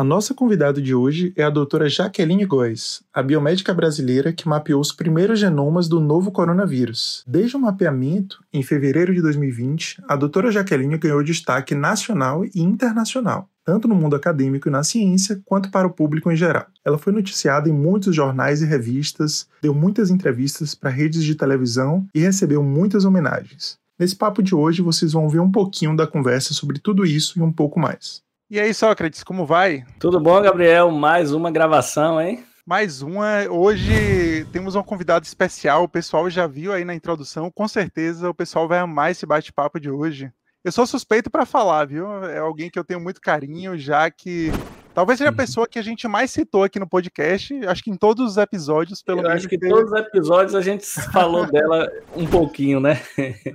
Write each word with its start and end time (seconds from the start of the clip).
A 0.00 0.02
nossa 0.02 0.32
convidada 0.32 0.80
de 0.80 0.94
hoje 0.94 1.30
é 1.36 1.42
a 1.42 1.50
doutora 1.50 1.86
Jaqueline 1.86 2.46
Góes, 2.46 3.02
a 3.12 3.22
biomédica 3.22 3.74
brasileira 3.74 4.32
que 4.32 4.48
mapeou 4.48 4.80
os 4.80 4.92
primeiros 4.92 5.38
genomas 5.38 5.88
do 5.88 6.00
novo 6.00 6.32
coronavírus. 6.32 7.22
Desde 7.26 7.54
o 7.54 7.60
mapeamento, 7.60 8.42
em 8.50 8.62
fevereiro 8.62 9.14
de 9.14 9.20
2020, 9.20 10.02
a 10.08 10.16
doutora 10.16 10.50
Jaqueline 10.50 10.96
ganhou 10.96 11.22
destaque 11.22 11.74
nacional 11.74 12.46
e 12.46 12.62
internacional, 12.62 13.46
tanto 13.62 13.86
no 13.86 13.94
mundo 13.94 14.16
acadêmico 14.16 14.68
e 14.68 14.72
na 14.72 14.82
ciência, 14.82 15.38
quanto 15.44 15.70
para 15.70 15.86
o 15.86 15.92
público 15.92 16.32
em 16.32 16.36
geral. 16.36 16.64
Ela 16.82 16.96
foi 16.96 17.12
noticiada 17.12 17.68
em 17.68 17.72
muitos 17.74 18.16
jornais 18.16 18.62
e 18.62 18.64
revistas, 18.64 19.46
deu 19.60 19.74
muitas 19.74 20.10
entrevistas 20.10 20.74
para 20.74 20.88
redes 20.88 21.22
de 21.22 21.34
televisão 21.34 22.06
e 22.14 22.20
recebeu 22.20 22.62
muitas 22.62 23.04
homenagens. 23.04 23.76
Nesse 23.98 24.16
papo 24.16 24.42
de 24.42 24.54
hoje, 24.54 24.80
vocês 24.80 25.12
vão 25.12 25.28
ver 25.28 25.40
um 25.40 25.52
pouquinho 25.52 25.94
da 25.94 26.06
conversa 26.06 26.54
sobre 26.54 26.78
tudo 26.78 27.04
isso 27.04 27.38
e 27.38 27.42
um 27.42 27.52
pouco 27.52 27.78
mais. 27.78 28.22
E 28.50 28.58
aí, 28.58 28.74
Sócrates, 28.74 29.22
como 29.22 29.46
vai? 29.46 29.84
Tudo 30.00 30.18
bom, 30.18 30.42
Gabriel? 30.42 30.90
Mais 30.90 31.32
uma 31.32 31.52
gravação, 31.52 32.20
hein? 32.20 32.44
Mais 32.66 33.00
uma. 33.00 33.48
Hoje 33.48 34.44
temos 34.46 34.74
um 34.74 34.82
convidado 34.82 35.24
especial. 35.24 35.84
O 35.84 35.88
pessoal 35.88 36.28
já 36.28 36.48
viu 36.48 36.72
aí 36.72 36.84
na 36.84 36.92
introdução. 36.92 37.48
Com 37.48 37.68
certeza 37.68 38.28
o 38.28 38.34
pessoal 38.34 38.66
vai 38.66 38.80
amar 38.80 39.12
esse 39.12 39.24
bate-papo 39.24 39.78
de 39.78 39.88
hoje. 39.88 40.32
Eu 40.64 40.72
sou 40.72 40.84
suspeito 40.84 41.30
para 41.30 41.46
falar, 41.46 41.86
viu? 41.86 42.24
É 42.24 42.38
alguém 42.38 42.68
que 42.68 42.76
eu 42.76 42.82
tenho 42.82 42.98
muito 42.98 43.20
carinho, 43.20 43.78
já 43.78 44.10
que 44.10 44.50
Talvez 44.94 45.18
seja 45.18 45.30
a 45.30 45.32
uhum. 45.32 45.36
pessoa 45.36 45.68
que 45.68 45.78
a 45.78 45.82
gente 45.82 46.08
mais 46.08 46.30
citou 46.30 46.64
aqui 46.64 46.78
no 46.78 46.88
podcast, 46.88 47.54
acho 47.66 47.82
que 47.82 47.90
em 47.90 47.96
todos 47.96 48.32
os 48.32 48.36
episódios, 48.36 49.02
pelo 49.02 49.18
Eu 49.18 49.22
menos. 49.22 49.38
Acho 49.38 49.48
que 49.48 49.58
teve... 49.58 49.72
todos 49.72 49.92
os 49.92 49.98
episódios 49.98 50.54
a 50.54 50.60
gente 50.60 50.84
falou 51.12 51.46
dela 51.46 51.90
um 52.16 52.26
pouquinho, 52.26 52.80
né? 52.80 53.00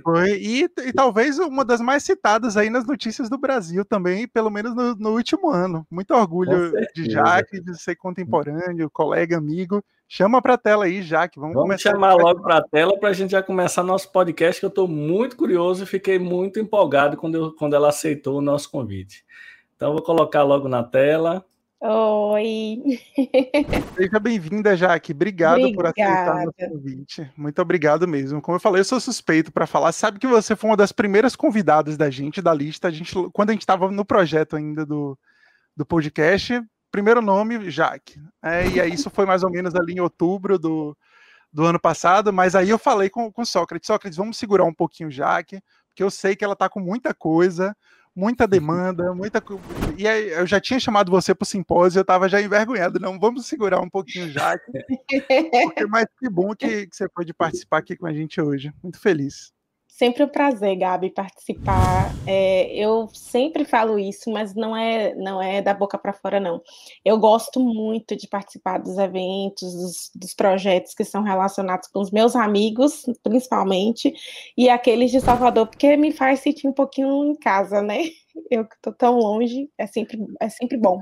Foi, 0.02 0.32
e, 0.32 0.64
e, 0.64 0.92
talvez 0.92 1.38
uma 1.38 1.64
das 1.64 1.80
mais 1.80 2.02
citadas 2.02 2.56
aí 2.56 2.70
nas 2.70 2.86
notícias 2.86 3.28
do 3.28 3.38
Brasil 3.38 3.84
também, 3.84 4.26
pelo 4.26 4.50
menos 4.50 4.74
no, 4.74 4.94
no 4.94 5.10
último 5.10 5.50
ano. 5.50 5.86
Muito 5.90 6.14
orgulho 6.14 6.72
de 6.94 7.10
Jaque, 7.10 7.60
de 7.60 7.80
ser 7.80 7.96
contemporâneo, 7.96 8.90
colega, 8.90 9.36
amigo. 9.36 9.84
Chama 10.08 10.40
para 10.40 10.54
a 10.54 10.58
tela 10.58 10.84
aí, 10.84 11.02
Jaque. 11.02 11.38
Vamos, 11.38 11.54
Vamos 11.54 11.80
chamar 11.80 12.14
logo 12.14 12.40
para 12.40 12.58
a 12.58 12.62
tela 12.62 12.98
para 12.98 13.08
a 13.08 13.12
gente 13.12 13.32
já 13.32 13.42
começar 13.42 13.82
nosso 13.82 14.10
podcast, 14.12 14.60
que 14.60 14.64
eu 14.64 14.68
estou 14.68 14.86
muito 14.86 15.36
curioso 15.36 15.82
e 15.82 15.86
fiquei 15.86 16.18
muito 16.18 16.60
empolgado 16.60 17.16
quando, 17.16 17.34
eu, 17.34 17.52
quando 17.52 17.74
ela 17.74 17.88
aceitou 17.88 18.38
o 18.38 18.42
nosso 18.42 18.70
convite. 18.70 19.24
Então, 19.76 19.92
vou 19.92 20.02
colocar 20.02 20.42
logo 20.42 20.68
na 20.68 20.82
tela. 20.82 21.44
Oi! 21.78 22.98
Seja 23.94 24.18
bem-vinda, 24.18 24.74
Jaque. 24.74 25.12
Obrigado 25.12 25.58
Obrigada. 25.58 25.76
por 25.76 25.86
aceitar 25.86 26.48
o 26.48 26.52
convite. 26.54 27.30
Muito 27.36 27.60
obrigado 27.60 28.08
mesmo. 28.08 28.40
Como 28.40 28.56
eu 28.56 28.60
falei, 28.60 28.80
eu 28.80 28.84
sou 28.86 28.98
suspeito 28.98 29.52
para 29.52 29.66
falar. 29.66 29.92
Sabe 29.92 30.18
que 30.18 30.26
você 30.26 30.56
foi 30.56 30.70
uma 30.70 30.78
das 30.78 30.92
primeiras 30.92 31.36
convidadas 31.36 31.98
da 31.98 32.08
gente, 32.08 32.40
da 32.40 32.54
lista. 32.54 32.88
A 32.88 32.90
gente, 32.90 33.14
quando 33.34 33.50
a 33.50 33.52
gente 33.52 33.60
estava 33.60 33.90
no 33.90 34.02
projeto 34.02 34.56
ainda 34.56 34.86
do, 34.86 35.18
do 35.76 35.84
podcast, 35.84 36.58
primeiro 36.90 37.20
nome, 37.20 37.70
Jaque. 37.70 38.18
É, 38.42 38.66
e 38.66 38.80
aí, 38.80 38.94
isso 38.94 39.10
foi 39.10 39.26
mais 39.26 39.44
ou 39.44 39.50
menos 39.50 39.74
ali 39.74 39.92
em 39.92 40.00
outubro 40.00 40.58
do, 40.58 40.96
do 41.52 41.66
ano 41.66 41.78
passado. 41.78 42.32
Mas 42.32 42.54
aí 42.54 42.70
eu 42.70 42.78
falei 42.78 43.10
com, 43.10 43.30
com 43.30 43.44
Sócrates: 43.44 43.88
Sócrates, 43.88 44.16
vamos 44.16 44.38
segurar 44.38 44.64
um 44.64 44.74
pouquinho 44.74 45.10
Jaque, 45.10 45.60
porque 45.90 46.02
eu 46.02 46.10
sei 46.10 46.34
que 46.34 46.42
ela 46.42 46.54
está 46.54 46.66
com 46.66 46.80
muita 46.80 47.12
coisa 47.12 47.76
muita 48.16 48.48
demanda, 48.48 49.14
muita. 49.14 49.42
E 49.96 50.08
aí, 50.08 50.30
eu 50.30 50.46
já 50.46 50.58
tinha 50.58 50.80
chamado 50.80 51.10
você 51.10 51.34
para 51.34 51.44
o 51.44 51.46
simpósio, 51.46 51.98
eu 51.98 52.02
estava 52.02 52.28
já 52.28 52.40
envergonhado. 52.40 52.98
Não, 52.98 53.18
vamos 53.18 53.46
segurar 53.46 53.80
um 53.80 53.90
pouquinho 53.90 54.30
já. 54.30 54.58
Porque, 55.62 55.86
mas 55.86 56.06
que 56.18 56.28
bom 56.28 56.54
que, 56.54 56.86
que 56.86 56.96
você 56.96 57.08
pôde 57.08 57.34
participar 57.34 57.78
aqui 57.78 57.96
com 57.96 58.06
a 58.06 58.12
gente 58.12 58.40
hoje. 58.40 58.72
Muito 58.82 58.98
feliz. 58.98 59.52
Sempre 59.96 60.24
um 60.24 60.28
prazer, 60.28 60.76
Gabi, 60.76 61.08
participar. 61.08 62.14
É, 62.26 62.70
eu 62.76 63.08
sempre 63.14 63.64
falo 63.64 63.98
isso, 63.98 64.30
mas 64.30 64.54
não 64.54 64.76
é, 64.76 65.14
não 65.14 65.40
é 65.40 65.62
da 65.62 65.72
boca 65.72 65.96
para 65.96 66.12
fora, 66.12 66.38
não. 66.38 66.60
Eu 67.02 67.18
gosto 67.18 67.58
muito 67.60 68.14
de 68.14 68.28
participar 68.28 68.76
dos 68.76 68.98
eventos, 68.98 69.72
dos, 69.72 70.10
dos, 70.14 70.34
projetos 70.34 70.92
que 70.92 71.02
são 71.02 71.22
relacionados 71.22 71.88
com 71.88 71.98
os 71.98 72.10
meus 72.10 72.36
amigos, 72.36 73.06
principalmente, 73.22 74.12
e 74.54 74.68
aqueles 74.68 75.10
de 75.10 75.18
Salvador, 75.18 75.66
porque 75.66 75.96
me 75.96 76.12
faz 76.12 76.40
sentir 76.40 76.68
um 76.68 76.74
pouquinho 76.74 77.24
em 77.24 77.34
casa, 77.34 77.80
né? 77.80 78.02
Eu 78.50 78.66
que 78.66 78.74
estou 78.74 78.92
tão 78.92 79.16
longe, 79.16 79.70
é 79.78 79.86
sempre, 79.86 80.18
é 80.38 80.50
sempre 80.50 80.76
bom. 80.76 81.00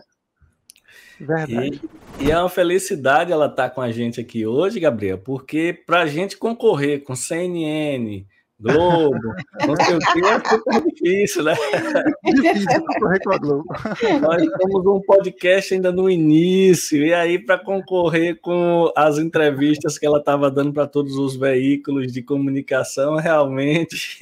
Verdade. 1.19 1.81
E, 2.21 2.27
e, 2.27 2.31
é 2.31 2.39
uma 2.39 2.49
felicidade 2.49 3.33
ela 3.33 3.47
estar 3.47 3.71
tá 3.71 3.75
com 3.75 3.81
a 3.81 3.91
gente 3.91 4.21
aqui 4.21 4.47
hoje, 4.47 4.79
Gabriel, 4.79 5.19
porque 5.19 5.83
para 5.85 6.03
a 6.03 6.07
gente 6.07 6.37
concorrer 6.37 7.03
com 7.03 7.17
CNN, 7.17 8.25
Globo, 8.61 9.19
não 9.67 9.77
sei 9.77 9.97
o 9.97 9.99
que, 9.99 10.25
é 10.25 10.49
super 10.49 10.83
difícil, 10.85 11.43
né? 11.43 11.55
Difícil 12.25 12.85
concorrer 12.87 13.21
com 13.23 13.33
a 13.33 13.39
Globo. 13.39 13.65
Nós 14.21 14.43
estamos 14.43 14.87
um 14.87 15.01
podcast 15.01 15.75
ainda 15.75 15.91
no 15.91 16.09
início, 16.09 17.05
e 17.05 17.13
aí 17.13 17.39
para 17.39 17.59
concorrer 17.59 18.41
com 18.41 18.93
as 18.97 19.19
entrevistas 19.19 19.99
que 19.99 20.07
ela 20.07 20.19
estava 20.19 20.51
dando 20.51 20.73
para 20.73 20.87
todos 20.87 21.17
os 21.17 21.37
veículos 21.37 22.13
de 22.13 22.23
comunicação, 22.23 23.17
realmente. 23.17 24.19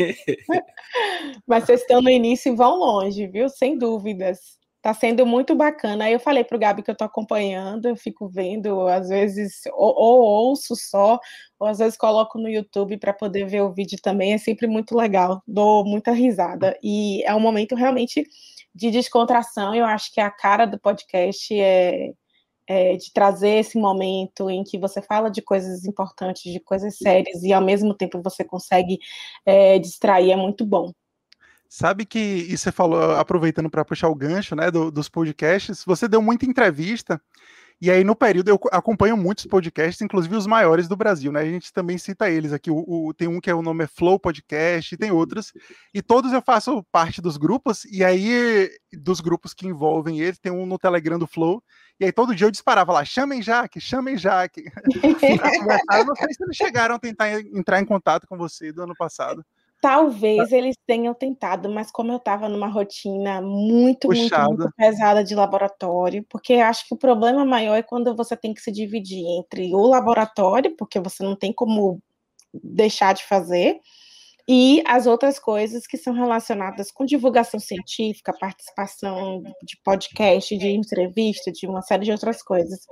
Mas 1.46 1.64
vocês 1.64 1.82
estão 1.82 2.00
no 2.00 2.10
início 2.10 2.52
e 2.52 2.56
vão 2.56 2.78
longe, 2.78 3.26
viu? 3.26 3.48
Sem 3.48 3.76
dúvidas. 3.76 4.61
Tá 4.82 4.92
sendo 4.92 5.24
muito 5.24 5.54
bacana. 5.54 6.06
Aí 6.06 6.12
eu 6.12 6.18
falei 6.18 6.42
pro 6.42 6.58
Gabi 6.58 6.82
que 6.82 6.90
eu 6.90 6.96
tô 6.96 7.04
acompanhando, 7.04 7.86
eu 7.86 7.94
fico 7.96 8.28
vendo, 8.28 8.88
às 8.88 9.08
vezes, 9.08 9.62
ou, 9.72 9.94
ou 9.96 10.20
ouço 10.22 10.74
só, 10.74 11.20
ou 11.58 11.68
às 11.68 11.78
vezes 11.78 11.96
coloco 11.96 12.36
no 12.36 12.48
YouTube 12.48 12.98
para 12.98 13.12
poder 13.12 13.46
ver 13.46 13.62
o 13.62 13.72
vídeo 13.72 13.96
também. 14.02 14.32
É 14.32 14.38
sempre 14.38 14.66
muito 14.66 14.96
legal, 14.96 15.40
dou 15.46 15.84
muita 15.84 16.10
risada. 16.10 16.76
E 16.82 17.22
é 17.24 17.32
um 17.32 17.38
momento 17.40 17.76
realmente 17.76 18.26
de 18.74 18.90
descontração. 18.90 19.72
Eu 19.72 19.84
acho 19.84 20.12
que 20.12 20.20
a 20.20 20.30
cara 20.30 20.66
do 20.66 20.80
podcast 20.80 21.54
é, 21.54 22.12
é 22.66 22.96
de 22.96 23.12
trazer 23.12 23.60
esse 23.60 23.78
momento 23.78 24.50
em 24.50 24.64
que 24.64 24.78
você 24.78 25.00
fala 25.00 25.30
de 25.30 25.42
coisas 25.42 25.84
importantes, 25.84 26.52
de 26.52 26.60
coisas 26.60 26.96
sérias, 26.98 27.42
e 27.44 27.52
ao 27.52 27.62
mesmo 27.62 27.94
tempo 27.94 28.20
você 28.22 28.44
consegue 28.44 28.98
é, 29.46 29.78
distrair, 29.78 30.32
é 30.32 30.36
muito 30.36 30.64
bom. 30.66 30.92
Sabe 31.74 32.04
que, 32.04 32.18
e 32.18 32.54
você 32.54 32.70
falou, 32.70 33.12
aproveitando 33.12 33.70
para 33.70 33.82
puxar 33.82 34.08
o 34.08 34.14
gancho 34.14 34.54
né, 34.54 34.70
do, 34.70 34.90
dos 34.90 35.08
podcasts, 35.08 35.82
você 35.86 36.06
deu 36.06 36.20
muita 36.20 36.44
entrevista, 36.44 37.18
e 37.80 37.90
aí 37.90 38.04
no 38.04 38.14
período 38.14 38.50
eu 38.50 38.60
acompanho 38.70 39.16
muitos 39.16 39.46
podcasts, 39.46 40.02
inclusive 40.02 40.36
os 40.36 40.46
maiores 40.46 40.86
do 40.86 40.96
Brasil, 40.96 41.32
né? 41.32 41.40
A 41.40 41.46
gente 41.46 41.72
também 41.72 41.96
cita 41.96 42.28
eles 42.28 42.52
aqui. 42.52 42.70
O, 42.70 42.84
o, 42.86 43.14
tem 43.14 43.26
um 43.26 43.40
que 43.40 43.48
é 43.48 43.54
o 43.54 43.62
nome 43.62 43.84
é 43.84 43.86
Flow 43.86 44.20
Podcast, 44.20 44.94
e 44.94 44.98
tem 44.98 45.10
outros, 45.10 45.54
e 45.94 46.02
todos 46.02 46.34
eu 46.34 46.42
faço 46.42 46.84
parte 46.92 47.22
dos 47.22 47.38
grupos, 47.38 47.86
e 47.86 48.04
aí 48.04 48.70
dos 48.92 49.22
grupos 49.22 49.54
que 49.54 49.66
envolvem 49.66 50.20
eles, 50.20 50.38
tem 50.38 50.52
um 50.52 50.66
no 50.66 50.78
Telegram 50.78 51.18
do 51.18 51.26
Flow, 51.26 51.64
e 51.98 52.04
aí 52.04 52.12
todo 52.12 52.34
dia 52.34 52.48
eu 52.48 52.50
disparava 52.50 52.92
lá, 52.92 53.02
chamem 53.02 53.40
Jaque, 53.40 53.80
chamem 53.80 54.18
Jaque. 54.18 54.64
eu 55.96 56.04
não 56.04 56.14
sei 56.16 56.34
se 56.34 56.44
eles 56.44 56.54
chegaram 56.54 56.96
a 56.96 56.98
tentar 56.98 57.40
entrar 57.40 57.80
em 57.80 57.86
contato 57.86 58.26
com 58.26 58.36
você 58.36 58.70
do 58.70 58.82
ano 58.82 58.94
passado. 58.94 59.42
Talvez 59.82 60.52
eles 60.52 60.76
tenham 60.86 61.12
tentado, 61.12 61.68
mas 61.68 61.90
como 61.90 62.12
eu 62.12 62.16
estava 62.16 62.48
numa 62.48 62.68
rotina 62.68 63.42
muito, 63.42 64.06
muito, 64.06 64.40
muito, 64.40 64.70
pesada 64.76 65.24
de 65.24 65.34
laboratório, 65.34 66.24
porque 66.30 66.54
acho 66.54 66.86
que 66.86 66.94
o 66.94 66.96
problema 66.96 67.44
maior 67.44 67.74
é 67.74 67.82
quando 67.82 68.14
você 68.14 68.36
tem 68.36 68.54
que 68.54 68.60
se 68.60 68.70
dividir 68.70 69.26
entre 69.26 69.74
o 69.74 69.84
laboratório, 69.88 70.76
porque 70.76 71.00
você 71.00 71.24
não 71.24 71.34
tem 71.34 71.52
como 71.52 72.00
deixar 72.54 73.12
de 73.12 73.24
fazer, 73.24 73.80
e 74.48 74.82
as 74.86 75.06
outras 75.06 75.36
coisas 75.38 75.84
que 75.84 75.96
são 75.96 76.12
relacionadas 76.12 76.92
com 76.92 77.04
divulgação 77.04 77.58
científica, 77.58 78.32
participação 78.38 79.42
de 79.64 79.76
podcast, 79.82 80.56
de 80.56 80.68
entrevista, 80.68 81.50
de 81.50 81.66
uma 81.66 81.82
série 81.82 82.04
de 82.04 82.12
outras 82.12 82.40
coisas. 82.40 82.86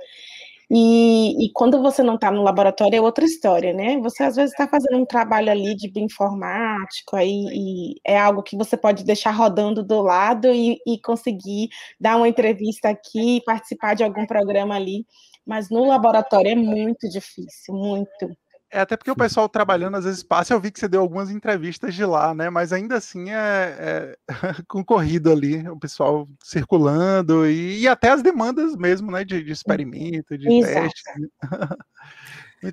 E, 0.73 1.47
e 1.47 1.51
quando 1.51 1.81
você 1.81 2.01
não 2.01 2.15
está 2.15 2.31
no 2.31 2.43
laboratório 2.43 2.95
é 2.95 3.01
outra 3.01 3.25
história, 3.25 3.73
né? 3.73 3.97
Você 3.99 4.23
às 4.23 4.37
vezes 4.37 4.51
está 4.51 4.65
fazendo 4.69 5.01
um 5.01 5.05
trabalho 5.05 5.51
ali 5.51 5.75
de 5.75 5.91
bioinformático, 5.91 7.13
aí 7.17 7.45
e 7.51 7.95
é 8.05 8.17
algo 8.17 8.41
que 8.41 8.55
você 8.55 8.77
pode 8.77 9.03
deixar 9.03 9.31
rodando 9.31 9.83
do 9.83 10.01
lado 10.01 10.47
e, 10.47 10.77
e 10.87 10.97
conseguir 11.01 11.67
dar 11.99 12.15
uma 12.15 12.29
entrevista 12.29 12.87
aqui, 12.89 13.41
participar 13.45 13.95
de 13.95 14.03
algum 14.05 14.25
programa 14.25 14.75
ali. 14.75 15.05
Mas 15.45 15.69
no 15.69 15.85
laboratório 15.85 16.51
é 16.51 16.55
muito 16.55 17.09
difícil, 17.09 17.73
muito. 17.75 18.29
É, 18.71 18.79
até 18.79 18.95
porque 18.95 19.11
o 19.11 19.15
pessoal 19.15 19.49
trabalhando 19.49 19.97
às 19.97 20.05
vezes 20.05 20.23
passa, 20.23 20.53
eu 20.53 20.59
vi 20.59 20.71
que 20.71 20.79
você 20.79 20.87
deu 20.87 21.01
algumas 21.01 21.29
entrevistas 21.29 21.93
de 21.93 22.05
lá, 22.05 22.33
né? 22.33 22.49
Mas 22.49 22.71
ainda 22.71 22.95
assim 22.95 23.29
é, 23.29 24.15
é 24.17 24.17
concorrido 24.67 25.29
ali, 25.29 25.67
o 25.67 25.77
pessoal 25.77 26.25
circulando 26.41 27.45
e, 27.45 27.81
e, 27.81 27.87
até 27.87 28.11
as 28.11 28.21
demandas 28.21 28.75
mesmo, 28.77 29.11
né? 29.11 29.25
De, 29.25 29.43
de 29.43 29.51
experimento, 29.51 30.37
de 30.37 30.47
Exato. 30.47 30.81
teste. 30.81 31.03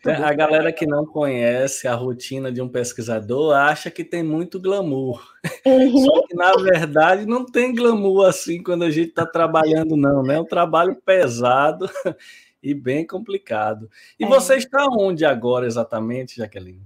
É, 0.05 0.13
a 0.13 0.35
galera 0.35 0.71
que 0.71 0.87
não 0.87 1.07
conhece 1.07 1.89
a 1.89 1.95
rotina 1.95 2.53
de 2.53 2.61
um 2.61 2.69
pesquisador 2.69 3.57
acha 3.57 3.91
que 3.91 4.05
tem 4.05 4.23
muito 4.23 4.61
glamour. 4.61 5.27
Uhum. 5.65 6.05
Só 6.05 6.27
que, 6.27 6.35
na 6.35 6.53
verdade, 6.53 7.27
não 7.27 7.45
tem 7.45 7.75
glamour 7.75 8.27
assim 8.27 8.63
quando 8.63 8.85
a 8.85 8.91
gente 8.91 9.11
está 9.11 9.25
trabalhando, 9.25 9.97
não, 9.97 10.23
né? 10.23 10.35
É 10.35 10.41
um 10.41 10.45
trabalho 10.45 10.95
pesado 11.05 11.89
e 12.63 12.75
bem 12.75 13.07
complicado. 13.07 13.89
E 14.19 14.25
é. 14.25 14.29
você 14.29 14.57
está 14.57 14.87
onde 14.87 15.25
agora 15.25 15.67
exatamente, 15.67 16.37
Jaqueline? 16.37 16.83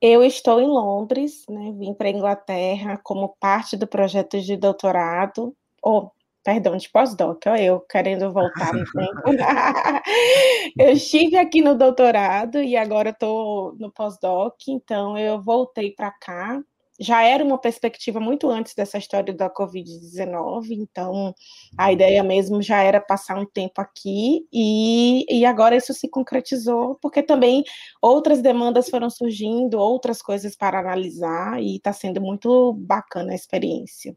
Eu 0.00 0.22
estou 0.22 0.60
em 0.60 0.66
Londres, 0.66 1.44
né? 1.48 1.72
Vim 1.76 1.92
para 1.92 2.06
a 2.08 2.10
Inglaterra 2.10 3.00
como 3.02 3.36
parte 3.40 3.76
do 3.76 3.86
projeto 3.86 4.40
de 4.40 4.56
doutorado, 4.56 5.54
ou 5.82 6.12
perdão, 6.44 6.76
de 6.76 6.88
pós-doc, 6.88 7.44
eu 7.58 7.80
querendo 7.80 8.32
voltar 8.32 8.72
no 8.72 8.84
tempo. 8.84 9.22
eu 10.78 10.92
estive 10.92 11.36
aqui 11.36 11.60
no 11.60 11.76
doutorado 11.76 12.62
e 12.62 12.76
agora 12.76 13.10
estou 13.10 13.74
no 13.76 13.90
pós-doc, 13.92 14.56
então 14.68 15.18
eu 15.18 15.42
voltei 15.42 15.90
para 15.90 16.10
cá 16.12 16.62
já 16.98 17.22
era 17.22 17.44
uma 17.44 17.58
perspectiva 17.58 18.18
muito 18.18 18.50
antes 18.50 18.74
dessa 18.74 18.98
história 18.98 19.32
da 19.32 19.48
Covid-19, 19.48 20.70
então 20.70 21.32
a 21.76 21.92
ideia 21.92 22.22
mesmo 22.24 22.60
já 22.60 22.82
era 22.82 23.00
passar 23.00 23.38
um 23.38 23.46
tempo 23.46 23.80
aqui, 23.80 24.46
e, 24.52 25.24
e 25.28 25.44
agora 25.44 25.76
isso 25.76 25.94
se 25.94 26.08
concretizou, 26.08 26.96
porque 27.00 27.22
também 27.22 27.62
outras 28.02 28.42
demandas 28.42 28.88
foram 28.90 29.08
surgindo, 29.08 29.78
outras 29.78 30.20
coisas 30.20 30.56
para 30.56 30.80
analisar, 30.80 31.62
e 31.62 31.76
está 31.76 31.92
sendo 31.92 32.20
muito 32.20 32.72
bacana 32.72 33.32
a 33.32 33.36
experiência. 33.36 34.16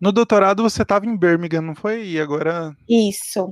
No 0.00 0.12
doutorado 0.12 0.62
você 0.62 0.82
estava 0.82 1.06
em 1.06 1.16
Birmingham, 1.16 1.60
não 1.60 1.74
foi? 1.74 2.06
E 2.06 2.20
agora. 2.20 2.74
Isso. 2.88 3.50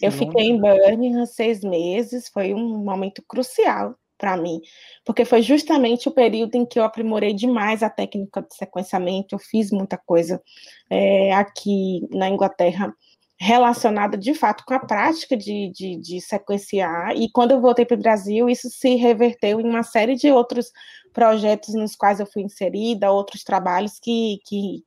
Eu 0.00 0.10
fiquei 0.10 0.46
em 0.46 0.60
Birmingham 0.60 1.26
seis 1.26 1.60
meses, 1.62 2.28
foi 2.28 2.54
um 2.54 2.78
momento 2.78 3.22
crucial 3.28 3.94
para 4.24 4.38
mim, 4.38 4.58
porque 5.04 5.22
foi 5.22 5.42
justamente 5.42 6.08
o 6.08 6.12
período 6.12 6.54
em 6.54 6.64
que 6.64 6.78
eu 6.78 6.82
aprimorei 6.82 7.34
demais 7.34 7.82
a 7.82 7.90
técnica 7.90 8.40
de 8.40 8.56
sequenciamento, 8.56 9.34
eu 9.34 9.38
fiz 9.38 9.70
muita 9.70 9.98
coisa 9.98 10.40
é, 10.88 11.30
aqui 11.34 12.08
na 12.10 12.30
Inglaterra 12.30 12.90
relacionada 13.38 14.16
de 14.16 14.32
fato 14.32 14.64
com 14.64 14.72
a 14.72 14.78
prática 14.78 15.36
de, 15.36 15.70
de, 15.74 15.96
de 15.96 16.20
sequenciar, 16.22 17.14
e 17.14 17.30
quando 17.30 17.50
eu 17.50 17.60
voltei 17.60 17.84
para 17.84 17.96
o 17.96 18.00
Brasil, 18.00 18.48
isso 18.48 18.70
se 18.70 18.94
reverteu 18.94 19.60
em 19.60 19.68
uma 19.68 19.82
série 19.82 20.14
de 20.14 20.30
outros 20.30 20.72
projetos 21.12 21.74
nos 21.74 21.94
quais 21.94 22.18
eu 22.18 22.26
fui 22.26 22.40
inserida, 22.40 23.12
outros 23.12 23.44
trabalhos 23.44 23.98
que, 24.00 24.38
que 24.46 24.82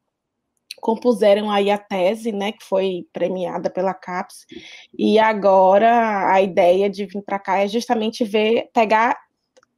compuseram 0.81 1.51
aí 1.51 1.69
a 1.69 1.77
tese, 1.77 2.31
né, 2.31 2.51
que 2.51 2.63
foi 2.63 3.05
premiada 3.11 3.69
pela 3.69 3.93
CAPES, 3.93 4.45
e 4.97 5.19
agora 5.19 6.31
a 6.31 6.41
ideia 6.41 6.89
de 6.89 7.05
vir 7.05 7.21
para 7.21 7.37
cá 7.37 7.59
é 7.59 7.67
justamente 7.67 8.23
ver, 8.23 8.69
pegar 8.73 9.26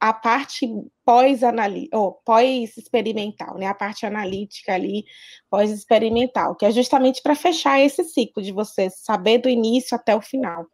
a 0.00 0.14
parte 0.14 0.66
pós-experimental, 1.04 3.52
pós 3.52 3.60
né, 3.60 3.66
a 3.66 3.74
parte 3.74 4.06
analítica 4.06 4.72
ali, 4.72 5.04
pós-experimental, 5.50 6.56
que 6.56 6.64
é 6.64 6.72
justamente 6.72 7.22
para 7.22 7.34
fechar 7.34 7.78
esse 7.78 8.02
ciclo 8.04 8.42
de 8.42 8.50
você 8.50 8.88
saber 8.88 9.38
do 9.38 9.48
início 9.48 9.94
até 9.94 10.16
o 10.16 10.22
final. 10.22 10.66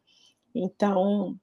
Então, 0.54 1.36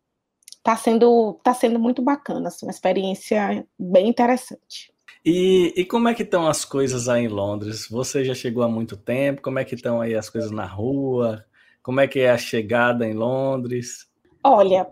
está 0.57 0.77
sendo, 0.77 1.33
tá 1.43 1.53
sendo 1.53 1.77
muito 1.77 2.01
bacana, 2.01 2.47
assim, 2.47 2.65
uma 2.65 2.71
experiência 2.71 3.67
bem 3.77 4.07
interessante. 4.07 4.93
E, 5.25 5.73
e, 5.75 5.85
como 5.85 6.07
é 6.07 6.13
que 6.13 6.23
estão 6.23 6.47
as 6.47 6.65
coisas 6.65 7.09
aí 7.09 7.25
em 7.25 7.29
Londres? 7.29 7.87
Você 7.89 8.23
já 8.23 8.33
chegou 8.33 8.63
há 8.63 8.67
muito 8.67 8.97
tempo? 8.97 9.41
Como 9.41 9.59
é 9.59 9.65
que 9.65 9.75
estão 9.75 10.01
aí 10.01 10.15
as 10.15 10.29
coisas 10.29 10.51
na 10.51 10.65
rua? 10.65 11.45
Como 11.81 11.99
é 11.99 12.07
que 12.07 12.19
é 12.19 12.31
a 12.31 12.37
chegada 12.37 13.07
em 13.07 13.13
Londres? 13.13 14.09
Olha, 14.43 14.87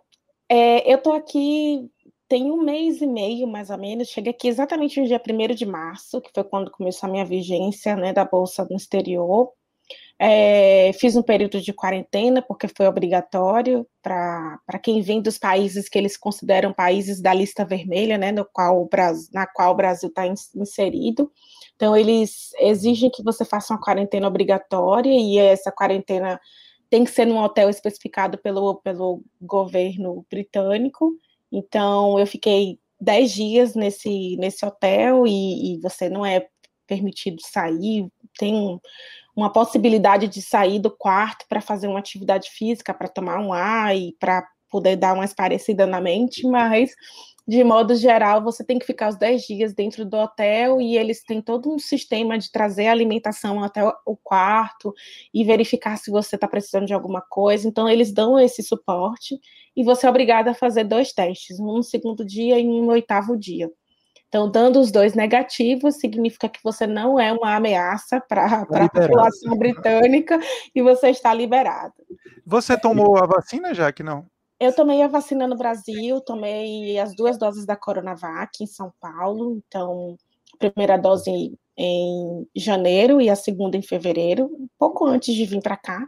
é, 0.48 0.92
eu 0.92 0.98
estou 0.98 1.14
aqui 1.14 1.90
tem 2.32 2.50
um 2.50 2.64
mês 2.64 3.02
e 3.02 3.06
meio, 3.06 3.46
mais 3.46 3.70
ou 3.70 3.78
menos. 3.78 4.08
Cheguei 4.08 4.32
aqui 4.32 4.48
exatamente 4.48 5.02
no 5.02 5.06
dia 5.06 5.22
1 5.22 5.54
de 5.54 5.66
março, 5.66 6.22
que 6.22 6.32
foi 6.34 6.46
quando 6.46 6.72
começou 6.72 7.10
a 7.10 7.12
minha 7.12 7.26
vigência 7.26 7.94
né, 7.98 8.14
da 8.14 8.24
Bolsa 8.24 8.66
no 8.70 8.78
exterior. 8.78 9.52
É, 10.18 10.94
fiz 10.94 11.18
um 11.18 11.22
período 11.22 11.60
de 11.60 11.74
quarentena, 11.74 12.42
porque 12.42 12.70
foi 12.70 12.88
obrigatório 12.88 13.86
para 14.02 14.80
quem 14.82 15.02
vem 15.02 15.22
dos 15.22 15.38
países 15.38 15.90
que 15.90 15.98
eles 15.98 16.16
consideram 16.16 16.72
países 16.72 17.22
da 17.22 17.34
lista 17.34 17.66
vermelha, 17.66 18.18
né, 18.18 18.32
no 18.32 18.46
qual 18.46 18.82
o 18.82 18.88
Brasil, 18.88 19.30
na 19.34 19.46
qual 19.46 19.74
o 19.74 19.76
Brasil 19.76 20.08
está 20.08 20.26
inserido. 20.26 21.30
Então, 21.76 21.98
eles 21.98 22.52
exigem 22.60 23.10
que 23.10 23.22
você 23.22 23.44
faça 23.44 23.74
uma 23.74 23.82
quarentena 23.82 24.26
obrigatória, 24.26 25.12
e 25.12 25.38
essa 25.38 25.70
quarentena 25.70 26.40
tem 26.90 27.04
que 27.04 27.12
ser 27.12 27.26
num 27.26 27.44
hotel 27.44 27.70
especificado 27.70 28.38
pelo, 28.38 28.76
pelo 28.76 29.22
governo 29.42 30.26
britânico. 30.30 31.20
Então, 31.52 32.20
eu 32.20 32.26
fiquei 32.26 32.80
10 33.00 33.32
dias 33.32 33.76
nesse, 33.76 34.38
nesse 34.38 34.66
hotel 34.66 35.26
e, 35.28 35.76
e 35.76 35.80
você 35.82 36.10
não 36.10 36.26
é 36.26 36.48
permitido 36.88 37.42
sair, 37.42 38.08
tem 38.38 38.80
uma 39.36 39.52
possibilidade 39.52 40.28
de 40.28 40.42
sair 40.42 40.80
do 40.80 40.92
quarto 40.92 41.46
para 41.48 41.62
fazer 41.62 41.88
uma 41.88 42.00
atividade 42.00 42.50
física, 42.50 42.94
para 42.94 43.08
tomar 43.08 43.40
um 43.40 43.54
ar 43.54 43.96
e 43.96 44.16
para 44.20 44.46
poder 44.70 44.96
dar 44.96 45.14
uma 45.14 45.26
esparecida 45.26 45.86
na 45.86 46.00
mente, 46.00 46.48
mas 46.48 46.92
de 47.48 47.64
modo 47.64 47.96
geral, 47.96 48.44
você 48.44 48.64
tem 48.64 48.78
que 48.78 48.86
ficar 48.86 49.10
os 49.10 49.18
10 49.18 49.42
dias 49.44 49.74
dentro 49.74 50.06
do 50.06 50.16
hotel 50.16 50.80
e 50.80 50.98
eles 50.98 51.24
têm 51.24 51.42
todo 51.42 51.74
um 51.74 51.80
sistema 51.80 52.38
de 52.38 52.52
trazer 52.52 52.88
alimentação 52.88 53.64
até 53.64 53.84
o 54.06 54.16
quarto 54.16 54.94
e 55.34 55.44
verificar 55.44 55.98
se 55.98 56.12
você 56.12 56.36
está 56.36 56.48
precisando 56.48 56.86
de 56.86 56.94
alguma 56.94 57.22
coisa. 57.22 57.68
Então, 57.68 57.90
eles 57.90 58.14
dão 58.14 58.40
esse 58.40 58.62
suporte 58.62 59.40
e 59.76 59.84
você 59.84 60.06
é 60.06 60.10
obrigado 60.10 60.50
a 60.50 60.54
fazer 60.54 60.84
dois 60.84 61.14
testes, 61.14 61.60
um 61.60 61.78
no 61.78 61.84
segundo 61.84 62.24
dia 62.24 62.60
e 62.60 62.68
um 62.68 62.86
no 62.86 62.92
oitavo 62.92 63.36
dia. 63.38 63.70
Então, 64.28 64.50
dando 64.50 64.80
os 64.80 64.92
dois 64.92 65.14
negativos, 65.14 65.96
significa 65.96 66.48
que 66.48 66.60
você 66.64 66.88
não 66.88 67.20
é 67.20 67.34
uma 67.34 67.54
ameaça 67.54 68.22
para 68.22 68.62
a 68.62 68.90
população 68.90 69.58
britânica 69.58 70.40
e 70.74 70.82
você 70.82 71.10
está 71.10 71.34
liberado. 71.34 71.94
Você 72.46 72.80
tomou 72.80 73.18
a 73.18 73.26
vacina, 73.26 73.74
já 73.74 73.92
que 73.92 74.04
não? 74.04 74.26
Eu 74.62 74.72
tomei 74.76 75.02
a 75.02 75.08
vacina 75.08 75.48
no 75.48 75.58
Brasil, 75.58 76.22
tomei 76.22 77.00
as 77.00 77.16
duas 77.16 77.36
doses 77.36 77.66
da 77.66 77.76
Coronavac 77.76 78.64
em 78.64 78.68
São 78.68 78.94
Paulo, 79.02 79.60
então, 79.68 80.16
a 80.54 80.58
primeira 80.58 80.98
dose 80.98 81.58
em 81.76 82.48
janeiro 82.56 83.20
e 83.20 83.28
a 83.28 83.36
segunda 83.36 83.76
em 83.76 83.82
fevereiro, 83.82 84.46
um 84.46 84.68
pouco 84.78 85.08
antes 85.08 85.34
de 85.34 85.46
vir 85.46 85.64
para 85.64 85.76
cá. 85.76 86.08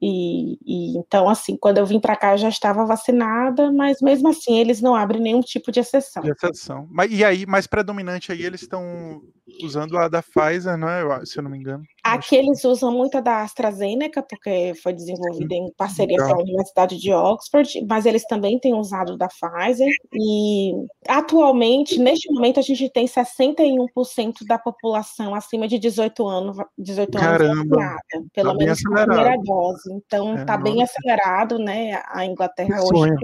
E, 0.00 0.56
e, 0.64 0.96
então, 0.96 1.28
assim, 1.28 1.56
quando 1.56 1.78
eu 1.78 1.86
vim 1.86 1.98
para 1.98 2.14
cá, 2.14 2.34
eu 2.34 2.38
já 2.38 2.48
estava 2.48 2.86
vacinada, 2.86 3.72
mas 3.72 4.00
mesmo 4.00 4.28
assim 4.28 4.56
eles 4.56 4.80
não 4.80 4.94
abrem 4.94 5.20
nenhum 5.20 5.40
tipo 5.40 5.72
de 5.72 5.80
exceção. 5.80 6.22
De 6.22 6.30
exceção. 6.30 6.86
Mas, 6.92 7.10
e 7.10 7.24
aí, 7.24 7.44
mais 7.44 7.66
predominante 7.66 8.30
aí, 8.30 8.44
eles 8.44 8.62
estão 8.62 9.20
usando 9.64 9.98
a 9.98 10.06
da 10.06 10.22
Pfizer, 10.22 10.76
não 10.76 10.88
é? 10.88 11.26
Se 11.26 11.40
eu 11.40 11.42
não 11.42 11.50
me 11.50 11.58
engano. 11.58 11.82
Aqui 12.04 12.36
eles 12.36 12.62
usam 12.64 12.92
muito 12.92 13.16
a 13.16 13.20
da 13.20 13.40
AstraZeneca, 13.40 14.22
porque 14.22 14.74
foi 14.82 14.92
desenvolvida 14.92 15.54
em 15.54 15.72
parceria 15.74 16.18
com 16.18 16.34
a 16.34 16.38
Universidade 16.38 16.98
de 16.98 17.10
Oxford, 17.12 17.84
mas 17.88 18.04
eles 18.04 18.24
também 18.26 18.58
têm 18.58 18.74
usado 18.74 19.16
da 19.16 19.26
Pfizer. 19.28 19.88
E 20.12 20.72
atualmente, 21.08 21.98
neste 21.98 22.30
momento, 22.30 22.60
a 22.60 22.62
gente 22.62 22.90
tem 22.90 23.06
61% 23.06 24.44
da 24.46 24.58
população 24.58 25.34
acima 25.34 25.66
de 25.66 25.78
18 25.78 26.28
anos, 26.28 26.56
18 26.76 27.18
Caramba, 27.18 27.44
anos 27.44 27.68
vacinada, 27.68 28.00
pelo 28.34 28.50
tá 28.50 28.56
menos 28.56 28.82
na 28.82 29.06
primeira 29.06 29.36
dose. 29.42 29.92
Então, 29.94 30.34
está 30.36 30.54
é, 30.54 30.58
bem 30.58 30.82
acelerado, 30.82 31.58
né? 31.58 32.02
A 32.08 32.26
Inglaterra 32.26 32.80
hoje 32.82 33.14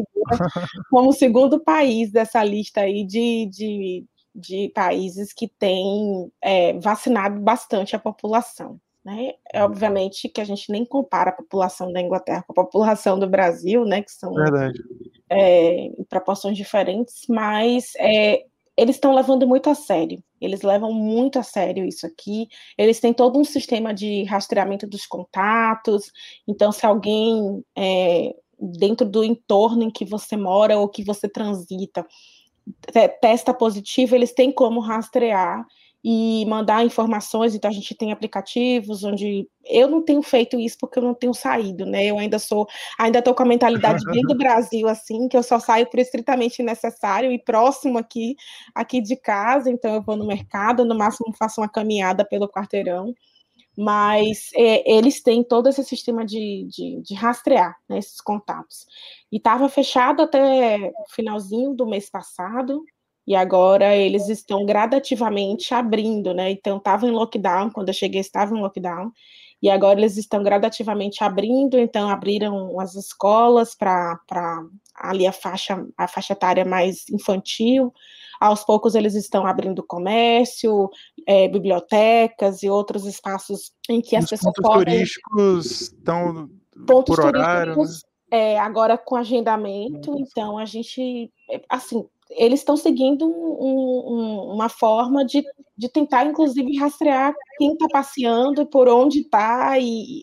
como 0.91 1.11
o 1.11 1.13
segundo 1.13 1.61
país 1.61 2.11
dessa 2.11 2.43
lista 2.45 2.83
aí 2.83 3.05
de, 3.05 3.47
de 3.47 4.05
de 4.35 4.71
países 4.75 5.33
que 5.33 5.49
têm 5.49 6.31
é, 6.43 6.79
vacinado 6.79 7.41
bastante 7.41 7.97
a 7.97 7.99
população. 7.99 8.81
Né? 9.05 9.33
É, 9.53 9.65
obviamente 9.65 10.29
que 10.29 10.43
a 10.43 10.45
gente 10.45 10.71
nem 10.71 10.85
compara 10.85 11.31
a 11.31 11.35
população 11.35 11.91
da 11.91 12.03
Inglaterra 12.03 12.45
com 12.47 12.53
a 12.53 12.65
população 12.65 13.19
do 13.19 13.29
Brasil, 13.29 13.85
né? 13.85 14.03
que 14.03 14.13
são 14.13 14.35
é, 15.31 15.87
em 15.87 16.05
proporções 16.05 16.57
diferentes, 16.57 17.25
mas 17.29 17.93
é, 17.99 18.45
eles 18.77 18.97
estão 18.97 19.15
levando 19.15 19.47
muito 19.47 19.71
a 19.71 19.75
sério. 19.75 20.23
Eles 20.41 20.63
levam 20.63 20.93
muito 20.93 21.39
a 21.39 21.43
sério 21.43 21.85
isso 21.85 22.07
aqui. 22.07 22.49
Eles 22.79 22.99
têm 22.99 23.13
todo 23.13 23.39
um 23.39 23.45
sistema 23.45 23.93
de 23.93 24.25
rastreamento 24.25 24.87
dos 24.87 25.07
contatos. 25.07 26.11
Então, 26.49 26.73
se 26.73 26.87
alguém 26.87 27.63
é, 27.77 28.35
dentro 28.59 29.07
do 29.07 29.25
entorno 29.25 29.83
em 29.83 29.91
que 29.91 30.05
você 30.05 30.37
mora 30.37 30.79
ou 30.79 30.89
que 30.89 31.05
você 31.05 31.29
transita 31.29 32.07
testa 33.21 33.55
positivo, 33.55 34.15
eles 34.15 34.33
têm 34.33 34.53
como 34.53 34.81
rastrear 34.81 35.65
e 36.03 36.47
mandar 36.47 36.85
informações, 36.85 37.55
então 37.55 37.71
a 37.71 37.75
gente 37.75 37.95
tem 37.95 38.11
aplicativos 38.11 39.05
onde 39.05 39.47
eu 39.67 39.87
não 39.87 40.03
tenho 40.03 40.23
feito 40.23 40.59
isso 40.59 40.77
porque 40.81 40.99
eu 40.99 41.03
não 41.03 41.15
tenho 41.15 41.35
saído, 41.35 41.85
né? 41.85 42.07
Eu 42.07 42.19
ainda 42.19 42.39
sou, 42.39 42.67
ainda 42.99 43.19
estou 43.19 43.35
com 43.35 43.43
a 43.43 43.47
mentalidade 43.47 44.03
bem 44.07 44.23
do 44.23 44.35
Brasil, 44.39 44.89
assim, 44.89 45.29
que 45.29 45.37
eu 45.37 45.43
só 45.43 45.59
saio 45.59 45.87
por 45.91 46.01
estritamente 46.01 46.63
necessário 46.63 47.31
e 47.31 47.39
próximo 47.39 47.99
aqui, 47.99 48.35
aqui 48.75 49.03
de 49.03 49.15
casa, 49.15 49.71
então 49.71 49.95
eu 49.95 50.03
vou 50.03 50.17
no 50.17 50.27
mercado, 50.27 50.87
no 50.87 50.97
máximo 50.97 51.35
faço 51.39 51.61
uma 51.61 51.69
caminhada 51.69 52.25
pelo 52.25 52.49
quarteirão 52.49 53.15
mas 53.77 54.51
é, 54.55 54.91
eles 54.91 55.23
têm 55.23 55.43
todo 55.45 55.69
esse 55.69 55.85
sistema 55.85 56.25
de, 56.25 56.67
de, 56.71 57.01
de 57.03 57.15
rastrear 57.15 57.77
né, 57.89 57.99
esses 57.99 58.21
contatos. 58.21 58.87
E 59.33 59.37
estava 59.37 59.69
fechado 59.69 60.23
até 60.23 60.77
o 60.79 61.11
finalzinho 61.15 61.75
do 61.75 61.87
mês 61.87 62.11
passado, 62.11 62.85
e 63.27 63.35
agora 63.37 63.97
eles 63.97 64.29
estão 64.29 64.67
gradativamente 64.67 65.73
abrindo, 65.73 66.35
né? 66.35 66.51
Então, 66.51 66.79
estava 66.79 67.07
em 67.07 67.11
lockdown, 67.13 67.71
quando 67.71 67.89
eu 67.89 67.95
cheguei, 67.95 68.21
estava 68.21 68.57
em 68.57 68.61
lockdown, 68.61 69.13
e 69.63 69.69
agora 69.71 70.01
eles 70.01 70.17
estão 70.17 70.43
gradativamente 70.43 71.23
abrindo, 71.23 71.79
então 71.79 72.09
abriram 72.09 72.81
as 72.81 72.95
escolas 72.95 73.75
para 73.75 74.19
ali 75.01 75.27
a 75.27 75.33
faixa, 75.33 75.85
a 75.97 76.07
faixa 76.07 76.35
etária 76.35 76.65
mais 76.65 77.09
infantil, 77.09 77.93
aos 78.41 78.65
poucos 78.65 78.95
eles 78.95 79.15
estão 79.15 79.47
abrindo 79.47 79.83
comércio, 79.83 80.89
é, 81.27 81.49
bibliotecas 81.49 82.63
e 82.63 82.71
outros 82.71 83.05
espaços 83.05 83.73
em 83.89 84.01
que 84.01 84.17
as 84.17 84.25
Os 84.25 84.31
pessoas 84.31 84.55
pontos 84.55 84.71
podem... 84.71 84.95
turísticos 84.95 85.81
estão 85.83 86.49
pontos 86.87 87.17
por 87.17 87.25
horário, 87.25 87.75
turísticos, 87.75 88.03
né? 88.31 88.39
é, 88.39 88.59
agora 88.59 88.97
com 88.97 89.17
agendamento, 89.17 90.17
então 90.19 90.57
a 90.57 90.65
gente, 90.65 91.31
assim, 91.69 92.07
eles 92.31 92.61
estão 92.61 92.77
seguindo 92.77 93.27
um, 93.27 94.09
um, 94.09 94.55
uma 94.55 94.69
forma 94.69 95.25
de, 95.25 95.45
de 95.77 95.89
tentar, 95.89 96.27
inclusive, 96.27 96.77
rastrear 96.77 97.35
quem 97.59 97.73
está 97.73 97.87
passeando, 97.89 98.67
por 98.67 98.89
onde 98.89 99.21
está, 99.21 99.75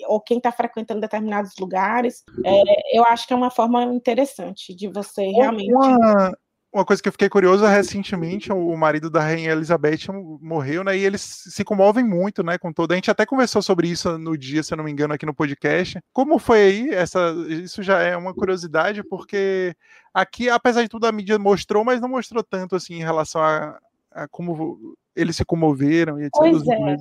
ou 0.08 0.22
quem 0.22 0.38
está 0.38 0.52
frequentando 0.52 1.02
determinados 1.02 1.54
lugares. 1.60 2.24
É, 2.46 2.98
eu 2.98 3.04
acho 3.06 3.28
que 3.28 3.34
é 3.34 3.36
uma 3.36 3.52
forma 3.52 3.84
interessante 3.84 4.74
de 4.74 4.88
você 4.88 5.28
realmente. 5.28 5.74
Uma, 5.74 6.32
uma 6.78 6.86
coisa 6.86 7.02
que 7.02 7.10
eu 7.10 7.12
fiquei 7.12 7.28
curioso 7.28 7.66
recentemente, 7.66 8.52
o 8.52 8.78
marido 8.78 9.10
da 9.10 9.22
Rainha 9.22 9.52
Elizabeth 9.52 10.12
morreu, 10.40 10.84
né? 10.84 10.96
E 10.96 11.04
eles 11.04 11.22
se 11.22 11.64
comovem 11.64 12.04
muito, 12.04 12.44
né? 12.44 12.58
Com 12.58 12.72
toda. 12.72 12.94
A 12.94 12.98
gente 12.98 13.10
até 13.10 13.26
conversou 13.26 13.64
sobre 13.64 13.88
isso 13.88 14.16
no 14.20 14.38
dia, 14.38 14.62
se 14.62 14.74
eu 14.74 14.78
não 14.78 14.84
me 14.84 14.92
engano, 14.92 15.14
aqui 15.14 15.26
no 15.26 15.34
podcast. 15.34 16.00
Como 16.14 16.38
foi 16.38 16.60
aí? 16.60 16.90
Essa, 16.92 17.34
isso 17.50 17.82
já 17.82 18.00
é 18.02 18.16
uma 18.16 18.32
curiosidade, 18.32 19.04
porque 19.04 19.76
aqui, 20.14 20.50
apesar 20.50 20.84
de 20.84 20.90
tudo, 20.90 21.08
a 21.08 21.12
mídia 21.12 21.40
mostrou, 21.40 21.84
mas 21.84 22.00
não 22.00 22.10
mostrou 22.10 22.44
tanto 22.44 22.76
assim 22.76 22.94
em 22.96 23.04
relação 23.04 23.42
a, 23.42 23.80
a 24.12 24.28
como 24.28 24.96
eles 25.16 25.36
se 25.36 25.44
comoveram 25.44 26.22
e 26.22 26.26
etc. 26.26 26.40
Pois 26.40 26.68
é. 26.68 26.98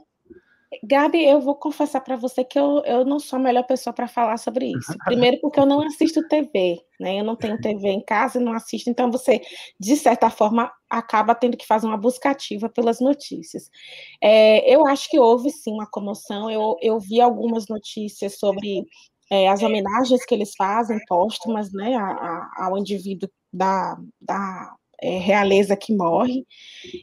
Gabi, 0.82 1.24
eu 1.24 1.40
vou 1.40 1.54
confessar 1.54 2.00
para 2.00 2.16
você 2.16 2.44
que 2.44 2.58
eu, 2.58 2.82
eu 2.84 3.04
não 3.04 3.18
sou 3.18 3.38
a 3.38 3.42
melhor 3.42 3.64
pessoa 3.64 3.92
para 3.92 4.08
falar 4.08 4.36
sobre 4.36 4.72
isso. 4.72 4.92
Primeiro, 5.04 5.38
porque 5.40 5.60
eu 5.60 5.66
não 5.66 5.82
assisto 5.82 6.26
TV, 6.28 6.78
né? 7.00 7.20
Eu 7.20 7.24
não 7.24 7.36
tenho 7.36 7.60
TV 7.60 7.88
em 7.88 8.04
casa, 8.04 8.40
não 8.40 8.52
assisto, 8.52 8.90
então 8.90 9.10
você, 9.10 9.40
de 9.78 9.96
certa 9.96 10.30
forma, 10.30 10.70
acaba 10.88 11.34
tendo 11.34 11.56
que 11.56 11.66
fazer 11.66 11.86
uma 11.86 11.96
busca 11.96 12.30
ativa 12.30 12.68
pelas 12.68 13.00
notícias. 13.00 13.70
É, 14.22 14.72
eu 14.72 14.86
acho 14.86 15.10
que 15.10 15.18
houve 15.18 15.50
sim 15.50 15.72
uma 15.72 15.86
comoção. 15.86 16.50
Eu, 16.50 16.76
eu 16.80 16.98
vi 17.00 17.20
algumas 17.20 17.66
notícias 17.68 18.38
sobre 18.38 18.84
é, 19.30 19.48
as 19.48 19.62
homenagens 19.62 20.24
que 20.24 20.34
eles 20.34 20.54
fazem 20.56 20.98
póstumas, 21.06 21.72
né, 21.72 21.94
a, 21.96 22.04
a, 22.04 22.66
ao 22.66 22.78
indivíduo 22.78 23.28
da, 23.52 23.96
da 24.20 24.74
é, 25.00 25.18
realeza 25.18 25.76
que 25.76 25.94
morre. 25.94 26.46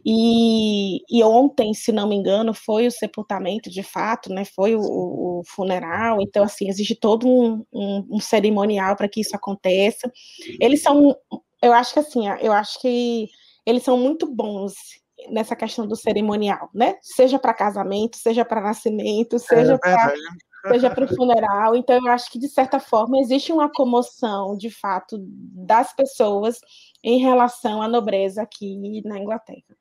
E, 0.05 0.99
e, 1.09 1.23
ontem, 1.23 1.73
se 1.73 1.91
não 1.91 2.07
me 2.07 2.15
engano, 2.15 2.53
foi 2.53 2.87
o 2.87 2.91
sepultamento 2.91 3.69
de 3.69 3.83
fato, 3.83 4.33
né? 4.33 4.45
Foi 4.45 4.75
o, 4.75 4.81
o 4.81 5.41
funeral. 5.45 6.21
Então, 6.21 6.43
assim, 6.43 6.69
existe 6.69 6.95
todo 6.95 7.27
um, 7.27 7.65
um, 7.71 8.07
um 8.11 8.19
cerimonial 8.19 8.95
para 8.95 9.07
que 9.07 9.21
isso 9.21 9.35
aconteça. 9.35 10.11
Eles 10.59 10.81
são, 10.81 11.15
eu 11.61 11.73
acho 11.73 11.93
que 11.93 11.99
assim, 11.99 12.27
eu 12.41 12.51
acho 12.51 12.81
que 12.81 13.29
eles 13.65 13.83
são 13.83 13.97
muito 13.97 14.29
bons 14.29 14.73
nessa 15.29 15.55
questão 15.55 15.87
do 15.87 15.95
cerimonial, 15.95 16.69
né? 16.73 16.95
Seja 17.01 17.39
para 17.39 17.53
casamento, 17.53 18.17
seja 18.17 18.43
para 18.43 18.61
nascimento, 18.61 19.39
seja 19.39 19.73
é, 19.73 19.77
para 19.77 20.13
seja 20.67 20.89
para 20.89 21.05
o 21.05 21.15
funeral. 21.15 21.75
Então, 21.75 21.95
eu 21.95 22.11
acho 22.11 22.31
que, 22.31 22.39
de 22.39 22.47
certa 22.47 22.79
forma, 22.79 23.19
existe 23.19 23.51
uma 23.51 23.69
comoção, 23.71 24.57
de 24.57 24.69
fato, 24.69 25.17
das 25.19 25.93
pessoas 25.93 26.59
em 27.03 27.19
relação 27.19 27.81
à 27.81 27.87
nobreza 27.87 28.41
aqui 28.41 28.77
na 29.03 29.19
Inglaterra. 29.19 29.75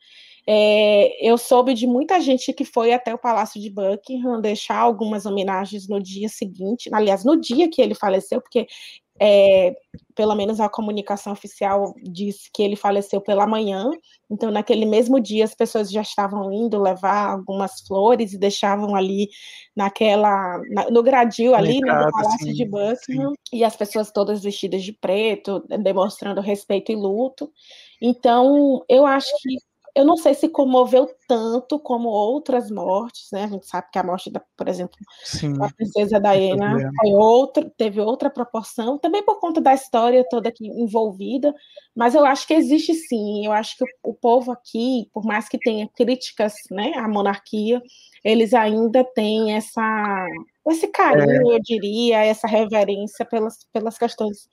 É, 0.46 1.24
eu 1.26 1.38
soube 1.38 1.72
de 1.72 1.86
muita 1.86 2.20
gente 2.20 2.52
que 2.52 2.64
foi 2.64 2.92
até 2.92 3.14
o 3.14 3.18
Palácio 3.18 3.60
de 3.60 3.70
Buckingham 3.70 4.40
deixar 4.40 4.76
algumas 4.76 5.24
homenagens 5.24 5.88
no 5.88 6.02
dia 6.02 6.28
seguinte, 6.28 6.90
aliás, 6.92 7.24
no 7.24 7.40
dia 7.40 7.70
que 7.70 7.80
ele 7.80 7.94
faleceu, 7.94 8.40
porque 8.40 8.66
é, 9.24 9.76
pelo 10.16 10.34
menos 10.34 10.58
a 10.58 10.68
comunicação 10.68 11.32
oficial 11.32 11.94
disse 12.02 12.50
que 12.52 12.60
ele 12.60 12.74
faleceu 12.74 13.20
pela 13.20 13.46
manhã, 13.46 13.88
então 14.28 14.50
naquele 14.50 14.84
mesmo 14.84 15.20
dia 15.20 15.44
as 15.44 15.54
pessoas 15.54 15.92
já 15.92 16.02
estavam 16.02 16.52
indo 16.52 16.82
levar 16.82 17.30
algumas 17.30 17.80
flores 17.86 18.32
e 18.32 18.38
deixavam 18.38 18.96
ali 18.96 19.28
naquela, 19.76 20.58
na, 20.70 20.90
no 20.90 21.04
gradil 21.04 21.54
ali, 21.54 21.78
né, 21.78 21.92
no 21.94 22.10
Palácio 22.10 22.48
sim, 22.48 22.52
de 22.52 22.64
Buckingham, 22.64 23.32
e 23.52 23.62
as 23.62 23.76
pessoas 23.76 24.10
todas 24.10 24.42
vestidas 24.42 24.82
de 24.82 24.92
preto, 24.92 25.64
demonstrando 25.80 26.40
respeito 26.40 26.90
e 26.90 26.96
luto. 26.96 27.48
Então, 28.00 28.84
eu 28.88 29.06
acho 29.06 29.30
que 29.40 29.56
eu 29.94 30.04
não 30.04 30.16
sei 30.16 30.32
se 30.32 30.48
comoveu 30.48 31.08
tanto 31.28 31.78
como 31.78 32.08
outras 32.08 32.70
mortes, 32.70 33.28
né? 33.30 33.44
A 33.44 33.46
gente 33.46 33.66
sabe 33.66 33.88
que 33.92 33.98
a 33.98 34.02
morte, 34.02 34.30
da, 34.30 34.40
por 34.56 34.68
exemplo, 34.68 34.96
Sim, 35.22 35.52
da 35.52 35.68
princesa 35.68 36.18
Diana 36.18 36.78
outra, 37.14 37.70
teve 37.76 38.00
outra 38.00 38.30
proporção, 38.30 38.98
também 38.98 39.22
por 39.22 39.38
conta 39.38 39.60
da 39.60 39.74
história 39.74 40.26
toda 40.28 40.48
aqui 40.48 40.66
envolvida, 40.66 41.54
mas 41.94 42.14
eu 42.14 42.24
acho 42.24 42.46
que 42.46 42.54
existe 42.54 42.94
sim. 42.94 43.44
Eu 43.44 43.52
acho 43.52 43.76
que 43.76 43.84
o, 43.84 44.10
o 44.10 44.14
povo 44.14 44.50
aqui, 44.50 45.08
por 45.12 45.24
mais 45.24 45.48
que 45.48 45.58
tenha 45.58 45.88
críticas, 45.94 46.54
né, 46.70 46.92
à 46.96 47.06
monarquia, 47.06 47.82
eles 48.24 48.54
ainda 48.54 49.04
têm 49.04 49.54
essa 49.54 50.26
esse 50.68 50.86
carinho, 50.88 51.52
é. 51.52 51.56
eu 51.56 51.60
diria, 51.60 52.24
essa 52.24 52.46
reverência 52.46 53.26
pelas, 53.26 53.66
pelas 53.72 53.98
questões 53.98 54.48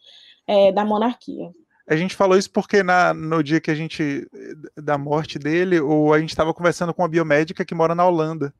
é, 0.47 0.71
da 0.71 0.83
monarquia. 0.83 1.51
A 1.89 1.95
gente 1.95 2.15
falou 2.15 2.37
isso 2.37 2.51
porque 2.51 2.83
na, 2.83 3.15
no 3.15 3.43
dia 3.43 3.59
que 3.59 3.71
a 3.71 3.75
gente. 3.75 4.27
da 4.77 4.95
morte 4.95 5.39
dele, 5.39 5.79
ou 5.79 6.13
a 6.13 6.19
gente 6.19 6.29
estava 6.29 6.53
conversando 6.53 6.93
com 6.93 7.01
uma 7.01 7.09
biomédica 7.09 7.65
que 7.65 7.73
mora 7.73 7.95
na 7.95 8.05
Holanda. 8.05 8.53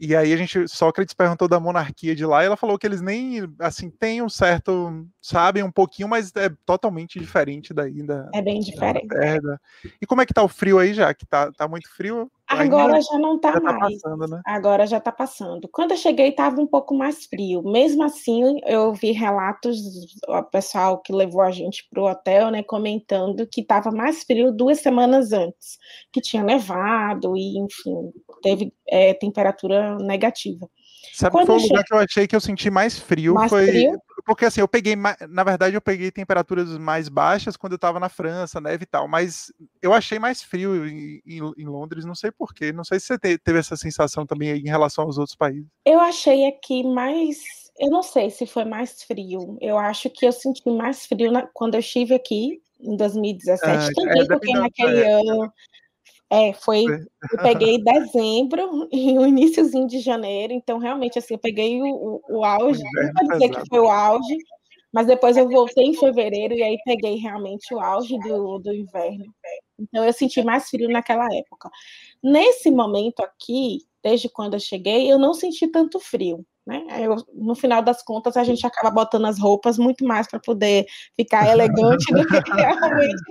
E 0.00 0.14
aí 0.14 0.32
a 0.32 0.36
gente, 0.36 0.68
Sócrates 0.68 1.14
perguntou 1.14 1.48
da 1.48 1.58
monarquia 1.58 2.14
de 2.14 2.24
lá, 2.24 2.42
e 2.42 2.46
ela 2.46 2.56
falou 2.56 2.78
que 2.78 2.86
eles 2.86 3.00
nem, 3.00 3.42
assim, 3.58 3.90
têm 3.90 4.22
um 4.22 4.28
certo, 4.28 5.04
sabem 5.20 5.64
um 5.64 5.72
pouquinho, 5.72 6.08
mas 6.08 6.30
é 6.36 6.48
totalmente 6.64 7.18
diferente 7.18 7.74
daí 7.74 8.04
da... 8.04 8.30
É 8.32 8.40
bem 8.40 8.60
diferente. 8.60 9.08
Da 9.08 9.58
e 10.00 10.06
como 10.06 10.22
é 10.22 10.26
que 10.26 10.32
tá 10.32 10.42
o 10.42 10.48
frio 10.48 10.78
aí 10.78 10.94
já? 10.94 11.12
Que 11.12 11.26
tá, 11.26 11.50
tá 11.50 11.66
muito 11.66 11.92
frio? 11.92 12.30
Agora 12.48 12.94
Ainda 12.94 13.00
já 13.02 13.18
não 13.18 13.36
está 13.36 13.52
tá 13.52 13.60
mais. 13.60 14.00
Passando, 14.00 14.26
né? 14.26 14.40
Agora 14.46 14.86
já 14.86 14.96
está 14.96 15.12
passando. 15.12 15.68
Quando 15.70 15.90
eu 15.90 15.96
cheguei, 15.98 16.28
estava 16.28 16.58
um 16.58 16.66
pouco 16.66 16.94
mais 16.94 17.26
frio. 17.26 17.62
Mesmo 17.62 18.02
assim, 18.02 18.58
eu 18.66 18.94
vi 18.94 19.12
relatos 19.12 19.76
do 20.26 20.42
pessoal 20.44 21.02
que 21.02 21.12
levou 21.12 21.42
a 21.42 21.50
gente 21.50 21.86
para 21.90 22.02
o 22.02 22.10
hotel, 22.10 22.50
né, 22.50 22.62
comentando 22.62 23.46
que 23.46 23.60
estava 23.60 23.90
mais 23.90 24.22
frio 24.22 24.50
duas 24.50 24.80
semanas 24.80 25.32
antes, 25.32 25.76
que 26.10 26.22
tinha 26.22 26.42
nevado 26.42 27.36
e, 27.36 27.58
enfim, 27.58 28.12
teve 28.42 28.72
é, 28.88 29.12
temperatura 29.12 29.96
negativa. 29.98 30.68
Sabe 31.12 31.32
Quando 31.32 31.46
foi 31.46 31.56
o 31.56 31.62
lugar 31.62 31.84
que 31.84 31.94
eu 31.94 31.98
achei 31.98 32.26
que 32.26 32.36
eu 32.36 32.40
senti 32.40 32.70
mais 32.70 32.98
frio? 32.98 33.34
Mais 33.34 33.50
foi 33.50 33.66
frio? 33.66 34.00
porque 34.28 34.44
assim, 34.44 34.60
eu 34.60 34.68
peguei, 34.68 34.94
na 34.94 35.42
verdade, 35.42 35.74
eu 35.74 35.80
peguei 35.80 36.10
temperaturas 36.10 36.76
mais 36.76 37.08
baixas 37.08 37.56
quando 37.56 37.72
eu 37.72 37.76
estava 37.76 37.98
na 37.98 38.10
França, 38.10 38.60
neve 38.60 38.82
e 38.82 38.86
tal, 38.86 39.08
mas 39.08 39.50
eu 39.80 39.94
achei 39.94 40.18
mais 40.18 40.42
frio 40.42 40.86
em, 40.86 41.22
em, 41.26 41.40
em 41.56 41.64
Londres, 41.64 42.04
não 42.04 42.14
sei 42.14 42.30
porquê, 42.30 42.70
não 42.70 42.84
sei 42.84 43.00
se 43.00 43.06
você 43.06 43.38
teve 43.38 43.58
essa 43.58 43.74
sensação 43.74 44.26
também 44.26 44.50
em 44.50 44.68
relação 44.68 45.04
aos 45.04 45.16
outros 45.16 45.34
países. 45.34 45.66
Eu 45.82 45.98
achei 45.98 46.46
aqui 46.46 46.84
mais, 46.84 47.38
eu 47.78 47.88
não 47.88 48.02
sei 48.02 48.28
se 48.28 48.46
foi 48.46 48.66
mais 48.66 49.02
frio, 49.02 49.56
eu 49.62 49.78
acho 49.78 50.10
que 50.10 50.26
eu 50.26 50.32
senti 50.32 50.68
mais 50.68 51.06
frio 51.06 51.32
na, 51.32 51.48
quando 51.54 51.74
eu 51.74 51.80
estive 51.80 52.14
aqui 52.14 52.60
em 52.80 52.96
2017, 52.96 53.66
ah, 53.66 53.90
também 53.94 54.22
é, 54.22 54.26
porque 54.26 54.52
naquele 54.52 55.00
é. 55.00 55.12
ano 55.12 55.44
é, 55.44 55.48
foi. 56.52 56.84
Eu 56.84 57.42
peguei 57.42 57.78
dezembro 57.82 58.88
e 58.92 59.18
o 59.18 59.26
iníciozinho 59.26 59.86
de 59.86 60.00
janeiro, 60.00 60.52
então 60.52 60.78
realmente 60.78 61.18
assim, 61.18 61.34
eu 61.34 61.38
peguei 61.38 61.80
o, 61.80 62.20
o, 62.28 62.44
auge, 62.44 62.82
não 62.82 63.12
pode 63.14 63.28
dizer 63.28 63.48
que 63.50 63.68
foi 63.68 63.80
o 63.80 63.88
auge, 63.88 64.36
mas 64.92 65.06
depois 65.06 65.36
eu 65.36 65.48
voltei 65.48 65.84
em 65.84 65.94
fevereiro 65.94 66.54
e 66.54 66.62
aí 66.62 66.76
peguei 66.84 67.16
realmente 67.16 67.74
o 67.74 67.80
auge 67.80 68.18
do, 68.18 68.58
do 68.58 68.74
inverno. 68.74 69.34
Então 69.78 70.04
eu 70.04 70.12
senti 70.12 70.42
mais 70.42 70.68
frio 70.68 70.88
naquela 70.88 71.26
época. 71.34 71.70
Nesse 72.22 72.70
momento 72.70 73.20
aqui, 73.20 73.80
desde 74.02 74.28
quando 74.28 74.54
eu 74.54 74.60
cheguei, 74.60 75.10
eu 75.10 75.18
não 75.18 75.34
senti 75.34 75.68
tanto 75.68 76.00
frio. 76.00 76.44
Né? 76.66 76.84
Eu, 77.00 77.16
no 77.32 77.54
final 77.54 77.80
das 77.82 78.02
contas, 78.02 78.36
a 78.36 78.44
gente 78.44 78.66
acaba 78.66 78.90
botando 78.90 79.24
as 79.24 79.38
roupas 79.38 79.78
muito 79.78 80.04
mais 80.04 80.28
para 80.28 80.38
poder 80.38 80.84
ficar 81.16 81.48
elegante 81.48 82.12
do 82.12 82.26
que 82.26 82.52
realmente 82.52 83.22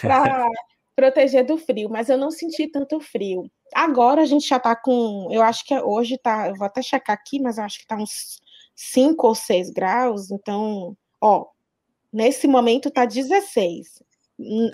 para 0.00 0.48
proteger 0.94 1.44
do 1.44 1.56
frio, 1.56 1.88
mas 1.88 2.08
eu 2.08 2.18
não 2.18 2.30
senti 2.30 2.66
tanto 2.68 3.00
frio. 3.00 3.50
Agora 3.74 4.22
a 4.22 4.26
gente 4.26 4.46
já 4.46 4.58
tá 4.58 4.74
com, 4.76 5.28
eu 5.30 5.42
acho 5.42 5.64
que 5.64 5.74
hoje 5.78 6.18
tá, 6.18 6.48
eu 6.48 6.56
vou 6.56 6.66
até 6.66 6.82
checar 6.82 7.14
aqui, 7.14 7.40
mas 7.40 7.58
eu 7.58 7.64
acho 7.64 7.78
que 7.78 7.86
tá 7.86 7.96
uns 7.96 8.40
5 8.74 9.26
ou 9.26 9.34
6 9.34 9.70
graus, 9.70 10.30
então, 10.30 10.96
ó, 11.20 11.46
nesse 12.12 12.46
momento 12.46 12.90
tá 12.90 13.04
16. 13.04 14.02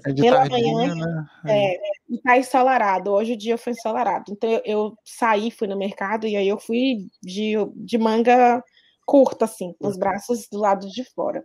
É 0.07 0.15
Pela 0.15 0.49
manhã 0.49 0.95
né? 0.95 1.27
é, 1.49 2.19
tá 2.23 2.39
ensolarado. 2.39 3.11
Hoje 3.11 3.33
o 3.33 3.37
dia 3.37 3.59
foi 3.59 3.73
ensolarado. 3.73 4.25
Então 4.31 4.49
eu, 4.49 4.63
eu, 4.65 4.99
saí, 5.05 5.51
fui 5.51 5.67
no 5.67 5.77
mercado 5.77 6.27
e 6.27 6.37
aí 6.37 6.47
eu 6.47 6.59
fui 6.59 7.09
de, 7.21 7.55
de 7.75 7.99
manga 7.99 8.63
curta, 9.05 9.45
assim, 9.45 9.75
com 9.79 9.89
os 9.89 9.97
braços 9.97 10.49
do 10.51 10.59
lado 10.59 10.89
de 10.89 11.05
fora. 11.13 11.45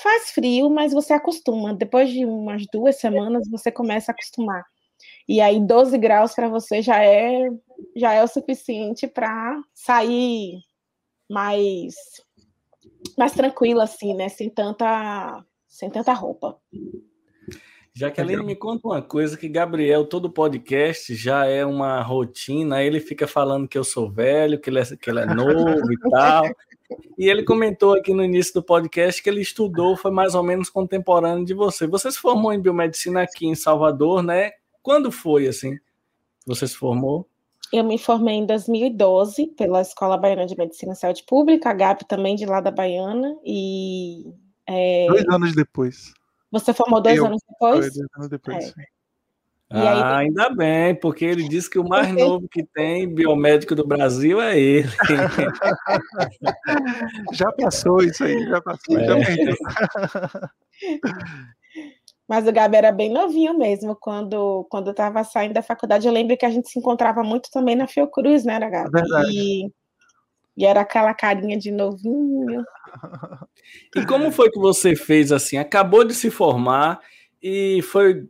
Faz 0.00 0.30
frio, 0.30 0.70
mas 0.70 0.92
você 0.92 1.12
acostuma. 1.12 1.74
Depois 1.74 2.10
de 2.10 2.24
umas 2.24 2.64
duas 2.72 2.96
semanas, 3.00 3.48
você 3.50 3.70
começa 3.70 4.12
a 4.12 4.14
acostumar. 4.14 4.64
E 5.28 5.40
aí 5.40 5.60
12 5.60 5.96
graus 5.98 6.34
para 6.34 6.48
você 6.48 6.82
já 6.82 7.04
é 7.04 7.48
já 7.96 8.12
é 8.12 8.22
o 8.22 8.28
suficiente 8.28 9.06
para 9.06 9.60
sair 9.74 10.58
mais 11.30 11.94
mais 13.16 13.32
tranquila 13.32 13.84
assim, 13.84 14.14
né, 14.14 14.28
sem 14.28 14.48
tanta 14.50 15.44
sem 15.68 15.90
tanta 15.90 16.12
roupa. 16.12 16.58
Jaqueline, 17.94 18.44
me 18.44 18.54
conta 18.54 18.86
uma 18.86 19.02
coisa 19.02 19.36
que 19.36 19.48
Gabriel, 19.48 20.04
todo 20.04 20.30
podcast 20.30 21.14
já 21.16 21.46
é 21.46 21.66
uma 21.66 22.00
rotina, 22.00 22.82
ele 22.82 23.00
fica 23.00 23.26
falando 23.26 23.66
que 23.66 23.76
eu 23.76 23.82
sou 23.82 24.08
velho, 24.08 24.60
que 24.60 24.70
ele 24.70 24.78
é, 24.78 24.84
que 24.84 25.10
ele 25.10 25.18
é 25.18 25.26
novo 25.26 25.92
e 25.92 25.98
tal. 26.10 26.44
E 27.18 27.28
ele 27.28 27.42
comentou 27.44 27.94
aqui 27.94 28.14
no 28.14 28.24
início 28.24 28.54
do 28.54 28.62
podcast 28.62 29.22
que 29.22 29.28
ele 29.28 29.40
estudou, 29.40 29.96
foi 29.96 30.10
mais 30.10 30.34
ou 30.34 30.42
menos 30.42 30.70
contemporâneo 30.70 31.44
de 31.44 31.52
você. 31.52 31.86
Você 31.86 32.10
se 32.10 32.18
formou 32.18 32.52
em 32.52 32.60
biomedicina 32.60 33.22
aqui 33.22 33.46
em 33.46 33.54
Salvador, 33.54 34.22
né? 34.22 34.52
Quando 34.82 35.10
foi 35.12 35.46
assim? 35.46 35.78
Você 36.46 36.66
se 36.66 36.76
formou? 36.76 37.28
Eu 37.72 37.84
me 37.84 37.98
formei 37.98 38.36
em 38.36 38.46
2012 38.46 39.48
pela 39.48 39.82
Escola 39.82 40.16
Baiana 40.16 40.46
de 40.46 40.56
Medicina 40.56 40.92
e 40.92 40.96
Saúde 40.96 41.22
Pública, 41.24 41.68
a 41.70 41.74
GAP 41.74 42.04
também 42.06 42.34
de 42.34 42.46
lá 42.46 42.60
da 42.60 42.70
Baiana, 42.70 43.36
e. 43.44 44.32
É... 44.66 45.06
Dois 45.08 45.28
anos 45.28 45.54
depois. 45.54 46.14
Você 46.50 46.72
formou 46.72 47.02
dois 47.02 47.18
eu, 47.18 47.26
anos 47.26 47.42
depois? 47.46 47.80
Dois 47.80 48.08
anos 48.16 48.28
depois, 48.30 48.74
é. 48.78 48.97
Ah, 49.70 50.18
aí... 50.18 50.26
ainda 50.26 50.48
bem, 50.48 50.94
porque 50.94 51.26
ele 51.26 51.46
disse 51.46 51.68
que 51.68 51.78
o 51.78 51.86
mais 51.86 52.08
novo 52.14 52.48
que 52.48 52.64
tem 52.64 53.06
biomédico 53.12 53.74
do 53.74 53.86
Brasil 53.86 54.40
é 54.40 54.58
ele. 54.58 54.88
já 57.34 57.52
passou 57.52 58.02
isso 58.02 58.24
aí, 58.24 58.48
já 58.48 58.62
passou, 58.62 58.98
é. 58.98 59.04
já 59.04 59.14
Mas 62.26 62.46
o 62.46 62.52
Gabi 62.52 62.76
era 62.76 62.92
bem 62.92 63.12
novinho 63.12 63.58
mesmo, 63.58 63.94
quando, 63.94 64.66
quando 64.70 64.86
eu 64.88 64.92
estava 64.92 65.22
saindo 65.22 65.52
da 65.52 65.62
faculdade. 65.62 66.06
Eu 66.06 66.14
lembro 66.14 66.34
que 66.36 66.46
a 66.46 66.50
gente 66.50 66.70
se 66.70 66.78
encontrava 66.78 67.22
muito 67.22 67.50
também 67.50 67.76
na 67.76 67.86
Fiocruz, 67.86 68.44
né, 68.44 68.58
Gabi? 68.58 68.90
Verdade. 68.90 69.30
E, 69.30 69.70
e 70.56 70.64
era 70.64 70.80
aquela 70.80 71.12
carinha 71.12 71.58
de 71.58 71.70
novinho. 71.70 72.64
E 73.94 74.06
como 74.06 74.32
foi 74.32 74.50
que 74.50 74.58
você 74.58 74.96
fez 74.96 75.30
assim? 75.30 75.58
Acabou 75.58 76.04
de 76.04 76.14
se 76.14 76.30
formar 76.30 77.00
e 77.42 77.82
foi 77.82 78.26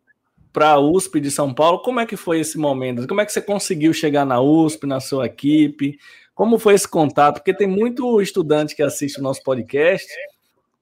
para 0.59 0.71
a 0.71 0.81
USP 0.81 1.21
de 1.21 1.31
São 1.31 1.55
Paulo. 1.55 1.79
Como 1.79 2.01
é 2.01 2.07
que 2.07 2.17
foi 2.17 2.41
esse 2.41 2.59
momento? 2.59 3.07
Como 3.07 3.21
é 3.21 3.25
que 3.25 3.33
você 3.33 3.41
conseguiu 3.41 3.93
chegar 3.93 4.25
na 4.25 4.41
USP, 4.41 4.89
na 4.89 4.99
sua 4.99 5.27
equipe? 5.27 5.97
Como 6.35 6.59
foi 6.59 6.75
esse 6.75 6.89
contato? 6.89 7.37
Porque 7.37 7.55
tem 7.55 7.69
muito 7.69 8.21
estudante 8.21 8.75
que 8.75 8.83
assiste 8.83 9.21
o 9.21 9.23
nosso 9.23 9.41
podcast 9.45 10.13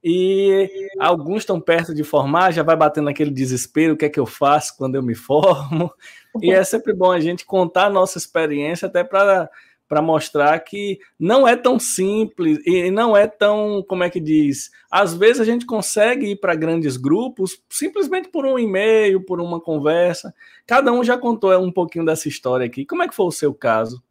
e 0.03 0.89
alguns 0.99 1.43
estão 1.43 1.61
perto 1.61 1.93
de 1.93 2.03
formar, 2.03 2.53
já 2.53 2.63
vai 2.63 2.75
batendo 2.75 3.07
aquele 3.07 3.29
desespero, 3.29 3.93
o 3.93 3.97
que 3.97 4.05
é 4.05 4.09
que 4.09 4.19
eu 4.19 4.25
faço 4.25 4.75
quando 4.75 4.95
eu 4.95 5.03
me 5.03 5.13
formo? 5.13 5.93
E 6.41 6.51
é 6.51 6.63
sempre 6.63 6.91
bom 6.91 7.11
a 7.11 7.19
gente 7.19 7.45
contar 7.45 7.85
a 7.85 7.91
nossa 7.91 8.17
experiência 8.17 8.87
até 8.87 9.03
para 9.03 9.47
para 9.87 10.01
mostrar 10.01 10.59
que 10.59 10.99
não 11.19 11.47
é 11.47 11.55
tão 11.55 11.79
simples 11.79 12.59
e 12.65 12.91
não 12.91 13.15
é 13.15 13.27
tão, 13.27 13.83
como 13.87 14.03
é 14.03 14.09
que 14.09 14.19
diz? 14.19 14.69
Às 14.91 15.13
vezes 15.13 15.41
a 15.41 15.45
gente 15.45 15.65
consegue 15.65 16.31
ir 16.31 16.35
para 16.37 16.55
grandes 16.55 16.97
grupos 16.97 17.61
simplesmente 17.69 18.29
por 18.29 18.45
um 18.45 18.59
e-mail, 18.59 19.23
por 19.25 19.39
uma 19.39 19.59
conversa. 19.59 20.33
Cada 20.65 20.91
um 20.91 21.03
já 21.03 21.17
contou 21.17 21.57
um 21.59 21.71
pouquinho 21.71 22.05
dessa 22.05 22.27
história 22.27 22.65
aqui. 22.65 22.85
Como 22.85 23.03
é 23.03 23.07
que 23.07 23.15
foi 23.15 23.25
o 23.25 23.31
seu 23.31 23.53
caso? 23.53 24.01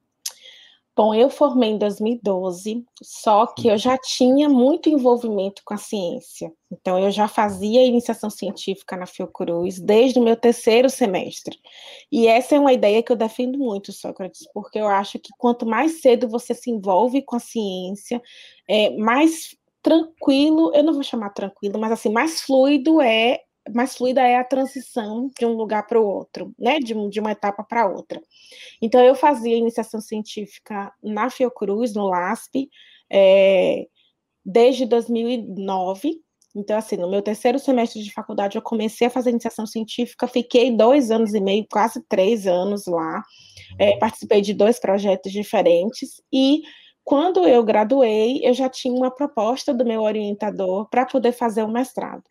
Bom, 0.96 1.14
eu 1.14 1.28
formei 1.28 1.70
em 1.72 1.78
2012, 1.78 2.82
só 3.02 3.46
que 3.46 3.68
eu 3.68 3.76
já 3.76 3.98
tinha 3.98 4.48
muito 4.48 4.88
envolvimento 4.88 5.60
com 5.62 5.74
a 5.74 5.76
ciência. 5.76 6.50
Então, 6.72 6.98
eu 6.98 7.10
já 7.10 7.28
fazia 7.28 7.84
iniciação 7.84 8.30
científica 8.30 8.96
na 8.96 9.04
Fiocruz 9.04 9.78
desde 9.78 10.18
o 10.18 10.22
meu 10.22 10.36
terceiro 10.36 10.88
semestre. 10.88 11.58
E 12.10 12.26
essa 12.26 12.56
é 12.56 12.58
uma 12.58 12.72
ideia 12.72 13.02
que 13.02 13.12
eu 13.12 13.16
defendo 13.16 13.58
muito, 13.58 13.92
Sócrates, 13.92 14.48
porque 14.54 14.78
eu 14.78 14.88
acho 14.88 15.18
que 15.18 15.28
quanto 15.36 15.66
mais 15.66 16.00
cedo 16.00 16.28
você 16.30 16.54
se 16.54 16.70
envolve 16.70 17.20
com 17.22 17.36
a 17.36 17.40
ciência, 17.40 18.22
é, 18.66 18.88
mais 18.96 19.54
tranquilo, 19.82 20.72
eu 20.74 20.82
não 20.82 20.94
vou 20.94 21.02
chamar 21.02 21.30
tranquilo, 21.30 21.78
mas 21.78 21.92
assim, 21.92 22.08
mais 22.08 22.40
fluido 22.40 23.02
é 23.02 23.40
mais 23.74 23.96
fluida 23.96 24.20
é 24.20 24.36
a 24.36 24.44
transição 24.44 25.30
de 25.38 25.44
um 25.44 25.52
lugar 25.52 25.86
para 25.86 26.00
o 26.00 26.06
outro, 26.06 26.54
né? 26.58 26.78
De, 26.78 26.94
de 27.08 27.20
uma 27.20 27.32
etapa 27.32 27.62
para 27.62 27.88
outra. 27.88 28.20
Então, 28.80 29.00
eu 29.02 29.14
fazia 29.14 29.56
iniciação 29.56 30.00
científica 30.00 30.92
na 31.02 31.30
Fiocruz, 31.30 31.94
no 31.94 32.06
LASP, 32.06 32.68
é, 33.10 33.86
desde 34.44 34.86
2009. 34.86 36.20
Então, 36.54 36.78
assim, 36.78 36.96
no 36.96 37.10
meu 37.10 37.20
terceiro 37.20 37.58
semestre 37.58 38.02
de 38.02 38.12
faculdade, 38.12 38.56
eu 38.56 38.62
comecei 38.62 39.08
a 39.08 39.10
fazer 39.10 39.30
iniciação 39.30 39.66
científica, 39.66 40.26
fiquei 40.26 40.74
dois 40.74 41.10
anos 41.10 41.34
e 41.34 41.40
meio, 41.40 41.66
quase 41.70 42.02
três 42.08 42.46
anos 42.46 42.86
lá, 42.86 43.22
é, 43.78 43.98
participei 43.98 44.40
de 44.40 44.54
dois 44.54 44.78
projetos 44.78 45.32
diferentes 45.32 46.22
e 46.32 46.62
quando 47.06 47.46
eu 47.46 47.62
graduei, 47.62 48.40
eu 48.42 48.52
já 48.52 48.68
tinha 48.68 48.92
uma 48.92 49.12
proposta 49.12 49.72
do 49.72 49.84
meu 49.84 50.02
orientador 50.02 50.88
para 50.90 51.06
poder 51.06 51.30
fazer 51.30 51.62
o 51.62 51.70
mestrado. 51.70 52.24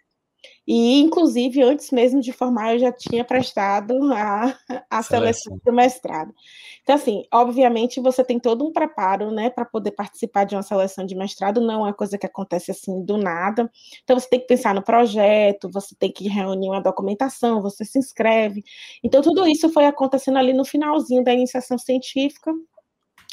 E, 0.68 1.00
inclusive, 1.00 1.62
antes 1.62 1.92
mesmo 1.92 2.20
de 2.22 2.34
formar, 2.34 2.74
eu 2.74 2.80
já 2.80 2.92
tinha 2.92 3.24
prestado 3.24 3.94
a, 4.14 4.58
a 4.90 5.04
seleção 5.04 5.60
para 5.60 5.72
o 5.72 5.76
mestrado. 5.76 6.34
Então, 6.82 6.96
assim, 6.96 7.24
obviamente, 7.32 8.00
você 8.00 8.24
tem 8.24 8.40
todo 8.40 8.66
um 8.66 8.72
preparo, 8.72 9.32
né, 9.32 9.50
para 9.50 9.66
poder 9.66 9.92
participar 9.92 10.44
de 10.44 10.56
uma 10.56 10.64
seleção 10.64 11.06
de 11.06 11.16
mestrado, 11.16 11.62
não 11.62 11.74
é 11.74 11.78
uma 11.78 11.94
coisa 11.94 12.18
que 12.18 12.26
acontece 12.26 12.72
assim 12.72 13.04
do 13.04 13.18
nada. 13.18 13.70
Então, 14.04 14.20
você 14.20 14.30
tem 14.30 14.40
que 14.40 14.48
pensar 14.48 14.74
no 14.74 14.84
projeto, 14.84 15.70
você 15.72 15.96
tem 15.96 16.12
que 16.12 16.28
reunir 16.28 16.70
uma 16.70 16.82
documentação, 16.82 17.62
você 17.62 17.86
se 17.86 18.00
inscreve. 18.00 18.64
Então, 19.04 19.22
tudo 19.22 19.48
isso 19.48 19.70
foi 19.70 19.86
acontecendo 19.86 20.38
ali 20.38 20.54
no 20.54 20.66
finalzinho 20.66 21.24
da 21.24 21.34
iniciação 21.34 21.78
científica. 21.78 22.52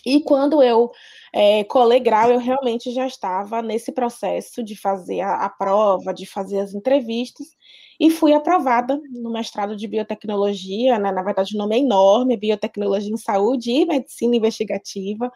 E 0.04 0.20
quando 0.20 0.62
eu 0.62 0.90
é, 1.32 1.64
colegial, 1.64 2.30
eu 2.30 2.38
realmente 2.38 2.90
já 2.92 3.06
estava 3.06 3.62
nesse 3.62 3.92
processo 3.92 4.62
de 4.62 4.76
fazer 4.76 5.20
a, 5.20 5.44
a, 5.44 5.48
prova, 5.48 6.12
de 6.12 6.26
fazer 6.26 6.60
as 6.60 6.74
entrevistas, 6.74 7.46
e 7.98 8.10
fui 8.10 8.34
aprovada 8.34 9.00
no 9.10 9.30
mestrado 9.32 9.76
de 9.76 9.86
biotecnologia, 9.86 10.98
né? 10.98 11.12
na 11.12 11.22
verdade 11.22 11.54
o 11.54 11.58
nome 11.58 11.76
é 11.76 11.78
enorme, 11.78 12.36
Biotecnologia 12.36 13.12
em 13.12 13.16
Saúde 13.16 13.70
e 13.70 13.86
Medicina 13.86 14.36
Investigativa, 14.36 15.30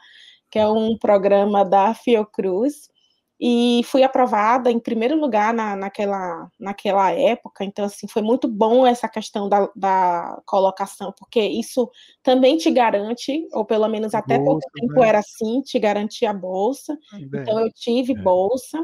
que 0.50 0.58
é 0.58 0.68
um 0.68 0.98
programa 0.98 1.64
da 1.64 1.94
Fiocruz, 1.94 2.90
e 3.38 3.82
fui 3.84 4.02
aprovada 4.02 4.70
em 4.70 4.78
primeiro 4.78 5.18
lugar 5.18 5.52
na, 5.52 5.76
naquela, 5.76 6.50
naquela 6.58 7.10
época, 7.12 7.64
então, 7.64 7.84
assim, 7.84 8.08
foi 8.08 8.22
muito 8.22 8.48
bom 8.48 8.86
essa 8.86 9.08
questão 9.08 9.48
da, 9.48 9.70
da 9.76 10.40
colocação, 10.46 11.12
porque 11.18 11.40
isso 11.40 11.90
também 12.22 12.56
te 12.56 12.70
garante, 12.70 13.46
ou 13.52 13.64
pelo 13.64 13.88
menos 13.88 14.14
até 14.14 14.38
bolsa, 14.38 14.66
pouco 14.66 14.70
tempo 14.72 15.00
né? 15.00 15.08
era 15.08 15.18
assim, 15.18 15.60
te 15.60 15.78
garantia 15.78 16.30
a 16.30 16.34
bolsa, 16.34 16.98
então 17.12 17.60
eu 17.60 17.70
tive 17.72 18.12
é. 18.12 18.22
bolsa, 18.22 18.82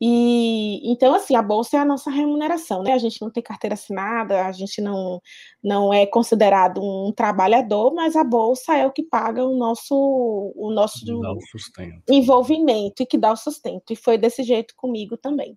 e 0.00 0.90
então, 0.90 1.14
assim, 1.14 1.36
a 1.36 1.42
bolsa 1.42 1.76
é 1.76 1.80
a 1.80 1.84
nossa 1.84 2.10
remuneração, 2.10 2.82
né? 2.82 2.92
A 2.92 2.98
gente 2.98 3.20
não 3.22 3.30
tem 3.30 3.42
carteira 3.42 3.74
assinada, 3.74 4.44
a 4.44 4.52
gente 4.52 4.80
não, 4.80 5.20
não 5.62 5.92
é 5.92 6.06
considerado 6.06 6.80
um 6.82 7.12
trabalhador, 7.12 7.94
mas 7.94 8.16
a 8.16 8.24
bolsa 8.24 8.76
é 8.76 8.86
o 8.86 8.92
que 8.92 9.02
paga 9.02 9.44
o 9.44 9.56
nosso, 9.56 9.94
o 10.56 10.70
nosso 10.72 11.04
o 11.04 11.20
envolvimento 12.08 13.02
e 13.02 13.06
que 13.06 13.18
dá 13.18 13.32
o 13.32 13.36
sustento. 13.36 13.92
E 13.92 13.96
foi 13.96 14.18
desse 14.18 14.42
jeito 14.42 14.74
comigo 14.76 15.16
também. 15.16 15.56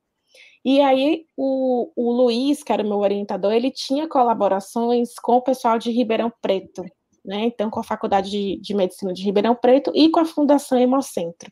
E 0.64 0.82
aí, 0.82 1.26
o, 1.36 1.92
o 1.96 2.12
Luiz, 2.12 2.62
que 2.62 2.74
era 2.74 2.84
o 2.84 2.88
meu 2.88 2.98
orientador, 2.98 3.54
ele 3.54 3.72
tinha 3.72 4.08
colaborações 4.08 5.14
com 5.22 5.38
o 5.38 5.42
pessoal 5.42 5.80
de 5.80 5.92
Ribeirão 5.92 6.32
Preto, 6.42 6.84
né? 7.28 7.44
Então, 7.44 7.70
com 7.70 7.80
a 7.82 7.84
Faculdade 7.84 8.32
de, 8.32 8.58
de, 8.62 8.74
Medicina 8.74 9.14
de 9.14 9.22
Ribeirão 9.22 9.54
Preto 9.54 9.92
e 9.94 10.10
com 10.10 10.22
a 10.22 10.26
Fundação 10.26 10.80
Hemocentro. 10.80 11.52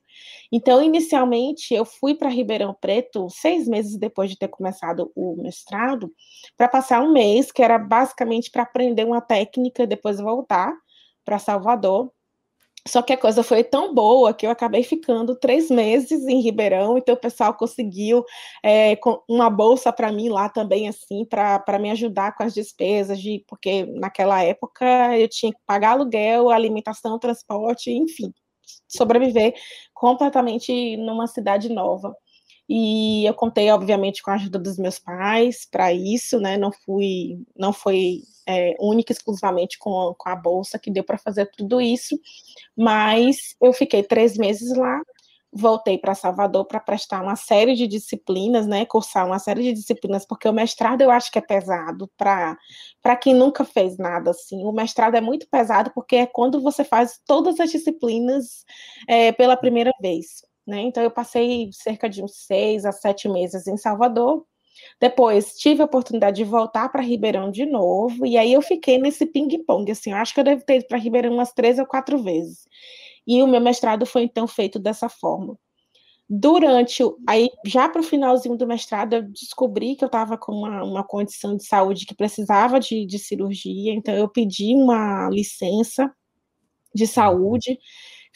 Então, 0.51 0.81
inicialmente, 0.81 1.73
eu 1.73 1.83
fui 1.83 2.15
para 2.15 2.29
Ribeirão 2.29 2.73
Preto 2.79 3.29
seis 3.29 3.67
meses 3.67 3.97
depois 3.97 4.29
de 4.29 4.37
ter 4.37 4.47
começado 4.47 5.11
o 5.13 5.35
mestrado, 5.35 6.11
para 6.55 6.69
passar 6.69 7.01
um 7.03 7.11
mês, 7.11 7.51
que 7.51 7.61
era 7.61 7.77
basicamente 7.77 8.49
para 8.49 8.63
aprender 8.63 9.05
uma 9.05 9.19
técnica 9.19 9.85
depois 9.85 10.17
voltar 10.17 10.73
para 11.25 11.39
Salvador 11.39 12.11
só 12.87 13.01
que 13.01 13.13
a 13.13 13.17
coisa 13.17 13.41
foi 13.41 13.63
tão 13.63 13.93
boa 13.93 14.33
que 14.33 14.45
eu 14.45 14.51
acabei 14.51 14.83
ficando 14.83 15.35
três 15.35 15.69
meses 15.69 16.27
em 16.27 16.39
Ribeirão, 16.41 16.97
então 16.97 17.15
o 17.15 17.19
pessoal 17.19 17.53
conseguiu 17.53 18.23
é, 18.63 18.97
uma 19.27 19.49
bolsa 19.49 19.91
para 19.91 20.11
mim 20.11 20.29
lá 20.29 20.49
também, 20.49 20.87
assim, 20.87 21.25
para 21.25 21.79
me 21.79 21.89
ajudar 21.91 22.35
com 22.35 22.43
as 22.43 22.53
despesas, 22.53 23.19
de, 23.19 23.43
porque 23.47 23.85
naquela 23.85 24.43
época 24.43 24.85
eu 25.17 25.27
tinha 25.27 25.51
que 25.51 25.59
pagar 25.65 25.91
aluguel, 25.91 26.49
alimentação, 26.49 27.17
transporte, 27.17 27.91
enfim, 27.91 28.31
sobreviver 28.87 29.53
completamente 29.93 30.95
numa 30.97 31.27
cidade 31.27 31.69
nova. 31.69 32.15
E 32.67 33.25
eu 33.25 33.33
contei, 33.33 33.69
obviamente, 33.71 34.23
com 34.23 34.31
a 34.31 34.35
ajuda 34.35 34.57
dos 34.59 34.77
meus 34.77 34.97
pais 34.99 35.67
para 35.69 35.93
isso, 35.93 36.39
né? 36.39 36.57
Não 36.57 36.71
fui, 36.71 37.39
não 37.55 37.71
foi 37.71 38.21
é, 38.47 38.75
única 38.79 39.11
exclusivamente 39.11 39.77
com, 39.77 40.15
com 40.17 40.29
a 40.29 40.35
bolsa 40.35 40.79
que 40.79 40.91
deu 40.91 41.03
para 41.03 41.17
fazer 41.17 41.47
tudo 41.51 41.79
isso, 41.81 42.19
mas 42.75 43.55
eu 43.61 43.73
fiquei 43.73 44.03
três 44.03 44.37
meses 44.37 44.75
lá. 44.77 45.01
voltei 45.57 45.97
para 45.97 46.13
Salvador 46.15 46.65
para 46.65 46.79
prestar 46.81 47.21
uma 47.23 47.35
série 47.37 47.75
de 47.75 47.87
disciplinas, 47.87 48.67
né, 48.67 48.85
cursar 48.85 49.25
uma 49.25 49.39
série 49.39 49.63
de 49.63 49.73
disciplinas, 49.73 50.25
porque 50.25 50.47
o 50.49 50.53
mestrado 50.53 51.01
eu 51.01 51.09
acho 51.11 51.31
que 51.31 51.39
é 51.39 51.41
pesado 51.41 52.09
para 52.17 52.57
quem 53.21 53.33
nunca 53.33 53.63
fez 53.63 53.97
nada 53.97 54.31
assim. 54.31 54.63
O 54.65 54.71
mestrado 54.73 55.15
é 55.15 55.21
muito 55.21 55.47
pesado 55.49 55.91
porque 55.95 56.17
é 56.17 56.25
quando 56.27 56.61
você 56.61 56.83
faz 56.83 57.21
todas 57.25 57.59
as 57.59 57.71
disciplinas 57.71 58.65
é, 59.07 59.31
pela 59.31 59.55
primeira 59.57 59.91
vez. 60.01 60.43
Né? 60.65 60.81
Então, 60.81 61.03
eu 61.03 61.11
passei 61.11 61.69
cerca 61.71 62.09
de 62.09 62.23
uns 62.23 62.45
seis 62.45 62.85
a 62.85 62.91
sete 62.91 63.29
meses 63.29 63.67
em 63.67 63.77
Salvador. 63.77 64.45
Depois 64.99 65.55
tive 65.57 65.81
a 65.81 65.85
oportunidade 65.85 66.37
de 66.37 66.43
voltar 66.43 66.89
para 66.89 67.01
Ribeirão 67.01 67.49
de 67.51 67.65
novo, 67.65 68.25
e 68.25 68.37
aí 68.37 68.53
eu 68.53 68.61
fiquei 68.61 68.97
nesse 68.97 69.25
ping-pong. 69.25 69.89
Assim, 69.91 70.11
eu 70.11 70.17
acho 70.17 70.33
que 70.33 70.39
eu 70.39 70.43
devo 70.43 70.63
ter 70.65 70.77
ido 70.77 70.87
para 70.87 70.97
Ribeirão 70.97 71.33
umas 71.33 71.53
três 71.53 71.79
ou 71.79 71.85
quatro 71.85 72.17
vezes. 72.21 72.67
E 73.27 73.41
o 73.41 73.47
meu 73.47 73.61
mestrado 73.61 74.05
foi 74.05 74.23
então 74.23 74.47
feito 74.47 74.79
dessa 74.79 75.09
forma. 75.09 75.57
Durante, 76.27 77.03
aí 77.27 77.49
já 77.65 77.87
para 77.87 78.01
o 78.01 78.03
finalzinho 78.03 78.57
do 78.57 78.65
mestrado, 78.65 79.13
eu 79.13 79.21
descobri 79.23 79.95
que 79.95 80.03
eu 80.03 80.07
estava 80.07 80.37
com 80.37 80.53
uma, 80.53 80.83
uma 80.83 81.03
condição 81.03 81.55
de 81.55 81.63
saúde 81.65 82.05
que 82.05 82.15
precisava 82.15 82.79
de, 82.79 83.05
de 83.05 83.19
cirurgia, 83.19 83.93
então 83.93 84.13
eu 84.15 84.27
pedi 84.27 84.73
uma 84.73 85.29
licença 85.29 86.11
de 86.95 87.05
saúde, 87.05 87.77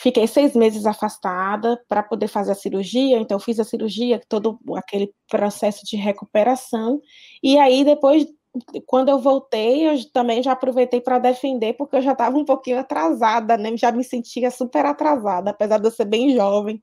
fiquei 0.01 0.27
seis 0.27 0.55
meses 0.55 0.85
afastada 0.85 1.79
para 1.88 2.03
poder 2.03 2.27
fazer 2.27 2.51
a 2.53 2.55
cirurgia, 2.55 3.17
então 3.19 3.39
fiz 3.39 3.59
a 3.59 3.63
cirurgia, 3.63 4.21
todo 4.29 4.59
aquele 4.75 5.13
processo 5.29 5.85
de 5.85 5.97
recuperação, 5.97 7.01
e 7.43 7.57
aí 7.59 7.83
depois 7.83 8.25
quando 8.88 9.09
eu 9.09 9.19
voltei, 9.19 9.88
eu 9.88 9.95
também 10.12 10.41
já 10.41 10.53
aproveitei 10.53 10.99
para 11.01 11.19
defender, 11.19 11.73
porque 11.73 11.95
eu 11.97 12.01
já 12.01 12.13
estava 12.13 12.38
um 12.38 12.45
pouquinho 12.45 12.79
atrasada, 12.79 13.55
né? 13.57 13.77
Já 13.77 13.91
me 13.91 14.03
sentia 14.03 14.49
super 14.51 14.85
atrasada, 14.85 15.51
apesar 15.51 15.77
de 15.79 15.88
eu 15.88 15.91
ser 15.91 16.05
bem 16.05 16.33
jovem. 16.35 16.81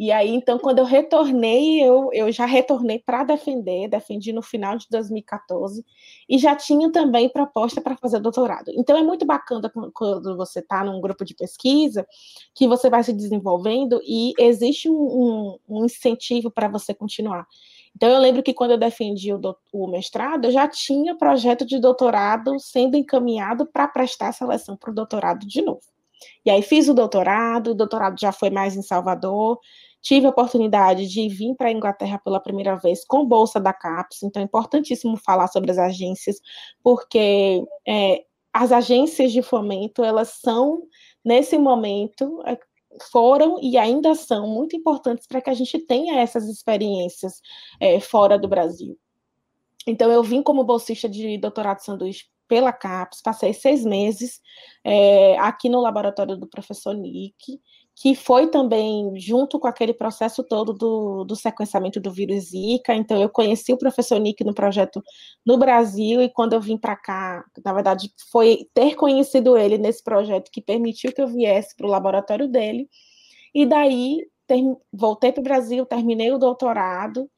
E 0.00 0.10
aí, 0.10 0.30
então, 0.30 0.58
quando 0.58 0.78
eu 0.78 0.86
retornei, 0.86 1.84
eu, 1.84 2.08
eu 2.14 2.32
já 2.32 2.46
retornei 2.46 2.98
para 2.98 3.22
defender, 3.22 3.86
defendi 3.86 4.32
no 4.32 4.40
final 4.40 4.78
de 4.78 4.86
2014, 4.88 5.84
e 6.26 6.38
já 6.38 6.56
tinha 6.56 6.90
também 6.90 7.28
proposta 7.28 7.82
para 7.82 7.94
fazer 7.98 8.18
doutorado. 8.18 8.70
Então, 8.74 8.96
é 8.96 9.02
muito 9.02 9.26
bacana 9.26 9.70
quando 9.92 10.38
você 10.38 10.60
está 10.60 10.82
num 10.82 11.02
grupo 11.02 11.22
de 11.22 11.34
pesquisa, 11.34 12.06
que 12.54 12.66
você 12.66 12.88
vai 12.88 13.04
se 13.04 13.12
desenvolvendo 13.12 14.00
e 14.02 14.32
existe 14.38 14.88
um, 14.88 14.94
um, 14.94 15.58
um 15.68 15.84
incentivo 15.84 16.50
para 16.50 16.66
você 16.66 16.94
continuar. 16.94 17.46
Então, 17.94 18.08
eu 18.08 18.20
lembro 18.20 18.42
que 18.42 18.54
quando 18.54 18.70
eu 18.70 18.78
defendi 18.78 19.34
o, 19.34 19.38
do, 19.38 19.54
o 19.70 19.86
mestrado, 19.86 20.46
eu 20.46 20.50
já 20.50 20.66
tinha 20.66 21.14
projeto 21.14 21.66
de 21.66 21.78
doutorado 21.78 22.58
sendo 22.58 22.96
encaminhado 22.96 23.66
para 23.66 23.86
prestar 23.86 24.28
a 24.28 24.32
seleção 24.32 24.78
para 24.78 24.92
o 24.92 24.94
doutorado 24.94 25.46
de 25.46 25.60
novo. 25.60 25.82
E 26.44 26.50
aí 26.50 26.62
fiz 26.62 26.88
o 26.88 26.94
doutorado, 26.94 27.70
o 27.70 27.74
doutorado 27.74 28.18
já 28.18 28.32
foi 28.32 28.50
mais 28.50 28.76
em 28.76 28.82
Salvador, 28.82 29.58
tive 30.00 30.26
a 30.26 30.30
oportunidade 30.30 31.06
de 31.08 31.28
vir 31.28 31.54
para 31.54 31.68
a 31.68 31.72
Inglaterra 31.72 32.18
pela 32.18 32.40
primeira 32.40 32.76
vez 32.76 33.04
com 33.04 33.24
bolsa 33.24 33.60
da 33.60 33.72
CAPES, 33.72 34.22
então 34.22 34.40
é 34.40 34.44
importantíssimo 34.44 35.16
falar 35.16 35.48
sobre 35.48 35.70
as 35.70 35.78
agências, 35.78 36.40
porque 36.82 37.62
é, 37.86 38.24
as 38.52 38.72
agências 38.72 39.32
de 39.32 39.42
fomento, 39.42 40.02
elas 40.02 40.40
são, 40.40 40.82
nesse 41.24 41.58
momento, 41.58 42.42
é, 42.46 42.58
foram 43.10 43.58
e 43.62 43.78
ainda 43.78 44.14
são 44.14 44.48
muito 44.48 44.76
importantes 44.76 45.26
para 45.26 45.40
que 45.40 45.50
a 45.50 45.54
gente 45.54 45.78
tenha 45.78 46.20
essas 46.20 46.48
experiências 46.48 47.40
é, 47.78 48.00
fora 48.00 48.38
do 48.38 48.48
Brasil. 48.48 48.98
Então, 49.86 50.10
eu 50.10 50.22
vim 50.22 50.42
como 50.42 50.64
bolsista 50.64 51.08
de 51.08 51.38
doutorado 51.38 51.80
sanduíche 51.80 52.26
pela 52.46 52.72
CAPES, 52.72 53.22
passei 53.22 53.54
seis 53.54 53.84
meses 53.84 54.40
é, 54.82 55.38
aqui 55.38 55.68
no 55.68 55.80
laboratório 55.80 56.36
do 56.36 56.48
professor 56.48 56.92
Nick, 56.94 57.60
que 58.00 58.14
foi 58.14 58.46
também 58.46 59.12
junto 59.20 59.60
com 59.60 59.68
aquele 59.68 59.92
processo 59.92 60.42
todo 60.42 60.72
do, 60.72 61.22
do 61.22 61.36
sequenciamento 61.36 62.00
do 62.00 62.10
vírus 62.10 62.44
Zika. 62.44 62.94
Então, 62.94 63.20
eu 63.20 63.28
conheci 63.28 63.74
o 63.74 63.78
professor 63.78 64.18
Nick 64.18 64.42
no 64.42 64.54
projeto 64.54 65.02
no 65.44 65.58
Brasil, 65.58 66.22
e 66.22 66.30
quando 66.30 66.54
eu 66.54 66.62
vim 66.62 66.78
para 66.78 66.96
cá, 66.96 67.44
na 67.62 67.74
verdade, 67.74 68.10
foi 68.32 68.66
ter 68.72 68.94
conhecido 68.96 69.54
ele 69.54 69.76
nesse 69.76 70.02
projeto 70.02 70.50
que 70.50 70.62
permitiu 70.62 71.12
que 71.12 71.20
eu 71.20 71.28
viesse 71.28 71.76
para 71.76 71.86
o 71.86 71.90
laboratório 71.90 72.48
dele. 72.48 72.88
E 73.54 73.66
daí, 73.66 74.26
ter, 74.46 74.62
voltei 74.90 75.30
para 75.30 75.42
o 75.42 75.44
Brasil, 75.44 75.84
terminei 75.84 76.32
o 76.32 76.38
doutorado, 76.38 77.28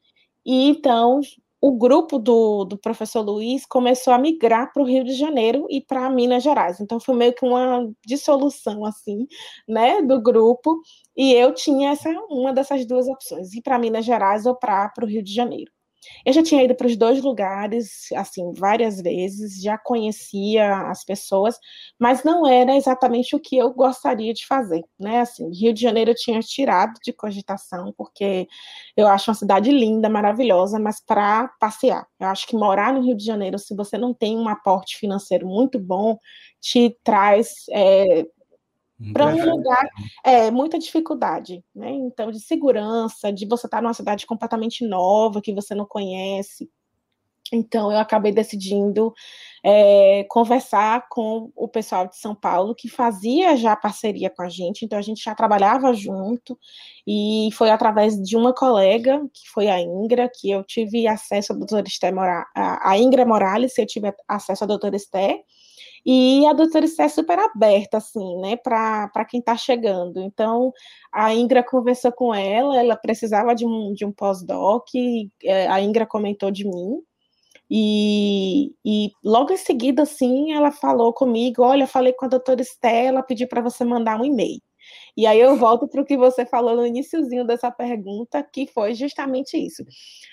e 0.45 0.69
então 0.69 1.19
o 1.63 1.71
grupo 1.71 2.19
do, 2.19 2.65
do 2.65 2.77
professor 2.77 3.21
Luiz 3.21 3.65
começou 3.65 4.11
a 4.13 4.17
migrar 4.17 4.73
para 4.73 4.83
o 4.83 4.85
Rio 4.85 5.01
de 5.05 5.13
Janeiro 5.13 5.65
e 5.69 5.79
para 5.79 6.09
Minas 6.09 6.43
Gerais. 6.43 6.81
Então 6.81 6.99
foi 6.99 7.15
meio 7.15 7.33
que 7.33 7.45
uma 7.45 7.89
dissolução 8.05 8.83
assim, 8.85 9.25
né, 9.65 10.01
do 10.01 10.21
grupo. 10.21 10.81
E 11.15 11.31
eu 11.33 11.53
tinha 11.53 11.91
essa 11.91 12.09
uma 12.29 12.51
dessas 12.51 12.85
duas 12.85 13.07
opções, 13.07 13.53
ir 13.53 13.61
para 13.61 13.79
Minas 13.79 14.03
Gerais 14.03 14.45
ou 14.45 14.55
para 14.55 14.91
o 15.01 15.05
Rio 15.05 15.23
de 15.23 15.33
Janeiro. 15.33 15.71
Eu 16.25 16.33
já 16.33 16.43
tinha 16.43 16.63
ido 16.63 16.75
para 16.75 16.87
os 16.87 16.95
dois 16.97 17.21
lugares, 17.21 18.11
assim, 18.15 18.53
várias 18.53 19.01
vezes, 19.01 19.61
já 19.61 19.77
conhecia 19.77 20.89
as 20.89 21.03
pessoas, 21.03 21.57
mas 21.99 22.23
não 22.23 22.47
era 22.47 22.75
exatamente 22.75 23.35
o 23.35 23.39
que 23.39 23.57
eu 23.57 23.71
gostaria 23.73 24.33
de 24.33 24.45
fazer, 24.45 24.81
né? 24.99 25.21
Assim, 25.21 25.49
Rio 25.51 25.73
de 25.73 25.81
Janeiro 25.81 26.11
eu 26.11 26.15
tinha 26.15 26.39
tirado 26.41 26.93
de 27.03 27.13
cogitação, 27.13 27.93
porque 27.97 28.47
eu 28.95 29.07
acho 29.07 29.29
uma 29.29 29.35
cidade 29.35 29.71
linda, 29.71 30.09
maravilhosa, 30.09 30.79
mas 30.79 30.99
para 31.05 31.47
passear. 31.59 32.05
Eu 32.19 32.27
acho 32.27 32.47
que 32.47 32.55
morar 32.55 32.93
no 32.93 33.01
Rio 33.01 33.15
de 33.15 33.23
Janeiro, 33.25 33.57
se 33.59 33.75
você 33.75 33.97
não 33.97 34.13
tem 34.13 34.37
um 34.37 34.47
aporte 34.47 34.97
financeiro 34.97 35.47
muito 35.47 35.79
bom, 35.79 36.17
te 36.61 36.97
traz 37.03 37.49
é, 37.71 38.25
para 39.11 39.25
um 39.27 39.49
lugar 39.49 39.85
é 40.23 40.49
muita 40.51 40.79
dificuldade, 40.79 41.63
né? 41.75 41.91
Então, 41.91 42.31
de 42.31 42.39
segurança, 42.39 43.33
de 43.33 43.45
você 43.45 43.67
estar 43.67 43.81
numa 43.81 43.93
cidade 43.93 44.25
completamente 44.25 44.85
nova 44.87 45.41
que 45.41 45.53
você 45.53 45.75
não 45.75 45.85
conhece. 45.85 46.69
Então, 47.51 47.91
eu 47.91 47.99
acabei 47.99 48.31
decidindo 48.31 49.13
é, 49.63 50.25
conversar 50.29 51.07
com 51.09 51.51
o 51.55 51.67
pessoal 51.67 52.07
de 52.07 52.17
São 52.17 52.33
Paulo, 52.33 52.73
que 52.73 52.89
fazia 52.89 53.55
já 53.55 53.75
parceria 53.75 54.29
com 54.29 54.41
a 54.41 54.49
gente, 54.49 54.83
então 54.83 54.97
a 54.97 55.01
gente 55.01 55.23
já 55.23 55.35
trabalhava 55.35 55.93
junto, 55.93 56.57
e 57.07 57.49
foi 57.53 57.69
através 57.69 58.15
de 58.21 58.35
uma 58.35 58.53
colega, 58.53 59.21
que 59.33 59.47
foi 59.49 59.67
a 59.67 59.79
Ingra, 59.79 60.29
que 60.33 60.49
eu 60.49 60.63
tive 60.63 61.07
acesso 61.07 61.53
à 61.53 61.55
doutora 61.55 61.87
Esté 61.87 62.11
Morales, 62.11 62.47
a 62.55 62.97
Ingra 62.97 63.25
Morales, 63.25 63.77
eu 63.77 63.85
tive 63.85 64.13
acesso 64.27 64.63
à 64.63 64.67
doutora 64.67 64.95
Esté, 64.95 65.43
e 66.05 66.45
a 66.45 66.53
doutora 66.53 66.85
Esté 66.85 67.03
é 67.03 67.09
super 67.09 67.39
aberta, 67.39 67.97
assim, 67.97 68.37
né, 68.41 68.55
para 68.57 69.25
quem 69.29 69.39
está 69.39 69.55
chegando. 69.55 70.19
Então, 70.19 70.73
a 71.11 71.33
Ingra 71.33 71.63
conversou 71.63 72.11
com 72.11 72.33
ela, 72.33 72.77
ela 72.77 72.95
precisava 72.95 73.55
de 73.55 73.65
um, 73.65 73.93
de 73.93 74.05
um 74.05 74.11
pós-doc, 74.11 74.87
é, 75.43 75.67
a 75.67 75.81
Ingra 75.81 76.05
comentou 76.05 76.51
de 76.51 76.65
mim, 76.65 77.01
e, 77.69 78.71
e, 78.85 79.11
logo 79.23 79.51
em 79.51 79.57
seguida, 79.57 80.03
assim, 80.03 80.53
ela 80.53 80.71
falou 80.71 81.11
comigo: 81.13 81.63
Olha, 81.63 81.87
falei 81.87 82.13
com 82.13 82.25
a 82.25 82.27
doutora 82.27 82.61
Estela, 82.61 83.23
pedi 83.23 83.47
para 83.47 83.61
você 83.61 83.83
mandar 83.83 84.19
um 84.21 84.25
e-mail. 84.25 84.61
E 85.15 85.25
aí 85.25 85.39
eu 85.39 85.55
volto 85.55 85.87
para 85.87 86.01
o 86.01 86.05
que 86.05 86.17
você 86.17 86.45
falou 86.45 86.75
no 86.75 86.85
iníciozinho 86.85 87.45
dessa 87.45 87.71
pergunta, 87.71 88.43
que 88.43 88.67
foi 88.67 88.93
justamente 88.93 89.57
isso. 89.57 89.83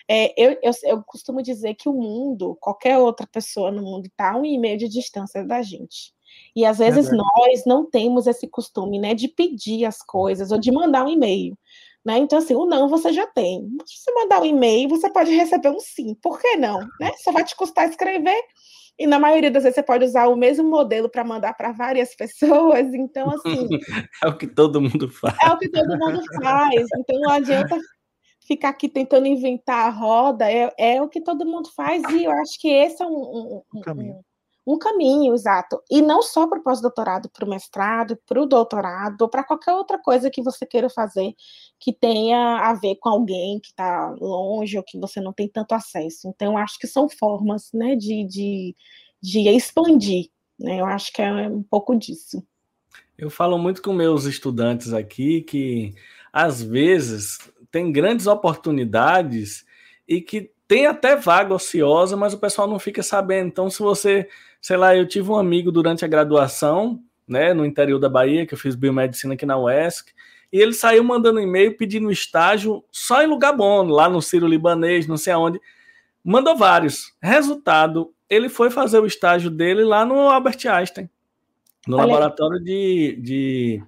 É, 0.09 0.33
eu, 0.37 0.59
eu, 0.63 0.73
eu, 0.85 1.03
costumo 1.03 1.43
dizer 1.43 1.75
que 1.75 1.89
o 1.89 1.93
mundo, 1.93 2.57
qualquer 2.61 2.99
outra 2.99 3.27
pessoa 3.27 3.71
no 3.71 3.83
mundo, 3.83 4.07
está 4.07 4.33
a 4.33 4.37
um 4.37 4.45
e-mail 4.45 4.79
de 4.79 4.89
distância 4.89 5.45
da 5.45 5.63
gente. 5.63 6.13
E 6.55 6.65
às 6.65 6.79
vezes 6.79 7.13
é 7.13 7.15
nós 7.15 7.65
não 7.67 7.89
temos 7.89 8.27
esse 8.27 8.49
costume 8.49 8.99
né, 8.99 9.15
de 9.15 9.29
pedir 9.29 9.85
as 9.85 10.03
coisas 10.03 10.51
ou 10.51 10.59
de 10.59 10.71
mandar 10.71 11.05
um 11.05 11.09
e-mail. 11.09 11.57
Né? 12.05 12.19
Então, 12.19 12.39
assim, 12.39 12.55
o 12.55 12.65
não 12.65 12.89
você 12.89 13.13
já 13.13 13.27
tem. 13.27 13.69
Se 13.85 13.99
você 13.99 14.15
mandar 14.15 14.41
um 14.41 14.47
e-mail, 14.47 14.89
você 14.89 15.11
pode 15.11 15.35
receber 15.35 15.69
um 15.69 15.81
sim. 15.81 16.15
Por 16.15 16.41
que 16.41 16.57
não? 16.57 16.81
Né? 16.99 17.13
Só 17.19 17.31
vai 17.31 17.45
te 17.45 17.55
custar 17.55 17.89
escrever 17.89 18.41
e 19.01 19.07
na 19.07 19.19
maioria 19.19 19.51
das 19.51 19.63
vezes 19.63 19.77
você 19.77 19.83
pode 19.83 20.05
usar 20.05 20.29
o 20.29 20.37
mesmo 20.37 20.69
modelo 20.69 21.09
para 21.09 21.25
mandar 21.25 21.55
para 21.55 21.73
várias 21.73 22.15
pessoas. 22.15 22.93
Então, 22.93 23.31
assim. 23.31 23.67
é 24.23 24.29
o 24.29 24.37
que 24.37 24.47
todo 24.47 24.79
mundo 24.79 25.09
faz. 25.09 25.35
É 25.43 25.49
o 25.49 25.59
que 25.59 25.71
todo 25.71 25.99
mundo 25.99 26.21
faz. 26.43 26.87
Então, 26.99 27.19
não 27.19 27.31
adianta 27.31 27.79
ficar 28.47 28.69
aqui 28.69 28.91
tentando 28.91 29.27
inventar 29.27 29.87
a 29.87 29.91
roda. 29.91 30.53
É, 30.53 30.71
é 30.79 31.01
o 31.01 31.09
que 31.09 31.23
todo 31.23 31.47
mundo 31.47 31.71
faz. 31.75 32.03
E 32.11 32.25
eu 32.25 32.31
acho 32.31 32.61
que 32.61 32.69
esse 32.69 33.03
é 33.03 33.07
um, 33.07 33.11
um, 33.11 33.63
um 33.77 33.81
caminho. 33.81 34.21
Um, 34.67 34.79
caminho, 34.79 35.35
exato. 35.35 35.81
E 35.91 36.03
não 36.03 36.23
só 36.23 36.47
para 36.47 36.59
o 36.59 36.63
pós-doutorado, 36.63 37.29
para 37.31 37.45
o 37.45 37.49
mestrado, 37.49 38.19
para 38.27 38.41
o 38.41 38.47
doutorado, 38.47 39.23
ou 39.23 39.29
para 39.29 39.43
qualquer 39.43 39.73
outra 39.73 39.99
coisa 39.99 40.31
que 40.31 40.43
você 40.43 40.67
queira 40.67 40.89
fazer 40.91 41.35
que 41.79 41.93
tenha 41.93 42.59
a 42.59 42.75
ver 42.75 42.97
com 42.97 43.09
alguém 43.09 43.59
que 43.59 43.69
está 43.69 44.15
longe 44.21 44.77
ou 44.77 44.85
que 44.85 44.99
você 44.99 45.21
não 45.21 45.33
tem 45.33 45.49
tanto 45.49 45.73
acesso. 45.73 46.29
Então, 46.29 46.59
acho 46.59 46.79
que 46.79 46.87
são 46.87 47.09
formas 47.09 47.71
né, 47.73 47.97
de, 47.97 48.25
de, 48.27 48.77
de 49.21 49.49
expandir. 49.49 50.29
Né? 50.59 50.81
Eu 50.81 50.85
acho 50.85 51.11
que 51.13 51.23
é 51.23 51.49
um 51.49 51.63
pouco 51.63 51.97
disso. 51.97 52.47
Eu 53.17 53.31
falo 53.31 53.59
muito 53.59 53.83
com 53.83 53.93
meus 53.93 54.25
estudantes 54.25 54.93
aqui 54.93 55.41
que, 55.41 55.95
às 56.33 56.63
vezes, 56.63 57.39
tem 57.71 57.91
grandes 57.91 58.27
oportunidades 58.27 59.65
e 60.07 60.21
que 60.21 60.51
tem 60.69 60.87
até 60.87 61.17
vaga 61.17 61.55
ociosa, 61.55 62.17
mas 62.17 62.33
o 62.33 62.39
pessoal 62.39 62.69
não 62.69 62.79
fica 62.79 63.03
sabendo. 63.03 63.49
Então, 63.49 63.69
se 63.69 63.81
você, 63.81 64.29
sei 64.61 64.77
lá, 64.77 64.97
eu 64.97 65.07
tive 65.07 65.31
um 65.31 65.37
amigo 65.37 65.73
durante 65.73 66.05
a 66.05 66.09
graduação, 66.09 67.01
né, 67.27 67.55
no 67.55 67.65
interior 67.65 67.99
da 67.99 68.09
Bahia, 68.09 68.45
que 68.45 68.55
eu 68.55 68.59
fiz 68.59 68.75
biomedicina 68.75 69.35
aqui 69.35 69.47
na 69.47 69.59
UESC, 69.59 70.13
E 70.53 70.59
ele 70.59 70.73
saiu 70.73 71.05
mandando 71.05 71.41
e-mail 71.41 71.77
pedindo 71.77 72.11
estágio 72.11 72.85
só 72.91 73.23
em 73.23 73.27
lugar 73.27 73.53
bom, 73.53 73.85
lá 73.85 74.09
no 74.09 74.21
Ciro 74.21 74.49
Libanês, 74.49 75.07
não 75.07 75.17
sei 75.17 75.33
aonde. 75.33 75.61
Mandou 76.25 76.57
vários. 76.57 77.15
Resultado, 77.23 78.13
ele 78.29 78.49
foi 78.49 78.69
fazer 78.69 78.99
o 78.99 79.07
estágio 79.07 79.51
dele 79.51 79.85
lá 79.85 80.05
no 80.05 80.29
Albert 80.29 80.59
Einstein, 80.67 81.09
no 81.87 81.97
Olha 81.97 82.07
laboratório 82.07 82.63
de, 82.63 83.17
de 83.21 83.83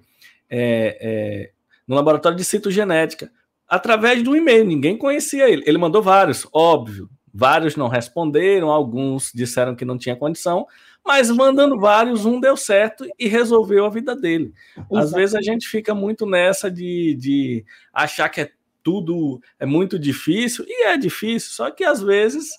é, 0.49 0.97
é, 1.01 1.51
no 1.87 1.95
laboratório 1.95 2.37
de 2.37 2.45
citogenética, 2.45 3.31
através 3.67 4.23
de 4.23 4.29
um 4.29 4.35
e-mail. 4.35 4.65
Ninguém 4.65 4.97
conhecia 4.97 5.49
ele. 5.49 5.63
Ele 5.65 5.77
mandou 5.77 6.01
vários, 6.01 6.47
óbvio. 6.53 7.09
Vários 7.33 7.75
não 7.75 7.87
responderam, 7.87 8.69
alguns 8.69 9.31
disseram 9.33 9.75
que 9.75 9.83
não 9.83 9.97
tinha 9.97 10.15
condição, 10.15 10.67
mas 11.03 11.31
mandando 11.31 11.79
vários, 11.79 12.25
um 12.25 12.39
deu 12.39 12.55
certo 12.55 13.05
e 13.17 13.27
resolveu 13.27 13.85
a 13.85 13.89
vida 13.89 14.15
dele. 14.15 14.53
Exato. 14.77 14.97
Às 14.97 15.11
vezes 15.11 15.35
a 15.35 15.41
gente 15.41 15.67
fica 15.67 15.95
muito 15.95 16.25
nessa 16.25 16.69
de, 16.69 17.15
de 17.15 17.65
achar 17.91 18.29
que 18.29 18.41
é 18.41 18.51
tudo 18.83 19.41
é 19.59 19.65
muito 19.65 19.97
difícil, 19.97 20.65
e 20.67 20.85
é 20.85 20.97
difícil, 20.97 21.51
só 21.51 21.71
que 21.71 21.83
às 21.83 22.01
vezes 22.01 22.51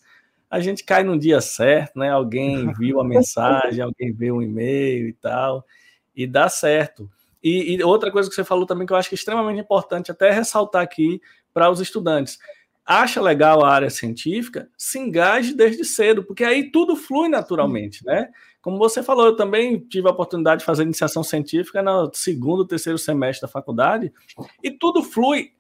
a 0.51 0.59
gente 0.59 0.83
cai 0.83 1.05
no 1.05 1.19
dia 1.19 1.41
certo, 1.41 1.99
né? 1.99 2.11
Alguém 2.11 2.73
viu 2.79 3.01
a 3.01 3.05
mensagem, 3.05 3.83
alguém 3.83 4.13
viu 4.13 4.37
um 4.37 4.43
e-mail 4.43 5.09
e 5.09 5.13
tal, 5.13 5.65
e 6.17 6.27
dá 6.27 6.49
certo. 6.49 7.09
E, 7.43 7.75
e, 7.75 7.83
outra 7.83 8.11
coisa 8.11 8.29
que 8.29 8.35
você 8.35 8.43
falou 8.43 8.65
também 8.65 8.87
que 8.87 8.93
eu 8.93 8.97
acho 8.97 9.09
que 9.09 9.15
é 9.15 9.19
extremamente 9.19 9.61
importante 9.61 10.11
até 10.11 10.31
ressaltar 10.31 10.83
aqui 10.83 11.21
para 11.53 11.71
os 11.71 11.79
estudantes. 11.79 12.39
Acha 12.87 13.21
legal 13.21 13.65
a 13.65 13.73
área 13.73 13.89
científica, 13.89 14.69
se 14.77 14.99
engaje 14.99 15.55
desde 15.55 15.85
cedo, 15.85 16.23
porque 16.23 16.45
aí 16.45 16.71
tudo 16.71 16.95
flui 16.95 17.29
naturalmente, 17.29 18.05
né? 18.05 18.29
Como 18.61 18.79
você 18.79 19.03
falou, 19.03 19.27
eu 19.27 19.37
também 19.37 19.79
tive 19.79 20.09
a 20.09 20.11
oportunidade 20.11 20.61
de 20.61 20.67
fazer 20.67 20.83
iniciação 20.83 21.23
científica 21.23 21.83
no 21.83 22.11
segundo, 22.13 22.67
terceiro 22.67 22.99
semestre 22.99 23.43
da 23.43 23.53
faculdade, 23.53 24.13
e 24.63 24.71
tudo 24.71 25.03
flui 25.03 25.53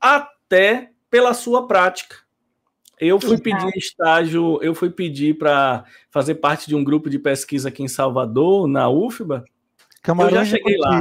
até 0.00 0.90
pela 1.10 1.32
sua 1.32 1.66
prática. 1.66 2.16
Eu 2.98 3.20
fui 3.20 3.40
pedir 3.40 3.76
estágio, 3.76 4.58
eu 4.62 4.74
fui 4.74 4.88
pedir 4.88 5.36
para 5.36 5.84
fazer 6.10 6.36
parte 6.36 6.66
de 6.68 6.74
um 6.74 6.84
grupo 6.84 7.10
de 7.10 7.18
pesquisa 7.18 7.68
aqui 7.68 7.82
em 7.82 7.88
Salvador, 7.88 8.66
na 8.68 8.88
UFBA, 8.88 9.44
Camarão 10.04 10.38
eu 10.38 10.44
já 10.44 10.44
cheguei 10.44 10.76
lá. 10.76 11.00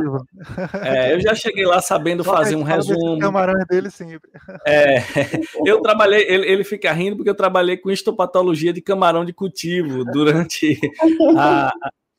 É, 0.82 1.14
eu 1.14 1.20
já 1.20 1.36
cheguei 1.36 1.66
lá 1.66 1.82
sabendo 1.82 2.24
fazer 2.24 2.56
um 2.56 2.64
resumo. 2.64 3.20
Camarão 3.20 3.62
é 3.62 3.66
dele 3.66 3.90
sempre. 3.90 4.32
É, 4.66 4.96
eu 5.68 5.82
trabalhei, 5.82 6.26
ele, 6.26 6.48
ele 6.48 6.64
fica 6.64 6.90
rindo 6.94 7.18
porque 7.18 7.30
eu 7.30 7.36
trabalhei 7.36 7.76
com 7.76 7.92
histopatologia 7.92 8.72
de 8.72 8.82
camarão 8.82 9.26
de 9.26 9.34
cultivo 9.34 10.06
durante 10.06 10.80
a, 11.38 11.74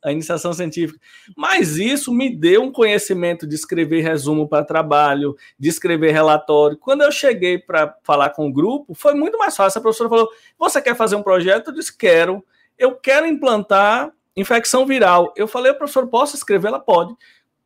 a 0.05 0.12
iniciação 0.12 0.53
científica. 0.53 1.01
Mas 1.35 1.79
isso 1.79 2.12
me 2.12 2.29
deu 2.29 2.62
um 2.62 2.70
conhecimento 2.70 3.47
de 3.47 3.55
escrever 3.55 4.03
resumo 4.03 4.47
para 4.47 4.62
trabalho, 4.62 5.35
de 5.59 5.70
escrever 5.70 6.12
relatório. 6.12 6.77
Quando 6.77 7.01
eu 7.01 7.11
cheguei 7.11 7.59
para 7.59 7.97
falar 8.03 8.29
com 8.29 8.47
o 8.47 8.53
grupo, 8.53 8.94
foi 8.94 9.14
muito 9.14 9.38
mais 9.38 9.57
fácil. 9.57 9.79
A 9.79 9.83
professora 9.83 10.11
falou: 10.11 10.29
Você 10.59 10.83
quer 10.83 10.94
fazer 10.94 11.16
um 11.16 11.23
projeto? 11.23 11.68
Eu 11.68 11.75
disse: 11.75 11.97
Quero. 11.97 12.44
Eu 12.77 12.94
quero 12.94 13.27
implantar 13.27 14.12
infecção 14.37 14.87
viral. 14.87 15.33
Eu 15.37 15.47
falei, 15.47 15.73
professor, 15.73 16.07
posso 16.09 16.37
escrever? 16.37 16.68
Ela 16.68 16.81
pode. 16.81 17.14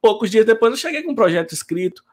Poucos 0.01 0.31
dias 0.31 0.47
depois 0.47 0.73
eu 0.73 0.79
cheguei 0.79 1.03
com 1.03 1.13
um 1.13 1.17
projeto 1.17 1.53
escrito. 1.53 2.05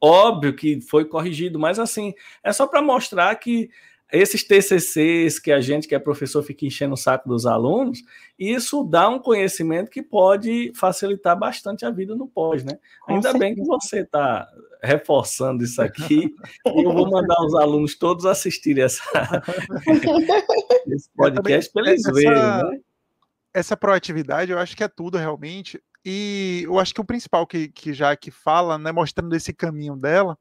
Óbvio 0.00 0.54
que 0.54 0.80
foi 0.80 1.04
corrigido, 1.04 1.58
mas 1.58 1.78
assim, 1.78 2.12
é 2.42 2.52
só 2.52 2.66
para 2.66 2.82
mostrar 2.82 3.34
que 3.36 3.70
esses 4.12 4.44
TCCs 4.44 5.38
que 5.38 5.50
a 5.50 5.60
gente, 5.60 5.88
que 5.88 5.94
é 5.94 5.98
professor, 5.98 6.42
fica 6.42 6.66
enchendo 6.66 6.92
o 6.92 6.98
saco 6.98 7.28
dos 7.28 7.46
alunos, 7.46 8.02
isso 8.38 8.84
dá 8.84 9.08
um 9.08 9.18
conhecimento 9.18 9.90
que 9.90 10.02
pode 10.02 10.70
facilitar 10.74 11.38
bastante 11.38 11.86
a 11.86 11.90
vida 11.90 12.14
no 12.14 12.28
pós, 12.28 12.62
né? 12.62 12.78
Com 13.00 13.14
Ainda 13.14 13.30
certeza. 13.30 13.38
bem 13.38 13.54
que 13.54 13.64
você 13.64 14.00
está 14.00 14.46
reforçando 14.82 15.64
isso 15.64 15.80
aqui, 15.80 16.34
e 16.66 16.82
eu 16.82 16.92
vou 16.92 17.10
mandar 17.10 17.42
os 17.42 17.54
alunos 17.54 17.94
todos 17.94 18.26
assistirem 18.26 18.84
essa, 18.84 19.02
esse 20.88 21.08
podcast 21.16 21.72
para 21.72 21.88
eles 21.88 22.02
verem, 22.02 22.32
né? 22.32 22.80
Essa 23.54 23.76
proatividade, 23.76 24.52
eu 24.52 24.58
acho 24.58 24.76
que 24.76 24.84
é 24.84 24.88
tudo 24.88 25.18
realmente. 25.18 25.82
E 26.04 26.62
eu 26.64 26.78
acho 26.78 26.94
que 26.94 27.00
o 27.00 27.04
principal 27.04 27.46
que, 27.46 27.68
que 27.68 27.92
já 27.92 28.16
que 28.16 28.30
fala, 28.30 28.76
né, 28.78 28.90
mostrando 28.90 29.34
esse 29.36 29.52
caminho 29.52 29.96
dela, 29.96 30.36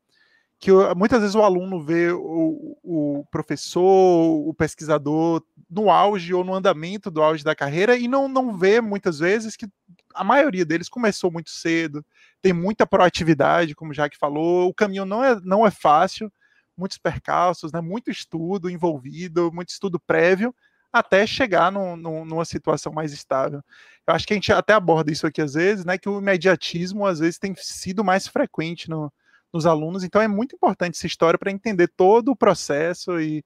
que 0.60 0.72
muitas 0.96 1.20
vezes 1.22 1.36
o 1.36 1.42
aluno 1.42 1.84
vê 1.84 2.12
o, 2.12 2.78
o 2.84 3.26
professor, 3.32 4.48
o 4.48 4.54
pesquisador 4.54 5.44
no 5.68 5.90
auge 5.90 6.34
ou 6.34 6.44
no 6.44 6.54
andamento 6.54 7.10
do 7.10 7.22
auge 7.22 7.44
da 7.44 7.56
carreira 7.56 7.98
e 7.98 8.08
não, 8.08 8.28
não 8.28 8.56
vê 8.56 8.80
muitas 8.80 9.18
vezes 9.18 9.56
que 9.56 9.68
a 10.14 10.24
maioria 10.24 10.64
deles 10.64 10.88
começou 10.88 11.32
muito 11.32 11.50
cedo, 11.50 12.06
tem 12.42 12.54
muita 12.54 12.86
proatividade, 12.86 13.74
como 13.74 13.94
já 13.94 14.08
que 14.08 14.18
falou, 14.18 14.70
o 14.70 14.74
caminho 14.74 15.04
não 15.04 15.24
é, 15.24 15.40
não 15.42 15.66
é 15.66 15.72
fácil, 15.72 16.32
muitos 16.78 17.00
percalços, 17.00 17.72
né, 17.72 17.82
muito 17.82 18.12
estudo 18.12 18.70
envolvido, 18.70 19.52
muito 19.52 19.70
estudo 19.70 20.00
prévio, 20.00 20.54
até 20.92 21.26
chegar 21.26 21.72
numa 21.72 22.46
situação 22.46 22.92
mais 22.92 23.14
estável. 23.14 23.62
Eu 24.06 24.14
acho 24.14 24.28
que 24.28 24.34
a 24.34 24.36
gente 24.36 24.52
até 24.52 24.74
aborda 24.74 25.12
isso 25.12 25.26
aqui 25.26 25.42
às 25.42 25.54
vezes, 25.54 25.86
né? 25.86 25.98
Que 25.98 26.10
o 26.10 26.20
imediatismo 26.20 27.06
às 27.06 27.20
vezes 27.20 27.38
tem 27.38 27.54
sido 27.56 28.04
mais 28.04 28.28
frequente 28.28 28.90
no, 28.90 29.12
nos 29.54 29.66
alunos, 29.66 30.04
então 30.04 30.22
é 30.22 30.28
muito 30.28 30.56
importante 30.56 30.96
essa 30.96 31.08
história 31.08 31.38
para 31.38 31.52
entender 31.52 31.88
todo 31.88 32.32
o 32.32 32.36
processo 32.36 33.20
e, 33.20 33.44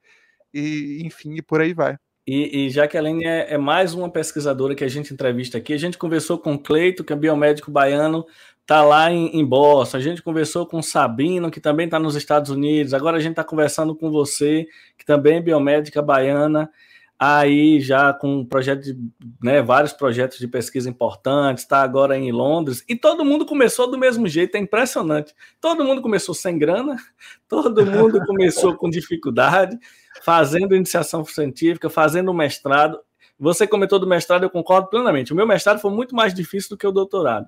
e, 0.54 1.02
enfim, 1.04 1.36
e 1.36 1.42
por 1.42 1.62
aí 1.62 1.74
vai. 1.74 1.98
E, 2.28 2.66
e 2.66 2.70
Jaqueline 2.72 3.24
é, 3.24 3.54
é, 3.54 3.58
mais 3.58 3.94
uma 3.94 4.10
pesquisadora 4.10 4.74
que 4.74 4.84
a 4.84 4.88
gente 4.88 5.14
entrevista 5.14 5.60
aqui. 5.60 5.74
A 5.74 5.78
gente 5.78 5.98
conversou 5.98 6.40
com 6.40 6.58
Cleito, 6.58 7.04
que 7.04 7.14
é 7.14 7.16
biomédico 7.16 7.70
baiano, 7.70 8.26
está 8.62 8.82
lá 8.82 9.12
em, 9.12 9.28
em 9.38 9.46
Boston. 9.46 9.98
A 9.98 10.00
gente 10.00 10.24
conversou 10.24 10.66
com 10.66 10.82
Sabino, 10.82 11.52
que 11.52 11.60
também 11.60 11.86
está 11.86 12.00
nos 12.00 12.16
Estados 12.16 12.50
Unidos. 12.50 12.96
Agora 12.96 13.18
a 13.18 13.20
gente 13.20 13.34
está 13.34 13.44
conversando 13.44 13.96
com 13.96 14.10
você, 14.10 14.66
que 14.98 15.06
também 15.06 15.38
é 15.38 15.42
biomédica 15.42 16.02
baiana 16.02 16.68
aí 17.18 17.80
já 17.80 18.14
com 18.14 18.40
um 18.40 18.46
projeto 18.46 18.84
de, 18.84 18.98
né, 19.42 19.62
vários 19.62 19.94
projetos 19.94 20.38
de 20.38 20.48
pesquisa 20.48 20.90
importantes, 20.90 21.64
está 21.64 21.82
agora 21.82 22.18
em 22.18 22.32
Londres, 22.32 22.84
e 22.88 22.96
todo 22.96 23.24
mundo 23.24 23.46
começou 23.46 23.90
do 23.90 23.98
mesmo 23.98 24.28
jeito, 24.28 24.56
é 24.56 24.60
impressionante. 24.60 25.34
Todo 25.62 25.84
mundo 25.84 26.02
começou 26.02 26.36
sem 26.36 26.58
grana, 26.58 26.98
todo 27.48 27.86
mundo 27.86 28.24
começou 28.26 28.76
com 28.76 28.90
dificuldade, 28.90 29.78
fazendo 30.22 30.76
iniciação 30.76 31.24
científica, 31.24 31.90
fazendo 31.90 32.34
mestrado. 32.34 33.00
Você 33.40 33.66
comentou 33.68 34.00
do 34.00 34.08
mestrado, 34.08 34.44
eu 34.44 34.50
concordo 34.50 34.90
plenamente. 34.90 35.34
O 35.34 35.36
meu 35.36 35.48
mestrado 35.48 35.80
foi 35.80 35.92
muito 35.92 36.16
mais 36.16 36.34
difícil 36.34 36.72
do 36.72 36.78
que 36.78 36.88
o 36.88 36.92
doutorado, 36.92 37.48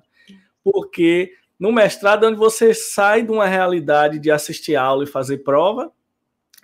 porque 0.62 1.32
no 1.58 1.72
mestrado, 1.72 2.24
é 2.24 2.28
onde 2.28 2.38
você 2.38 2.72
sai 2.72 3.22
de 3.22 3.32
uma 3.32 3.46
realidade 3.46 4.20
de 4.20 4.30
assistir 4.30 4.76
aula 4.76 5.02
e 5.02 5.08
fazer 5.08 5.38
prova, 5.38 5.90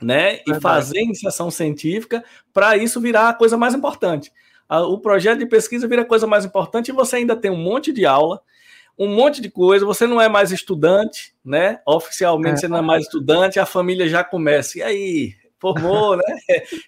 né? 0.00 0.40
E 0.46 0.54
fazer 0.61 1.00
iniciação 1.00 1.50
científica 1.50 2.24
para 2.52 2.76
isso 2.76 3.00
virar 3.00 3.28
a 3.28 3.35
coisa 3.35 3.57
mais 3.57 3.74
importante. 3.74 4.33
O 4.68 4.98
projeto 4.98 5.38
de 5.38 5.46
pesquisa 5.46 5.87
vira 5.87 6.02
a 6.02 6.07
coisa 6.07 6.26
mais 6.26 6.44
importante 6.44 6.88
e 6.88 6.92
você 6.92 7.16
ainda 7.16 7.37
tem 7.37 7.50
um 7.50 7.62
monte 7.62 7.92
de 7.92 8.07
aula, 8.07 8.40
um 8.98 9.09
monte 9.09 9.40
de 9.40 9.50
coisa, 9.50 9.85
você 9.85 10.07
não 10.07 10.20
é 10.20 10.28
mais 10.28 10.52
estudante, 10.52 11.35
né? 11.44 11.80
Oficialmente 11.87 12.54
é. 12.54 12.57
você 12.59 12.68
não 12.68 12.78
é 12.78 12.83
mais 12.83 13.04
estudante, 13.04 13.59
a 13.59 13.66
família 13.66 14.09
já 14.09 14.22
começa. 14.24 14.78
E 14.78 14.83
aí, 14.83 15.35
formou, 15.61 16.16
né? 16.16 16.22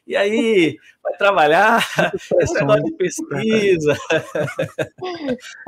E 0.07 0.17
aí, 0.17 0.77
vai 1.03 1.17
trabalhar, 1.17 1.85
esse 2.41 2.55
negócio 2.55 2.85
de 2.85 2.93
pesquisa. 2.93 3.97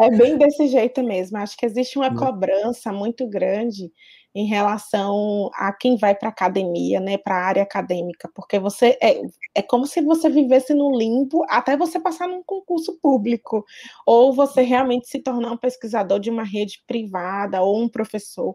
É 0.00 0.10
bem 0.10 0.38
desse 0.38 0.68
jeito 0.68 1.02
mesmo. 1.02 1.38
Acho 1.38 1.56
que 1.56 1.66
existe 1.66 1.98
uma 1.98 2.14
cobrança 2.14 2.92
muito 2.92 3.26
grande 3.26 3.92
em 4.38 4.46
relação 4.46 5.50
a 5.54 5.72
quem 5.72 5.96
vai 5.96 6.14
para 6.14 6.28
a 6.28 6.30
academia, 6.30 7.00
né, 7.00 7.18
para 7.18 7.34
a 7.34 7.44
área 7.44 7.62
acadêmica, 7.64 8.30
porque 8.32 8.56
você 8.58 8.96
é, 9.02 9.20
é 9.56 9.62
como 9.62 9.84
se 9.84 10.00
você 10.00 10.28
vivesse 10.30 10.72
no 10.74 10.96
limbo 10.96 11.44
até 11.48 11.76
você 11.76 11.98
passar 11.98 12.28
num 12.28 12.42
concurso 12.44 12.96
público, 13.02 13.64
ou 14.06 14.32
você 14.32 14.62
realmente 14.62 15.08
se 15.08 15.18
tornar 15.18 15.50
um 15.50 15.56
pesquisador 15.56 16.20
de 16.20 16.30
uma 16.30 16.44
rede 16.44 16.80
privada 16.86 17.60
ou 17.62 17.82
um 17.82 17.88
professor. 17.88 18.54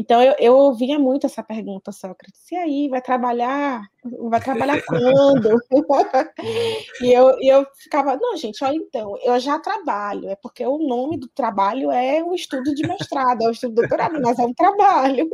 Então 0.00 0.22
eu, 0.22 0.34
eu 0.38 0.56
ouvia 0.56 0.98
muito 0.98 1.26
essa 1.26 1.42
pergunta, 1.42 1.92
Sócrates, 1.92 2.50
e 2.50 2.56
aí, 2.56 2.88
vai 2.88 3.02
trabalhar? 3.02 3.82
Vai 4.30 4.40
trabalhar 4.40 4.80
quando? 4.88 5.60
e 7.02 7.12
eu, 7.12 7.36
eu 7.42 7.66
ficava, 7.76 8.16
não, 8.16 8.34
gente, 8.34 8.64
olha 8.64 8.76
então, 8.76 9.14
eu 9.22 9.38
já 9.38 9.58
trabalho, 9.58 10.30
é 10.30 10.36
porque 10.36 10.64
o 10.64 10.78
nome 10.78 11.18
do 11.18 11.28
trabalho 11.28 11.90
é 11.90 12.24
o 12.24 12.34
estudo 12.34 12.74
de 12.74 12.88
mestrado, 12.88 13.42
é 13.42 13.48
o 13.48 13.50
estudo 13.50 13.74
de 13.74 13.80
doutorado, 13.82 14.18
mas 14.22 14.38
é 14.38 14.42
um 14.42 14.54
trabalho. 14.54 15.28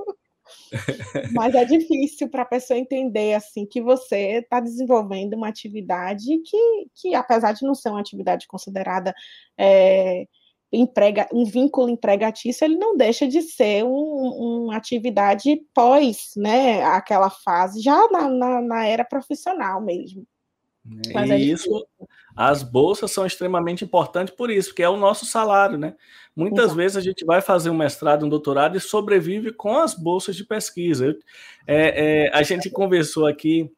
Mas 1.34 1.56
é 1.56 1.64
difícil 1.64 2.28
para 2.28 2.42
a 2.42 2.46
pessoa 2.46 2.78
entender 2.78 3.34
assim 3.34 3.66
que 3.66 3.82
você 3.82 4.38
está 4.38 4.60
desenvolvendo 4.60 5.34
uma 5.34 5.48
atividade 5.48 6.24
que, 6.44 6.86
que, 6.94 7.14
apesar 7.16 7.50
de 7.50 7.66
não 7.66 7.74
ser 7.74 7.88
uma 7.88 7.98
atividade 7.98 8.46
considerada 8.46 9.12
é, 9.58 10.24
emprega, 10.76 11.28
um 11.32 11.44
vínculo 11.44 11.88
empregatício, 11.88 12.64
ele 12.64 12.76
não 12.76 12.96
deixa 12.96 13.26
de 13.26 13.42
ser 13.42 13.84
um, 13.84 14.64
uma 14.64 14.76
atividade 14.76 15.60
pós, 15.74 16.30
né, 16.36 16.82
aquela 16.84 17.30
fase, 17.30 17.80
já 17.80 18.08
na, 18.10 18.28
na, 18.28 18.60
na 18.60 18.86
era 18.86 19.04
profissional 19.04 19.80
mesmo. 19.80 20.26
Mas 21.12 21.30
é 21.30 21.38
e 21.38 21.42
é 21.42 21.44
isso, 21.44 21.86
as 22.36 22.62
bolsas 22.62 23.10
são 23.10 23.26
extremamente 23.26 23.84
importantes 23.84 24.34
por 24.34 24.50
isso, 24.50 24.68
porque 24.68 24.82
é 24.82 24.88
o 24.88 24.96
nosso 24.96 25.26
salário, 25.26 25.76
né? 25.76 25.94
Muitas 26.34 26.66
Exato. 26.66 26.76
vezes 26.76 26.96
a 26.96 27.00
gente 27.00 27.24
vai 27.24 27.40
fazer 27.40 27.70
um 27.70 27.76
mestrado, 27.76 28.24
um 28.24 28.28
doutorado 28.28 28.76
e 28.76 28.80
sobrevive 28.80 29.52
com 29.52 29.78
as 29.78 29.94
bolsas 29.94 30.36
de 30.36 30.44
pesquisa. 30.44 31.16
É, 31.66 32.26
é, 32.26 32.30
a 32.32 32.42
gente 32.42 32.70
conversou 32.70 33.26
aqui 33.26 33.70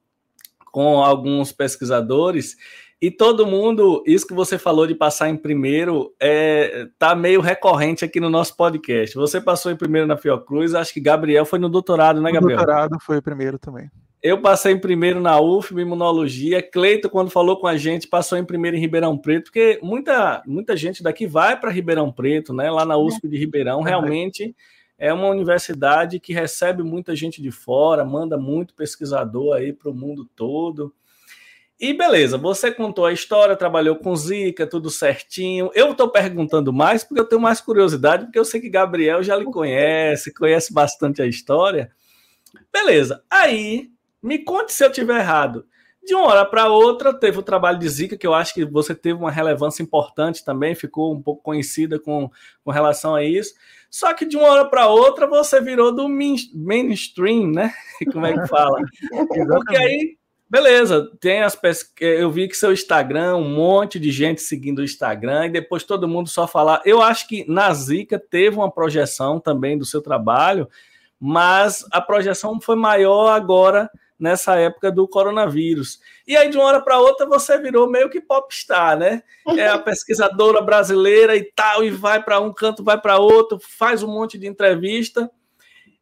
com 0.71 1.03
alguns 1.03 1.51
pesquisadores 1.51 2.57
e 3.01 3.11
todo 3.11 3.47
mundo, 3.47 4.03
isso 4.07 4.27
que 4.27 4.35
você 4.35 4.59
falou 4.59 4.87
de 4.87 4.95
passar 4.95 5.29
em 5.29 5.37
primeiro, 5.37 6.13
é, 6.21 6.89
tá 6.99 7.15
meio 7.15 7.41
recorrente 7.41 8.05
aqui 8.05 8.19
no 8.19 8.29
nosso 8.29 8.57
podcast. 8.57 9.15
Você 9.15 9.41
passou 9.41 9.71
em 9.71 9.77
primeiro 9.77 10.07
na 10.07 10.17
Fiocruz, 10.17 10.75
acho 10.75 10.93
que 10.93 11.01
Gabriel 11.01 11.45
foi 11.45 11.61
no 11.61 11.69
doutorado, 11.69 12.21
né, 12.21 12.33
Gabriel? 12.33 12.59
No 12.59 12.65
doutorado 12.65 12.99
foi 13.01 13.19
o 13.19 13.23
primeiro 13.23 13.59
também. 13.59 13.89
Eu 14.21 14.41
passei 14.41 14.73
em 14.73 14.81
primeiro 14.81 15.21
na 15.21 15.41
UFM, 15.41 15.79
imunologia. 15.79 16.61
Cleito, 16.61 17.09
quando 17.09 17.31
falou 17.31 17.57
com 17.57 17.69
a 17.69 17.77
gente, 17.77 18.09
passou 18.09 18.37
em 18.37 18.45
primeiro 18.45 18.77
em 18.77 18.81
Ribeirão 18.81 19.17
Preto, 19.17 19.45
porque 19.45 19.79
muita, 19.81 20.43
muita 20.45 20.77
gente 20.77 21.01
daqui 21.01 21.25
vai 21.25 21.59
para 21.59 21.71
Ribeirão 21.71 22.11
Preto, 22.11 22.53
né? 22.53 22.69
Lá 22.69 22.85
na 22.85 22.97
USP 22.97 23.29
de 23.29 23.39
Ribeirão, 23.39 23.81
realmente 23.81 24.57
é 24.99 25.13
uma 25.13 25.29
universidade 25.29 26.19
que 26.19 26.33
recebe 26.33 26.83
muita 26.83 27.15
gente 27.15 27.41
de 27.41 27.53
fora, 27.53 28.05
manda 28.05 28.37
muito 28.37 28.75
pesquisador 28.75 29.55
aí 29.55 29.73
para 29.73 29.89
o 29.89 29.95
mundo 29.95 30.29
todo. 30.35 30.93
E 31.81 31.95
beleza, 31.95 32.37
você 32.37 32.73
contou 32.73 33.07
a 33.07 33.13
história, 33.13 33.55
trabalhou 33.55 33.95
com 33.97 34.17
Zika, 34.17 34.67
tudo 34.67 34.91
certinho. 34.91 35.71
Eu 35.75 35.93
estou 35.93 36.09
perguntando 36.09 36.73
mais 36.73 37.05
porque 37.05 37.21
eu 37.21 37.25
tenho 37.25 37.41
mais 37.41 37.61
curiosidade, 37.61 38.25
porque 38.25 38.39
eu 38.39 38.45
sei 38.45 38.61
que 38.61 38.69
Gabriel 38.69 39.23
já 39.23 39.37
lhe 39.37 39.45
conhece, 39.45 40.35
conhece 40.35 40.73
bastante 40.73 41.23
a 41.23 41.27
história. 41.27 41.91
Beleza, 42.73 43.23
aí 43.31 43.91
me 44.21 44.39
conte 44.41 44.73
se 44.73 44.85
eu 44.85 44.91
tiver 44.91 45.21
errado. 45.21 45.67
De 46.05 46.15
uma 46.15 46.27
hora 46.27 46.45
para 46.45 46.69
outra, 46.69 47.13
teve 47.13 47.39
o 47.39 47.43
trabalho 47.43 47.79
de 47.79 47.89
Zika, 47.89 48.17
que 48.17 48.27
eu 48.27 48.33
acho 48.35 48.55
que 48.55 48.65
você 48.65 48.95
teve 48.95 49.19
uma 49.19 49.31
relevância 49.31 49.83
importante 49.83 50.45
também, 50.45 50.75
ficou 50.75 51.15
um 51.15 51.23
pouco 51.23 51.43
conhecida 51.43 51.99
com, 52.01 52.31
com 52.65 52.71
relação 52.71 53.15
a 53.15 53.23
isso. 53.23 53.55
Só 53.91 54.13
que 54.15 54.25
de 54.25 54.37
uma 54.37 54.49
hora 54.49 54.65
para 54.65 54.89
outra 54.89 55.27
você 55.27 55.61
virou 55.61 55.95
do 55.95 56.09
mainstream, 56.09 57.47
né? 57.53 57.73
Como 58.13 58.27
é 58.27 58.33
que 58.33 58.49
fala? 58.49 58.81
Porque 59.49 59.77
aí, 59.77 60.17
beleza, 60.49 61.11
tem 61.21 61.43
as 61.43 61.55
pesquisas. 61.55 62.21
Eu 62.21 62.31
vi 62.31 62.49
que 62.49 62.57
seu 62.57 62.73
Instagram, 62.73 63.37
um 63.37 63.49
monte 63.49 63.99
de 63.99 64.11
gente 64.11 64.41
seguindo 64.41 64.79
o 64.79 64.85
Instagram, 64.85 65.47
e 65.47 65.51
depois 65.51 65.85
todo 65.85 66.09
mundo 66.09 66.29
só 66.29 66.47
falar. 66.47 66.81
Eu 66.85 67.03
acho 67.03 67.29
que 67.29 67.45
na 67.49 67.73
Zika 67.73 68.19
teve 68.19 68.57
uma 68.57 68.71
projeção 68.71 69.39
também 69.39 69.77
do 69.77 69.85
seu 69.85 70.01
trabalho, 70.01 70.69
mas 71.21 71.85
a 71.91 72.01
projeção 72.01 72.61
foi 72.61 72.77
maior 72.77 73.31
agora 73.31 73.91
nessa 74.19 74.57
época 74.57 74.91
do 74.91 75.07
coronavírus. 75.07 76.01
E 76.27 76.37
aí, 76.37 76.51
de 76.51 76.57
uma 76.57 76.67
hora 76.67 76.81
para 76.81 76.99
outra, 76.99 77.25
você 77.27 77.57
virou 77.59 77.89
meio 77.89 78.11
que 78.11 78.21
popstar, 78.21 78.99
né? 78.99 79.23
É 79.57 79.69
a 79.69 79.79
pesquisadora 79.79 80.61
brasileira 80.61 81.37
e 81.37 81.45
tal, 81.45 81.85
e 81.85 81.91
vai 81.91 82.23
para 82.23 82.41
um 82.41 82.53
canto, 82.53 82.83
vai 82.83 83.01
para 83.01 83.19
outro, 83.19 83.59
faz 83.61 84.03
um 84.03 84.09
monte 84.09 84.37
de 84.37 84.47
entrevista. 84.47 85.31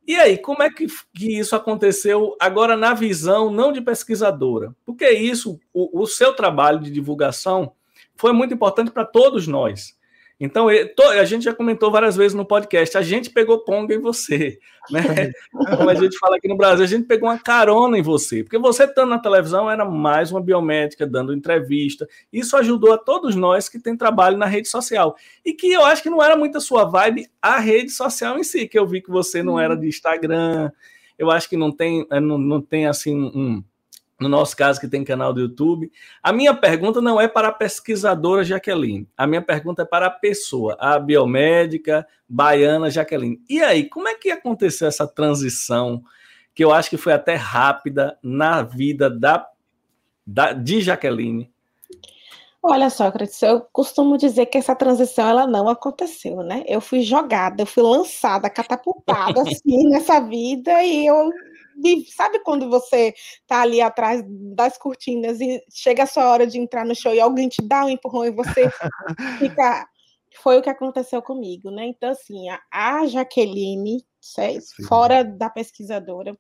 E 0.07 0.14
aí, 0.14 0.38
como 0.38 0.62
é 0.62 0.71
que, 0.71 0.87
que, 1.12 1.38
isso 1.38 1.57
aconteceu 1.57 2.37
agora 2.38 2.77
na 2.77 2.95
visão 2.95 3.51
não 3.51 3.73
de 3.73 3.81
pesquisadora? 3.81 4.73
Porque 4.85 5.11
isso, 5.11 5.59
o, 5.75 6.03
o 6.03 6.07
seu 6.07 6.33
trabalho 6.33 6.79
de 6.79 6.92
divulgação 6.92 7.73
foi 8.14 8.33
muito 8.33 8.55
importante 8.55 8.90
para 8.90 9.05
todos 9.05 9.49
nós. 9.49 9.95
Então, 10.38 10.68
a 10.68 11.25
gente 11.25 11.44
já 11.44 11.55
comentou 11.55 11.90
várias 11.90 12.14
vezes 12.14 12.35
no 12.35 12.44
podcast, 12.44 12.99
a 12.99 13.03
gente 13.03 13.31
pegou 13.31 13.64
ponga 13.64 13.94
em 13.94 13.99
você, 13.99 14.59
né? 14.90 15.01
Como 15.51 15.88
a 15.88 15.94
gente 15.94 16.18
fala 16.18 16.37
aqui 16.37 16.46
no 16.46 16.57
Brasil, 16.57 16.85
a 16.85 16.88
gente 16.88 17.07
pegou 17.07 17.29
uma 17.29 17.38
carona 17.38 17.99
em 17.99 18.03
você, 18.03 18.42
porque 18.44 18.59
você 18.59 18.85
estando 18.85 19.09
na 19.09 19.18
televisão 19.18 19.70
era 19.70 19.85
mais 19.85 20.31
uma 20.31 20.42
biomédica, 20.42 21.07
dando 21.07 21.33
entrevista. 21.33 22.07
Isso 22.31 22.55
ajudou 22.57 22.92
a 22.92 22.99
todos 22.99 23.35
nós 23.35 23.66
que 23.68 23.79
tem 23.79 23.96
trabalho 23.96 24.37
na 24.37 24.46
rede 24.46 24.68
social. 24.68 25.16
E 25.42 25.55
que 25.55 25.72
eu 25.72 25.85
acho 25.87 26.03
que 26.03 26.11
não 26.11 26.22
era 26.22 26.37
muito 26.37 26.59
a 26.59 26.61
sua 26.61 26.85
vibe 26.85 27.27
a 27.40 27.59
rede 27.59 27.90
social 27.90 28.38
em 28.38 28.44
si, 28.44 28.68
que 28.68 28.79
eu 28.79 28.87
vi 28.87 29.01
que 29.01 29.11
você 29.11 29.42
não 29.42 29.59
era 29.59 29.75
de 29.75 29.88
Instagram, 29.88 30.70
eu 31.18 31.31
acho 31.31 31.49
que 31.49 31.57
não 31.57 31.72
tem, 31.72 32.07
não, 32.11 32.37
não 32.37 32.61
tem 32.61 32.87
assim 32.87 33.14
um 33.14 33.64
no 34.18 34.29
nosso 34.29 34.57
caso, 34.57 34.81
que 34.81 34.88
tem 34.88 35.05
canal 35.05 35.33
do 35.33 35.40
YouTube. 35.40 35.90
A 36.22 36.33
minha 36.33 36.55
pergunta 36.55 37.00
não 37.00 37.20
é 37.20 37.29
para 37.29 37.48
a 37.48 37.52
pesquisadora 37.52 38.44
Jaqueline. 38.44 39.09
A 39.16 39.26
minha 39.26 39.42
pergunta 39.42 39.83
é 39.83 39.85
para 39.85 40.07
a 40.07 40.11
pessoa, 40.11 40.76
a 40.81 40.98
biomédica 40.98 42.07
baiana 42.29 42.90
Jaqueline. 42.90 43.40
E 43.48 43.62
aí, 43.62 43.88
como 43.88 44.09
é 44.09 44.14
que 44.14 44.31
aconteceu 44.31 44.88
essa 44.88 45.07
transição, 45.07 46.02
que 46.55 46.64
eu 46.64 46.72
acho 46.72 46.88
que 46.88 46.96
foi 46.96 47.12
até 47.12 47.35
rápida, 47.35 48.18
na 48.22 48.62
vida 48.62 49.11
da, 49.11 49.46
da 50.26 50.52
de 50.52 50.81
Jaqueline? 50.81 51.52
Olha, 52.68 52.90
Sócrates, 52.90 53.40
eu 53.42 53.61
costumo 53.72 54.18
dizer 54.18 54.46
que 54.46 54.59
essa 54.59 54.74
transição 54.74 55.29
ela 55.29 55.46
não 55.46 55.68
aconteceu, 55.68 56.38
né? 56.38 56.64
Eu 56.66 56.81
fui 56.81 57.02
jogada, 57.02 57.62
eu 57.62 57.66
fui 57.66 57.83
lançada, 57.83 58.50
catapultada 58.50 59.42
assim 59.46 59.88
nessa 59.88 60.18
vida 60.20 60.83
e 60.83 61.07
eu 61.07 61.31
sabe 62.14 62.40
quando 62.40 62.68
você 62.68 63.14
tá 63.46 63.62
ali 63.62 63.80
atrás 63.80 64.22
das 64.54 64.78
cortinas 64.78 65.40
e 65.40 65.62
chega 65.72 66.04
a 66.04 66.06
sua 66.06 66.28
hora 66.30 66.46
de 66.46 66.58
entrar 66.58 66.84
no 66.84 66.94
show 66.94 67.14
e 67.14 67.20
alguém 67.20 67.48
te 67.48 67.62
dá 67.62 67.84
um 67.84 67.88
empurrão 67.88 68.24
e 68.24 68.30
você 68.30 68.68
fica. 69.38 69.88
Foi 70.42 70.58
o 70.58 70.62
que 70.62 70.68
aconteceu 70.68 71.22
comigo, 71.22 71.70
né? 71.70 71.86
Então, 71.86 72.10
assim, 72.10 72.46
a, 72.70 73.06
Jaqueline, 73.06 74.04
fora 74.86 75.24
da 75.24 75.48
pesquisadora, 75.48 76.36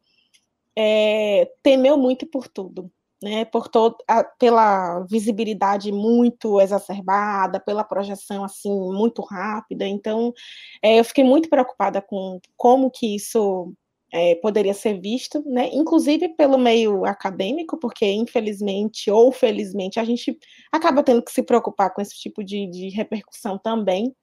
é, 0.76 1.50
temeu 1.62 1.96
muito 1.96 2.26
por 2.26 2.46
tudo, 2.46 2.90
né? 3.22 3.46
Por 3.46 3.68
todo, 3.68 3.96
a, 4.06 4.22
pela 4.22 5.00
visibilidade 5.08 5.90
muito 5.90 6.60
exacerbada, 6.60 7.58
pela 7.58 7.82
projeção 7.82 8.44
assim 8.44 8.70
muito 8.70 9.22
rápida. 9.22 9.86
Então, 9.86 10.34
é, 10.82 11.00
eu 11.00 11.04
fiquei 11.04 11.24
muito 11.24 11.48
preocupada 11.48 12.02
com 12.02 12.38
como 12.54 12.90
que 12.90 13.16
isso 13.16 13.72
é, 14.12 14.34
poderia 14.36 14.74
ser 14.74 15.00
visto, 15.00 15.42
né, 15.46 15.68
inclusive 15.72 16.28
pelo 16.30 16.56
meio 16.58 17.04
acadêmico, 17.04 17.76
porque 17.78 18.06
infelizmente 18.06 19.10
ou 19.10 19.32
felizmente 19.32 19.98
a 19.98 20.04
gente 20.04 20.38
acaba 20.72 21.02
tendo 21.02 21.22
que 21.22 21.32
se 21.32 21.42
preocupar 21.42 21.92
com 21.92 22.00
esse 22.00 22.16
tipo 22.16 22.44
de, 22.44 22.66
de 22.68 22.88
repercussão 22.90 23.58
também. 23.58 24.14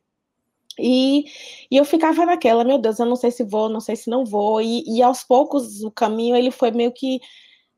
E, 0.79 1.25
e, 1.69 1.77
eu 1.77 1.85
ficava 1.85 2.25
naquela, 2.25 2.63
meu 2.63 2.79
Deus, 2.79 2.97
eu 2.97 3.05
não 3.05 3.15
sei 3.15 3.29
se 3.29 3.43
vou, 3.43 3.69
não 3.69 3.79
sei 3.79 3.95
se 3.95 4.09
não 4.09 4.25
vou, 4.25 4.59
e, 4.61 4.83
e 4.87 5.03
aos 5.03 5.23
poucos 5.23 5.83
o 5.83 5.91
caminho 5.91 6.35
ele 6.35 6.49
foi 6.49 6.71
meio 6.71 6.91
que 6.91 7.19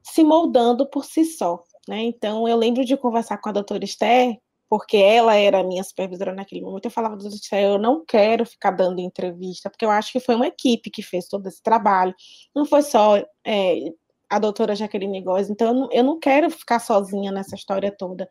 se 0.03 0.23
moldando 0.23 0.87
por 0.89 1.03
si 1.03 1.25
só. 1.25 1.61
Né? 1.87 2.03
Então, 2.03 2.47
eu 2.47 2.55
lembro 2.57 2.85
de 2.85 2.95
conversar 2.97 3.37
com 3.37 3.49
a 3.49 3.51
doutora 3.51 3.83
Esther, 3.83 4.37
porque 4.69 4.97
ela 4.97 5.35
era 5.35 5.59
a 5.59 5.63
minha 5.63 5.83
supervisora 5.83 6.33
naquele 6.33 6.61
momento, 6.61 6.85
eu 6.85 6.91
falava 6.91 7.17
eu 7.51 7.77
não 7.77 8.03
quero 8.05 8.45
ficar 8.45 8.71
dando 8.71 8.99
entrevista, 8.99 9.69
porque 9.69 9.85
eu 9.85 9.91
acho 9.91 10.11
que 10.11 10.19
foi 10.19 10.35
uma 10.35 10.47
equipe 10.47 10.89
que 10.89 11.03
fez 11.03 11.27
todo 11.27 11.47
esse 11.47 11.61
trabalho, 11.61 12.13
não 12.55 12.65
foi 12.65 12.81
só 12.81 13.17
é, 13.45 13.91
a 14.29 14.39
doutora 14.39 14.75
Jaqueline 14.75 15.21
Góes, 15.21 15.49
então 15.49 15.67
eu 15.67 15.73
não, 15.73 15.89
eu 15.91 16.03
não, 16.03 16.19
quero 16.19 16.49
ficar 16.49 16.79
sozinha 16.79 17.31
nessa 17.31 17.55
história 17.55 17.95
toda. 17.95 18.27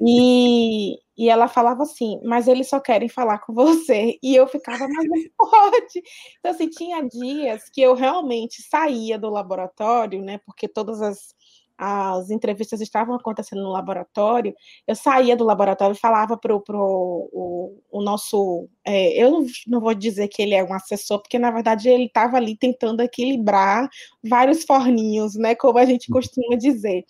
E, 0.00 0.96
e 1.16 1.28
ela 1.28 1.48
falava 1.48 1.82
assim, 1.82 2.20
mas 2.24 2.48
eles 2.48 2.68
só 2.68 2.80
querem 2.80 3.08
falar 3.08 3.38
com 3.38 3.52
você. 3.52 4.18
E 4.22 4.34
eu 4.34 4.46
ficava, 4.46 4.86
mas 4.88 5.06
não 5.06 5.20
pode. 5.50 6.02
Então, 6.38 6.52
assim, 6.52 6.68
tinha 6.68 7.02
dias 7.06 7.68
que 7.70 7.80
eu 7.80 7.94
realmente 7.94 8.62
saía 8.62 9.18
do 9.18 9.30
laboratório, 9.30 10.22
né, 10.22 10.38
porque 10.46 10.66
todas 10.68 11.00
as 11.02 11.34
as 11.76 12.30
entrevistas 12.30 12.80
estavam 12.80 13.14
acontecendo 13.14 13.62
no 13.62 13.70
laboratório, 13.70 14.54
eu 14.86 14.94
saía 14.94 15.36
do 15.36 15.44
laboratório 15.44 15.94
e 15.94 15.98
falava 15.98 16.36
para 16.36 16.54
o, 16.54 17.80
nosso. 17.92 18.68
É, 18.84 19.22
eu 19.22 19.30
não, 19.30 19.46
não 19.66 19.80
vou 19.80 19.94
dizer 19.94 20.28
que 20.28 20.42
ele 20.42 20.54
é 20.54 20.62
um 20.62 20.72
assessor, 20.72 21.20
porque 21.20 21.38
na 21.38 21.50
verdade 21.50 21.88
ele 21.88 22.04
estava 22.04 22.36
ali 22.36 22.56
tentando 22.56 23.02
equilibrar 23.02 23.88
vários 24.22 24.64
forninhos, 24.64 25.34
né? 25.34 25.54
Como 25.54 25.78
a 25.78 25.84
gente 25.84 26.10
costuma 26.10 26.56
dizer. 26.56 27.04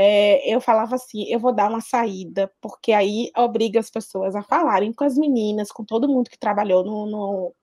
É, 0.00 0.54
eu 0.54 0.60
falava 0.60 0.94
assim: 0.94 1.24
eu 1.28 1.40
vou 1.40 1.52
dar 1.52 1.68
uma 1.68 1.80
saída, 1.80 2.50
porque 2.60 2.92
aí 2.92 3.30
obriga 3.36 3.80
as 3.80 3.90
pessoas 3.90 4.36
a 4.36 4.42
falarem 4.42 4.92
com 4.92 5.04
as 5.04 5.18
meninas, 5.18 5.72
com 5.72 5.84
todo 5.84 6.08
mundo 6.08 6.30
que 6.30 6.38
trabalhou 6.38 6.84
no, 6.84 7.06
no 7.06 7.54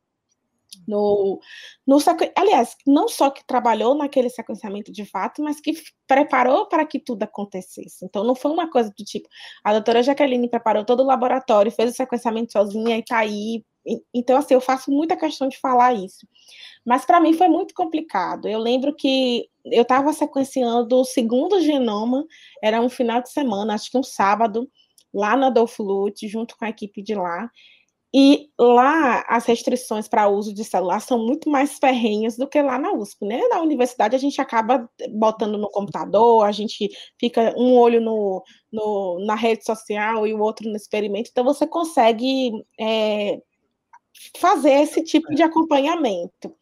no, 0.88 1.40
no 1.86 1.98
aliás, 2.36 2.76
não 2.86 3.08
só 3.08 3.30
que 3.30 3.46
trabalhou 3.46 3.96
naquele 3.96 4.30
sequenciamento 4.30 4.92
de 4.92 5.06
fato, 5.06 5.42
mas 5.42 5.60
que 5.60 5.74
preparou 6.08 6.68
para 6.68 6.86
que 6.86 7.00
tudo 7.00 7.24
acontecesse. 7.24 8.06
Então, 8.06 8.24
não 8.24 8.36
foi 8.36 8.52
uma 8.52 8.70
coisa 8.70 8.90
do 8.90 9.04
tipo, 9.04 9.28
a 9.64 9.72
doutora 9.74 10.04
Jaqueline 10.04 10.50
preparou 10.50 10.86
todo 10.86 11.02
o 11.02 11.06
laboratório, 11.06 11.72
fez 11.72 11.92
o 11.92 11.96
sequenciamento 11.96 12.52
sozinha 12.52 12.98
e 12.98 13.00
está 13.00 13.20
aí. 13.20 13.64
Então, 14.14 14.38
assim, 14.38 14.54
eu 14.54 14.62
faço 14.62 14.92
muita 14.92 15.16
questão 15.16 15.48
de 15.48 15.60
falar 15.60 15.94
isso. 15.94 16.28
Mas 16.86 17.06
para 17.06 17.20
mim 17.20 17.34
foi 17.34 17.48
muito 17.48 17.74
complicado. 17.74 18.48
Eu 18.48 18.60
lembro 18.60 18.96
que 18.96 19.48
eu 19.66 19.82
estava 19.82 20.14
sequenciando 20.14 20.96
o 20.98 21.06
segundo 21.06 21.60
genoma, 21.62 22.26
era 22.64 22.82
um 22.82 22.90
final 22.90 23.22
de 23.22 23.32
semana, 23.32 23.74
acho 23.74 23.90
que 23.90 23.98
um 23.98 24.04
sábado, 24.04 24.70
lá 25.14 25.36
na 25.36 25.48
Adolfo 25.48 25.82
Lutz, 25.82 26.30
junto 26.30 26.56
com 26.58 26.66
a 26.66 26.70
equipe 26.70 27.02
de 27.02 27.16
lá. 27.16 27.50
E 28.18 28.50
lá 28.58 29.26
as 29.28 29.44
restrições 29.46 30.08
para 30.08 30.30
uso 30.30 30.54
de 30.54 30.64
celular 30.64 31.02
são 31.02 31.20
muito 31.20 31.50
mais 31.50 31.78
ferrenhas 31.78 32.38
do 32.38 32.48
que 32.48 32.62
lá 32.62 32.80
na 32.80 32.94
USP, 32.94 33.26
né? 33.26 33.42
Na 33.50 33.62
universidade 33.62 34.16
a 34.16 34.18
gente 34.18 34.40
acaba 34.40 34.90
botando 35.10 35.58
no 35.58 35.70
computador, 35.70 36.46
a 36.46 36.52
gente 36.54 36.90
fica 37.20 37.54
um 37.58 37.74
olho 37.78 38.00
no, 38.00 38.42
no 38.72 39.20
na 39.26 39.36
rede 39.36 39.66
social 39.66 40.26
e 40.26 40.34
o 40.34 40.40
outro 40.40 40.70
no 40.70 40.78
experimento, 40.78 41.30
então 41.30 41.44
você 41.44 41.68
consegue 41.68 42.54
é, 42.80 43.42
fazer 44.38 44.72
esse 44.72 45.04
tipo 45.04 45.36
de 45.36 45.44
acompanhamento. 45.44 46.56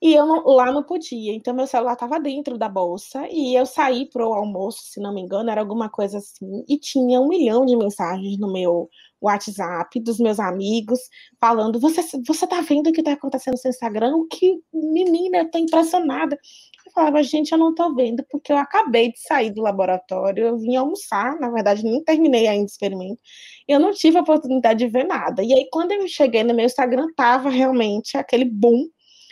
E 0.00 0.14
eu 0.14 0.26
não, 0.26 0.42
lá 0.46 0.72
não 0.72 0.82
podia, 0.82 1.34
então 1.34 1.52
meu 1.52 1.66
celular 1.66 1.92
estava 1.92 2.18
dentro 2.18 2.56
da 2.56 2.68
bolsa 2.68 3.28
e 3.30 3.54
eu 3.54 3.66
saí 3.66 4.08
para 4.10 4.26
o 4.26 4.32
almoço, 4.32 4.84
se 4.84 5.00
não 5.00 5.12
me 5.12 5.20
engano, 5.20 5.50
era 5.50 5.60
alguma 5.60 5.90
coisa 5.90 6.16
assim, 6.18 6.64
e 6.66 6.78
tinha 6.78 7.20
um 7.20 7.28
milhão 7.28 7.66
de 7.66 7.76
mensagens 7.76 8.38
no 8.38 8.50
meu 8.50 8.88
WhatsApp 9.22 10.00
dos 10.00 10.18
meus 10.18 10.40
amigos 10.40 10.98
falando: 11.40 11.78
Você, 11.78 12.02
você 12.26 12.46
tá 12.46 12.60
vendo 12.60 12.88
o 12.88 12.92
que 12.92 13.00
está 13.00 13.12
acontecendo 13.12 13.54
no 13.54 13.58
seu 13.58 13.70
Instagram? 13.70 14.16
O 14.16 14.26
que, 14.26 14.60
menina, 14.72 15.38
eu 15.38 15.50
tô 15.50 15.58
impressionada. 15.58 16.38
Eu 16.84 16.92
falava, 16.92 17.22
gente, 17.22 17.52
eu 17.52 17.58
não 17.58 17.74
tô 17.74 17.94
vendo, 17.94 18.24
porque 18.30 18.52
eu 18.52 18.56
acabei 18.56 19.12
de 19.12 19.20
sair 19.20 19.50
do 19.50 19.62
laboratório, 19.62 20.44
eu 20.44 20.58
vim 20.58 20.76
almoçar, 20.76 21.38
na 21.38 21.48
verdade, 21.48 21.84
nem 21.84 22.02
terminei 22.02 22.48
ainda 22.48 22.64
o 22.64 22.66
experimento, 22.66 23.20
eu 23.68 23.78
não 23.78 23.92
tive 23.92 24.18
a 24.18 24.20
oportunidade 24.20 24.80
de 24.80 24.88
ver 24.88 25.06
nada. 25.06 25.42
E 25.42 25.52
aí, 25.54 25.68
quando 25.70 25.92
eu 25.92 26.06
cheguei 26.08 26.42
no 26.42 26.52
meu 26.52 26.66
Instagram, 26.66 27.06
tava 27.16 27.48
realmente 27.48 28.16
aquele 28.16 28.44
boom 28.44 28.88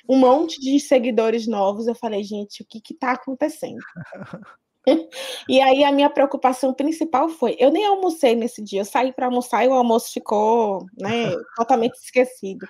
um 0.09 0.17
monte 0.17 0.61
de 0.61 0.81
seguidores 0.81 1.47
novos. 1.47 1.87
Eu 1.87 1.95
falei, 1.95 2.23
gente, 2.25 2.63
o 2.63 2.67
que 2.67 2.81
está 2.93 3.13
acontecendo? 3.13 3.79
e 5.49 5.61
aí 5.61 5.85
a 5.85 5.93
minha 5.93 6.11
preocupação 6.11 6.73
principal 6.73 7.29
foi, 7.29 7.57
eu 7.59 7.71
nem 7.71 7.85
almocei 7.87 8.35
nesse 8.35 8.63
dia, 8.63 8.81
eu 8.81 8.85
saí 8.85 9.13
para 9.13 9.27
almoçar 9.27 9.65
e 9.65 9.69
o 9.69 9.75
almoço 9.75 10.13
ficou, 10.13 10.87
né, 10.99 11.33
totalmente 11.57 11.95
esquecido. 11.95 12.67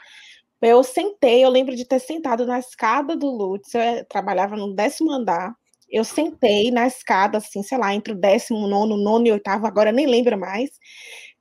Eu 0.62 0.82
sentei, 0.82 1.44
eu 1.44 1.50
lembro 1.50 1.74
de 1.74 1.86
ter 1.86 2.00
sentado 2.00 2.46
na 2.46 2.58
escada 2.58 3.16
do 3.16 3.30
Lutz, 3.30 3.74
eu 3.74 4.04
trabalhava 4.06 4.56
no 4.56 4.74
décimo 4.74 5.10
andar, 5.12 5.54
eu 5.88 6.04
sentei 6.04 6.70
na 6.70 6.86
escada, 6.86 7.38
assim, 7.38 7.62
sei 7.62 7.78
lá, 7.78 7.94
entre 7.94 8.12
o 8.12 8.16
décimo, 8.16 8.66
nono, 8.68 8.96
nono 8.96 9.26
e 9.26 9.32
oitavo, 9.32 9.66
agora 9.66 9.90
nem 9.90 10.06
lembro 10.06 10.38
mais, 10.38 10.70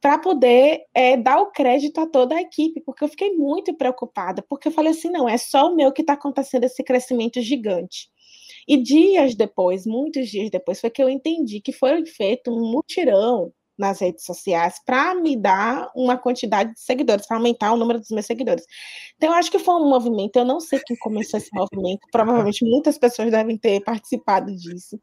para 0.02 0.18
poder 0.18 0.82
é, 0.94 1.18
dar 1.18 1.40
o 1.40 1.52
crédito 1.52 2.00
a 2.00 2.08
toda 2.08 2.36
a 2.36 2.42
equipe, 2.42 2.82
porque 2.82 3.04
eu 3.04 3.10
fiquei 3.10 3.36
muito 3.36 3.76
preocupada, 3.76 4.44
porque 4.50 4.70
eu 4.70 4.72
falei 4.72 4.92
assim, 4.92 5.10
não, 5.10 5.28
é 5.28 5.38
só 5.38 5.68
o 5.72 5.76
meu 5.76 5.92
que 5.92 6.02
está 6.02 6.14
acontecendo 6.14 6.64
esse 6.64 6.84
crescimento 6.84 7.42
gigante. 7.42 8.10
E 8.68 8.78
dias 8.78 9.36
depois, 9.36 9.86
muitos 9.86 10.30
dias 10.30 10.50
depois, 10.50 10.80
foi 10.80 10.90
que 10.90 11.02
eu 11.02 11.10
entendi 11.10 11.62
que 11.62 11.72
foi 11.72 12.06
feito 12.06 12.52
um 12.52 12.72
mutirão 12.72 13.52
nas 13.78 14.02
redes 14.02 14.26
sociais 14.26 14.76
para 14.86 15.16
me 15.16 15.38
dar 15.38 15.90
uma 15.96 16.18
quantidade 16.18 16.74
de 16.74 16.82
seguidores, 16.82 17.26
para 17.26 17.38
aumentar 17.38 17.72
o 17.72 17.78
número 17.78 18.00
dos 18.00 18.10
meus 18.10 18.26
seguidores. 18.26 18.66
Então, 19.16 19.30
eu 19.30 19.36
acho 19.36 19.50
que 19.50 19.58
foi 19.58 19.76
um 19.76 19.90
movimento, 19.90 20.36
eu 20.36 20.44
não 20.46 20.60
sei 20.60 20.80
quem 20.86 20.98
começou 20.98 21.38
esse 21.40 21.50
movimento, 21.54 22.02
provavelmente 22.12 22.66
muitas 22.66 22.98
pessoas 22.98 23.32
devem 23.32 23.58
ter 23.58 23.82
participado 23.82 24.54
disso. 24.54 25.00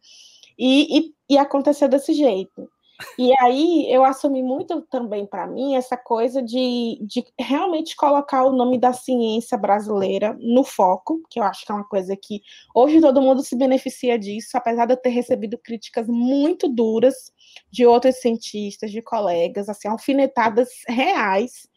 E, 0.58 0.98
e, 0.98 1.14
e 1.30 1.38
aconteceu 1.38 1.88
desse 1.88 2.12
jeito. 2.12 2.68
E 3.18 3.32
aí 3.40 3.92
eu 3.92 4.04
assumi 4.04 4.42
muito 4.42 4.80
também 4.82 5.26
para 5.26 5.46
mim 5.46 5.74
essa 5.74 5.96
coisa 5.96 6.42
de, 6.42 6.98
de 7.02 7.24
realmente 7.38 7.94
colocar 7.94 8.44
o 8.44 8.52
nome 8.52 8.78
da 8.78 8.92
ciência 8.92 9.56
brasileira 9.58 10.36
no 10.40 10.64
foco, 10.64 11.20
que 11.30 11.38
eu 11.38 11.44
acho 11.44 11.64
que 11.64 11.72
é 11.72 11.74
uma 11.74 11.88
coisa 11.88 12.16
que 12.16 12.40
hoje 12.74 13.00
todo 13.00 13.20
mundo 13.20 13.42
se 13.42 13.56
beneficia 13.56 14.18
disso, 14.18 14.56
apesar 14.56 14.86
de 14.86 14.94
eu 14.94 14.96
ter 14.96 15.10
recebido 15.10 15.58
críticas 15.58 16.06
muito 16.08 16.68
duras 16.68 17.32
de 17.70 17.86
outros 17.86 18.16
cientistas, 18.20 18.90
de 18.90 19.02
colegas, 19.02 19.68
assim, 19.68 19.88
alfinetadas 19.88 20.68
reais. 20.88 21.68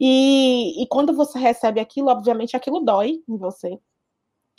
E, 0.00 0.82
e 0.82 0.86
quando 0.88 1.14
você 1.14 1.38
recebe 1.38 1.80
aquilo, 1.80 2.08
obviamente 2.08 2.56
aquilo 2.56 2.80
dói 2.80 3.22
em 3.28 3.36
você, 3.36 3.78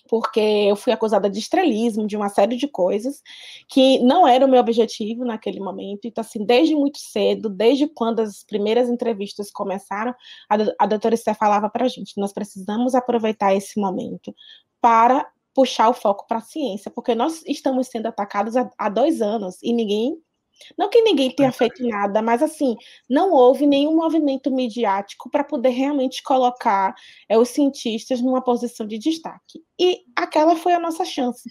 porque 0.08 0.40
eu 0.40 0.76
fui 0.76 0.94
acusada 0.94 1.30
de 1.30 1.40
estrelismo, 1.40 2.08
de 2.08 2.16
uma 2.16 2.30
série 2.30 2.56
de 2.56 2.68
coisas 2.68 3.22
que 3.68 4.00
não 4.00 4.28
era 4.28 4.46
o 4.46 4.50
meu 4.50 4.60
objetivo 4.60 5.26
naquele 5.26 5.60
momento. 5.60 6.06
Então, 6.06 6.22
assim, 6.22 6.46
desde 6.46 6.76
muito 6.76 7.00
cedo, 7.00 7.50
desde 7.50 7.88
quando 7.88 8.20
as 8.20 8.44
primeiras 8.44 8.90
entrevistas 8.90 9.52
começaram, 9.52 10.14
a, 10.50 10.56
a 10.80 10.86
doutora 10.86 11.16
Esté 11.16 11.34
falava 11.34 11.70
para 11.70 11.86
a 11.86 11.90
gente: 11.90 12.18
nós 12.18 12.34
precisamos 12.34 12.96
aproveitar 12.96 13.56
esse 13.56 13.80
momento 13.80 14.34
para 14.82 15.28
puxar 15.54 15.90
o 15.90 15.94
foco 15.94 16.28
para 16.28 16.38
a 16.38 16.42
ciência, 16.42 16.92
porque 16.92 17.16
nós 17.16 17.42
estamos 17.48 17.88
sendo 17.88 18.08
atacados 18.08 18.58
há, 18.58 18.70
há 18.78 18.90
dois 18.90 19.22
anos 19.22 19.58
e 19.64 19.72
ninguém 19.72 20.22
não 20.78 20.90
que 20.90 21.02
ninguém 21.02 21.32
tenha 21.32 21.52
feito 21.52 21.86
nada, 21.88 22.22
mas 22.22 22.42
assim, 22.42 22.76
não 23.10 23.32
houve 23.32 23.66
nenhum 23.66 23.96
movimento 23.96 24.52
midiático 24.52 25.30
para 25.30 25.44
poder 25.44 25.70
realmente 25.70 26.24
colocar 26.24 26.94
é, 27.30 27.38
os 27.38 27.50
cientistas 27.50 28.22
numa 28.22 28.44
posição 28.44 28.86
de 28.88 28.98
destaque. 28.98 29.62
E 29.80 30.02
aquela 30.16 30.56
foi 30.56 30.74
a 30.74 30.80
nossa 30.80 31.06
chance. 31.06 31.50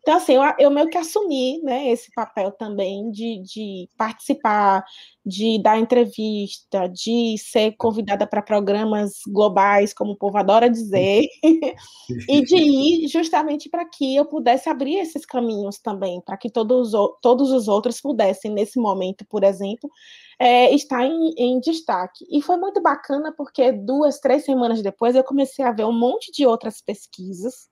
Então, 0.00 0.16
assim, 0.16 0.34
eu, 0.34 0.42
eu 0.58 0.70
meio 0.70 0.88
que 0.88 0.96
assumi 0.96 1.60
né, 1.62 1.90
esse 1.90 2.10
papel 2.14 2.50
também 2.52 3.10
de, 3.10 3.42
de 3.42 3.88
participar, 3.96 4.82
de 5.24 5.60
dar 5.62 5.78
entrevista, 5.78 6.88
de 6.88 7.36
ser 7.36 7.72
convidada 7.76 8.26
para 8.26 8.40
programas 8.40 9.20
globais, 9.26 9.92
como 9.92 10.12
o 10.12 10.16
povo 10.16 10.38
adora 10.38 10.70
dizer, 10.70 11.26
e 12.28 12.42
de 12.42 12.56
ir 12.56 13.08
justamente 13.08 13.68
para 13.68 13.84
que 13.84 14.16
eu 14.16 14.24
pudesse 14.24 14.68
abrir 14.68 14.96
esses 14.96 15.26
caminhos 15.26 15.78
também, 15.78 16.22
para 16.24 16.38
que 16.38 16.50
todos, 16.50 16.92
todos 17.20 17.50
os 17.50 17.68
outros 17.68 18.00
pudessem, 18.00 18.50
nesse 18.50 18.80
momento, 18.80 19.26
por 19.28 19.44
exemplo, 19.44 19.90
é, 20.38 20.72
estar 20.74 21.04
em, 21.04 21.34
em 21.36 21.60
destaque. 21.60 22.24
E 22.30 22.40
foi 22.40 22.56
muito 22.56 22.80
bacana, 22.80 23.34
porque 23.36 23.72
duas, 23.72 24.20
três 24.20 24.44
semanas 24.44 24.80
depois 24.80 25.14
eu 25.14 25.24
comecei 25.24 25.64
a 25.64 25.72
ver 25.72 25.84
um 25.84 25.92
monte 25.92 26.32
de 26.32 26.46
outras 26.46 26.80
pesquisas 26.80 27.68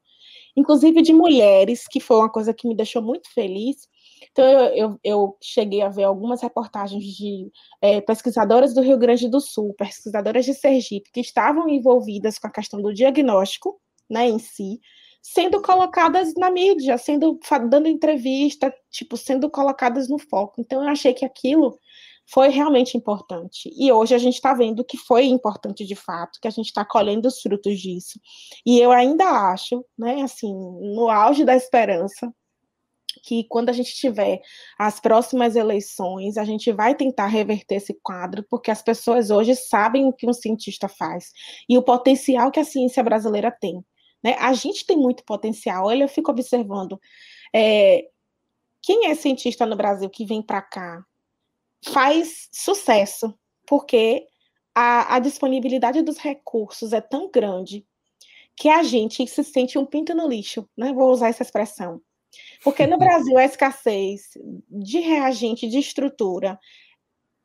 inclusive 0.56 1.02
de 1.02 1.12
mulheres, 1.12 1.86
que 1.86 2.00
foi 2.00 2.16
uma 2.16 2.30
coisa 2.30 2.54
que 2.54 2.66
me 2.66 2.74
deixou 2.74 3.02
muito 3.02 3.32
feliz. 3.32 3.76
Então, 4.32 4.44
eu, 4.44 4.74
eu, 4.74 5.00
eu 5.04 5.36
cheguei 5.42 5.82
a 5.82 5.88
ver 5.88 6.04
algumas 6.04 6.42
reportagens 6.42 7.04
de 7.04 7.50
é, 7.80 8.00
pesquisadoras 8.00 8.74
do 8.74 8.80
Rio 8.80 8.98
Grande 8.98 9.28
do 9.28 9.40
Sul, 9.40 9.74
pesquisadoras 9.74 10.44
de 10.44 10.54
Sergipe, 10.54 11.10
que 11.12 11.20
estavam 11.20 11.68
envolvidas 11.68 12.38
com 12.38 12.46
a 12.46 12.52
questão 12.52 12.80
do 12.80 12.92
diagnóstico 12.92 13.78
né, 14.08 14.28
em 14.28 14.38
si, 14.38 14.80
sendo 15.22 15.60
colocadas 15.60 16.34
na 16.34 16.50
mídia, 16.50 16.96
sendo 16.96 17.38
dando 17.68 17.88
entrevista, 17.88 18.72
tipo, 18.90 19.16
sendo 19.16 19.50
colocadas 19.50 20.08
no 20.08 20.18
foco. 20.18 20.60
Então, 20.60 20.82
eu 20.82 20.88
achei 20.88 21.12
que 21.12 21.24
aquilo 21.24 21.78
foi 22.26 22.48
realmente 22.48 22.96
importante. 22.96 23.70
E 23.76 23.90
hoje 23.92 24.14
a 24.14 24.18
gente 24.18 24.34
está 24.34 24.52
vendo 24.52 24.84
que 24.84 24.96
foi 24.96 25.26
importante 25.26 25.84
de 25.84 25.94
fato, 25.94 26.40
que 26.40 26.48
a 26.48 26.50
gente 26.50 26.66
está 26.66 26.84
colhendo 26.84 27.28
os 27.28 27.40
frutos 27.40 27.78
disso. 27.78 28.20
E 28.64 28.78
eu 28.80 28.90
ainda 28.90 29.24
acho, 29.24 29.84
né, 29.96 30.22
assim, 30.22 30.52
no 30.52 31.08
auge 31.08 31.44
da 31.44 31.54
esperança, 31.54 32.32
que 33.22 33.44
quando 33.44 33.70
a 33.70 33.72
gente 33.72 33.94
tiver 33.94 34.40
as 34.78 35.00
próximas 35.00 35.56
eleições, 35.56 36.36
a 36.36 36.44
gente 36.44 36.72
vai 36.72 36.94
tentar 36.94 37.26
reverter 37.26 37.76
esse 37.76 37.94
quadro, 38.02 38.44
porque 38.48 38.70
as 38.70 38.82
pessoas 38.82 39.30
hoje 39.30 39.54
sabem 39.54 40.06
o 40.06 40.12
que 40.12 40.28
um 40.28 40.32
cientista 40.32 40.88
faz 40.88 41.32
e 41.68 41.78
o 41.78 41.82
potencial 41.82 42.50
que 42.50 42.60
a 42.60 42.64
ciência 42.64 43.02
brasileira 43.02 43.50
tem. 43.50 43.84
Né? 44.22 44.34
A 44.38 44.52
gente 44.52 44.84
tem 44.84 44.96
muito 44.96 45.24
potencial. 45.24 45.86
Olha, 45.86 46.04
eu 46.04 46.08
fico 46.08 46.30
observando. 46.30 47.00
É, 47.54 48.04
quem 48.82 49.06
é 49.06 49.14
cientista 49.14 49.64
no 49.64 49.76
Brasil 49.76 50.08
que 50.10 50.24
vem 50.24 50.42
para 50.42 50.62
cá 50.62 51.04
faz 51.92 52.48
sucesso, 52.52 53.34
porque 53.66 54.26
a, 54.74 55.16
a 55.16 55.18
disponibilidade 55.18 56.02
dos 56.02 56.18
recursos 56.18 56.92
é 56.92 57.00
tão 57.00 57.30
grande 57.30 57.86
que 58.56 58.68
a 58.68 58.82
gente 58.82 59.26
se 59.26 59.44
sente 59.44 59.78
um 59.78 59.84
pinto 59.84 60.14
no 60.14 60.28
lixo, 60.28 60.68
né? 60.76 60.92
Vou 60.92 61.10
usar 61.10 61.28
essa 61.28 61.42
expressão. 61.42 62.00
Porque 62.62 62.86
no 62.86 62.98
Brasil 62.98 63.36
a 63.38 63.44
escassez 63.44 64.30
de 64.68 64.98
reagente, 65.00 65.68
de 65.68 65.78
estrutura, 65.78 66.58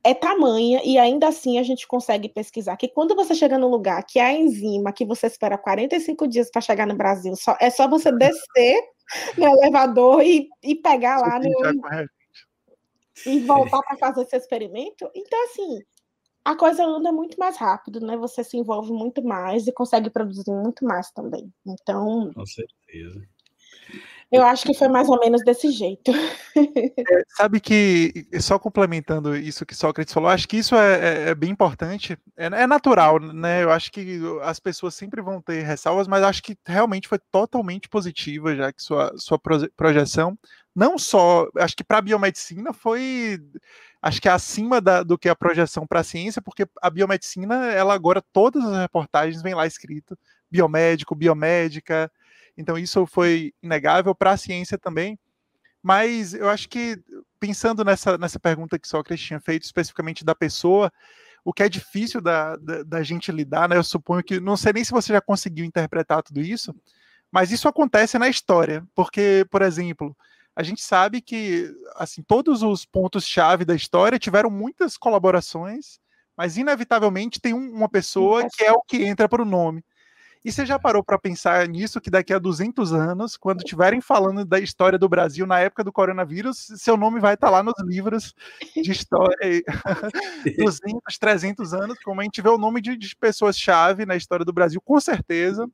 é 0.04 0.14
tamanha 0.14 0.82
e 0.84 0.98
ainda 0.98 1.28
assim 1.28 1.60
a 1.60 1.64
gente 1.64 1.88
consegue 1.88 2.28
pesquisar 2.28 2.76
que 2.76 2.88
quando 2.88 3.16
você 3.16 3.36
chega 3.36 3.60
num 3.60 3.68
lugar 3.68 4.04
que 4.04 4.20
a 4.20 4.34
enzima 4.34 4.92
que 4.92 5.06
você 5.06 5.28
espera 5.28 5.58
45 5.58 6.28
dias 6.28 6.50
para 6.50 6.62
chegar 6.62 6.88
no 6.88 6.96
Brasil, 6.96 7.36
só, 7.36 7.56
é 7.60 7.70
só 7.70 7.88
você 7.88 8.12
descer 8.18 8.82
no 9.38 9.46
elevador 9.46 10.24
e, 10.24 10.48
e 10.64 10.76
pegar 10.76 11.20
lá 11.20 11.40
no, 11.40 11.52
e 13.26 13.40
voltar 13.40 13.82
para 13.84 13.98
fazer 13.98 14.22
esse 14.24 14.36
experimento. 14.38 15.10
Então, 15.16 15.44
assim, 15.46 15.80
a 16.46 16.56
coisa 16.56 16.84
anda 16.86 17.12
muito 17.12 17.38
mais 17.40 17.58
rápido, 17.58 18.00
né? 18.02 18.18
Você 18.18 18.44
se 18.44 18.58
envolve 18.58 18.92
muito 18.94 19.24
mais 19.24 19.68
e 19.68 19.74
consegue 19.74 20.10
produzir 20.10 20.52
muito 20.52 20.86
mais 20.86 21.12
também. 21.12 21.54
Então. 21.66 22.32
Com 22.34 22.46
certeza. 22.46 23.28
Eu 24.32 24.44
acho 24.44 24.64
que 24.66 24.74
foi 24.74 24.88
mais 24.88 25.10
ou 25.10 25.20
menos 25.20 25.44
desse 25.44 25.72
jeito. 25.72 26.12
É, 26.54 27.24
sabe 27.30 27.62
que, 27.62 28.28
só 28.42 28.60
complementando 28.60 29.36
isso 29.36 29.66
que 29.66 29.74
Sócrates 29.74 30.14
falou, 30.14 30.30
acho 30.30 30.48
que 30.48 30.58
isso 30.58 30.76
é, 30.76 31.00
é, 31.00 31.30
é 31.30 31.36
bem 31.36 31.50
importante. 31.50 32.18
É, 32.36 32.48
é, 32.48 32.68
natural, 32.68 33.20
né? 33.20 33.64
Eu 33.64 33.72
acho 33.72 33.90
que 33.90 34.20
as 34.44 34.60
pessoas 34.60 34.94
sempre 34.94 35.22
vão 35.22 35.42
ter 35.42 35.64
ressalvas, 35.64 36.08
mas 36.08 36.24
acho 36.24 36.44
que 36.44 36.58
realmente 36.66 37.08
foi 37.08 37.20
totalmente 37.32 37.88
positiva, 37.88 38.54
já 38.56 38.72
que 38.72 38.84
sua, 38.84 39.14
sua 39.18 39.40
projeção 39.76 40.38
não 40.76 40.98
só, 40.98 41.48
acho 41.58 41.76
que 41.76 41.84
para 41.84 41.98
a 41.98 42.02
biomedicina 42.02 42.74
foi 42.74 43.40
acho 44.02 44.22
que 44.22 44.30
acima 44.30 44.82
da, 44.82 45.04
do 45.04 45.18
que 45.18 45.30
a 45.30 45.36
projeção 45.36 45.86
para 45.86 46.00
a 46.00 46.04
ciência, 46.04 46.42
porque 46.42 46.66
a 46.82 46.90
biomedicina, 46.90 47.68
ela 47.68 47.94
agora, 47.94 48.22
todas 48.34 48.64
as 48.66 48.78
reportagens 48.80 49.42
vem 49.42 49.54
lá 49.54 49.68
escrito 49.68 50.18
biomédico, 50.50 51.16
biomédica, 51.16 52.12
então 52.62 52.78
isso 52.78 53.06
foi 53.06 53.54
inegável 53.62 54.16
para 54.16 54.32
a 54.32 54.38
ciência 54.38 54.78
também, 54.78 55.20
mas 55.82 56.34
eu 56.34 56.50
acho 56.50 56.70
que, 56.70 57.02
pensando 57.40 57.84
nessa, 57.84 58.18
nessa 58.18 58.40
pergunta 58.40 58.78
que 58.78 58.88
Sócrates 58.88 59.26
tinha 59.26 59.40
feito, 59.40 59.64
especificamente 59.64 60.24
da 60.24 60.36
pessoa, 60.36 60.92
o 61.44 61.52
que 61.52 61.64
é 61.64 61.70
difícil 61.70 62.22
da, 62.22 62.56
da, 62.56 62.84
da, 62.84 63.04
gente 63.04 63.32
lidar, 63.32 63.68
né? 63.68 63.76
Eu 63.76 63.84
suponho 63.84 64.24
que, 64.24 64.40
não 64.40 64.56
sei 64.56 64.74
nem 64.74 64.84
se 64.84 64.92
você 64.92 65.12
já 65.12 65.22
conseguiu 65.22 65.66
interpretar 65.66 66.22
tudo 66.22 66.40
isso, 66.40 66.74
mas 67.32 67.52
isso 67.52 67.68
acontece 67.68 68.20
na 68.20 68.30
história, 68.30 68.86
porque, 68.94 69.46
por 69.50 69.62
exemplo, 69.64 70.16
a 70.56 70.62
gente 70.62 70.82
sabe 70.82 71.22
que, 71.22 71.74
assim, 71.96 72.22
todos 72.22 72.62
os 72.62 72.86
pontos-chave 72.86 73.66
da 73.66 73.74
história 73.74 74.20
tiveram 74.20 74.50
muitas 74.52 74.98
colaborações, 74.98 76.00
mas 76.38 76.58
inevitavelmente 76.58 77.40
tem 77.40 77.54
um, 77.54 77.72
uma 77.72 77.90
pessoa 77.90 78.48
que 78.50 78.64
é 78.64 78.72
o 78.72 78.82
que 78.82 79.04
entra 79.04 79.28
para 79.28 79.42
o 79.42 79.46
nome. 79.46 79.84
E 80.44 80.52
você 80.52 80.66
já 80.66 80.80
parou 80.80 81.04
para 81.04 81.20
pensar 81.20 81.68
nisso, 81.68 82.02
que 82.02 82.10
daqui 82.10 82.34
a 82.34 82.40
200 82.40 82.94
anos, 82.94 83.38
quando 83.38 83.60
estiverem 83.60 84.02
falando 84.02 84.44
da 84.44 84.60
história 84.60 84.98
do 84.98 85.08
Brasil 85.08 85.46
na 85.46 85.60
época 85.60 85.84
do 85.84 85.92
coronavírus, 85.92 86.72
seu 86.78 86.98
nome 86.98 87.20
vai 87.20 87.36
estar 87.36 87.48
tá 87.48 87.52
lá 87.52 87.62
nos 87.62 87.76
livros 87.84 88.34
de 88.76 88.92
história, 88.92 89.38
200, 90.58 91.18
300 91.20 91.74
anos, 91.74 92.00
como 92.04 92.22
a 92.22 92.24
gente 92.24 92.42
vê 92.42 92.50
o 92.50 92.58
nome 92.58 92.82
de, 92.82 92.98
de 92.98 93.16
pessoas-chave 93.16 94.06
na 94.06 94.16
história 94.16 94.44
do 94.44 94.54
Brasil, 94.54 94.82
com 94.82 95.00
certeza, 95.00 95.70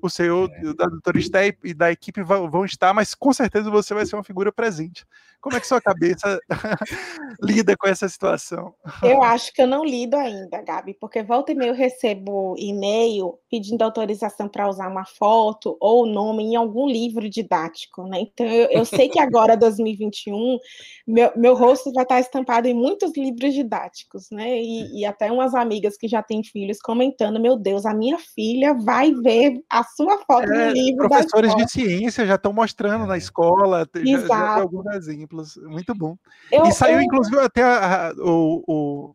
o 0.00 0.08
seu, 0.08 0.44
é. 0.44 0.74
da 0.74 0.86
doutora 0.86 1.20
Sté 1.20 1.56
e 1.64 1.74
da 1.74 1.90
equipe 1.90 2.22
vão 2.22 2.64
estar, 2.64 2.92
mas 2.92 3.14
com 3.14 3.32
certeza 3.32 3.70
você 3.70 3.94
vai 3.94 4.06
ser 4.06 4.16
uma 4.16 4.24
figura 4.24 4.52
presente. 4.52 5.04
Como 5.46 5.56
é 5.56 5.60
que 5.60 5.66
sua 5.68 5.80
cabeça 5.80 6.40
lida 7.40 7.76
com 7.76 7.86
essa 7.86 8.08
situação? 8.08 8.74
Eu 9.00 9.22
acho 9.22 9.52
que 9.52 9.62
eu 9.62 9.66
não 9.66 9.84
lido 9.84 10.16
ainda, 10.16 10.60
Gabi, 10.60 10.94
porque 10.94 11.22
volta 11.22 11.52
e 11.52 11.54
meia 11.54 11.68
eu 11.68 11.74
recebo 11.74 12.56
e-mail 12.58 13.38
pedindo 13.48 13.82
autorização 13.82 14.48
para 14.48 14.68
usar 14.68 14.88
uma 14.88 15.04
foto 15.04 15.76
ou 15.78 16.04
nome 16.04 16.42
em 16.42 16.56
algum 16.56 16.88
livro 16.88 17.30
didático, 17.30 18.08
né? 18.08 18.22
Então 18.22 18.44
eu, 18.44 18.68
eu 18.70 18.84
sei 18.84 19.08
que 19.08 19.20
agora, 19.20 19.54
2021, 19.56 20.58
meu, 21.06 21.30
meu 21.36 21.54
rosto 21.54 21.92
vai 21.92 22.02
estar 22.02 22.18
estampado 22.18 22.66
em 22.66 22.74
muitos 22.74 23.16
livros 23.16 23.54
didáticos, 23.54 24.28
né? 24.32 24.60
E, 24.60 25.00
e 25.00 25.04
até 25.04 25.30
umas 25.30 25.54
amigas 25.54 25.96
que 25.96 26.08
já 26.08 26.24
têm 26.24 26.42
filhos 26.42 26.80
comentando: 26.80 27.38
meu 27.38 27.56
Deus, 27.56 27.86
a 27.86 27.94
minha 27.94 28.18
filha 28.18 28.74
vai 28.74 29.12
ver 29.12 29.62
a 29.70 29.84
sua 29.86 30.18
foto 30.18 30.52
é, 30.52 30.66
no 30.66 30.72
livro. 30.72 31.08
Professores 31.08 31.54
de 31.54 31.70
ciência 31.70 32.26
já 32.26 32.34
estão 32.34 32.52
mostrando 32.52 33.06
na 33.06 33.16
escola, 33.16 33.88
já, 33.94 34.56
alguns 34.56 34.86
exemplos. 34.94 35.56
Muito 35.56 35.94
bom. 35.94 36.16
Eu, 36.50 36.64
e 36.66 36.72
saiu, 36.72 36.96
eu... 36.96 37.02
inclusive, 37.02 37.38
até 37.38 37.62
a, 37.62 38.12
o, 38.18 38.62
o 38.66 39.14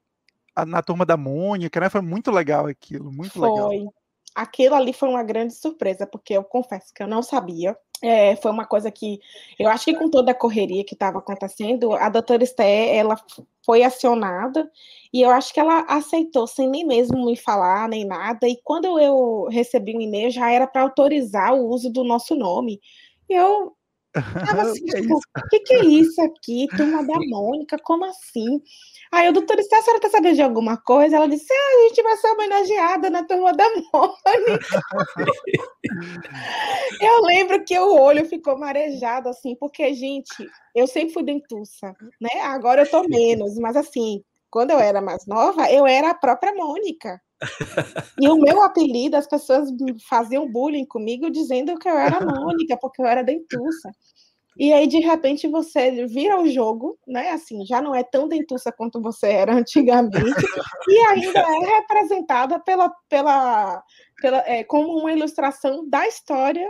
a, 0.56 0.66
na 0.66 0.82
turma 0.82 1.06
da 1.06 1.18
Mônica, 1.18 1.80
né? 1.80 1.90
Foi 1.90 2.02
muito 2.02 2.32
legal 2.32 2.68
aquilo, 2.68 3.12
muito 3.12 3.40
foi. 3.40 3.50
legal. 3.50 3.94
Aquilo 4.34 4.76
ali 4.76 4.94
foi 4.94 5.10
uma 5.10 5.24
grande 5.24 5.54
surpresa, 5.54 6.08
porque 6.08 6.34
eu 6.34 6.44
confesso 6.44 6.94
que 6.94 7.04
eu 7.04 7.08
não 7.08 7.22
sabia. 7.22 7.76
É, 8.04 8.36
foi 8.38 8.50
uma 8.52 8.66
coisa 8.66 8.90
que 8.90 9.20
eu 9.60 9.70
acho 9.70 9.86
que 9.86 9.94
com 9.94 10.10
toda 10.10 10.32
a 10.32 10.36
correria 10.36 10.84
que 10.84 10.96
estava 10.96 11.20
acontecendo, 11.20 11.94
a 11.94 12.10
doutora 12.10 12.44
Esté, 12.44 12.96
ela 12.96 13.16
foi 13.64 13.84
acionada 13.84 14.70
e 15.14 15.22
eu 15.22 15.30
acho 15.30 15.54
que 15.54 15.60
ela 15.60 15.82
aceitou 15.82 16.48
sem 16.48 16.68
nem 16.68 16.86
mesmo 16.86 17.24
me 17.26 17.38
falar 17.38 17.88
nem 17.88 18.04
nada. 18.06 18.48
E 18.48 18.60
quando 18.64 19.00
eu 19.00 19.48
recebi 19.52 19.96
um 19.96 20.02
e-mail, 20.02 20.32
já 20.32 20.50
era 20.52 20.66
para 20.66 20.82
autorizar 20.82 21.54
o 21.54 21.68
uso 21.68 21.92
do 21.92 22.04
nosso 22.04 22.36
nome. 22.36 22.80
E 23.30 23.34
eu 23.34 23.76
Tava 24.14 24.14
assim, 24.64 24.86
que, 24.86 25.02
tipo, 25.02 25.20
é 25.38 25.42
que, 25.50 25.60
que 25.60 25.74
é 25.74 25.86
isso 25.86 26.22
aqui? 26.22 26.68
Turma 26.76 27.06
da 27.06 27.18
Mônica, 27.30 27.78
como 27.84 28.06
assim? 28.06 28.62
Aí 29.12 29.30
o 29.30 29.34
doutor 29.34 29.58
disse, 29.58 29.74
a 29.74 29.82
senhora 29.82 30.02
tá 30.02 30.10
sabendo 30.10 30.36
de 30.36 30.42
alguma 30.42 30.78
coisa? 30.78 31.16
Ela 31.16 31.28
disse, 31.28 31.52
ah, 31.52 31.56
a 31.56 31.88
gente 31.88 32.04
vai 32.04 32.18
ser 32.18 32.28
homenageada 32.28 33.10
na 33.10 33.24
turma 33.24 33.54
da 33.54 33.66
Mônica. 33.70 33.92
eu 37.02 37.22
lembro 37.24 37.64
que 37.64 37.78
o 37.78 37.96
olho 37.96 38.26
ficou 38.26 38.58
marejado, 38.58 39.30
assim, 39.30 39.56
porque, 39.56 39.94
gente, 39.94 40.50
eu 40.76 40.88
sempre 40.88 41.14
fui 41.14 41.24
dentuça, 41.24 41.96
né? 42.20 42.42
Agora 42.42 42.82
eu 42.82 42.90
tô 42.90 43.04
menos, 43.08 43.58
mas 43.58 43.76
assim, 43.76 44.24
quando 44.52 44.72
eu 44.72 44.80
era 44.80 45.02
mais 45.02 45.26
nova, 45.26 45.72
eu 45.72 45.88
era 45.88 46.12
a 46.12 46.14
própria 46.14 46.54
Mônica. 46.54 47.20
E 48.20 48.30
o 48.30 48.36
meu 48.36 48.62
apelido, 48.62 49.16
as 49.16 49.28
pessoas 49.28 49.70
faziam 50.08 50.52
bullying 50.52 50.86
comigo 50.86 51.32
dizendo 51.32 51.78
que 51.80 51.90
eu 51.90 51.98
era 51.98 52.24
Mônica, 52.24 52.78
porque 52.78 53.02
eu 53.02 53.06
era 53.06 53.24
dentuça. 53.24 53.90
E 54.58 54.74
aí, 54.74 54.86
de 54.86 55.00
repente, 55.00 55.48
você 55.48 56.06
vira 56.08 56.40
o 56.40 56.48
jogo, 56.48 57.00
né? 57.08 57.32
Assim, 57.32 57.66
já 57.66 57.82
não 57.82 57.96
é 57.96 58.04
tão 58.04 58.28
dentuça 58.28 58.72
quanto 58.72 59.02
você 59.02 59.28
era 59.28 59.56
antigamente, 59.56 60.46
e 60.88 60.98
ainda 61.08 61.40
é 61.40 61.80
representada 61.80 62.60
pela, 62.60 62.94
pela, 63.10 63.82
pela, 64.22 64.38
é, 64.46 64.64
como 64.66 65.00
uma 65.00 65.14
ilustração 65.14 65.88
da 65.90 66.06
história 66.06 66.70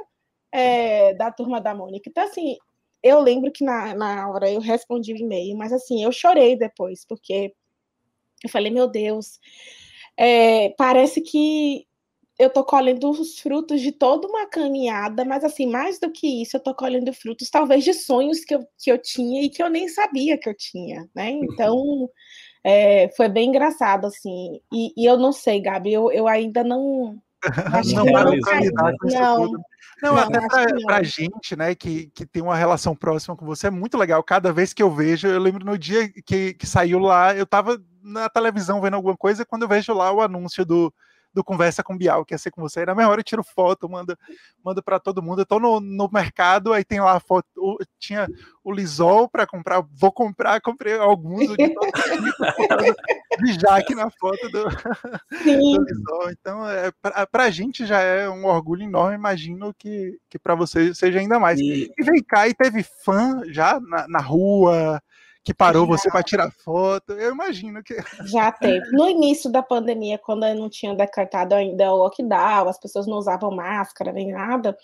é, 0.52 1.14
da 1.16 1.32
turma 1.32 1.60
da 1.60 1.74
Mônica. 1.74 2.08
Então, 2.08 2.24
assim, 2.24 2.56
eu 3.04 3.20
lembro 3.20 3.52
que 3.52 3.66
na, 3.66 3.96
na 3.96 4.30
hora 4.30 4.50
eu 4.50 4.62
respondi 4.62 5.14
o 5.14 5.18
e-mail, 5.18 5.58
mas 5.58 5.74
assim, 5.74 6.04
eu 6.04 6.12
chorei 6.12 6.56
depois, 6.56 7.06
porque 7.06 7.54
eu 8.44 8.50
falei, 8.50 8.72
meu 8.72 8.88
Deus, 8.88 9.40
é, 10.18 10.70
parece 10.78 11.22
que 11.22 11.86
eu 12.40 12.50
tô 12.50 12.64
colhendo 12.64 13.10
os 13.10 13.40
frutos 13.40 13.82
de 13.82 13.92
toda 13.92 14.28
uma 14.28 14.48
caminhada, 14.48 15.24
mas 15.24 15.44
assim, 15.44 15.68
mais 15.68 16.00
do 16.00 16.12
que 16.12 16.42
isso, 16.42 16.58
eu 16.58 16.64
tô 16.64 16.74
colhendo 16.74 17.14
frutos 17.14 17.50
talvez 17.50 17.84
de 17.84 17.94
sonhos 17.94 18.44
que 18.44 18.56
eu, 18.56 18.68
que 18.80 18.92
eu 18.92 18.98
tinha 18.98 19.44
e 19.44 19.50
que 19.50 19.62
eu 19.62 19.70
nem 19.70 19.88
sabia 19.88 20.38
que 20.38 20.50
eu 20.50 20.56
tinha, 20.56 21.08
né? 21.14 21.30
Então, 21.30 22.10
é, 22.64 23.10
foi 23.16 23.30
bem 23.30 23.50
engraçado, 23.50 24.06
assim. 24.06 24.60
E, 24.74 24.94
e, 24.98 25.06
eu 25.06 25.18
não 25.18 25.32
sei, 25.32 25.60
Gabi, 25.60 25.94
eu, 25.94 26.12
eu 26.12 26.28
ainda 26.28 26.64
não. 26.64 27.22
Acho 27.74 27.96
não, 27.96 28.06
que 28.06 28.12
não, 28.12 28.24
não, 28.24 29.52
não, 29.52 29.64
não, 30.02 30.18
até 30.18 30.40
pra, 30.48 30.66
pra, 30.86 31.04
gente, 31.04 31.56
né, 31.56 31.76
que, 31.76 32.08
que 32.08 32.26
tem 32.26 32.42
uma 32.42 32.56
relação 32.56 32.96
próxima 32.96 33.36
com 33.36 33.46
você, 33.46 33.68
é 33.68 33.72
muito 33.72 33.98
legal. 33.98 34.24
Cada 34.24 34.52
vez 34.52 34.74
que 34.74 34.82
eu 34.82 34.92
vejo, 34.92 35.28
eu 35.28 35.40
lembro 35.40 35.66
no 35.66 35.78
dia 35.78 36.10
que, 36.26 36.54
que 36.54 36.68
saiu 36.68 37.00
lá, 37.00 37.36
eu 37.36 37.46
tava 37.46 37.82
na 38.04 38.30
televisão 38.30 38.82
vendo 38.82 38.96
alguma 38.96 39.16
coisa, 39.16 39.46
quando 39.46 39.64
eu 39.64 39.68
vejo 39.68 39.94
lá 39.94 40.12
o 40.12 40.22
anúncio 40.22 40.66
do, 40.66 40.94
do 41.34 41.44
Conversa 41.44 41.84
com 41.84 41.98
Bial, 41.98 42.26
que 42.26 42.34
ia 42.34 42.38
ser 42.38 42.52
com 42.52 42.62
você. 42.62 42.82
Aí 42.82 42.86
na 42.86 42.96
minha 42.96 43.08
hora 43.08 43.22
eu 43.22 43.24
tiro 43.24 43.44
foto, 43.44 43.90
mando, 43.90 44.18
mando 44.64 44.84
para 44.84 45.00
todo 45.00 45.22
mundo. 45.22 45.42
Eu 45.42 45.46
tô 45.46 45.60
no, 45.60 45.80
no 45.80 46.10
mercado, 46.12 46.74
aí 46.74 46.84
tem 46.84 47.00
lá 47.00 47.14
a 47.14 47.20
foto. 47.20 47.48
tinha 48.00 48.28
o 48.64 48.72
Lisol 48.72 49.30
para 49.30 49.48
comprar, 49.48 49.84
vou 49.94 50.12
comprar, 50.12 50.62
comprei 50.62 50.98
alguns 50.98 51.48
de, 51.48 51.76
de 53.44 53.60
Jaque 53.60 53.96
na 53.96 54.10
foto 54.12 54.50
do, 54.50 54.64
do 55.44 55.84
Lisol. 55.84 56.32
Então, 56.32 56.70
é, 56.70 56.92
para 57.32 57.44
a 57.44 57.50
gente 57.50 57.86
já 57.86 58.00
é 58.02 58.30
um 58.30 58.46
orgulho 58.46 58.84
enorme, 58.84 59.16
imagino 59.16 59.74
que, 59.74 60.20
que 60.30 60.38
para 60.38 60.56
você 60.56 60.94
seja 60.94 61.20
ainda 61.20 61.40
mais. 61.40 61.60
E... 61.60 61.92
e 61.98 62.04
vem 62.04 62.22
cá, 62.24 62.48
e 62.48 62.54
teve 62.54 62.84
fã 62.84 63.42
já 63.48 63.80
na, 63.80 64.08
na 64.08 64.20
rua 64.20 65.02
que 65.44 65.54
parou 65.54 65.88
você 65.88 66.10
para 66.10 66.24
tirar 66.24 66.52
foto. 66.52 67.14
Eu 67.14 67.32
imagino 67.32 67.84
que. 67.84 67.96
Já 68.32 68.52
teve. 68.52 68.90
No 68.92 69.10
início 69.10 69.52
da 69.52 69.64
pandemia, 69.64 70.18
quando 70.18 70.46
eu 70.46 70.56
não 70.56 70.70
tinha 70.70 70.96
decretado 70.96 71.56
ainda 71.56 71.92
o 71.92 71.98
lockdown, 71.98 72.68
as 72.68 72.80
pessoas 72.80 73.08
não 73.08 73.18
usavam 73.18 73.52
máscara 73.52 74.12
nem 74.12 74.32
nada, 74.32 74.78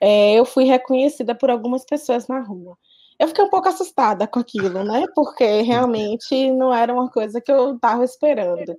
é, 0.00 0.34
eu 0.34 0.44
fui 0.44 0.64
reconhecida 0.64 1.34
por 1.34 1.50
algumas 1.50 1.84
pessoas 1.84 2.28
na 2.28 2.40
rua. 2.40 2.76
Eu 3.18 3.28
fiquei 3.28 3.44
um 3.44 3.50
pouco 3.50 3.68
assustada 3.68 4.26
com 4.26 4.38
aquilo, 4.40 4.84
né? 4.84 5.04
Porque 5.14 5.62
realmente 5.62 6.50
não 6.52 6.72
era 6.72 6.92
uma 6.92 7.10
coisa 7.10 7.40
que 7.40 7.50
eu 7.50 7.74
estava 7.74 8.04
esperando. 8.04 8.76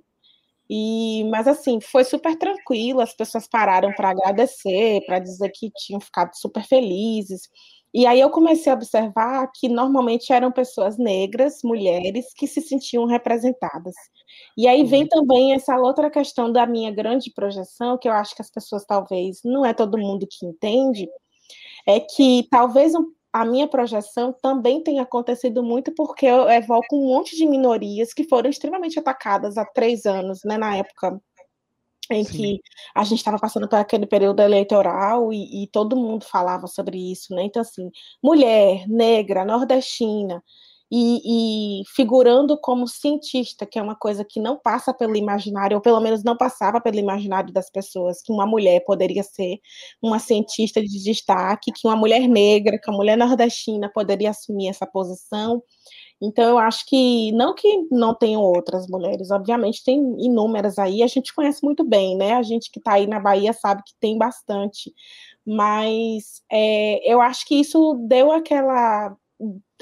E, 0.70 1.24
mas 1.30 1.48
assim, 1.48 1.80
foi 1.80 2.04
super 2.04 2.36
tranquilo, 2.36 3.00
as 3.00 3.14
pessoas 3.14 3.48
pararam 3.48 3.92
para 3.94 4.10
agradecer, 4.10 5.00
para 5.06 5.18
dizer 5.18 5.50
que 5.50 5.70
tinham 5.74 6.00
ficado 6.00 6.34
super 6.34 6.62
felizes. 6.62 7.48
E 7.94 8.06
aí 8.06 8.20
eu 8.20 8.30
comecei 8.30 8.70
a 8.70 8.74
observar 8.74 9.50
que 9.54 9.68
normalmente 9.68 10.32
eram 10.32 10.52
pessoas 10.52 10.98
negras, 10.98 11.60
mulheres, 11.64 12.26
que 12.34 12.46
se 12.46 12.60
sentiam 12.60 13.06
representadas. 13.06 13.94
E 14.56 14.68
aí 14.68 14.84
vem 14.84 15.02
uhum. 15.02 15.08
também 15.08 15.54
essa 15.54 15.78
outra 15.78 16.10
questão 16.10 16.52
da 16.52 16.66
minha 16.66 16.90
grande 16.90 17.32
projeção, 17.32 17.96
que 17.98 18.08
eu 18.08 18.12
acho 18.12 18.34
que 18.34 18.42
as 18.42 18.50
pessoas 18.50 18.84
talvez 18.84 19.40
não 19.44 19.64
é 19.64 19.72
todo 19.72 19.98
mundo 19.98 20.26
que 20.30 20.44
entende, 20.44 21.08
é 21.86 22.00
que 22.00 22.46
talvez 22.50 22.92
a 23.32 23.44
minha 23.44 23.68
projeção 23.68 24.32
também 24.42 24.82
tenha 24.82 25.02
acontecido 25.02 25.62
muito 25.62 25.94
porque 25.94 26.26
eu 26.26 26.48
evoco 26.48 26.96
um 26.96 27.06
monte 27.08 27.36
de 27.36 27.46
minorias 27.46 28.12
que 28.12 28.24
foram 28.24 28.50
extremamente 28.50 28.98
atacadas 28.98 29.56
há 29.56 29.64
três 29.64 30.06
anos, 30.06 30.40
né, 30.44 30.58
na 30.58 30.76
época 30.76 31.20
em 32.10 32.24
Sim. 32.24 32.32
que 32.32 32.60
a 32.94 33.04
gente 33.04 33.18
estava 33.18 33.38
passando 33.38 33.68
por 33.68 33.76
aquele 33.76 34.06
período 34.06 34.40
eleitoral 34.40 35.32
e, 35.32 35.64
e, 35.64 35.66
todo 35.68 35.96
mundo 35.96 36.24
falava 36.24 36.66
sobre 36.66 37.12
isso, 37.12 37.34
né? 37.34 37.42
Então, 37.44 37.62
assim, 37.62 37.90
mulher, 38.22 38.86
negra, 38.88 39.44
nordestina, 39.44 40.42
e, 40.90 41.80
e, 41.82 41.84
figurando 41.94 42.58
como 42.58 42.88
cientista, 42.88 43.66
que 43.66 43.78
é 43.78 43.82
uma 43.82 43.94
coisa 43.94 44.24
que 44.24 44.40
não 44.40 44.58
passa 44.58 44.92
pelo 44.94 45.16
imaginário, 45.16 45.76
ou 45.76 45.82
pelo 45.82 46.00
menos 46.00 46.24
não 46.24 46.36
passava 46.36 46.80
pelo 46.80 46.98
imaginário 46.98 47.52
das 47.52 47.70
pessoas, 47.70 48.22
que 48.22 48.32
uma 48.32 48.46
mulher 48.46 48.80
poderia 48.86 49.22
ser 49.22 49.58
uma 50.02 50.18
cientista 50.18 50.80
de 50.80 51.02
destaque, 51.02 51.72
que 51.72 51.86
uma 51.86 51.96
mulher 51.96 52.26
negra, 52.26 52.78
que 52.78 52.88
uma 52.90 52.96
mulher 52.96 53.18
nordestina 53.18 53.90
poderia 53.92 54.30
assumir 54.30 54.68
essa 54.68 54.86
posição. 54.86 55.62
Então, 56.20 56.44
eu 56.50 56.58
acho 56.58 56.84
que, 56.86 57.30
não 57.32 57.54
que 57.54 57.68
não 57.92 58.14
tenham 58.14 58.42
outras 58.42 58.86
mulheres, 58.88 59.30
obviamente 59.30 59.84
tem 59.84 59.98
inúmeras 60.20 60.78
aí, 60.78 61.02
a 61.02 61.06
gente 61.06 61.32
conhece 61.34 61.62
muito 61.64 61.84
bem, 61.84 62.16
né? 62.16 62.32
A 62.34 62.42
gente 62.42 62.70
que 62.72 62.80
está 62.80 62.94
aí 62.94 63.06
na 63.06 63.20
Bahia 63.20 63.52
sabe 63.52 63.82
que 63.84 63.94
tem 64.00 64.18
bastante, 64.18 64.92
mas 65.46 66.42
é, 66.50 67.00
eu 67.12 67.20
acho 67.20 67.46
que 67.46 67.54
isso 67.60 67.94
deu 68.08 68.32
aquela. 68.32 69.16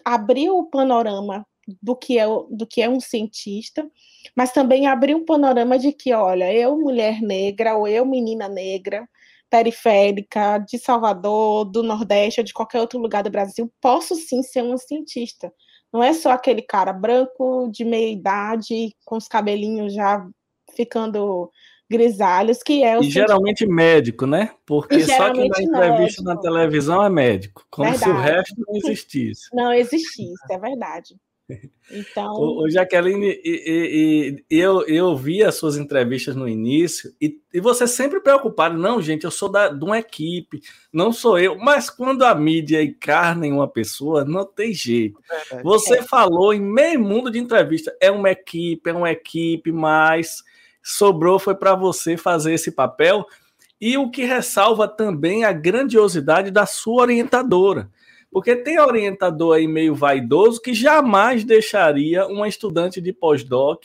abriu 0.05 0.59
o 0.59 0.67
panorama 0.71 1.47
do 1.83 1.97
que, 1.97 2.19
é, 2.19 2.27
do 2.51 2.67
que 2.67 2.83
é 2.83 2.89
um 2.89 3.01
cientista, 3.01 3.89
mas 4.37 4.53
também 4.53 4.87
abriu 4.87 5.19
um 5.19 5.25
panorama 5.25 5.79
de 5.79 5.93
que, 5.93 6.13
olha, 6.13 6.53
eu, 6.53 6.77
mulher 6.79 7.21
negra, 7.23 7.77
ou 7.77 7.89
eu, 7.89 8.05
menina 8.07 8.49
negra, 8.49 9.09
periférica, 9.51 10.59
de 10.59 10.79
Salvador, 10.79 11.65
do 11.65 11.83
Nordeste 11.83 12.41
ou 12.41 12.45
de 12.45 12.53
qualquer 12.53 12.81
outro 12.81 12.99
lugar 13.01 13.23
do 13.23 13.31
Brasil, 13.31 13.73
posso 13.81 14.15
sim 14.17 14.43
ser 14.43 14.63
uma 14.63 14.79
cientista. 14.79 15.53
Não 15.93 16.03
é 16.03 16.13
só 16.13 16.33
aquele 16.33 16.63
cara 16.63 16.93
branco, 16.93 17.69
de 17.71 17.85
meia 17.85 18.13
idade, 18.13 18.95
com 19.05 19.17
os 19.17 19.29
cabelinhos 19.29 19.95
já 19.95 20.27
ficando 20.75 21.51
grisalhos, 21.89 22.63
que 22.63 22.83
é 22.83 22.99
o. 22.99 23.03
E 23.03 23.11
geralmente 23.11 23.67
médico, 23.67 24.27
né? 24.27 24.53
Porque 24.67 25.01
só 25.05 25.33
que 25.33 25.39
na 25.39 25.63
entrevista 25.63 25.79
médico. 25.79 26.23
na 26.25 26.37
televisão 26.37 27.03
é 27.03 27.09
médico, 27.09 27.67
como 27.71 27.91
verdade. 27.91 28.13
se 28.13 28.17
o 28.17 28.21
resto 28.21 28.65
não 28.67 28.77
existisse. 28.77 29.49
Não 29.53 29.73
existisse, 29.73 30.53
é 30.53 30.59
verdade. 30.59 31.17
Então. 31.91 32.33
O, 32.35 32.69
Jaqueline, 32.69 33.41
e, 33.45 33.45
e, 33.45 34.45
e, 34.51 34.59
eu, 34.59 34.85
eu 34.87 35.17
vi 35.17 35.45
as 35.45 35.55
suas 35.55 35.77
entrevistas 35.77 36.35
no 36.35 36.49
início, 36.49 37.15
e, 37.21 37.41
e 37.55 37.61
você 37.61 37.87
sempre 37.87 38.21
preocupado, 38.21 38.77
não, 38.77 39.01
gente, 39.01 39.25
eu 39.25 39.31
sou 39.31 39.49
da, 39.49 39.69
de 39.69 39.85
uma 39.85 39.99
equipe, 39.99 40.61
não 40.93 41.13
sou 41.13 41.39
eu. 41.39 41.57
Mas 41.57 41.89
quando 41.89 42.25
a 42.25 42.35
mídia 42.35 42.83
encarna 42.83 43.47
em 43.47 43.53
uma 43.53 43.69
pessoa, 43.69 44.25
não 44.25 44.45
tem 44.45 44.75
jeito. 44.75 45.21
É, 45.53 45.63
você 45.63 45.99
é. 45.99 46.03
falou 46.03 46.53
em 46.53 46.61
meio 46.61 47.01
mundo 47.01 47.31
de 47.31 47.39
entrevista, 47.39 47.97
é 48.01 48.11
uma 48.11 48.31
equipe, 48.31 48.91
é 48.91 48.93
uma 48.93 49.11
equipe, 49.11 49.71
mas 49.71 50.43
sobrou 50.83 51.39
foi 51.39 51.55
para 51.55 51.75
você 51.75 52.17
fazer 52.17 52.53
esse 52.53 52.73
papel. 52.73 53.25
E 53.81 53.97
o 53.97 54.11
que 54.11 54.25
ressalva 54.25 54.89
também 54.89 55.45
a 55.45 55.53
grandiosidade 55.53 56.51
da 56.51 56.67
sua 56.67 57.03
orientadora 57.03 57.91
porque 58.37 58.55
tem 58.55 58.79
orientador 58.79 59.57
aí 59.57 59.67
meio 59.67 59.95
vaidoso 59.95 60.61
que 60.61 60.75
jamais 60.75 61.43
deixaria 61.43 62.27
uma 62.27 62.47
estudante 62.47 63.01
de 63.01 63.11
pós-doc 63.11 63.83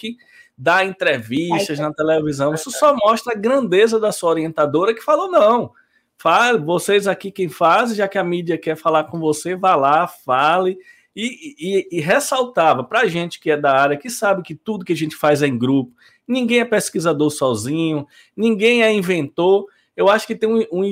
dar 0.57 0.85
entrevistas 0.85 1.79
na 1.79 1.93
televisão. 1.93 2.53
Isso 2.53 2.69
só 2.69 2.93
mostra 2.93 3.31
a 3.31 3.39
grandeza 3.39 3.97
da 3.97 4.11
sua 4.11 4.31
orientadora 4.31 4.93
que 4.93 5.01
falou: 5.01 5.31
não, 5.31 5.71
fale, 6.17 6.57
vocês 6.57 7.07
aqui 7.07 7.31
quem 7.31 7.47
faz, 7.47 7.95
já 7.95 8.09
que 8.09 8.17
a 8.17 8.25
mídia 8.25 8.57
quer 8.57 8.75
falar 8.75 9.05
com 9.05 9.21
você, 9.21 9.55
vá 9.55 9.73
lá, 9.73 10.05
fale. 10.05 10.77
E, 11.15 11.55
e, 11.57 11.87
e 11.89 12.01
ressaltava 12.01 12.83
para 12.83 13.03
a 13.03 13.07
gente 13.07 13.39
que 13.39 13.51
é 13.51 13.55
da 13.55 13.71
área, 13.71 13.95
que 13.95 14.09
sabe 14.09 14.43
que 14.43 14.53
tudo 14.53 14.83
que 14.83 14.91
a 14.91 14.97
gente 14.97 15.15
faz 15.15 15.41
é 15.41 15.47
em 15.47 15.57
grupo, 15.57 15.93
ninguém 16.27 16.59
é 16.59 16.65
pesquisador 16.65 17.29
sozinho, 17.29 18.05
ninguém 18.35 18.83
é 18.83 18.91
inventor. 18.91 19.65
Eu 19.95 20.09
acho 20.09 20.27
que 20.27 20.35
tem 20.35 20.49
um, 20.49 20.65
um, 20.73 20.83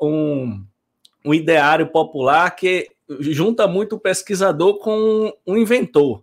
um, 0.00 0.64
um 1.22 1.34
ideário 1.34 1.88
popular 1.88 2.50
que 2.56 2.93
junta 3.20 3.66
muito 3.66 3.96
o 3.96 4.00
pesquisador 4.00 4.78
com 4.78 5.32
o 5.46 5.56
inventor. 5.56 6.22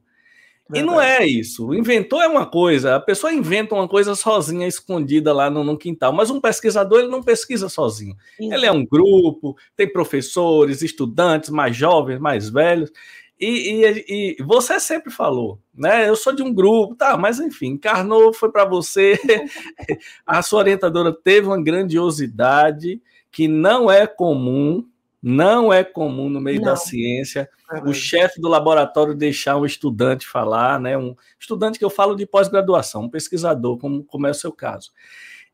Verdade. 0.72 0.88
E 0.88 0.90
não 0.90 1.02
é 1.02 1.26
isso. 1.26 1.68
O 1.68 1.76
inventor 1.76 2.24
é 2.24 2.28
uma 2.28 2.46
coisa, 2.46 2.96
a 2.96 3.00
pessoa 3.00 3.34
inventa 3.34 3.76
uma 3.76 3.90
coisa 3.90 4.16
sozinha, 4.16 4.66
escondida 4.66 5.34
lá 5.34 5.50
no, 5.50 5.66
no 5.66 5.78
quintal, 5.78 6.14
mas 6.14 6.30
um 6.30 6.40
pesquisador 6.40 7.00
ele 7.00 7.10
não 7.10 7.22
pesquisa 7.22 7.68
sozinho. 7.68 8.16
Isso. 8.40 8.54
Ele 8.54 8.66
é 8.66 8.72
um 8.72 8.86
grupo, 8.86 9.58
tem 9.76 9.92
professores, 9.92 10.82
estudantes 10.82 11.50
mais 11.50 11.76
jovens, 11.76 12.20
mais 12.20 12.50
velhos. 12.50 12.90
E, 13.38 13.48
e, 13.48 14.06
e, 14.40 14.44
você 14.44 14.80
sempre 14.80 15.12
falou, 15.12 15.60
né? 15.74 16.08
Eu 16.08 16.16
sou 16.16 16.32
de 16.32 16.44
um 16.44 16.54
grupo, 16.54 16.96
tá, 16.96 17.18
mas 17.18 17.40
enfim, 17.40 17.70
encarnou, 17.70 18.32
foi 18.32 18.52
para 18.52 18.64
você. 18.64 19.20
a 20.26 20.42
sua 20.42 20.60
orientadora 20.60 21.12
teve 21.12 21.48
uma 21.48 21.62
grandiosidade 21.62 23.02
que 23.32 23.48
não 23.48 23.92
é 23.92 24.06
comum 24.06 24.86
não 25.22 25.72
é 25.72 25.84
comum 25.84 26.30
no 26.30 26.42
meio 26.42 26.60
não. 26.60 26.66
da 26.66 26.76
ciência 26.76 27.48
é 27.72 27.80
o 27.82 27.94
chefe 27.94 28.42
do 28.42 28.48
laboratório 28.48 29.14
deixar 29.14 29.58
um 29.58 29.66
estudante 29.66 30.28
falar, 30.28 30.80
né? 30.80 30.98
Um 30.98 31.16
estudante 31.40 31.78
que 31.78 31.86
eu 31.86 31.90
falo 31.90 32.16
de 32.16 32.26
pós-graduação, 32.26 33.04
um 33.04 33.10
pesquisador, 33.10 33.78
como, 33.78 34.04
como 34.04 34.28
é 34.28 34.32
o 34.32 34.36
seu 34.36 34.52
caso. 34.52 34.92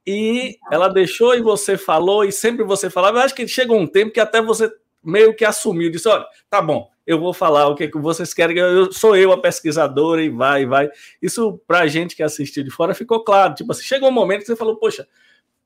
E 0.05 0.57
ela 0.71 0.87
deixou 0.87 1.35
e 1.35 1.41
você 1.41 1.77
falou, 1.77 2.23
e 2.23 2.31
sempre 2.31 2.63
você 2.63 2.89
falava. 2.89 3.19
Eu 3.19 3.23
acho 3.23 3.35
que 3.35 3.45
chegou 3.45 3.77
um 3.77 3.85
tempo 3.85 4.13
que 4.13 4.21
até 4.21 4.41
você 4.41 4.71
meio 5.03 5.35
que 5.35 5.43
assumiu, 5.43 5.91
disse: 5.91 6.07
olha, 6.07 6.25
tá 6.49 6.61
bom, 6.61 6.89
eu 7.05 7.19
vou 7.19 7.33
falar 7.33 7.67
o 7.67 7.75
que, 7.75 7.89
que 7.89 7.97
vocês 7.97 8.33
querem, 8.33 8.57
eu, 8.57 8.91
sou 8.91 9.17
eu 9.17 9.33
a 9.33 9.41
pesquisadora, 9.41 10.23
e 10.23 10.29
vai, 10.29 10.65
vai. 10.65 10.89
Isso, 11.21 11.61
para 11.67 11.79
a 11.79 11.87
gente 11.87 12.15
que 12.15 12.23
assistiu 12.23 12.63
de 12.63 12.71
fora, 12.71 12.93
ficou 12.93 13.21
claro. 13.21 13.53
Tipo 13.53 13.73
assim, 13.73 13.83
chegou 13.83 14.09
um 14.09 14.13
momento 14.13 14.41
que 14.41 14.47
você 14.47 14.55
falou, 14.55 14.77
poxa, 14.77 15.07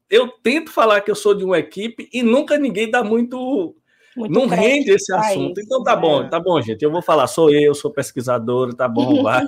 eu 0.10 0.28
tento 0.28 0.72
falar 0.72 1.02
que 1.02 1.10
eu 1.10 1.16
sou 1.16 1.34
de 1.34 1.43
uma 1.43 1.58
equipe 1.58 2.10
e 2.12 2.22
nunca 2.22 2.58
ninguém 2.58 2.89
dá 2.89 3.04
muito 3.04 3.76
muito 4.16 4.34
não 4.34 4.47
rende 4.47 4.91
esse 4.91 5.14
assunto. 5.14 5.59
Isso, 5.59 5.66
então 5.66 5.84
tá 5.84 5.95
né? 5.95 6.01
bom, 6.01 6.30
tá 6.30 6.39
bom, 6.39 6.62
gente. 6.62 6.82
Eu 6.84 6.91
vou 6.91 7.01
falar, 7.01 7.28
sou 7.28 7.49
eu, 7.49 7.74
sou 7.74 7.91
pesquisador, 7.91 8.74
tá 8.74 8.88
bom, 8.88 9.22
vai. 9.24 9.45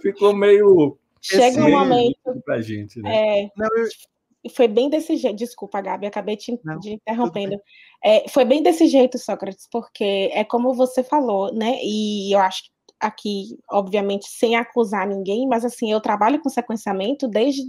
Ficou 0.00 0.34
meio. 0.34 0.96
Chega 1.20 1.64
um 1.64 1.70
momento. 1.70 2.42
Pra 2.44 2.60
gente, 2.60 3.00
né? 3.00 3.44
É, 3.44 3.50
não, 3.56 3.68
eu... 3.76 3.88
Foi 4.54 4.68
bem 4.68 4.88
desse 4.88 5.16
jeito. 5.16 5.36
Desculpa, 5.36 5.80
Gabi, 5.80 6.06
acabei 6.06 6.36
te, 6.36 6.58
não, 6.64 6.78
de 6.78 6.92
interrompendo. 6.92 7.60
É, 8.02 8.28
foi 8.28 8.44
bem 8.44 8.62
desse 8.62 8.86
jeito, 8.86 9.18
Sócrates, 9.18 9.68
porque 9.70 10.30
é 10.32 10.44
como 10.44 10.72
você 10.74 11.02
falou, 11.02 11.52
né? 11.52 11.78
E 11.82 12.32
eu 12.32 12.38
acho 12.38 12.64
que 12.64 12.70
aqui, 13.00 13.58
obviamente, 13.70 14.28
sem 14.28 14.56
acusar 14.56 15.06
ninguém, 15.06 15.46
mas 15.46 15.64
assim, 15.64 15.92
eu 15.92 16.00
trabalho 16.00 16.40
com 16.40 16.48
sequenciamento 16.48 17.28
desde 17.28 17.62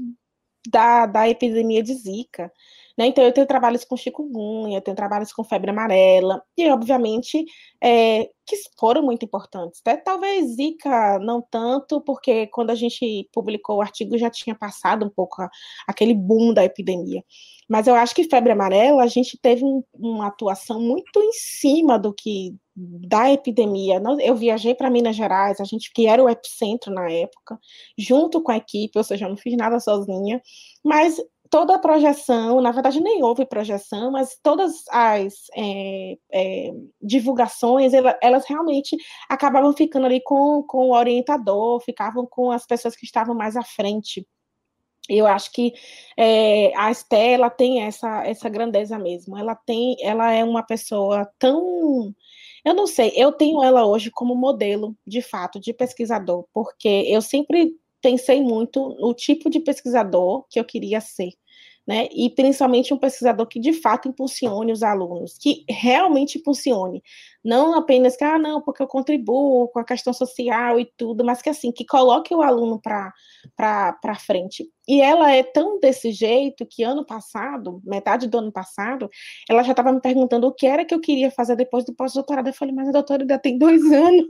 da, 0.67 1.05
da 1.05 1.29
epidemia 1.29 1.83
de 1.83 1.93
Zika. 1.93 2.51
Né? 2.99 3.07
Então, 3.07 3.23
eu 3.23 3.31
tenho 3.31 3.47
trabalhos 3.47 3.85
com 3.85 3.95
chikungunya, 3.95 4.81
tenho 4.81 4.95
trabalhos 4.97 5.31
com 5.31 5.41
febre 5.41 5.69
amarela, 5.71 6.43
e, 6.57 6.69
obviamente, 6.69 7.45
é, 7.81 8.29
que 8.45 8.57
foram 8.77 9.01
muito 9.01 9.23
importantes. 9.23 9.79
Até 9.79 9.95
talvez 9.95 10.55
Zika 10.57 11.17
não 11.19 11.41
tanto, 11.41 12.01
porque 12.01 12.47
quando 12.47 12.71
a 12.71 12.75
gente 12.75 13.29
publicou 13.31 13.77
o 13.77 13.81
artigo 13.81 14.17
já 14.17 14.29
tinha 14.29 14.53
passado 14.53 15.05
um 15.05 15.09
pouco 15.09 15.41
a, 15.41 15.49
aquele 15.87 16.13
boom 16.13 16.53
da 16.53 16.65
epidemia. 16.65 17.23
Mas 17.69 17.87
eu 17.87 17.95
acho 17.95 18.13
que 18.13 18.25
febre 18.25 18.51
amarela, 18.51 19.01
a 19.01 19.07
gente 19.07 19.37
teve 19.41 19.63
um, 19.63 19.81
uma 19.93 20.27
atuação 20.27 20.81
muito 20.81 21.21
em 21.21 21.31
cima 21.31 21.97
do 21.97 22.13
que 22.13 22.53
da 22.75 23.31
epidemia. 23.31 24.01
Eu 24.21 24.35
viajei 24.35 24.75
para 24.75 24.89
Minas 24.89 25.15
Gerais, 25.15 25.61
a 25.61 25.63
gente 25.63 25.91
que 25.93 26.05
era 26.05 26.21
o 26.21 26.29
epicentro 26.29 26.93
na 26.93 27.09
época, 27.09 27.57
junto 27.97 28.41
com 28.41 28.51
a 28.51 28.57
equipe, 28.57 28.97
ou 28.97 29.03
seja, 29.05 29.25
eu 29.25 29.29
não 29.29 29.37
fiz 29.37 29.55
nada 29.55 29.79
sozinha, 29.79 30.41
mas 30.83 31.17
toda 31.49 31.75
a 31.75 31.79
projeção, 31.79 32.61
na 32.61 32.71
verdade 32.71 33.01
nem 33.01 33.23
houve 33.23 33.45
projeção, 33.45 34.11
mas 34.11 34.37
todas 34.41 34.83
as 34.89 35.33
é, 35.55 36.17
é, 36.31 36.71
divulgações, 37.01 37.91
elas 38.21 38.45
realmente 38.47 38.95
acabavam 39.27 39.73
ficando 39.73 40.05
ali 40.05 40.21
com, 40.21 40.63
com 40.63 40.89
o 40.89 40.95
orientador, 40.95 41.81
ficavam 41.81 42.25
com 42.25 42.51
as 42.51 42.65
pessoas 42.65 42.95
que 42.95 43.05
estavam 43.05 43.35
mais 43.35 43.55
à 43.55 43.63
frente. 43.63 44.27
Eu 45.09 45.25
acho 45.25 45.51
que 45.51 45.73
é, 46.15 46.71
a 46.77 46.91
Estela 46.91 47.49
tem 47.49 47.81
essa, 47.81 48.23
essa 48.27 48.47
grandeza 48.47 48.99
mesmo. 48.99 49.35
Ela 49.35 49.55
tem, 49.55 49.97
ela 50.03 50.31
é 50.31 50.43
uma 50.43 50.61
pessoa 50.61 51.27
tão 51.39 52.13
eu 52.63 52.73
não 52.73 52.85
sei, 52.85 53.11
eu 53.15 53.31
tenho 53.31 53.63
ela 53.63 53.85
hoje 53.85 54.11
como 54.11 54.35
modelo, 54.35 54.95
de 55.07 55.21
fato, 55.21 55.59
de 55.59 55.73
pesquisador, 55.73 56.45
porque 56.53 57.05
eu 57.07 57.21
sempre 57.21 57.73
pensei 58.01 58.41
muito 58.41 58.89
no 58.99 59.13
tipo 59.13 59.49
de 59.49 59.59
pesquisador 59.59 60.45
que 60.49 60.59
eu 60.59 60.65
queria 60.65 61.01
ser 61.01 61.31
né? 61.89 62.07
E 62.11 62.29
principalmente 62.29 62.93
um 62.93 62.99
pesquisador 62.99 63.47
que 63.47 63.59
de 63.59 63.73
fato 63.73 64.07
impulsione 64.07 64.71
os 64.71 64.83
alunos, 64.83 65.39
que 65.39 65.65
realmente 65.67 66.37
impulsione, 66.37 67.01
não 67.49 67.73
apenas 67.75 68.15
que, 68.15 68.23
ah, 68.23 68.37
não, 68.37 68.61
porque 68.61 68.83
eu 68.83 68.87
contribuo 68.87 69.67
com 69.69 69.79
a 69.79 69.83
questão 69.83 70.13
social 70.13 70.79
e 70.79 70.85
tudo, 70.95 71.25
mas 71.25 71.41
que 71.41 71.49
assim, 71.49 71.71
que 71.71 71.83
coloque 71.83 72.33
o 72.35 72.43
aluno 72.43 72.79
para 72.79 74.15
frente. 74.15 74.69
E 74.89 75.01
ela 75.01 75.31
é 75.31 75.43
tão 75.43 75.79
desse 75.79 76.11
jeito 76.11 76.65
que 76.65 76.81
ano 76.81 77.05
passado, 77.05 77.79
metade 77.85 78.27
do 78.27 78.39
ano 78.39 78.51
passado, 78.51 79.07
ela 79.47 79.61
já 79.61 79.69
estava 79.69 79.91
me 79.91 80.01
perguntando 80.01 80.47
o 80.47 80.51
que 80.51 80.65
era 80.65 80.83
que 80.83 80.95
eu 80.95 80.99
queria 80.99 81.29
fazer 81.29 81.55
depois 81.55 81.85
do 81.85 81.93
pós-doutorado. 81.93 82.49
Eu 82.49 82.53
falei, 82.53 82.73
mas 82.73 82.89
a 82.89 82.91
doutora 82.91 83.21
ainda 83.21 83.37
tem 83.37 83.55
dois 83.55 83.79
anos, 83.93 84.27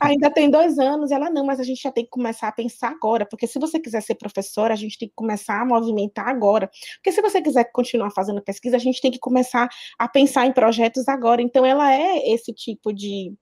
ainda 0.00 0.30
tem 0.30 0.48
dois 0.48 0.78
anos. 0.78 1.10
Ela, 1.10 1.28
não, 1.28 1.44
mas 1.44 1.58
a 1.58 1.64
gente 1.64 1.82
já 1.82 1.90
tem 1.90 2.04
que 2.04 2.10
começar 2.10 2.46
a 2.46 2.52
pensar 2.52 2.90
agora, 2.90 3.26
porque 3.26 3.48
se 3.48 3.58
você 3.58 3.80
quiser 3.80 4.00
ser 4.00 4.14
professora, 4.14 4.72
a 4.72 4.76
gente 4.76 4.96
tem 4.96 5.08
que 5.08 5.14
começar 5.16 5.60
a 5.60 5.64
movimentar 5.64 6.28
agora. 6.28 6.70
Porque 6.96 7.10
se 7.10 7.20
você 7.20 7.42
quiser 7.42 7.64
continuar 7.72 8.12
fazendo 8.12 8.40
pesquisa, 8.40 8.76
a 8.76 8.80
gente 8.80 9.00
tem 9.00 9.10
que 9.10 9.18
começar 9.18 9.68
a 9.98 10.06
pensar 10.06 10.46
em 10.46 10.52
projetos 10.52 11.08
agora. 11.08 11.42
Então, 11.42 11.66
ela 11.66 11.92
é 11.92 12.23
esse 12.24 12.52
tipo 12.52 12.92
de, 12.92 13.34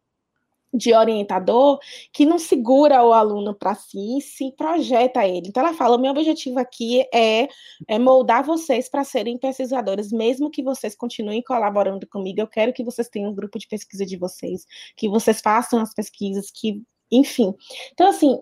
de 0.72 0.94
orientador 0.94 1.78
que 2.12 2.24
não 2.24 2.38
segura 2.38 3.04
o 3.04 3.12
aluno 3.12 3.54
para 3.54 3.74
si, 3.74 4.20
se 4.20 4.52
projeta 4.52 5.26
ele. 5.26 5.48
Então 5.48 5.62
ela 5.62 5.74
fala: 5.74 5.98
meu 5.98 6.12
objetivo 6.12 6.58
aqui 6.58 7.06
é, 7.12 7.48
é 7.86 7.98
moldar 7.98 8.44
vocês 8.44 8.88
para 8.88 9.04
serem 9.04 9.38
pesquisadores, 9.38 10.10
mesmo 10.10 10.50
que 10.50 10.62
vocês 10.62 10.94
continuem 10.96 11.42
colaborando 11.42 12.06
comigo. 12.06 12.40
Eu 12.40 12.48
quero 12.48 12.72
que 12.72 12.84
vocês 12.84 13.08
tenham 13.08 13.30
um 13.30 13.34
grupo 13.34 13.58
de 13.58 13.68
pesquisa 13.68 14.06
de 14.06 14.16
vocês, 14.16 14.66
que 14.96 15.08
vocês 15.08 15.40
façam 15.40 15.80
as 15.80 15.94
pesquisas, 15.94 16.50
que, 16.50 16.82
enfim. 17.10 17.54
Então 17.92 18.08
assim, 18.08 18.38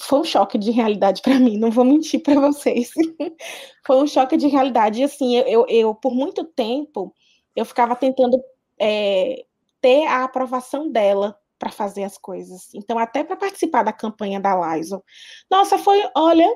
foi 0.00 0.20
um 0.20 0.24
choque 0.24 0.58
de 0.58 0.70
realidade 0.70 1.22
para 1.22 1.38
mim, 1.38 1.58
não 1.58 1.70
vou 1.70 1.84
mentir 1.84 2.22
para 2.22 2.40
vocês. 2.40 2.90
foi 3.86 3.96
um 3.96 4.06
choque 4.06 4.36
de 4.36 4.46
realidade. 4.46 5.00
E 5.00 5.04
assim, 5.04 5.36
eu, 5.36 5.46
eu, 5.46 5.66
eu, 5.68 5.94
por 5.94 6.14
muito 6.14 6.44
tempo 6.44 7.14
eu 7.54 7.64
ficava 7.64 7.94
tentando 7.94 8.42
é, 8.80 9.44
ter 9.80 10.06
a 10.06 10.24
aprovação 10.24 10.90
dela 10.90 11.38
para 11.58 11.70
fazer 11.70 12.04
as 12.04 12.18
coisas. 12.18 12.74
Então, 12.74 12.98
até 12.98 13.24
para 13.24 13.36
participar 13.36 13.82
da 13.82 13.92
campanha 13.92 14.40
da 14.40 14.54
Lysol. 14.54 15.04
Nossa, 15.50 15.78
foi, 15.78 16.02
olha, 16.16 16.48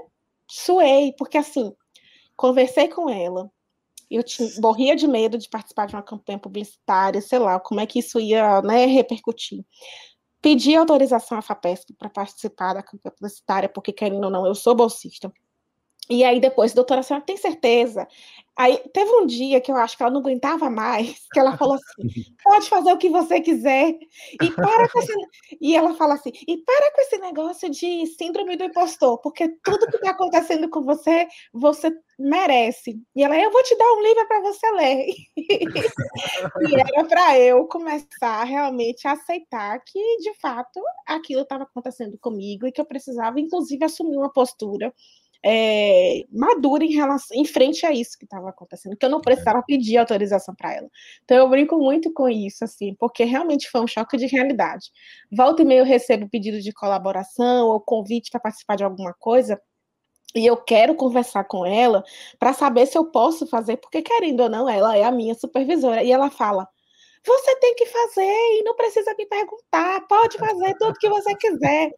suei, 0.46 1.14
porque 1.18 1.38
assim, 1.38 1.74
conversei 2.36 2.88
com 2.88 3.08
ela. 3.08 3.50
Eu 4.10 4.22
tinha, 4.22 4.48
morria 4.60 4.96
de 4.96 5.06
medo 5.06 5.36
de 5.36 5.48
participar 5.48 5.86
de 5.86 5.94
uma 5.94 6.02
campanha 6.02 6.38
publicitária, 6.38 7.20
sei 7.20 7.38
lá, 7.38 7.60
como 7.60 7.80
é 7.80 7.86
que 7.86 7.98
isso 7.98 8.18
ia 8.18 8.62
né, 8.62 8.86
repercutir. 8.86 9.64
Pedi 10.40 10.74
autorização 10.76 11.36
à 11.36 11.42
FAPESP 11.42 11.94
para 11.94 12.08
participar 12.08 12.74
da 12.74 12.82
campanha 12.82 13.14
publicitária, 13.14 13.68
porque, 13.68 13.92
querendo 13.92 14.24
ou 14.24 14.30
não, 14.30 14.46
eu 14.46 14.54
sou 14.54 14.74
bolsista. 14.74 15.32
E 16.10 16.24
aí 16.24 16.40
depois, 16.40 16.72
doutora, 16.72 17.00
a 17.00 17.02
senhora 17.02 17.24
tem 17.24 17.36
certeza? 17.36 18.06
Aí 18.58 18.76
teve 18.92 19.08
um 19.12 19.24
dia 19.24 19.60
que 19.60 19.70
eu 19.70 19.76
acho 19.76 19.96
que 19.96 20.02
ela 20.02 20.10
não 20.10 20.20
aguentava 20.20 20.68
mais, 20.68 21.28
que 21.32 21.38
ela 21.38 21.56
falou 21.56 21.74
assim: 21.74 21.84
pode 22.42 22.68
fazer 22.68 22.92
o 22.92 22.98
que 22.98 23.08
você 23.08 23.40
quiser. 23.40 23.96
E 24.42 24.50
para 24.50 24.88
com 24.88 24.98
esse... 24.98 25.12
E 25.60 25.76
ela 25.76 25.94
fala 25.94 26.14
assim: 26.14 26.32
e 26.46 26.56
para 26.64 26.92
com 26.92 27.00
esse 27.02 27.18
negócio 27.18 27.70
de 27.70 28.06
síndrome 28.18 28.56
do 28.56 28.64
impostor, 28.64 29.20
porque 29.20 29.48
tudo 29.62 29.86
que 29.86 29.96
está 29.96 30.10
acontecendo 30.10 30.68
com 30.68 30.82
você, 30.82 31.28
você 31.52 31.92
merece. 32.18 33.00
E 33.14 33.22
ela, 33.22 33.38
eu 33.38 33.52
vou 33.52 33.62
te 33.62 33.76
dar 33.76 33.92
um 33.92 34.02
livro 34.02 34.26
para 34.26 34.40
você 34.40 34.70
ler. 34.72 35.06
e 35.36 36.74
era 36.74 37.04
para 37.04 37.38
eu 37.38 37.64
começar 37.66 38.42
realmente 38.42 39.06
a 39.06 39.12
aceitar 39.12 39.78
que, 39.84 40.16
de 40.18 40.34
fato, 40.40 40.80
aquilo 41.06 41.42
estava 41.42 41.62
acontecendo 41.62 42.18
comigo 42.18 42.66
e 42.66 42.72
que 42.72 42.80
eu 42.80 42.86
precisava, 42.86 43.38
inclusive, 43.38 43.84
assumir 43.84 44.16
uma 44.16 44.32
postura 44.32 44.92
é, 45.44 46.24
madura 46.32 46.84
em 46.84 46.92
relação 46.92 47.36
em 47.36 47.44
frente 47.44 47.86
a 47.86 47.92
isso 47.92 48.18
que 48.18 48.24
estava 48.24 48.50
acontecendo, 48.50 48.96
que 48.96 49.06
eu 49.06 49.10
não 49.10 49.20
precisava 49.20 49.62
pedir 49.66 49.96
autorização 49.96 50.54
para 50.54 50.74
ela. 50.74 50.88
Então 51.24 51.36
eu 51.36 51.48
brinco 51.48 51.78
muito 51.78 52.12
com 52.12 52.28
isso, 52.28 52.64
assim, 52.64 52.94
porque 52.98 53.24
realmente 53.24 53.70
foi 53.70 53.80
um 53.80 53.86
choque 53.86 54.16
de 54.16 54.26
realidade. 54.26 54.90
Volta 55.30 55.62
e 55.62 55.64
meia 55.64 55.80
eu 55.80 55.84
recebo 55.84 56.28
pedido 56.28 56.60
de 56.60 56.72
colaboração 56.72 57.68
ou 57.68 57.80
convite 57.80 58.30
para 58.30 58.40
participar 58.40 58.76
de 58.76 58.84
alguma 58.84 59.14
coisa. 59.14 59.60
E 60.34 60.46
eu 60.46 60.56
quero 60.56 60.94
conversar 60.94 61.44
com 61.44 61.64
ela 61.64 62.04
para 62.38 62.52
saber 62.52 62.86
se 62.86 62.98
eu 62.98 63.10
posso 63.10 63.46
fazer, 63.46 63.78
porque 63.78 64.02
querendo 64.02 64.40
ou 64.40 64.48
não, 64.48 64.68
ela 64.68 64.96
é 64.96 65.04
a 65.04 65.10
minha 65.10 65.34
supervisora. 65.34 66.02
E 66.02 66.12
ela 66.12 66.30
fala: 66.30 66.68
você 67.24 67.56
tem 67.56 67.74
que 67.74 67.86
fazer 67.86 68.22
e 68.22 68.62
não 68.64 68.74
precisa 68.74 69.14
me 69.16 69.26
perguntar, 69.26 70.06
pode 70.08 70.38
fazer 70.38 70.74
tudo 70.78 70.98
que 70.98 71.08
você 71.08 71.34
quiser. 71.34 71.90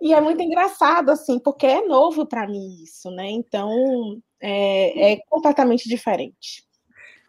E 0.00 0.12
é 0.12 0.20
muito 0.20 0.42
engraçado, 0.42 1.10
assim, 1.10 1.38
porque 1.38 1.66
é 1.66 1.86
novo 1.86 2.26
para 2.26 2.46
mim 2.46 2.82
isso, 2.82 3.10
né? 3.10 3.30
Então 3.30 4.20
é, 4.40 5.12
é 5.12 5.18
completamente 5.28 5.88
diferente. 5.88 6.64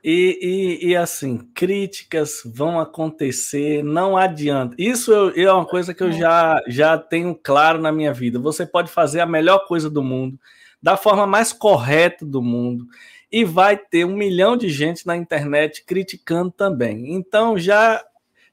E, 0.08 0.38
e, 0.84 0.90
e, 0.90 0.96
assim, 0.96 1.40
críticas 1.56 2.44
vão 2.46 2.80
acontecer, 2.80 3.84
não 3.84 4.16
adianta. 4.16 4.76
Isso 4.78 5.12
eu, 5.12 5.48
é 5.50 5.52
uma 5.52 5.66
coisa 5.66 5.96
que 5.96 6.04
eu 6.04 6.12
já, 6.12 6.62
já 6.68 6.96
tenho 6.96 7.34
claro 7.34 7.82
na 7.82 7.92
minha 7.92 8.14
vida. 8.14 8.38
Você 8.38 8.68
pode 8.68 8.92
fazer 8.92 9.22
a 9.22 9.26
melhor 9.26 9.66
coisa 9.66 9.90
do 9.90 10.04
mundo, 10.04 10.40
da 10.80 10.96
forma 10.96 11.26
mais 11.26 11.52
correta 11.52 12.24
do 12.24 12.40
mundo 12.40 12.86
e 13.36 13.44
vai 13.44 13.76
ter 13.76 14.06
um 14.06 14.16
milhão 14.16 14.56
de 14.56 14.70
gente 14.70 15.06
na 15.06 15.18
internet 15.18 15.84
criticando 15.86 16.52
também. 16.52 17.14
Então 17.14 17.58
já 17.58 18.02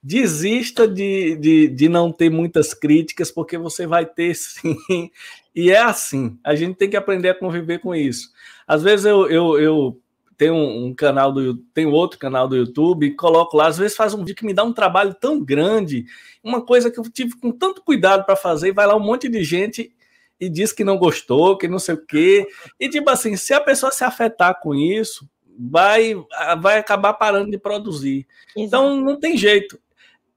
desista 0.02 0.88
de, 0.88 1.36
de, 1.36 1.68
de 1.68 1.88
não 1.88 2.10
ter 2.10 2.28
muitas 2.28 2.74
críticas, 2.74 3.30
porque 3.30 3.56
você 3.56 3.86
vai 3.86 4.04
ter 4.04 4.34
sim. 4.34 4.76
E 5.54 5.70
é 5.70 5.78
assim, 5.78 6.36
a 6.42 6.56
gente 6.56 6.74
tem 6.76 6.90
que 6.90 6.96
aprender 6.96 7.28
a 7.28 7.38
conviver 7.38 7.78
com 7.78 7.94
isso. 7.94 8.32
Às 8.66 8.82
vezes 8.82 9.06
eu, 9.06 9.30
eu, 9.30 9.60
eu 9.60 10.00
tenho 10.36 10.56
um 10.56 10.92
canal 10.92 11.30
do 11.30 11.54
tenho 11.72 11.90
outro 11.90 12.18
canal 12.18 12.48
do 12.48 12.56
YouTube 12.56 13.14
coloco 13.14 13.56
lá, 13.56 13.68
às 13.68 13.78
vezes 13.78 13.96
faz 13.96 14.14
um 14.14 14.24
vídeo 14.24 14.34
que 14.34 14.46
me 14.46 14.54
dá 14.54 14.64
um 14.64 14.72
trabalho 14.72 15.14
tão 15.14 15.40
grande, 15.40 16.06
uma 16.42 16.60
coisa 16.60 16.90
que 16.90 16.98
eu 16.98 17.04
tive 17.04 17.38
com 17.38 17.52
tanto 17.52 17.82
cuidado 17.82 18.24
para 18.24 18.34
fazer, 18.34 18.70
e 18.70 18.72
vai 18.72 18.84
lá 18.84 18.96
um 18.96 19.04
monte 19.04 19.28
de 19.28 19.44
gente 19.44 19.94
e 20.42 20.48
diz 20.48 20.72
que 20.72 20.82
não 20.82 20.98
gostou, 20.98 21.56
que 21.56 21.68
não 21.68 21.78
sei 21.78 21.94
o 21.94 22.04
quê. 22.04 22.44
E 22.80 22.88
tipo 22.88 23.08
assim, 23.08 23.36
se 23.36 23.54
a 23.54 23.60
pessoa 23.60 23.92
se 23.92 24.02
afetar 24.02 24.58
com 24.60 24.74
isso, 24.74 25.24
vai, 25.56 26.16
vai 26.60 26.78
acabar 26.78 27.14
parando 27.14 27.48
de 27.48 27.58
produzir. 27.58 28.26
Então, 28.56 28.86
Exato. 28.86 28.96
Então 28.96 29.00
não 29.00 29.20
tem 29.20 29.36
jeito. 29.36 29.78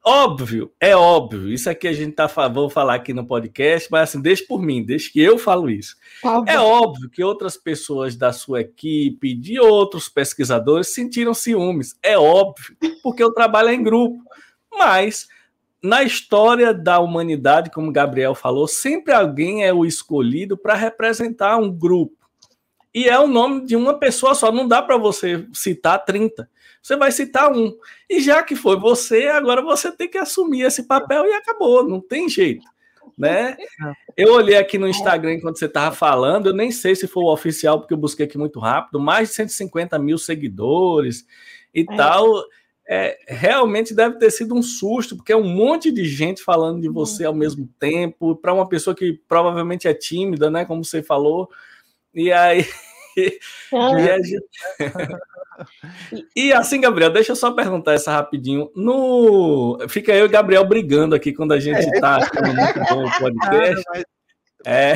Óbvio, 0.08 0.72
é 0.80 0.96
óbvio. 0.96 1.52
Isso 1.52 1.68
aqui 1.68 1.88
a 1.88 1.92
gente 1.92 2.12
tá 2.12 2.28
vou 2.48 2.70
falar 2.70 2.94
aqui 2.94 3.12
no 3.16 3.26
podcast, 3.26 3.90
mas 3.92 4.10
assim, 4.10 4.22
deixa 4.22 4.46
por 4.48 4.62
mim, 4.62 4.86
deixa 4.86 5.12
que 5.12 5.20
eu 5.20 5.40
falo 5.40 5.68
isso. 5.68 5.96
Tá 6.22 6.44
é 6.46 6.60
óbvio 6.60 7.10
que 7.10 7.24
outras 7.24 7.58
pessoas 7.58 8.16
da 8.16 8.32
sua 8.32 8.62
equipe, 8.62 9.34
de 9.34 9.60
outros 9.60 10.08
pesquisadores, 10.08 10.94
sentiram 10.94 11.34
ciúmes. 11.34 11.98
É 12.04 12.16
óbvio, 12.16 12.78
porque 13.02 13.24
o 13.24 13.34
trabalho 13.34 13.70
é 13.70 13.74
em 13.74 13.82
grupo. 13.82 14.24
Mas 14.72 15.28
na 15.86 16.02
história 16.02 16.74
da 16.74 17.00
humanidade, 17.00 17.70
como 17.70 17.92
Gabriel 17.92 18.34
falou, 18.34 18.68
sempre 18.68 19.14
alguém 19.14 19.64
é 19.64 19.72
o 19.72 19.86
escolhido 19.86 20.58
para 20.58 20.74
representar 20.74 21.58
um 21.58 21.72
grupo. 21.72 22.16
E 22.92 23.08
é 23.08 23.20
o 23.20 23.28
nome 23.28 23.66
de 23.66 23.76
uma 23.76 24.00
pessoa 24.00 24.34
só, 24.34 24.52
não 24.52 24.68
dá 24.68 24.82
para 24.82 24.98
você 24.98 25.46
citar 25.54 26.04
30. 26.04 26.50
Você 26.82 26.96
vai 26.96 27.12
citar 27.12 27.52
um. 27.52 27.72
E 28.10 28.20
já 28.20 28.42
que 28.42 28.56
foi 28.56 28.80
você, 28.80 29.28
agora 29.28 29.62
você 29.62 29.92
tem 29.92 30.10
que 30.10 30.18
assumir 30.18 30.62
esse 30.62 30.84
papel 30.84 31.26
e 31.28 31.34
acabou, 31.34 31.88
não 31.88 32.02
tem 32.02 32.28
jeito. 32.28 32.66
Né? 33.16 33.56
Eu 34.18 34.34
olhei 34.34 34.58
aqui 34.58 34.80
no 34.80 34.88
Instagram 34.88 35.34
enquanto 35.34 35.60
você 35.60 35.66
estava 35.66 35.94
falando, 35.94 36.48
eu 36.48 36.54
nem 36.54 36.72
sei 36.72 36.96
se 36.96 37.06
foi 37.06 37.22
o 37.24 37.32
oficial, 37.32 37.80
porque 37.80 37.94
eu 37.94 37.98
busquei 37.98 38.26
aqui 38.26 38.38
muito 38.38 38.62
rápido, 38.62 38.98
mais 38.98 39.28
de 39.28 39.36
150 39.36 40.00
mil 40.00 40.18
seguidores 40.18 41.26
e 41.74 41.82
é. 41.82 41.96
tal 41.98 42.26
é, 42.88 43.18
realmente 43.28 43.94
deve 43.94 44.18
ter 44.20 44.32
sido 44.32 44.56
um 44.56 44.62
susto, 44.62 45.16
porque 45.16 45.34
é 45.34 45.38
um 45.38 45.48
monte 45.48 45.92
de 45.92 46.06
gente 46.06 46.44
falando 46.44 46.82
de 46.82 46.90
você 46.90 47.26
ao 47.26 47.34
mesmo 47.34 47.68
tempo, 47.80 48.36
para 48.36 48.54
uma 48.54 48.70
pessoa 48.70 48.96
que 48.96 49.14
provavelmente 49.28 49.88
é 49.88 49.94
tímida, 49.94 50.52
né? 50.52 50.66
Como 50.66 50.84
você 50.84 51.02
falou. 51.02 51.50
E 52.14 52.32
aí. 52.32 52.66
e, 56.36 56.52
assim, 56.52 56.82
Gabriel, 56.82 57.10
deixa 57.10 57.32
eu 57.32 57.36
só 57.36 57.52
perguntar 57.52 57.94
essa 57.94 58.12
rapidinho. 58.12 58.70
No... 58.76 59.80
Fica 59.88 60.14
eu 60.14 60.26
e 60.26 60.30
Gabriel 60.30 60.66
brigando 60.66 61.16
aqui 61.16 61.32
quando 61.32 61.54
a 61.54 61.60
gente 61.60 61.80
está 61.80 62.20
é. 62.20 62.24
achando 62.24 62.54
muito 62.54 62.80
bom 62.90 63.06
o 63.06 63.12
podcast. 63.18 63.86
É, 64.66 64.96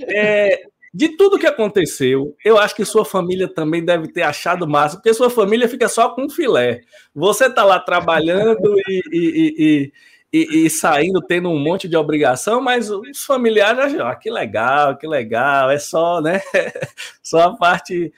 é, 0.00 0.62
de 0.94 1.08
tudo 1.08 1.40
que 1.40 1.46
aconteceu, 1.46 2.36
eu 2.44 2.56
acho 2.56 2.76
que 2.76 2.84
sua 2.84 3.04
família 3.04 3.48
também 3.48 3.84
deve 3.84 4.06
ter 4.06 4.22
achado 4.22 4.64
massa, 4.64 4.94
porque 4.94 5.12
sua 5.12 5.28
família 5.28 5.68
fica 5.68 5.88
só 5.88 6.10
com 6.10 6.30
filé. 6.30 6.82
Você 7.12 7.50
tá 7.52 7.64
lá 7.64 7.80
trabalhando 7.80 8.76
e, 8.88 9.02
e, 9.12 9.92
e, 10.32 10.66
e, 10.66 10.70
saindo, 10.70 11.20
tendo 11.20 11.50
um 11.50 11.58
monte 11.58 11.88
de 11.88 11.96
obrigação, 11.96 12.60
mas 12.60 12.90
os 12.90 13.24
familiares 13.24 13.98
ah, 13.98 14.14
que 14.14 14.30
legal, 14.30 14.96
que 14.96 15.08
legal, 15.08 15.68
é 15.68 15.80
só, 15.80 16.20
né? 16.20 16.40
Só 17.20 17.40
a 17.40 17.56
parte. 17.56 18.12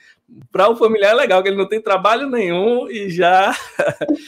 Para 0.51 0.69
o 0.69 0.75
familiar 0.75 1.13
é 1.13 1.15
legal, 1.15 1.41
que 1.41 1.49
ele 1.49 1.57
não 1.57 1.67
tem 1.67 1.81
trabalho 1.81 2.29
nenhum 2.29 2.87
e 2.91 3.09
já. 3.09 3.57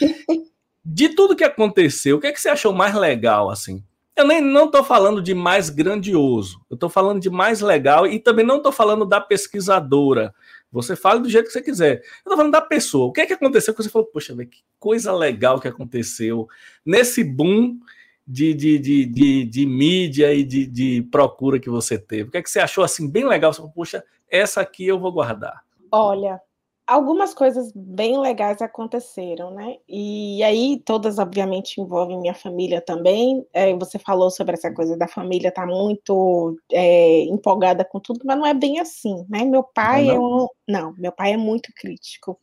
De 0.83 1.09
tudo 1.09 1.35
que 1.35 1.43
aconteceu, 1.43 2.17
o 2.17 2.19
que, 2.19 2.27
é 2.27 2.31
que 2.31 2.41
você 2.41 2.49
achou 2.49 2.73
mais 2.73 2.95
legal, 2.95 3.51
assim? 3.51 3.83
Eu 4.19 4.27
nem 4.27 4.41
não 4.41 4.65
estou 4.65 4.83
falando 4.83 5.21
de 5.21 5.33
mais 5.33 5.69
grandioso, 5.69 6.59
eu 6.69 6.73
estou 6.73 6.89
falando 6.89 7.21
de 7.21 7.29
mais 7.29 7.61
legal 7.61 8.05
e 8.05 8.19
também 8.19 8.45
não 8.45 8.57
estou 8.57 8.69
falando 8.69 9.05
da 9.05 9.21
pesquisadora. 9.21 10.35
Você 10.69 10.93
fala 10.93 11.21
do 11.21 11.29
jeito 11.29 11.45
que 11.45 11.53
você 11.53 11.61
quiser. 11.61 11.99
Eu 11.99 12.01
estou 12.17 12.35
falando 12.35 12.51
da 12.51 12.59
pessoa. 12.59 13.05
O 13.05 13.13
que 13.13 13.21
é 13.21 13.25
que 13.25 13.31
aconteceu 13.31 13.73
que 13.73 13.81
você 13.81 13.89
falou, 13.89 14.09
poxa, 14.09 14.35
que 14.45 14.59
coisa 14.77 15.13
legal 15.13 15.57
que 15.57 15.69
aconteceu 15.69 16.49
nesse 16.85 17.23
boom 17.23 17.79
de, 18.27 18.53
de, 18.53 18.77
de, 18.77 19.05
de, 19.05 19.45
de 19.45 19.65
mídia 19.65 20.33
e 20.33 20.43
de, 20.43 20.67
de 20.67 21.01
procura 21.03 21.57
que 21.57 21.69
você 21.69 21.97
teve? 21.97 22.27
O 22.27 22.31
que 22.31 22.39
é 22.39 22.43
que 22.43 22.51
você 22.51 22.59
achou 22.59 22.83
assim 22.83 23.09
bem 23.09 23.25
legal? 23.25 23.53
Você 23.53 23.59
falou, 23.59 23.71
poxa, 23.71 24.03
essa 24.29 24.59
aqui 24.59 24.85
eu 24.85 24.99
vou 24.99 25.13
guardar. 25.13 25.63
Olha, 25.89 26.41
algumas 26.89 27.33
coisas 27.33 27.71
bem 27.73 28.19
legais 28.19 28.61
aconteceram, 28.61 29.51
né? 29.51 29.77
E 29.87 30.43
aí, 30.43 30.81
todas, 30.83 31.19
obviamente, 31.19 31.79
envolvem 31.79 32.19
minha 32.19 32.33
família 32.33 32.81
também. 32.81 33.45
É, 33.53 33.73
você 33.75 33.99
falou 33.99 34.31
sobre 34.31 34.55
essa 34.55 34.73
coisa 34.73 34.97
da 34.97 35.07
família 35.07 35.49
estar 35.49 35.67
tá 35.67 35.73
muito 35.73 36.57
é, 36.71 37.21
empolgada 37.25 37.85
com 37.85 37.99
tudo, 37.99 38.21
mas 38.25 38.37
não 38.37 38.45
é 38.45 38.53
bem 38.53 38.79
assim, 38.79 39.25
né? 39.29 39.43
Meu 39.45 39.63
pai 39.63 40.05
não, 40.05 40.13
é 40.13 40.19
um. 40.19 40.47
Não, 40.67 40.93
meu 40.97 41.11
pai 41.11 41.33
é 41.33 41.37
muito 41.37 41.71
crítico. 41.75 42.39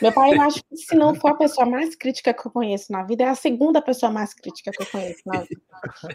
Meu 0.00 0.12
pai, 0.12 0.34
eu 0.34 0.40
acho 0.42 0.62
que 0.64 0.76
se 0.76 0.94
não 0.94 1.14
for 1.14 1.32
a 1.32 1.36
pessoa 1.36 1.66
mais 1.66 1.94
crítica 1.94 2.32
que 2.32 2.46
eu 2.46 2.50
conheço 2.50 2.92
na 2.92 3.02
vida, 3.02 3.24
é 3.24 3.28
a 3.28 3.34
segunda 3.34 3.80
pessoa 3.80 4.10
mais 4.10 4.32
crítica 4.34 4.70
que 4.70 4.82
eu 4.82 4.86
conheço 4.86 5.20
na 5.26 5.40
vida. 5.40 5.60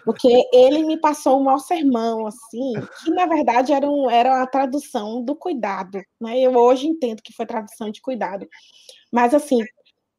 Porque 0.03 0.27
ele 0.53 0.83
me 0.83 0.99
passou 0.99 1.39
um 1.39 1.43
mau 1.43 1.59
sermão, 1.59 2.25
assim, 2.27 2.73
que 3.03 3.11
na 3.11 3.25
verdade 3.25 3.73
era, 3.73 3.89
um, 3.89 4.09
era 4.09 4.41
a 4.41 4.47
tradução 4.47 5.23
do 5.23 5.35
cuidado. 5.35 5.99
Né? 6.19 6.39
Eu 6.39 6.55
hoje 6.55 6.87
entendo 6.87 7.21
que 7.21 7.33
foi 7.33 7.45
tradução 7.45 7.89
de 7.89 8.01
cuidado. 8.01 8.47
Mas, 9.11 9.33
assim, 9.33 9.59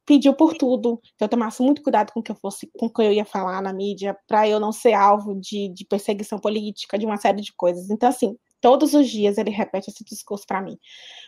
pediu 0.05 0.33
por 0.33 0.53
tudo, 0.53 1.01
que 1.17 1.23
eu 1.23 1.27
tomasse 1.27 1.61
muito 1.61 1.81
cuidado 1.83 2.13
com 2.13 2.21
o 2.21 2.23
que 2.23 2.31
eu 2.31 2.35
fosse, 2.35 2.69
com 2.77 2.85
o 2.85 2.93
que 2.93 3.01
eu 3.01 3.11
ia 3.11 3.25
falar 3.25 3.61
na 3.61 3.73
mídia, 3.73 4.17
para 4.27 4.47
eu 4.47 4.59
não 4.59 4.71
ser 4.71 4.93
alvo 4.93 5.35
de, 5.35 5.69
de 5.73 5.85
perseguição 5.85 6.39
política, 6.39 6.97
de 6.97 7.05
uma 7.05 7.17
série 7.17 7.41
de 7.41 7.53
coisas. 7.53 7.89
Então, 7.89 8.07
assim, 8.07 8.37
Todos 8.59 8.93
os 8.93 9.07
dias 9.07 9.37
ele 9.37 9.51
repete 9.51 9.91
esse 9.91 10.03
discurso 10.03 10.45
para 10.47 10.61
mim. 10.61 10.77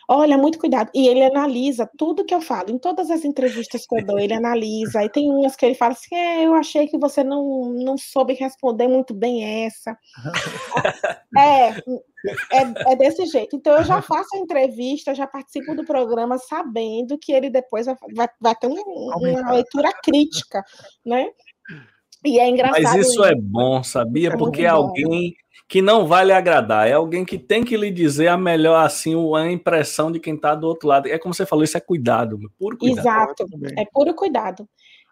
Olha, 0.08 0.36
muito 0.36 0.58
cuidado. 0.58 0.90
E 0.92 1.06
ele 1.06 1.22
analisa 1.22 1.88
tudo 1.96 2.24
que 2.24 2.34
eu 2.34 2.40
falo. 2.40 2.70
Em 2.70 2.78
todas 2.78 3.08
as 3.10 3.24
entrevistas 3.24 3.86
que 3.86 3.96
eu 3.96 4.04
dou, 4.04 4.18
ele 4.18 4.34
analisa. 4.34 5.04
E 5.04 5.08
tem 5.08 5.30
umas 5.30 5.54
que 5.54 5.64
ele 5.64 5.76
fala 5.76 5.92
assim: 5.92 6.14
é, 6.14 6.44
eu 6.44 6.54
achei 6.54 6.88
que 6.88 6.98
você 6.98 7.22
não, 7.22 7.72
não 7.72 7.96
soube 7.96 8.34
responder 8.34 8.88
muito 8.88 9.14
bem 9.14 9.64
essa. 9.64 9.96
é, 11.38 11.68
é, 11.68 12.92
é, 12.92 12.96
desse 12.96 13.24
jeito. 13.26 13.54
Então 13.54 13.76
eu 13.76 13.84
já 13.84 14.02
faço 14.02 14.34
a 14.34 14.38
entrevista, 14.38 15.14
já 15.14 15.26
participo 15.26 15.74
do 15.76 15.84
programa 15.84 16.36
sabendo 16.38 17.16
que 17.16 17.32
ele 17.32 17.48
depois 17.48 17.86
vai, 17.86 18.28
vai, 18.40 18.54
ter 18.56 18.66
um, 18.66 18.74
uma 18.74 19.52
leitura 19.52 19.92
crítica, 20.02 20.64
né? 21.06 21.28
E 22.24 22.38
é 22.38 22.48
engraçado. 22.48 22.82
Mas 22.82 22.94
isso, 22.94 23.12
isso. 23.12 23.24
é 23.24 23.34
bom, 23.34 23.82
sabia? 23.82 24.30
É 24.30 24.36
Porque 24.36 24.66
alguém 24.66 25.34
que 25.70 25.80
não 25.80 26.04
vai 26.04 26.24
lhe 26.24 26.32
agradar, 26.32 26.88
é 26.88 26.94
alguém 26.94 27.24
que 27.24 27.38
tem 27.38 27.64
que 27.64 27.76
lhe 27.76 27.92
dizer 27.92 28.26
a 28.26 28.36
melhor, 28.36 28.84
assim, 28.84 29.14
a 29.36 29.52
impressão 29.52 30.10
de 30.10 30.18
quem 30.18 30.34
está 30.34 30.52
do 30.52 30.66
outro 30.66 30.88
lado. 30.88 31.06
É 31.06 31.16
como 31.16 31.32
você 31.32 31.46
falou, 31.46 31.62
isso 31.62 31.76
é 31.76 31.80
cuidado, 31.80 32.36
puro 32.58 32.76
cuidado. 32.76 32.98
Exato, 32.98 33.46
é 33.78 33.84
puro 33.84 34.12
cuidado. 34.12 34.68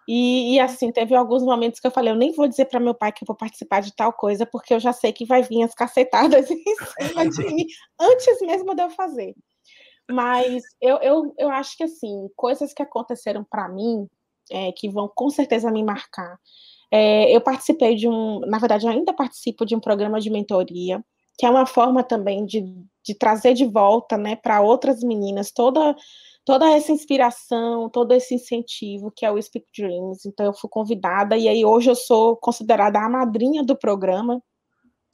E, 0.09 0.57
e, 0.57 0.61
assim, 0.61 0.91
teve 0.91 1.15
alguns 1.15 1.45
momentos 1.45 1.79
que 1.79 1.87
eu 1.87 1.93
falei, 1.93 2.13
eu 2.13 2.17
nem 2.17 2.33
vou 2.33 2.49
dizer 2.49 2.65
para 2.65 2.81
meu 2.81 2.93
pai 2.93 3.13
que 3.13 3.23
eu 3.23 3.27
vou 3.27 3.37
participar 3.37 3.81
de 3.81 3.95
tal 3.95 4.13
coisa, 4.13 4.45
porque 4.45 4.75
eu 4.75 4.81
já 4.81 4.93
sei 4.93 5.13
que 5.13 5.25
vai 5.25 5.43
vir 5.43 5.63
as 5.63 5.75
cacetadas 5.75 6.51
em 6.51 6.65
cima 7.07 7.31
de 7.31 7.45
mim, 7.45 7.65
antes 8.01 8.41
mesmo 8.41 8.75
de 8.75 8.83
eu 8.83 8.91
fazer. 8.91 9.37
Mas 10.11 10.65
eu, 10.81 10.97
eu, 10.97 11.35
eu 11.39 11.51
acho 11.51 11.77
que, 11.77 11.85
assim, 11.85 12.29
coisas 12.35 12.75
que 12.75 12.83
aconteceram 12.83 13.47
para 13.49 13.69
mim, 13.69 14.09
é, 14.51 14.73
que 14.73 14.89
vão 14.89 15.09
com 15.15 15.31
certeza 15.31 15.71
me 15.71 15.85
marcar, 15.85 16.37
é, 16.91 17.35
eu 17.35 17.41
participei 17.41 17.95
de 17.95 18.09
um, 18.09 18.41
na 18.41 18.59
verdade, 18.59 18.87
ainda 18.87 19.13
participo 19.13 19.65
de 19.67 19.75
um 19.77 19.81
programa 19.81 20.21
de 20.21 20.31
mentoria, 20.31 21.05
que 21.39 21.47
é 21.47 21.51
uma 21.51 21.67
forma 21.67 22.03
também 22.03 22.45
de, 22.45 22.65
de 23.05 23.15
trazer 23.15 23.55
de 23.55 23.65
volta, 23.67 24.17
né, 24.17 24.37
para 24.37 24.61
outras 24.61 25.03
meninas 25.03 25.51
toda 25.53 25.95
toda 26.45 26.67
essa 26.71 26.91
inspiração, 26.91 27.91
todo 27.91 28.15
esse 28.15 28.35
incentivo 28.35 29.13
que 29.15 29.27
é 29.27 29.31
o 29.31 29.41
Speak 29.41 29.67
Dreams. 29.77 30.25
Então 30.25 30.47
eu 30.47 30.55
fui 30.55 30.71
convidada 30.71 31.37
e 31.37 31.47
aí 31.47 31.63
hoje 31.63 31.91
eu 31.91 31.95
sou 31.95 32.37
considerada 32.37 32.99
a 32.99 33.07
madrinha 33.07 33.63
do 33.63 33.77
programa. 33.77 34.43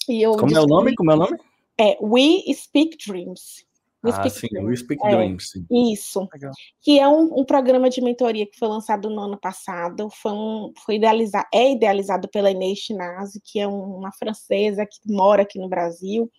E 0.08 0.22
eu 0.22 0.36
Como 0.36 0.56
é 0.56 0.60
o 0.60 0.66
nome? 0.66 0.94
Como 0.94 1.10
é 1.10 1.14
o 1.14 1.18
nome? 1.18 1.36
É 1.76 1.98
We 2.00 2.40
Speak 2.54 2.98
Dreams. 3.04 3.66
We 4.04 4.10
ah, 4.10 4.28
Speak 4.28 4.38
sim, 4.38 4.48
Dreams. 4.48 4.68
We 4.68 4.76
Speak 4.76 5.02
Dreams. 5.02 5.50
Sim. 5.50 5.66
Isso. 5.92 6.28
Legal. 6.32 6.52
Que 6.82 6.98
é 7.00 7.08
um, 7.08 7.40
um, 7.40 7.44
programa 7.44 7.88
de 7.88 8.02
mentoria 8.02 8.46
que 8.46 8.58
foi 8.58 8.68
lançado 8.68 9.08
no 9.08 9.20
ano 9.20 9.38
passado. 9.38 10.10
Foi, 10.10 10.32
um, 10.32 10.72
foi 10.84 10.96
idealizado, 10.96 11.46
é 11.52 11.72
idealizado 11.72 12.28
pela 12.28 12.50
Inês 12.50 12.80
Chinazzi, 12.80 13.40
que 13.42 13.58
é 13.58 13.66
uma 13.66 14.12
francesa 14.12 14.84
que 14.84 15.00
mora 15.10 15.42
aqui 15.42 15.58
no 15.58 15.68
Brasil 15.68 16.30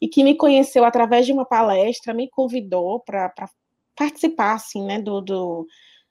e 0.00 0.08
que 0.08 0.24
me 0.24 0.34
conheceu 0.34 0.82
através 0.82 1.26
de 1.26 1.32
uma 1.32 1.44
palestra, 1.44 2.14
me 2.14 2.28
convidou 2.30 3.00
para 3.00 3.30
participar 3.94 4.54
assim, 4.54 4.82
né, 4.82 4.98
do, 4.98 5.20
do, 5.20 5.66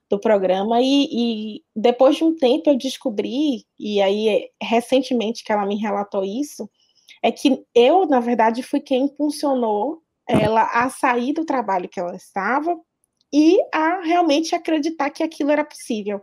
do 0.07 0.20
programa 0.20 0.80
e, 0.80 1.07
e, 1.12 1.64
depois 1.76 2.18
de 2.18 2.24
um 2.24 2.36
tempo 2.36 2.70
eu 2.70 2.78
descobri 2.78 3.66
e 3.80 3.99
aí 3.99 4.47
recentemente 4.62 5.43
que 5.43 5.51
ela 5.51 5.66
me 5.66 5.76
relatou 5.76 6.24
isso 6.24 6.70
é 7.24 7.32
que 7.32 7.64
eu 7.74 8.05
na 8.05 8.20
verdade 8.20 8.62
fui 8.62 8.80
quem 8.80 9.05
impulsionou 9.05 10.03
ela 10.30 10.63
a 10.71 10.89
sair 10.89 11.34
do 11.34 11.43
trabalho 11.43 11.89
que 11.89 11.99
ela 11.99 12.15
estava 12.15 12.77
e 13.34 13.57
a 13.73 14.01
realmente 14.01 14.53
acreditar 14.53 15.09
que 15.09 15.23
aquilo 15.23 15.51
era 15.51 15.65
possível. 15.65 16.21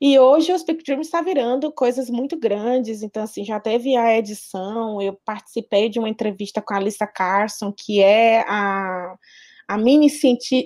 E 0.00 0.18
hoje 0.18 0.52
o 0.52 0.58
Speak 0.58 0.82
Dream 0.82 1.00
está 1.00 1.20
virando 1.20 1.72
coisas 1.72 2.10
muito 2.10 2.36
grandes, 2.36 3.02
então 3.02 3.22
assim, 3.22 3.44
já 3.44 3.60
teve 3.60 3.96
a 3.96 4.16
edição, 4.16 5.00
eu 5.00 5.16
participei 5.24 5.88
de 5.88 5.98
uma 5.98 6.08
entrevista 6.08 6.60
com 6.60 6.74
a 6.74 6.76
Alissa 6.76 7.06
Carson, 7.06 7.72
que 7.72 8.00
é 8.00 8.40
a, 8.48 9.14
a 9.68 9.78
mini, 9.78 10.08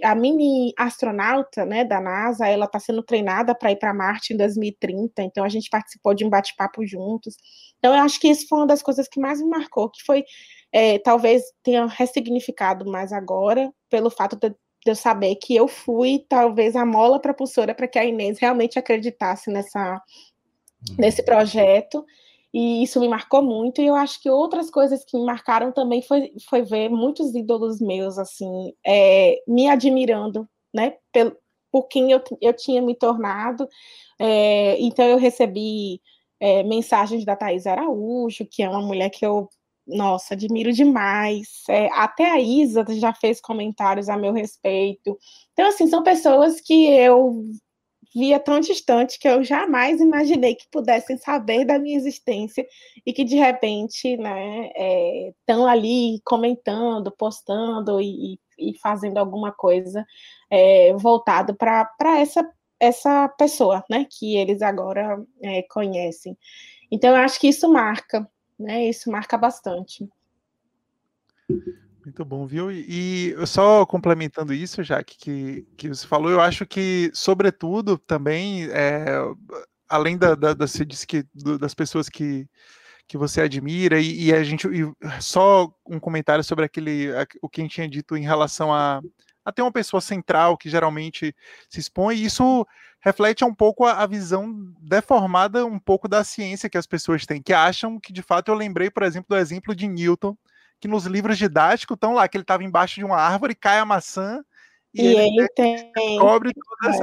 a 0.03 0.14
mini 0.14 0.72
astronauta 0.79 1.66
né, 1.66 1.85
da 1.85 2.01
NASA, 2.01 2.49
ela 2.49 2.64
está 2.64 2.81
sendo 2.81 3.03
treinada 3.03 3.55
para 3.55 3.72
ir 3.72 3.77
para 3.77 3.93
Marte 3.93 4.33
em 4.33 4.39
2030, 4.39 5.22
então 5.22 5.45
a 5.45 5.51
gente 5.51 5.68
participou 5.68 6.14
de 6.14 6.24
um 6.24 6.31
bate-papo 6.31 6.87
juntos. 6.87 7.37
Então 7.79 7.95
eu 7.95 8.03
acho 8.03 8.18
que 8.18 8.29
isso 8.29 8.49
foi 8.49 8.61
uma 8.61 8.66
das 8.66 8.83
coisas 8.83 9.07
que 9.07 9.20
mais 9.20 9.41
me 9.43 9.49
marcou, 9.49 9.91
que 9.91 10.03
foi 10.03 10.24
é, 10.73 10.99
talvez 10.99 11.43
tenha 11.62 11.87
ressignificado 11.87 12.85
mais 12.91 13.12
agora, 13.12 13.73
pelo 13.89 14.11
fato 14.11 14.37
de, 14.37 14.51
de, 14.51 14.57
eu 14.87 14.95
saber 14.95 15.37
que 15.37 15.55
eu 15.55 15.67
fui, 15.69 16.25
talvez, 16.29 16.77
a 16.77 16.85
mola 16.85 17.21
propulsora 17.21 17.75
para 17.75 17.89
que 17.89 17.99
a 17.99 18.05
Inês 18.05 18.39
realmente 18.39 18.79
acreditasse 18.79 19.51
nessa, 19.51 19.95
uhum. 20.89 20.97
nesse 20.99 21.23
projeto. 21.23 22.05
E 22.55 22.83
isso 22.83 23.01
me 23.01 23.09
marcou 23.09 23.43
muito, 23.43 23.83
e 23.83 23.87
eu 23.87 23.95
acho 23.95 24.21
que 24.23 24.31
outras 24.31 24.71
coisas 24.71 25.05
que 25.05 25.17
me 25.19 25.25
marcaram 25.27 25.73
também 25.73 26.01
foi, 26.01 26.33
foi 26.49 26.62
ver 26.62 26.89
muitos 26.89 27.35
ídolos 27.35 27.81
meus, 27.81 28.19
assim, 28.19 28.73
é, 28.87 29.43
me 29.47 29.69
admirando, 29.69 30.49
né, 30.73 30.95
pelo, 31.12 31.37
por 31.71 31.89
quem 31.89 32.11
eu, 32.11 32.23
eu 32.41 32.55
tinha 32.55 32.81
me 32.81 32.95
tornado. 32.95 33.69
É, 34.19 34.81
então, 34.81 35.05
eu 35.05 35.19
recebi 35.19 36.01
é, 36.41 36.62
mensagens 36.62 37.25
da 37.25 37.37
Thais 37.37 37.67
Araújo, 37.67 38.47
que 38.51 38.62
é 38.62 38.69
uma 38.69 38.81
mulher 38.81 39.11
que 39.11 39.27
eu 39.27 39.49
nossa, 39.87 40.34
admiro 40.34 40.72
demais. 40.72 41.62
É, 41.68 41.89
até 41.93 42.30
a 42.30 42.41
Isa 42.41 42.84
já 42.91 43.12
fez 43.14 43.41
comentários 43.41 44.09
a 44.09 44.16
meu 44.16 44.32
respeito. 44.32 45.18
Então, 45.53 45.68
assim, 45.68 45.87
são 45.87 46.03
pessoas 46.03 46.61
que 46.61 46.87
eu 46.87 47.45
via 48.14 48.41
tão 48.41 48.61
distante 48.61 49.18
que 49.18 49.28
eu 49.28 49.45
jamais 49.45 50.01
imaginei 50.01 50.55
que 50.55 50.66
pudessem 50.70 51.18
saber 51.18 51.66
da 51.66 51.78
minha 51.78 51.97
existência 51.97 52.66
e 53.05 53.12
que 53.12 53.24
de 53.24 53.37
repente, 53.37 54.16
né, 54.16 54.70
estão 55.39 55.68
é, 55.68 55.72
ali 55.72 56.20
comentando, 56.24 57.12
postando 57.12 58.01
e, 58.01 58.39
e, 58.59 58.78
fazendo 58.80 59.18
alguma 59.18 59.53
coisa 59.53 60.05
é, 60.51 60.95
voltado 60.95 61.55
para 61.55 62.18
essa 62.18 62.49
essa 62.78 63.26
pessoa, 63.39 63.82
né, 63.91 64.07
que 64.11 64.37
eles 64.37 64.61
agora 64.61 65.18
é, 65.43 65.62
conhecem. 65.70 66.37
Então, 66.91 67.11
eu 67.11 67.16
acho 67.16 67.41
que 67.41 67.49
isso 67.49 67.70
marca 67.72 68.28
né? 68.59 68.89
Isso 68.89 69.11
marca 69.11 69.37
bastante. 69.37 70.09
Muito 72.05 72.25
bom, 72.25 72.47
viu? 72.47 72.71
E, 72.71 73.35
só 73.47 73.85
complementando 73.85 74.55
isso, 74.55 74.83
já 74.83 75.03
que, 75.03 75.67
que 75.77 75.89
você 75.89 76.07
falou, 76.07 76.31
eu 76.31 76.41
acho 76.41 76.65
que, 76.65 77.11
sobretudo, 77.13 77.99
também, 77.99 78.69
é, 78.71 79.07
além 79.89 80.17
da, 80.17 80.37
da, 80.37 80.55
da, 80.55 80.67
que, 81.07 81.25
das 81.59 81.75
pessoas 81.75 82.09
que, 82.09 82.49
que 83.09 83.19
você 83.19 83.41
admira, 83.41 84.01
e, 84.01 84.27
e 84.27 84.33
a 84.33 84.45
gente. 84.45 84.69
E 84.69 85.21
só 85.21 85.69
um 85.85 85.99
comentário 85.99 86.45
sobre 86.45 86.65
aquele 86.65 87.09
o 87.43 87.49
que 87.49 87.61
a 87.61 87.65
gente 87.65 87.75
tinha 87.75 87.89
dito 87.89 88.17
em 88.17 88.23
relação 88.23 88.73
a, 88.73 89.01
a 89.45 89.53
ter 89.53 89.63
uma 89.63 89.73
pessoa 89.73 90.01
central 90.01 90.57
que 90.57 90.71
geralmente 90.71 91.35
se 91.69 91.81
expõe, 91.81 92.17
e 92.17 92.25
isso 92.25 92.67
reflete 93.01 93.44
um 93.44 93.55
pouco 93.55 93.84
a, 93.84 94.03
a, 94.03 94.07
visão 94.07 94.53
deformada 94.80 95.64
um 95.64 95.78
pouco 95.78 96.09
da 96.09 96.24
ciência 96.24 96.68
que 96.68 96.78
as 96.78 96.86
pessoas 96.86 97.24
têm, 97.24 97.42
que 97.42 97.53
acham 97.53 98.01
que 98.01 98.12
de 98.12 98.22
fato 98.22 98.51
eu 98.51 98.55
lembrei, 98.55 98.90
por 98.90 99.03
exemplo, 99.03 99.28
do 99.28 99.36
exemplo 99.36 99.74
de 99.74 99.86
Newton, 99.86 100.36
que 100.80 100.88
nos 100.88 101.07
livros 101.07 101.38
didáticos 101.38 101.94
estão 101.94 102.14
lá, 102.14 102.28
que 102.28 102.36
ele 102.36 102.42
estava 102.42 102.64
embaixo 102.64 102.97
de 102.97 103.05
uma 103.05 103.16
árvore, 103.16 103.55
cai 103.55 103.78
a 103.78 103.84
maçã 103.84 104.44
e, 104.92 105.03
e 105.03 105.07
ele, 105.07 105.40
ele 105.40 105.49
tem... 105.55 106.18
cobre 106.18 106.53
todas 106.53 107.01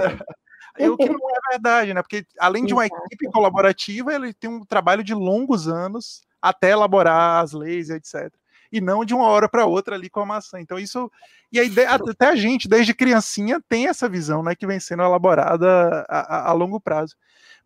é. 0.77 0.89
o 0.89 0.97
que 0.97 1.07
não 1.07 1.15
é 1.15 1.51
verdade, 1.51 1.93
né? 1.93 2.01
Porque 2.01 2.25
além 2.39 2.65
de 2.65 2.73
uma 2.73 2.85
equipe 2.85 3.31
colaborativa, 3.31 4.13
ele 4.13 4.33
tem 4.33 4.49
um 4.49 4.65
trabalho 4.65 5.03
de 5.03 5.13
longos 5.13 5.67
anos 5.67 6.21
até 6.41 6.71
elaborar 6.71 7.43
as 7.43 7.53
leis, 7.53 7.89
etc 7.89 8.33
e 8.73 8.81
não 8.81 9.05
de 9.05 9.13
uma 9.13 9.27
hora 9.27 9.47
para 9.47 9.67
outra 9.67 9.95
ali 9.95 10.09
com 10.09 10.19
a 10.19 10.25
maçã. 10.25 10.59
Então 10.59 10.79
isso 10.79 11.09
e 11.51 11.59
aí 11.59 11.71
até 11.87 12.29
a 12.29 12.35
gente 12.35 12.67
desde 12.67 12.91
criancinha 12.91 13.61
tem 13.69 13.87
essa 13.87 14.09
visão, 14.09 14.41
né, 14.41 14.55
que 14.55 14.65
vem 14.65 14.79
sendo 14.79 15.03
elaborada 15.03 16.03
a, 16.09 16.47
a, 16.47 16.49
a 16.49 16.53
longo 16.53 16.81
prazo. 16.81 17.15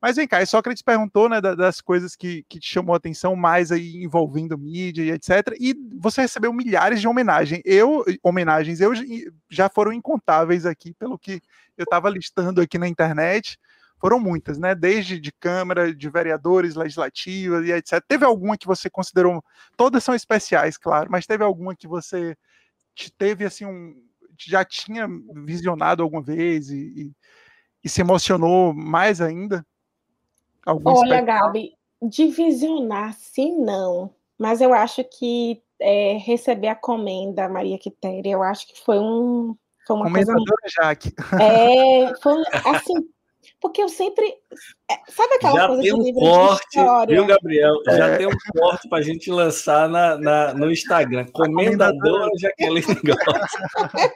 Mas 0.01 0.17
vem 0.17 0.27
cá, 0.27 0.45
Sócrates 0.45 0.83
perguntou, 0.83 1.29
né, 1.29 1.39
das 1.41 1.79
coisas 1.79 2.15
que, 2.15 2.43
que 2.49 2.59
te 2.59 2.67
chamou 2.67 2.93
a 2.93 2.97
atenção 2.97 3.35
mais 3.35 3.71
aí 3.71 4.03
envolvendo 4.03 4.57
mídia 4.57 5.01
e 5.01 5.11
etc. 5.11 5.55
E 5.59 5.73
você 5.99 6.21
recebeu 6.21 6.51
milhares 6.53 6.99
de 7.01 7.07
homenagens. 7.07 7.61
Eu, 7.65 8.03
homenagens, 8.21 8.79
eu 8.79 8.91
já 9.49 9.69
foram 9.69 9.93
incontáveis 9.93 10.65
aqui, 10.65 10.93
pelo 10.93 11.17
que 11.17 11.41
eu 11.77 11.83
estava 11.83 12.09
listando 12.09 12.61
aqui 12.61 12.77
na 12.77 12.87
internet 12.87 13.57
foram 13.99 14.19
muitas, 14.19 14.57
né? 14.57 14.75
Desde 14.75 15.19
de 15.19 15.31
Câmara, 15.31 15.93
de 15.93 16.09
vereadores, 16.09 16.75
legislativas 16.75 17.65
e 17.65 17.71
etc. 17.71 18.03
Teve 18.07 18.25
alguma 18.25 18.57
que 18.57 18.67
você 18.67 18.89
considerou, 18.89 19.43
todas 19.75 20.03
são 20.03 20.15
especiais, 20.15 20.77
claro, 20.77 21.09
mas 21.11 21.25
teve 21.25 21.43
alguma 21.43 21.75
que 21.75 21.87
você 21.87 22.35
teve 23.17 23.45
assim 23.45 23.65
um 23.65 23.95
já 24.39 24.63
tinha 24.63 25.07
visionado 25.45 26.03
alguma 26.03 26.21
vez 26.21 26.69
e, 26.69 26.75
e, 26.77 27.11
e 27.83 27.89
se 27.89 28.01
emocionou 28.01 28.73
mais 28.73 29.19
ainda? 29.19 29.65
Algum 30.65 30.91
Olha, 30.91 31.21
Gabi, 31.21 31.71
de 32.01 32.27
visionar, 32.27 33.13
sim, 33.13 33.57
não. 33.57 34.13
Mas 34.37 34.61
eu 34.61 34.73
acho 34.73 35.03
que 35.03 35.61
é, 35.79 36.17
receber 36.17 36.67
a 36.67 36.75
comenda 36.75 37.49
Maria 37.49 37.79
Quitéria, 37.79 38.31
eu 38.31 38.43
acho 38.43 38.67
que 38.67 38.79
foi 38.81 38.99
um. 38.99 39.55
Foi 39.87 39.95
uma 39.95 40.05
Comendadora 40.05 40.43
coisa... 40.61 40.75
Jaque. 40.81 41.13
É, 41.41 42.13
foi 42.21 42.35
assim, 42.65 43.09
porque 43.59 43.81
eu 43.81 43.89
sempre. 43.89 44.25
É, 44.89 44.95
sabe 45.11 45.33
aquela 45.35 45.55
já 45.55 45.67
coisa 45.67 45.81
tem 45.81 45.93
um 45.93 46.13
corte, 46.13 46.79
viu, 47.07 47.25
Gabriel? 47.25 47.73
É. 47.87 47.97
Já 47.97 48.17
tem 48.17 48.27
um 48.27 48.37
corte 48.55 48.87
para 48.87 48.99
a 48.99 49.01
gente 49.01 49.31
lançar 49.31 49.89
na, 49.89 50.17
na, 50.17 50.53
no 50.53 50.71
Instagram. 50.71 51.25
Comendadora 51.33 52.29
Jaqueline 52.39 52.81
Gosta. 53.03 54.13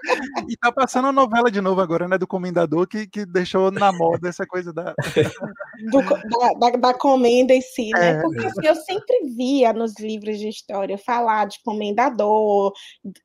e 0.47 0.55
tá 0.57 0.71
passando 0.71 1.07
a 1.07 1.11
novela 1.11 1.49
de 1.49 1.59
novo 1.59 1.81
agora, 1.81 2.07
né? 2.07 2.17
Do 2.17 2.27
Comendador, 2.27 2.87
que, 2.87 3.07
que 3.07 3.25
deixou 3.25 3.71
na 3.71 3.91
moda 3.91 4.29
essa 4.29 4.45
coisa 4.45 4.71
da. 4.71 4.93
Do, 5.91 6.01
da, 6.01 6.53
da, 6.59 6.77
da, 6.77 6.93
comenda 6.93 7.53
em 7.53 7.61
si, 7.61 7.89
né? 7.89 8.11
É. 8.11 8.21
Porque 8.21 8.45
assim, 8.45 8.67
eu 8.67 8.75
sempre 8.75 9.33
via 9.35 9.73
nos 9.73 9.99
livros 9.99 10.37
de 10.37 10.47
história 10.47 10.97
falar 10.97 11.47
de 11.47 11.57
comendador, 11.63 12.73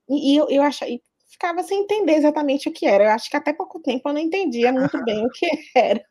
e 0.08 0.36
eu, 0.36 0.48
eu 0.48 0.62
achei 0.62 1.00
ficava 1.36 1.62
sem 1.62 1.82
entender 1.82 2.14
exatamente 2.14 2.68
o 2.68 2.72
que 2.72 2.86
era. 2.86 3.04
Eu 3.04 3.10
acho 3.10 3.30
que 3.30 3.36
até 3.36 3.52
pouco 3.52 3.78
tempo 3.80 4.08
eu 4.08 4.14
não 4.14 4.20
entendia 4.20 4.72
muito 4.72 5.02
bem 5.04 5.24
o 5.24 5.30
que 5.30 5.46
era. 5.76 6.02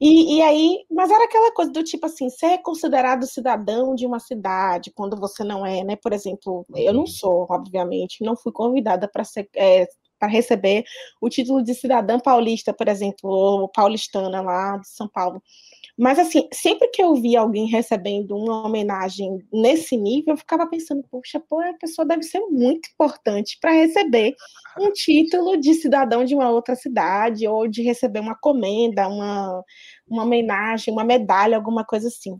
E, 0.00 0.36
e 0.38 0.42
aí, 0.42 0.84
mas 0.90 1.10
era 1.10 1.24
aquela 1.24 1.52
coisa 1.52 1.70
do 1.70 1.82
tipo 1.82 2.06
assim, 2.06 2.28
ser 2.28 2.58
considerado 2.58 3.26
cidadão 3.26 3.94
de 3.94 4.04
uma 4.04 4.18
cidade 4.18 4.92
quando 4.94 5.16
você 5.16 5.44
não 5.44 5.64
é, 5.64 5.84
né? 5.84 5.96
Por 5.96 6.12
exemplo, 6.12 6.66
eu 6.74 6.92
não 6.92 7.06
sou, 7.06 7.46
obviamente, 7.48 8.24
não 8.24 8.36
fui 8.36 8.52
convidada 8.52 9.08
para 9.08 9.24
ser 9.24 9.48
é, 9.56 9.86
para 10.18 10.28
receber 10.28 10.84
o 11.20 11.28
título 11.28 11.64
de 11.64 11.74
cidadã 11.74 12.16
paulista, 12.20 12.72
por 12.72 12.86
exemplo, 12.86 13.28
ou 13.28 13.68
paulistana 13.68 14.40
lá 14.40 14.76
de 14.76 14.88
São 14.88 15.08
Paulo. 15.08 15.42
Mas, 15.98 16.18
assim, 16.18 16.48
sempre 16.52 16.88
que 16.88 17.02
eu 17.02 17.14
via 17.14 17.40
alguém 17.40 17.66
recebendo 17.66 18.34
uma 18.36 18.66
homenagem 18.66 19.38
nesse 19.52 19.96
nível, 19.96 20.32
eu 20.34 20.38
ficava 20.38 20.66
pensando, 20.66 21.04
poxa, 21.10 21.38
pô, 21.48 21.60
a 21.60 21.74
pessoa 21.74 22.06
deve 22.06 22.22
ser 22.22 22.40
muito 22.48 22.88
importante 22.94 23.58
para 23.60 23.72
receber 23.72 24.34
um 24.80 24.90
título 24.92 25.56
de 25.58 25.74
cidadão 25.74 26.24
de 26.24 26.34
uma 26.34 26.50
outra 26.50 26.74
cidade, 26.74 27.46
ou 27.46 27.68
de 27.68 27.82
receber 27.82 28.20
uma 28.20 28.34
comenda, 28.34 29.06
uma, 29.06 29.62
uma 30.08 30.22
homenagem, 30.24 30.92
uma 30.92 31.04
medalha, 31.04 31.56
alguma 31.56 31.84
coisa 31.84 32.08
assim. 32.08 32.38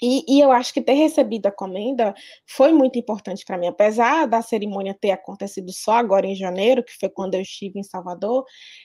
E, 0.00 0.24
e, 0.28 0.40
eu 0.40 0.52
acho 0.52 0.72
que 0.72 0.80
ter 0.80 0.92
recebido 0.92 1.46
a 1.46 1.52
comenda 1.52 2.14
foi 2.46 2.72
muito 2.72 2.98
importante 2.98 3.44
para 3.44 3.58
mim. 3.58 3.66
Apesar 3.66 4.26
da 4.26 4.40
cerimônia 4.42 4.96
ter 4.98 5.10
acontecido 5.10 5.72
só 5.72 5.92
agora 5.92 6.26
em 6.26 6.36
janeiro, 6.36 6.84
que 6.84 6.92
foi 6.98 7.08
quando 7.08 7.34
eu 7.34 7.40
estive 7.40 7.80
em 7.80 7.82
Salvador, 7.82 8.44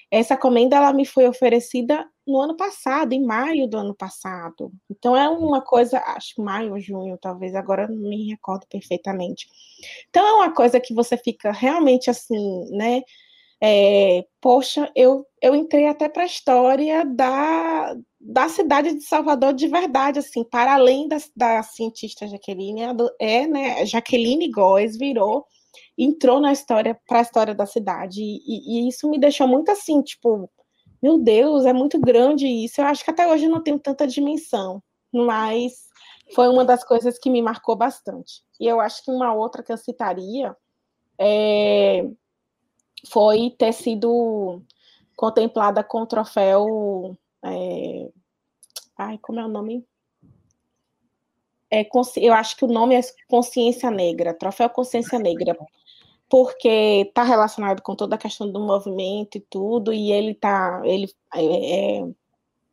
essa 0.10 0.36
comenda 0.36 0.76
ela 0.76 0.92
me 0.94 1.06
foi 1.06 1.28
oferecida 1.28 2.08
no 2.26 2.40
ano 2.42 2.56
passado, 2.56 3.14
em 3.14 3.24
maio 3.24 3.68
do 3.68 3.78
ano 3.78 3.94
passado. 3.94 4.72
Então 4.90 5.16
é 5.16 5.30
uma 5.30 5.62
coisa, 5.62 6.00
acho 6.00 6.42
maio 6.42 6.80
junho, 6.80 7.18
talvez, 7.22 7.54
agora 7.56 7.88
não 7.88 8.10
me 8.10 8.30
recordo 8.30 8.66
perfeitamente. 8.68 9.48
Então 10.10 10.26
é 10.26 10.34
uma 10.34 10.54
coisa 10.54 10.80
que 10.80 10.94
você 10.94 11.18
fica 11.18 11.52
realmente 11.52 12.10
assim, 12.10 12.70
né? 12.72 13.02
É, 13.66 14.26
poxa, 14.42 14.92
eu, 14.94 15.26
eu 15.42 15.56
entrei 15.56 15.88
até 15.88 16.10
para 16.10 16.24
a 16.24 16.26
história 16.26 17.06
da, 17.06 17.96
da 18.20 18.50
cidade 18.50 18.94
de 18.94 19.06
Salvador 19.06 19.54
de 19.54 19.70
verdade, 19.70 20.20
assim, 20.20 20.44
para 20.44 20.74
além 20.74 21.08
da, 21.08 21.16
da 21.34 21.64
cientista 21.64 22.28
Jaqueline, 22.28 22.82
é, 23.22 23.48
né, 23.48 23.86
Jaqueline 23.86 24.52
Góes 24.52 24.98
virou, 24.98 25.46
entrou 25.98 26.42
na 26.42 26.52
história, 26.52 27.00
para 27.08 27.20
a 27.20 27.22
história 27.22 27.56
da 27.56 27.66
cidade, 27.66 28.22
e, 28.22 28.86
e, 28.86 28.90
isso 28.90 29.10
me 29.10 29.18
deixou 29.18 29.48
muito 29.48 29.72
assim, 29.72 30.02
tipo, 30.02 30.50
meu 31.02 31.18
Deus, 31.18 31.66
é 31.66 31.72
muito 31.72 31.98
grande 32.02 32.46
isso, 32.46 32.82
eu 32.82 32.86
acho 32.86 33.02
que 33.02 33.12
até 33.12 33.26
hoje 33.32 33.46
eu 33.46 33.50
não 33.50 33.64
tenho 33.64 33.80
tanta 33.80 34.06
dimensão, 34.06 34.84
mas 35.14 35.72
foi 36.36 36.50
uma 36.50 36.66
das 36.66 36.84
coisas 36.84 37.18
que 37.18 37.30
me 37.30 37.42
marcou 37.42 37.78
bastante. 37.78 38.42
E 38.60 38.68
eu 38.68 38.82
acho 38.82 39.02
que 39.06 39.12
uma 39.12 39.34
outra 39.34 39.64
que 39.64 39.72
eu 39.72 39.78
citaria 39.78 40.54
é 41.18 41.83
foi 43.08 43.50
ter 43.58 43.74
sido 43.74 44.62
contemplada 45.16 45.84
com 45.84 46.02
o 46.02 46.08
troféu. 46.08 47.18
É, 47.44 48.10
ai, 48.98 49.18
como 49.20 49.40
é 49.40 49.46
o 49.46 49.50
nome? 49.50 49.86
É, 51.72 51.88
eu 52.18 52.34
acho 52.34 52.56
que 52.56 52.66
o 52.66 52.68
nome 52.68 52.96
é 52.96 53.02
Consciência 53.28 53.90
Negra, 53.90 54.34
Troféu 54.34 54.70
Consciência 54.70 55.18
Negra, 55.18 55.58
porque 56.30 57.04
está 57.08 57.24
relacionado 57.24 57.82
com 57.82 57.96
toda 57.96 58.16
a 58.16 58.18
questão 58.18 58.52
do 58.52 58.60
movimento 58.60 59.38
e 59.40 59.42
tudo, 59.42 59.92
e 59.92 60.12
ele 60.12 60.36
tá, 60.36 60.82
ele 60.86 61.10
é, 61.34 62.02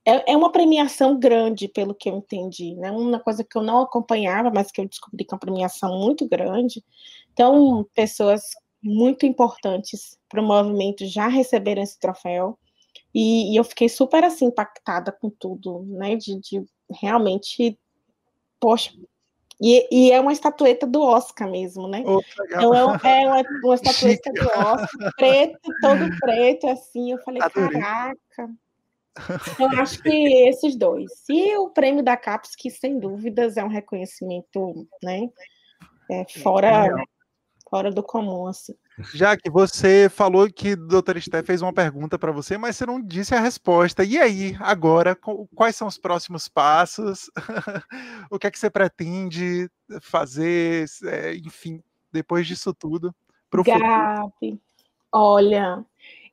é, 0.05 0.33
é 0.33 0.37
uma 0.37 0.53
premiação 0.53 1.19
grande, 1.19 1.67
pelo 1.67 1.95
que 1.95 2.11
eu 2.11 2.17
entendi, 2.17 2.75
né? 2.75 2.91
Uma 2.91 3.21
coisa 3.21 3.43
que 3.43 3.57
eu 3.57 3.63
não 3.63 3.81
acompanhava, 3.81 4.51
mas 4.51 4.71
que 4.71 4.81
eu 4.81 4.89
descobri 4.89 5.25
que 5.25 5.33
é 5.33 5.37
uma 5.37 5.41
premiação 5.41 5.99
muito 5.99 6.29
grande. 6.29 6.85
Então, 7.33 7.87
pessoas 7.95 8.43
muito 8.83 9.27
importantes 9.27 10.19
para 10.29 10.41
o 10.41 10.47
movimento 10.47 11.07
já 11.07 11.29
receberam 11.29 11.83
esse 11.83 11.99
troféu. 11.99 12.59
E, 13.15 13.53
e, 13.53 13.57
eu 13.57 13.65
fiquei 13.65 13.89
super 13.89 14.25
assim 14.25 14.47
impactada 14.47 15.13
com 15.13 15.29
tudo, 15.29 15.85
né? 15.89 16.17
De, 16.17 16.39
de 16.41 16.65
realmente, 16.91 17.79
poxa. 18.59 18.93
E, 19.61 19.87
e, 19.91 20.13
é 20.13 20.19
uma 20.21 20.33
estatueta 20.33 20.87
do 20.87 21.03
Oscar 21.03 21.51
mesmo, 21.51 21.87
né? 21.87 22.03
Oh, 22.07 22.21
então 22.45 22.75
é, 22.75 22.79
é 22.79 23.27
uma, 23.27 23.43
uma 23.65 23.75
estatueta 23.75 24.33
do 24.33 24.47
Oscar, 24.49 25.15
preto, 25.17 25.59
todo 25.83 26.19
preto, 26.19 26.69
assim. 26.69 27.13
Eu 27.13 27.19
falei, 27.19 27.43
Adorei. 27.43 27.81
caraca. 27.81 28.51
Eu 29.59 29.69
acho 29.81 30.03
que 30.03 30.49
esses 30.49 30.77
dois. 30.77 31.11
E 31.29 31.57
o 31.59 31.69
prêmio 31.69 32.03
da 32.03 32.17
CAPES, 32.17 32.55
que 32.57 32.71
sem 32.71 32.99
dúvidas 32.99 33.57
é 33.57 33.65
um 33.65 33.69
reconhecimento, 33.69 34.89
né? 35.03 35.29
É, 36.11 36.25
fora 36.41 36.89
fora 37.71 37.91
do 37.91 38.03
comum, 38.03 38.49
assim. 38.49 38.75
Já 39.15 39.37
que 39.37 39.49
você 39.49 40.11
falou 40.11 40.51
que 40.53 40.73
o 40.73 40.89
doutor 40.89 41.17
Esté 41.17 41.43
fez 41.43 41.63
uma 41.63 41.73
pergunta 41.73 42.19
para 42.19 42.33
você, 42.33 42.59
mas 42.59 42.77
você 42.77 42.85
não 42.85 43.01
disse 43.01 43.35
a 43.35 43.41
resposta. 43.41 44.05
E 44.05 44.19
aí, 44.19 44.57
agora, 44.61 45.17
quais 45.55 45.77
são 45.77 45.87
os 45.87 45.97
próximos 45.97 46.49
passos? 46.49 47.31
o 48.31 48.39
que 48.39 48.49
é 48.49 48.51
que 48.51 48.59
você 48.59 48.69
pretende 48.69 49.71
fazer? 50.03 50.87
É, 51.05 51.35
enfim, 51.37 51.83
depois 52.13 52.47
disso 52.47 52.75
tudo. 52.75 53.15
Gabi, 53.79 54.61
olha, 55.13 55.85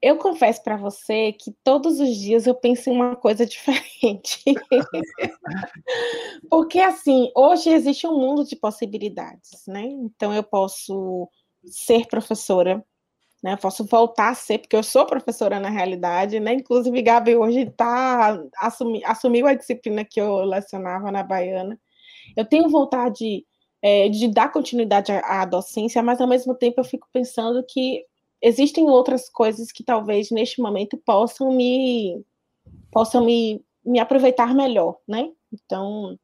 eu 0.02 0.18
confesso 0.18 0.64
para 0.64 0.78
você 0.78 1.34
que 1.34 1.52
todos 1.64 2.00
os 2.00 2.16
dias 2.16 2.46
eu 2.46 2.54
penso 2.54 2.90
em 2.90 2.94
uma 2.94 3.16
coisa 3.16 3.46
diferente. 3.46 4.44
Porque, 6.50 6.80
assim, 6.80 7.32
hoje 7.36 7.70
existe 7.70 8.06
um 8.06 8.18
mundo 8.18 8.46
de 8.46 8.56
possibilidades, 8.56 9.64
né? 9.68 9.82
Então, 9.82 10.34
eu 10.34 10.44
posso 10.44 11.28
ser 11.66 12.06
professora, 12.08 12.84
né? 13.44 13.54
Eu 13.54 13.58
posso 13.58 13.86
voltar 13.86 14.30
a 14.30 14.36
ser, 14.36 14.60
porque 14.60 14.76
eu 14.76 14.84
sou 14.84 15.06
professora 15.06 15.60
na 15.60 15.70
realidade, 15.70 16.40
né? 16.40 16.54
Inclusive, 16.54 17.02
Gabi 17.02 17.36
hoje 17.36 17.70
tá, 17.72 18.40
assumi, 18.60 19.04
assumiu 19.04 19.48
a 19.48 19.56
disciplina 19.56 20.06
que 20.06 20.22
eu 20.22 20.46
lecionava 20.46 21.12
na 21.12 21.24
Baiana. 21.24 21.80
Eu 22.36 22.46
tenho 22.46 22.70
vontade 22.70 23.46
é, 23.82 24.10
de 24.10 24.28
dar 24.28 24.52
continuidade 24.52 25.12
à, 25.12 25.42
à 25.42 25.46
docência, 25.46 26.04
mas 26.04 26.22
ao 26.22 26.28
mesmo 26.28 26.54
tempo 26.56 26.80
eu 26.80 26.86
fico 26.86 27.08
pensando 27.12 27.64
que 27.68 28.04
existem 28.42 28.90
outras 28.90 29.30
coisas 29.30 29.72
que 29.72 29.84
talvez 29.84 30.30
neste 30.32 30.62
momento 30.62 30.98
possam 30.98 31.52
me 31.52 32.24
possam 32.92 33.24
me, 33.24 33.64
me 33.86 34.00
aproveitar 34.00 34.54
melhor, 34.54 34.98
né? 35.08 35.32
Então, 35.52 36.18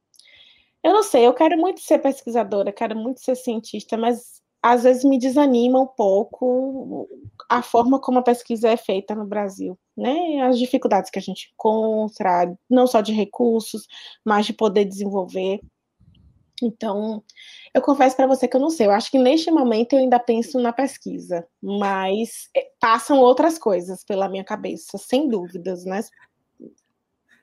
eu 0.83 0.93
não 0.93 1.03
sei, 1.03 1.25
eu 1.25 1.33
quero 1.33 1.57
muito 1.57 1.81
ser 1.81 1.99
pesquisadora, 1.99 2.71
quero 2.71 2.95
muito 2.95 3.21
ser 3.21 3.35
cientista, 3.35 3.97
mas 3.97 4.41
às 4.61 4.83
vezes 4.83 5.03
me 5.03 5.19
desanima 5.19 5.79
um 5.79 5.87
pouco 5.87 7.07
a 7.49 7.61
forma 7.61 7.99
como 7.99 8.19
a 8.19 8.23
pesquisa 8.23 8.69
é 8.69 8.77
feita 8.77 9.13
no 9.13 9.25
Brasil, 9.25 9.77
né? 9.95 10.41
As 10.41 10.57
dificuldades 10.57 11.11
que 11.11 11.19
a 11.19 11.21
gente 11.21 11.51
encontra, 11.53 12.53
não 12.69 12.87
só 12.87 13.01
de 13.01 13.11
recursos, 13.11 13.87
mas 14.25 14.45
de 14.45 14.53
poder 14.53 14.85
desenvolver. 14.85 15.59
Então, 16.61 17.23
eu 17.73 17.81
confesso 17.81 18.15
para 18.15 18.27
você 18.27 18.47
que 18.47 18.55
eu 18.55 18.61
não 18.61 18.69
sei. 18.69 18.87
Eu 18.87 18.91
acho 18.91 19.09
que 19.09 19.17
neste 19.17 19.49
momento 19.51 19.93
eu 19.93 19.99
ainda 19.99 20.19
penso 20.19 20.59
na 20.59 20.71
pesquisa, 20.71 21.45
mas 21.61 22.49
é, 22.55 22.67
passam 22.79 23.19
outras 23.19 23.57
coisas 23.57 24.03
pela 24.03 24.29
minha 24.29 24.43
cabeça, 24.43 24.97
sem 24.97 25.27
dúvidas, 25.27 25.83
né? 25.85 26.01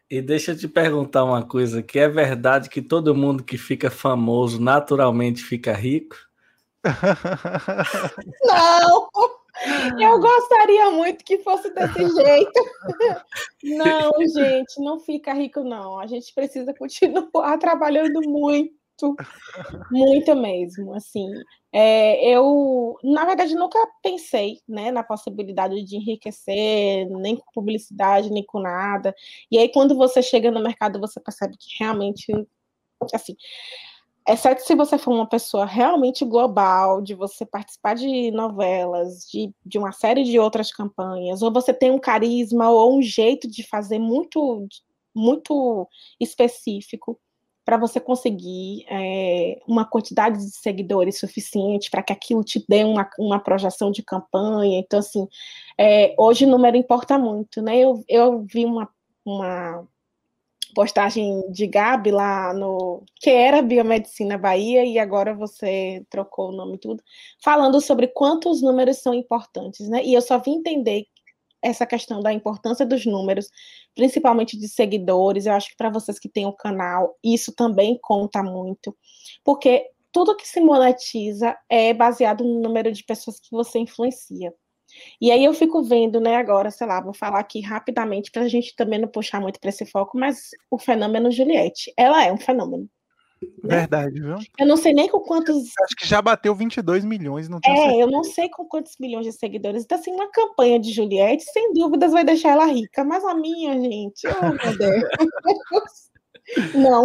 E 0.08 0.20
deixa 0.20 0.52
eu 0.52 0.56
te 0.56 0.68
perguntar 0.68 1.24
uma 1.24 1.44
coisa: 1.44 1.82
que 1.82 1.98
é 1.98 2.08
verdade 2.08 2.68
que 2.68 2.82
todo 2.82 3.14
mundo 3.14 3.44
que 3.44 3.58
fica 3.58 3.90
famoso 3.90 4.60
naturalmente 4.60 5.42
fica 5.42 5.72
rico? 5.72 6.16
Não! 8.44 9.08
Eu 10.00 10.18
gostaria 10.18 10.90
muito 10.90 11.24
que 11.24 11.38
fosse 11.38 11.70
desse 11.74 12.08
jeito. 12.16 12.64
Não, 13.62 14.10
gente, 14.34 14.80
não 14.82 14.98
fica 14.98 15.34
rico, 15.34 15.60
não. 15.60 15.98
A 15.98 16.06
gente 16.06 16.32
precisa 16.32 16.72
continuar 16.72 17.58
trabalhando 17.60 18.22
muito 18.22 18.79
muito, 19.90 20.34
mesmo, 20.36 20.94
assim. 20.94 21.28
É, 21.72 22.24
eu, 22.28 22.96
na 23.02 23.24
verdade, 23.24 23.54
nunca 23.54 23.78
pensei 24.02 24.60
né, 24.68 24.90
na 24.90 25.02
possibilidade 25.02 25.82
de 25.84 25.96
enriquecer, 25.96 27.08
nem 27.08 27.36
com 27.36 27.50
publicidade, 27.52 28.30
nem 28.30 28.44
com 28.44 28.60
nada. 28.60 29.14
E 29.50 29.58
aí, 29.58 29.68
quando 29.68 29.96
você 29.96 30.22
chega 30.22 30.50
no 30.50 30.62
mercado, 30.62 31.00
você 31.00 31.20
percebe 31.20 31.56
que 31.56 31.68
realmente, 31.78 32.32
assim, 33.14 33.36
exceto 34.28 34.62
se 34.62 34.74
você 34.74 34.98
for 34.98 35.12
uma 35.12 35.28
pessoa 35.28 35.64
realmente 35.64 36.24
global, 36.24 37.00
de 37.02 37.14
você 37.14 37.44
participar 37.44 37.94
de 37.94 38.30
novelas, 38.30 39.26
de, 39.30 39.52
de 39.64 39.78
uma 39.78 39.92
série 39.92 40.24
de 40.24 40.38
outras 40.38 40.72
campanhas, 40.72 41.42
ou 41.42 41.52
você 41.52 41.72
tem 41.72 41.90
um 41.90 41.98
carisma 41.98 42.70
ou 42.70 42.98
um 42.98 43.02
jeito 43.02 43.48
de 43.48 43.62
fazer 43.62 43.98
muito, 43.98 44.66
muito 45.14 45.88
específico 46.20 47.18
para 47.70 47.76
você 47.76 48.00
conseguir 48.00 48.84
é, 48.90 49.60
uma 49.64 49.84
quantidade 49.84 50.38
de 50.38 50.50
seguidores 50.56 51.20
suficiente 51.20 51.88
para 51.88 52.02
que 52.02 52.12
aquilo 52.12 52.42
te 52.42 52.64
dê 52.68 52.82
uma, 52.82 53.08
uma 53.16 53.38
projeção 53.38 53.92
de 53.92 54.02
campanha. 54.02 54.80
Então, 54.80 54.98
assim, 54.98 55.28
é, 55.78 56.12
hoje 56.18 56.46
o 56.46 56.48
número 56.48 56.76
importa 56.76 57.16
muito, 57.16 57.62
né? 57.62 57.78
Eu, 57.78 58.02
eu 58.08 58.42
vi 58.42 58.64
uma, 58.64 58.88
uma 59.24 59.86
postagem 60.74 61.48
de 61.52 61.68
Gabi 61.68 62.10
lá 62.10 62.52
no 62.52 63.04
que 63.20 63.30
era 63.30 63.62
Biomedicina 63.62 64.36
Bahia 64.36 64.84
e 64.84 64.98
agora 64.98 65.32
você 65.32 66.04
trocou 66.10 66.48
o 66.48 66.56
nome 66.56 66.76
tudo, 66.76 67.00
falando 67.40 67.80
sobre 67.80 68.08
quantos 68.08 68.60
números 68.60 68.98
são 68.98 69.14
importantes, 69.14 69.88
né? 69.88 70.02
E 70.04 70.12
eu 70.12 70.20
só 70.20 70.40
vim 70.40 70.56
entender 70.56 71.06
essa 71.62 71.86
questão 71.86 72.20
da 72.20 72.32
importância 72.32 72.86
dos 72.86 73.04
números, 73.06 73.48
principalmente 73.94 74.58
de 74.58 74.68
seguidores. 74.68 75.46
Eu 75.46 75.52
acho 75.52 75.70
que 75.70 75.76
para 75.76 75.90
vocês 75.90 76.18
que 76.18 76.28
têm 76.28 76.46
o 76.46 76.52
canal, 76.52 77.16
isso 77.22 77.54
também 77.54 77.98
conta 78.02 78.42
muito, 78.42 78.96
porque 79.44 79.86
tudo 80.12 80.36
que 80.36 80.46
se 80.46 80.60
monetiza 80.60 81.56
é 81.68 81.94
baseado 81.94 82.44
no 82.44 82.60
número 82.60 82.92
de 82.92 83.04
pessoas 83.04 83.38
que 83.38 83.50
você 83.50 83.78
influencia. 83.78 84.52
E 85.20 85.30
aí 85.30 85.44
eu 85.44 85.54
fico 85.54 85.82
vendo, 85.84 86.20
né, 86.20 86.36
agora, 86.36 86.70
sei 86.70 86.86
lá, 86.86 87.00
vou 87.00 87.14
falar 87.14 87.38
aqui 87.38 87.60
rapidamente 87.60 88.30
para 88.30 88.42
a 88.42 88.48
gente 88.48 88.74
também 88.74 88.98
não 88.98 89.08
puxar 89.08 89.40
muito 89.40 89.60
para 89.60 89.70
esse 89.70 89.86
foco, 89.86 90.18
mas 90.18 90.50
o 90.70 90.78
fenômeno 90.78 91.30
Juliette, 91.30 91.92
ela 91.96 92.24
é 92.24 92.32
um 92.32 92.38
fenômeno. 92.38 92.88
Né? 93.62 93.76
Verdade, 93.78 94.20
viu? 94.20 94.36
Eu 94.58 94.66
não 94.66 94.76
sei 94.76 94.92
nem 94.92 95.08
com 95.08 95.20
quantos. 95.20 95.56
Acho 95.82 95.96
que 95.96 96.06
já 96.06 96.20
bateu 96.20 96.54
22 96.54 97.04
milhões, 97.04 97.48
não 97.48 97.58
É, 97.64 97.74
certeza. 97.74 97.96
eu 97.96 98.10
não 98.10 98.22
sei 98.22 98.48
com 98.50 98.64
quantos 98.66 98.96
milhões 98.98 99.24
de 99.24 99.32
seguidores. 99.32 99.84
Então, 99.84 99.98
assim, 99.98 100.12
uma 100.12 100.30
campanha 100.30 100.78
de 100.78 100.92
Juliette, 100.92 101.44
sem 101.44 101.72
dúvidas, 101.72 102.12
vai 102.12 102.24
deixar 102.24 102.50
ela 102.50 102.66
rica. 102.66 103.02
Mas 103.04 103.24
a 103.24 103.34
minha, 103.34 103.72
gente, 103.80 104.26
oh 104.26 104.46
meu 104.46 104.78
Deus. 104.78 106.10
Não. 106.74 107.04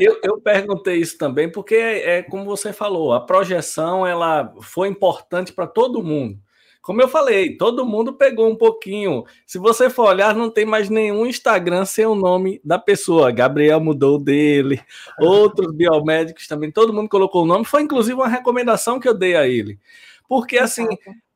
Eu, 0.00 0.18
eu, 0.22 0.40
perguntei 0.40 0.96
isso 0.96 1.18
também 1.18 1.50
porque 1.50 1.74
é, 1.74 2.18
é 2.18 2.22
como 2.22 2.44
você 2.44 2.72
falou, 2.72 3.12
a 3.12 3.20
projeção 3.20 4.06
ela 4.06 4.54
foi 4.62 4.88
importante 4.88 5.52
para 5.52 5.66
todo 5.66 6.02
mundo. 6.02 6.38
Como 6.86 7.02
eu 7.02 7.08
falei, 7.08 7.56
todo 7.56 7.84
mundo 7.84 8.12
pegou 8.12 8.48
um 8.48 8.54
pouquinho. 8.54 9.24
Se 9.44 9.58
você 9.58 9.90
for 9.90 10.06
olhar, 10.06 10.36
não 10.36 10.48
tem 10.48 10.64
mais 10.64 10.88
nenhum 10.88 11.26
Instagram 11.26 11.84
sem 11.84 12.06
o 12.06 12.14
nome 12.14 12.60
da 12.64 12.78
pessoa. 12.78 13.32
Gabriel 13.32 13.80
mudou 13.80 14.20
dele, 14.20 14.80
outros 15.18 15.74
biomédicos 15.74 16.46
também, 16.46 16.70
todo 16.70 16.92
mundo 16.92 17.08
colocou 17.08 17.42
o 17.42 17.46
nome. 17.46 17.64
Foi 17.64 17.82
inclusive 17.82 18.14
uma 18.14 18.28
recomendação 18.28 19.00
que 19.00 19.08
eu 19.08 19.14
dei 19.14 19.34
a 19.34 19.48
ele. 19.48 19.80
Porque 20.28 20.58
assim, 20.58 20.86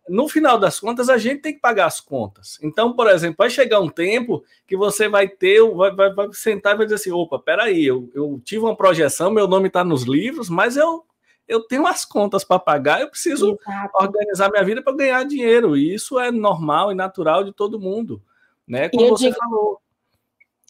no 0.09 0.29
final 0.29 0.57
das 0.57 0.79
contas, 0.79 1.09
a 1.09 1.19
gente 1.19 1.43
tem 1.43 1.53
que 1.53 1.61
pagar 1.61 1.87
as 1.87 2.01
contas. 2.01 2.57
Então, 2.63 2.93
por 2.93 3.09
exemplo, 3.09 3.35
vai 3.37 3.51
chegar 3.51 3.81
um 3.81 3.89
tempo 3.89 4.45
que 4.69 4.77
você 4.77 5.09
vai 5.09 5.29
ter, 5.29 5.69
vai, 5.69 5.93
vai, 5.93 6.15
vai 6.15 6.29
sentar 6.33 6.75
e 6.75 6.77
vai 6.77 6.87
dizer 6.87 6.95
assim: 6.95 7.11
opa, 7.11 7.41
peraí, 7.41 7.85
eu, 7.85 8.09
eu 8.15 8.41
tive 8.45 8.63
uma 8.63 8.77
projeção, 8.77 9.33
meu 9.33 9.49
nome 9.49 9.67
está 9.67 9.83
nos 9.83 10.05
livros, 10.05 10.49
mas 10.49 10.77
eu 10.77 11.05
eu 11.51 11.61
tenho 11.67 11.85
as 11.85 12.05
contas 12.05 12.45
para 12.45 12.61
pagar, 12.61 13.01
eu 13.01 13.11
preciso 13.11 13.59
Exato. 13.61 13.99
organizar 14.01 14.51
minha 14.51 14.65
vida 14.65 14.81
para 14.81 14.97
ganhar 14.97 15.25
dinheiro. 15.25 15.77
E 15.77 15.93
isso 15.93 16.19
é 16.19 16.31
normal 16.31 16.93
e 16.93 16.95
natural 16.95 17.43
de 17.43 17.53
todo 17.53 17.81
mundo, 17.81 18.23
né? 18.67 18.89
Como 18.89 19.09
você 19.09 19.25
digo, 19.27 19.37
falou. 19.37 19.81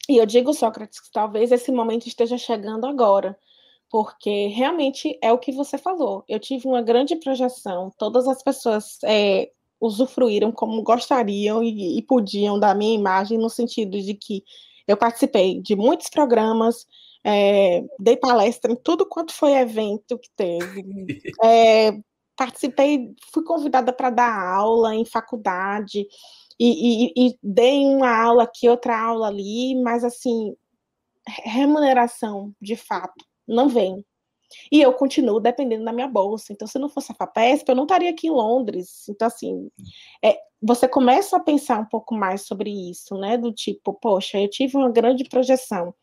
E 0.09 0.17
eu 0.17 0.25
digo, 0.25 0.55
Sócrates, 0.55 0.99
que 0.99 1.13
talvez 1.13 1.53
esse 1.53 1.71
momento 1.71 2.07
esteja 2.07 2.39
chegando 2.39 2.87
agora, 2.87 3.39
porque 3.91 4.47
realmente 4.47 5.19
é 5.23 5.31
o 5.31 5.39
que 5.39 5.53
você 5.53 5.77
falou. 5.77 6.25
Eu 6.27 6.41
tive 6.41 6.67
uma 6.67 6.81
grande 6.81 7.15
projeção, 7.17 7.93
todas 7.99 8.27
as 8.27 8.43
pessoas 8.43 8.99
é, 9.05 9.51
usufruíram 9.79 10.51
como 10.51 10.83
gostariam 10.83 11.63
e, 11.63 11.99
e 11.99 12.03
podiam 12.03 12.59
da 12.59 12.75
minha 12.75 12.95
imagem, 12.95 13.37
no 13.37 13.51
sentido 13.51 14.01
de 14.01 14.15
que 14.15 14.43
eu 14.89 14.97
participei 14.97 15.61
de 15.61 15.77
muitos 15.77 16.09
programas, 16.09 16.87
é, 17.25 17.85
dei 17.99 18.17
palestra 18.17 18.73
em 18.73 18.77
tudo 18.77 19.07
quanto 19.07 19.33
foi 19.33 19.53
evento 19.53 20.19
que 20.19 20.31
teve. 20.37 20.85
É, 21.43 21.93
participei, 22.37 23.15
fui 23.33 23.45
convidada 23.45 23.93
para 23.93 24.11
dar 24.11 24.55
aula 24.55 24.95
em 24.95 25.05
faculdade 25.05 26.07
e, 26.59 27.09
e, 27.09 27.13
e, 27.17 27.39
dei 27.43 27.85
uma 27.87 28.15
aula 28.15 28.45
aqui, 28.45 28.69
outra 28.69 28.99
aula 28.99 29.29
ali, 29.29 29.75
mas 29.83 30.05
assim, 30.05 30.55
remuneração 31.27 32.55
de 32.61 32.77
fato 32.77 33.25
não 33.47 33.69
vem. 33.69 34.05
E 34.71 34.81
eu 34.81 34.93
continuo 34.93 35.41
dependendo 35.41 35.85
da 35.85 35.93
minha 35.93 36.09
bolsa. 36.09 36.53
Então, 36.53 36.67
se 36.67 36.79
não 36.79 36.89
fosse 36.89 37.13
a 37.13 37.15
FAPESP, 37.15 37.69
eu 37.69 37.77
não 37.77 37.85
estaria 37.85 38.11
aqui 38.11 38.27
em 38.27 38.33
Londres. 38.33 39.09
Então, 39.09 39.29
assim, 39.29 39.71
é, 40.25 40.37
você 40.61 40.89
começa 40.89 41.37
a 41.37 41.41
pensar 41.41 41.79
um 41.79 41.87
pouco 41.87 42.15
mais 42.15 42.43
sobre 42.43 42.71
isso, 42.91 43.17
né? 43.17 43.37
Do 43.37 43.53
tipo, 43.53 43.95
poxa, 43.95 44.41
eu 44.41 44.51
tive 44.51 44.77
uma 44.77 44.91
grande 44.91 45.25
projeção 45.25 45.95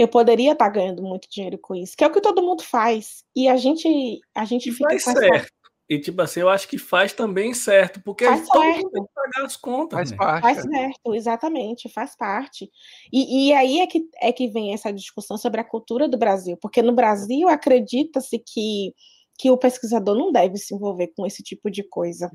eu 0.00 0.08
poderia 0.08 0.52
estar 0.52 0.64
tá 0.64 0.70
ganhando 0.70 1.02
muito 1.02 1.28
dinheiro 1.30 1.58
com 1.58 1.74
isso, 1.74 1.94
que 1.94 2.02
é 2.02 2.06
o 2.06 2.10
que 2.10 2.22
todo 2.22 2.42
mundo 2.42 2.62
faz. 2.62 3.22
E 3.36 3.46
a 3.46 3.56
gente, 3.58 4.18
a 4.34 4.46
gente 4.46 4.70
e 4.70 4.72
fica 4.72 4.88
faz 4.88 5.04
certo. 5.04 5.34
Essa... 5.34 5.48
E 5.90 5.98
tipo 5.98 6.22
assim, 6.22 6.40
eu 6.40 6.48
acho 6.48 6.66
que 6.66 6.78
faz 6.78 7.12
também 7.12 7.52
certo, 7.52 8.00
porque 8.02 8.24
faz 8.24 8.48
todo 8.48 8.62
certo. 8.62 8.76
mundo 8.76 8.90
tem 8.92 9.02
que 9.02 9.10
pagar 9.12 9.44
as 9.44 9.56
contas. 9.56 9.98
Faz 9.98 10.10
né? 10.10 10.16
parte. 10.16 10.40
Faz 10.40 10.62
certo, 10.62 11.14
exatamente, 11.14 11.92
faz 11.92 12.16
parte. 12.16 12.70
E, 13.12 13.48
e 13.48 13.52
aí 13.52 13.80
é 13.80 13.86
que, 13.86 14.08
é 14.22 14.32
que 14.32 14.48
vem 14.48 14.72
essa 14.72 14.90
discussão 14.90 15.36
sobre 15.36 15.60
a 15.60 15.64
cultura 15.64 16.08
do 16.08 16.16
Brasil, 16.16 16.56
porque 16.56 16.80
no 16.80 16.94
Brasil 16.94 17.46
acredita-se 17.46 18.38
que, 18.38 18.94
que 19.38 19.50
o 19.50 19.58
pesquisador 19.58 20.16
não 20.16 20.32
deve 20.32 20.56
se 20.56 20.74
envolver 20.74 21.08
com 21.08 21.26
esse 21.26 21.42
tipo 21.42 21.70
de 21.70 21.82
coisa. 21.82 22.30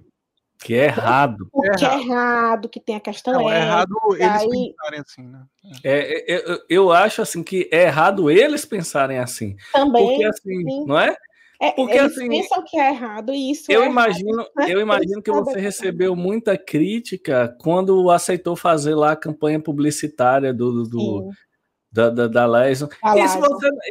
Que 0.59 0.75
é 0.75 0.85
errado. 0.85 1.47
O 1.51 1.61
que 1.61 1.85
é 1.85 1.99
errado, 1.99 2.69
que 2.69 2.79
tem 2.79 2.95
a 2.95 2.99
questão 2.99 3.33
Não, 3.33 3.51
é 3.51 3.57
errado 3.57 3.95
eles 4.13 4.41
aí... 4.41 4.73
pensarem 4.75 4.99
assim, 4.99 5.23
né? 5.23 5.45
É, 5.83 6.33
é, 6.33 6.51
eu, 6.51 6.59
eu 6.69 6.91
acho 6.91 7.21
assim 7.21 7.43
que 7.43 7.69
é 7.71 7.83
errado 7.83 8.31
eles 8.31 8.65
pensarem 8.65 9.19
assim. 9.19 9.55
Também. 9.71 10.05
Porque 10.05 10.23
assim, 10.25 10.63
sim. 10.63 10.85
não 10.85 10.99
é? 10.99 11.15
É, 11.59 11.71
Porque 11.71 11.97
eles 11.97 12.17
assim, 12.17 12.27
pensam 12.27 12.63
que 12.65 12.77
é 12.77 12.89
errado 12.89 13.33
e 13.33 13.51
isso 13.51 13.71
eu 13.71 13.83
é 13.83 13.85
imagino, 13.85 14.45
errado, 14.57 14.69
eu 14.69 14.81
imagino 14.81 15.21
que 15.21 15.31
você 15.31 15.59
recebeu 15.59 16.15
muita 16.15 16.57
crítica 16.57 17.55
quando 17.61 18.09
aceitou 18.11 18.55
fazer 18.55 18.93
lá 18.93 19.13
a 19.13 19.15
campanha 19.15 19.59
publicitária 19.59 20.53
do, 20.53 20.83
do 20.83 21.29
da, 21.91 22.09
da, 22.09 22.27
da 22.27 22.45
Leison. 22.45 22.89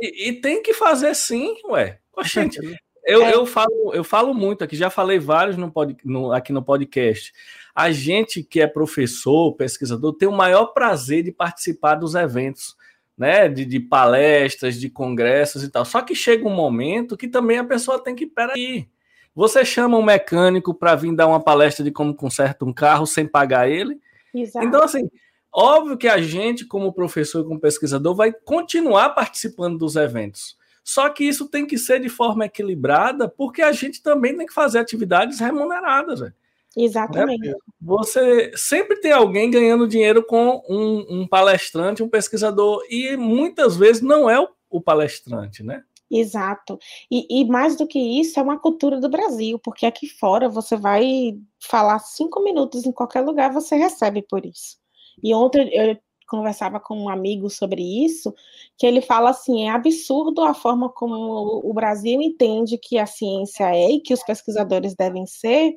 E, 0.02 0.28
e, 0.28 0.32
tem 0.40 0.62
que 0.62 0.74
fazer 0.74 1.14
sim, 1.14 1.54
ué. 1.70 1.98
Gente, 2.22 2.58
eu, 3.04 3.22
é. 3.22 3.34
eu, 3.34 3.46
falo, 3.46 3.92
eu 3.92 4.02
falo 4.02 4.32
muito 4.32 4.64
aqui, 4.64 4.76
já 4.76 4.90
falei 4.90 5.18
vários 5.18 5.56
no, 5.56 5.70
pod, 5.70 5.96
no, 6.04 6.32
aqui 6.32 6.52
no 6.52 6.62
podcast. 6.62 7.32
A 7.74 7.90
gente 7.90 8.42
que 8.42 8.60
é 8.60 8.66
professor, 8.66 9.52
pesquisador, 9.54 10.14
tem 10.14 10.28
o 10.28 10.32
maior 10.32 10.66
prazer 10.66 11.22
de 11.22 11.32
participar 11.32 11.96
dos 11.96 12.14
eventos, 12.14 12.76
né? 13.16 13.48
De, 13.48 13.64
de 13.64 13.80
palestras, 13.80 14.78
de 14.78 14.88
congressos 14.88 15.62
e 15.62 15.70
tal. 15.70 15.84
Só 15.84 16.00
que 16.00 16.14
chega 16.14 16.46
um 16.46 16.54
momento 16.54 17.16
que 17.16 17.28
também 17.28 17.58
a 17.58 17.64
pessoa 17.64 18.02
tem 18.02 18.14
que, 18.14 18.26
peraí, 18.26 18.88
você 19.34 19.64
chama 19.64 19.98
um 19.98 20.02
mecânico 20.02 20.72
para 20.72 20.94
vir 20.94 21.14
dar 21.14 21.26
uma 21.26 21.40
palestra 21.42 21.84
de 21.84 21.90
como 21.90 22.14
conserta 22.14 22.64
um 22.64 22.72
carro 22.72 23.06
sem 23.06 23.26
pagar 23.26 23.68
ele. 23.68 24.00
Exato. 24.32 24.64
Então, 24.64 24.82
assim, 24.82 25.10
óbvio 25.52 25.98
que 25.98 26.08
a 26.08 26.18
gente, 26.22 26.64
como 26.64 26.92
professor 26.92 27.40
e 27.40 27.48
como 27.48 27.60
pesquisador, 27.60 28.14
vai 28.14 28.32
continuar 28.32 29.10
participando 29.10 29.76
dos 29.76 29.96
eventos. 29.96 30.56
Só 30.84 31.08
que 31.08 31.24
isso 31.24 31.48
tem 31.48 31.66
que 31.66 31.78
ser 31.78 32.00
de 32.00 32.10
forma 32.10 32.44
equilibrada, 32.44 33.26
porque 33.26 33.62
a 33.62 33.72
gente 33.72 34.02
também 34.02 34.36
tem 34.36 34.46
que 34.46 34.52
fazer 34.52 34.78
atividades 34.78 35.40
remuneradas. 35.40 36.20
Véio. 36.20 36.34
Exatamente. 36.76 37.48
Né? 37.48 37.54
Você 37.80 38.52
sempre 38.54 39.00
tem 39.00 39.12
alguém 39.12 39.50
ganhando 39.50 39.88
dinheiro 39.88 40.24
com 40.24 40.62
um, 40.68 41.20
um, 41.20 41.26
palestrante, 41.26 42.02
um 42.02 42.08
pesquisador, 42.08 42.84
e 42.90 43.16
muitas 43.16 43.76
vezes 43.76 44.02
não 44.02 44.28
é 44.28 44.38
o, 44.38 44.48
o 44.68 44.80
palestrante, 44.80 45.62
né? 45.62 45.82
Exato. 46.10 46.78
E, 47.10 47.26
e, 47.30 47.44
mais 47.46 47.76
do 47.76 47.86
que 47.86 47.98
isso, 47.98 48.38
é 48.38 48.42
uma 48.42 48.58
cultura 48.58 49.00
do 49.00 49.08
Brasil, 49.08 49.58
porque 49.58 49.86
aqui 49.86 50.06
fora 50.06 50.48
você 50.48 50.76
vai 50.76 51.36
falar 51.58 51.98
cinco 51.98 52.42
minutos 52.42 52.84
em 52.84 52.92
qualquer 52.92 53.22
lugar, 53.22 53.52
você 53.52 53.74
recebe 53.74 54.22
por 54.22 54.44
isso. 54.44 54.76
E 55.22 55.34
ontem 55.34 55.68
eu 55.72 55.96
conversava 56.34 56.80
com 56.80 56.96
um 56.96 57.08
amigo 57.08 57.48
sobre 57.48 57.82
isso, 58.04 58.34
que 58.76 58.86
ele 58.86 59.00
fala 59.00 59.30
assim: 59.30 59.68
é 59.68 59.70
absurdo 59.70 60.42
a 60.42 60.54
forma 60.54 60.88
como 60.88 61.60
o 61.64 61.72
Brasil 61.72 62.20
entende 62.20 62.78
que 62.78 62.98
a 62.98 63.06
ciência 63.06 63.74
é 63.74 63.90
e 63.92 64.00
que 64.00 64.14
os 64.14 64.22
pesquisadores 64.22 64.94
devem 64.94 65.26
ser, 65.26 65.74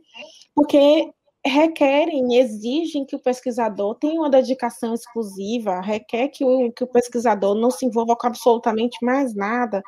porque 0.56 1.12
requerem, 1.46 2.36
exigem 2.38 3.06
que 3.06 3.16
o 3.16 3.22
pesquisador 3.22 3.96
tenha 3.96 4.20
uma 4.20 4.30
dedicação 4.30 4.94
exclusiva, 4.94 5.80
requer 5.82 6.30
que 6.30 6.44
o, 6.44 6.72
que 6.72 6.84
o 6.84 6.88
pesquisador 6.88 7.56
não 7.56 7.72
se 7.72 7.86
envolva 7.86 8.16
com 8.16 8.28
absolutamente 8.28 8.98
mais 9.02 9.34
nada. 9.34 9.82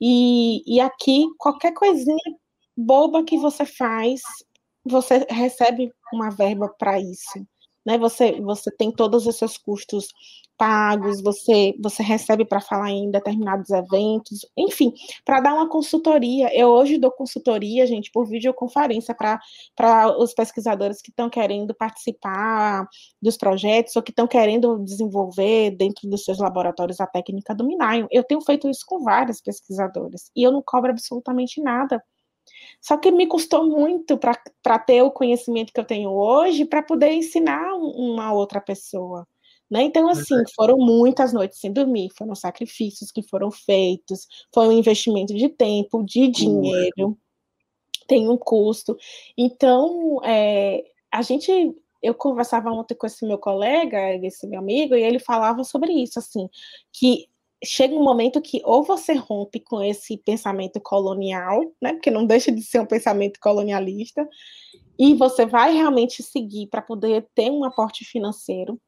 E, 0.00 0.62
e 0.66 0.80
aqui, 0.80 1.26
qualquer 1.38 1.72
coisinha 1.72 2.18
boba 2.76 3.24
que 3.24 3.38
você 3.38 3.64
faz, 3.64 4.20
você 4.84 5.26
recebe 5.30 5.92
uma 6.12 6.30
verba 6.30 6.68
para 6.78 7.00
isso. 7.00 7.46
Né? 7.88 7.96
Você, 7.96 8.38
você 8.42 8.70
tem 8.70 8.92
todos 8.92 9.26
os 9.26 9.36
seus 9.36 9.56
custos 9.56 10.08
pagos, 10.58 11.22
você, 11.22 11.74
você 11.80 12.02
recebe 12.02 12.44
para 12.44 12.60
falar 12.60 12.90
em 12.90 13.10
determinados 13.10 13.70
eventos, 13.70 14.44
enfim, 14.54 14.92
para 15.24 15.40
dar 15.40 15.54
uma 15.54 15.70
consultoria. 15.70 16.54
Eu 16.54 16.68
hoje 16.68 16.98
dou 16.98 17.10
consultoria, 17.10 17.86
gente, 17.86 18.10
por 18.12 18.26
videoconferência 18.28 19.14
para 19.14 20.18
os 20.18 20.34
pesquisadores 20.34 21.00
que 21.00 21.08
estão 21.08 21.30
querendo 21.30 21.74
participar 21.74 22.86
dos 23.22 23.38
projetos 23.38 23.96
ou 23.96 24.02
que 24.02 24.10
estão 24.10 24.26
querendo 24.26 24.78
desenvolver 24.84 25.70
dentro 25.70 26.10
dos 26.10 26.24
seus 26.24 26.38
laboratórios 26.38 27.00
a 27.00 27.06
técnica 27.06 27.54
do 27.54 27.66
Minaio. 27.66 28.06
Eu 28.10 28.22
tenho 28.22 28.42
feito 28.42 28.68
isso 28.68 28.84
com 28.86 29.02
vários 29.02 29.40
pesquisadores 29.40 30.30
e 30.36 30.42
eu 30.42 30.52
não 30.52 30.62
cobro 30.62 30.90
absolutamente 30.90 31.62
nada. 31.62 32.04
Só 32.80 32.96
que 32.96 33.10
me 33.10 33.26
custou 33.26 33.66
muito 33.66 34.18
para 34.18 34.78
ter 34.78 35.02
o 35.02 35.10
conhecimento 35.10 35.72
que 35.72 35.80
eu 35.80 35.84
tenho 35.84 36.10
hoje 36.10 36.64
para 36.64 36.82
poder 36.82 37.12
ensinar 37.12 37.74
uma 37.74 38.32
outra 38.32 38.60
pessoa. 38.60 39.26
Né? 39.70 39.82
Então, 39.82 40.08
assim, 40.08 40.34
foram 40.56 40.78
muitas 40.78 41.32
noites 41.32 41.60
sem 41.60 41.70
dormir, 41.70 42.08
foram 42.16 42.34
sacrifícios 42.34 43.12
que 43.12 43.22
foram 43.22 43.50
feitos, 43.50 44.26
foi 44.52 44.66
um 44.66 44.72
investimento 44.72 45.34
de 45.34 45.48
tempo, 45.50 46.02
de 46.02 46.28
dinheiro, 46.28 47.18
tem 48.06 48.28
um 48.28 48.38
custo. 48.38 48.96
Então, 49.36 50.20
é, 50.24 50.84
a 51.12 51.20
gente, 51.20 51.52
eu 52.02 52.14
conversava 52.14 52.70
ontem 52.70 52.94
com 52.94 53.06
esse 53.06 53.26
meu 53.26 53.36
colega, 53.36 54.14
esse 54.24 54.46
meu 54.46 54.60
amigo, 54.60 54.94
e 54.94 55.02
ele 55.02 55.18
falava 55.18 55.62
sobre 55.64 55.92
isso, 55.92 56.18
assim, 56.18 56.48
que 56.90 57.28
chega 57.64 57.94
um 57.94 58.02
momento 58.02 58.40
que 58.40 58.60
ou 58.64 58.82
você 58.82 59.14
rompe 59.14 59.60
com 59.60 59.82
esse 59.82 60.16
pensamento 60.18 60.80
colonial, 60.80 61.60
né, 61.82 61.92
porque 61.92 62.10
não 62.10 62.24
deixa 62.24 62.52
de 62.52 62.62
ser 62.62 62.80
um 62.80 62.86
pensamento 62.86 63.40
colonialista, 63.40 64.28
e 64.98 65.14
você 65.14 65.46
vai 65.46 65.72
realmente 65.72 66.22
seguir 66.22 66.66
para 66.68 66.82
poder 66.82 67.26
ter 67.34 67.50
um 67.50 67.64
aporte 67.64 68.04
financeiro, 68.04 68.80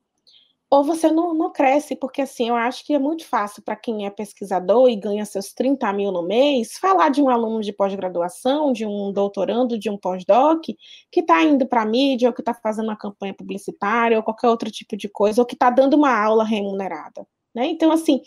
ou 0.70 0.84
você 0.84 1.10
não, 1.10 1.34
não 1.34 1.52
cresce, 1.52 1.96
porque 1.96 2.22
assim, 2.22 2.48
eu 2.48 2.54
acho 2.54 2.86
que 2.86 2.94
é 2.94 2.98
muito 2.98 3.26
fácil 3.26 3.60
para 3.60 3.74
quem 3.74 4.06
é 4.06 4.10
pesquisador 4.10 4.88
e 4.88 4.94
ganha 4.94 5.24
seus 5.24 5.52
30 5.52 5.92
mil 5.92 6.12
no 6.12 6.22
mês, 6.22 6.78
falar 6.78 7.08
de 7.08 7.20
um 7.20 7.28
aluno 7.28 7.60
de 7.60 7.72
pós-graduação, 7.72 8.72
de 8.72 8.86
um 8.86 9.12
doutorando, 9.12 9.76
de 9.76 9.90
um 9.90 9.96
pós-doc, 9.98 10.62
que 11.10 11.20
está 11.20 11.42
indo 11.42 11.66
para 11.66 11.82
a 11.82 11.86
mídia, 11.86 12.28
ou 12.28 12.34
que 12.34 12.40
está 12.40 12.54
fazendo 12.54 12.84
uma 12.84 12.96
campanha 12.96 13.34
publicitária, 13.34 14.16
ou 14.16 14.22
qualquer 14.22 14.46
outro 14.46 14.70
tipo 14.70 14.96
de 14.96 15.08
coisa, 15.08 15.42
ou 15.42 15.46
que 15.46 15.54
está 15.54 15.70
dando 15.70 15.94
uma 15.94 16.16
aula 16.16 16.44
remunerada. 16.44 17.26
Né? 17.52 17.66
Então, 17.66 17.90
assim, 17.90 18.22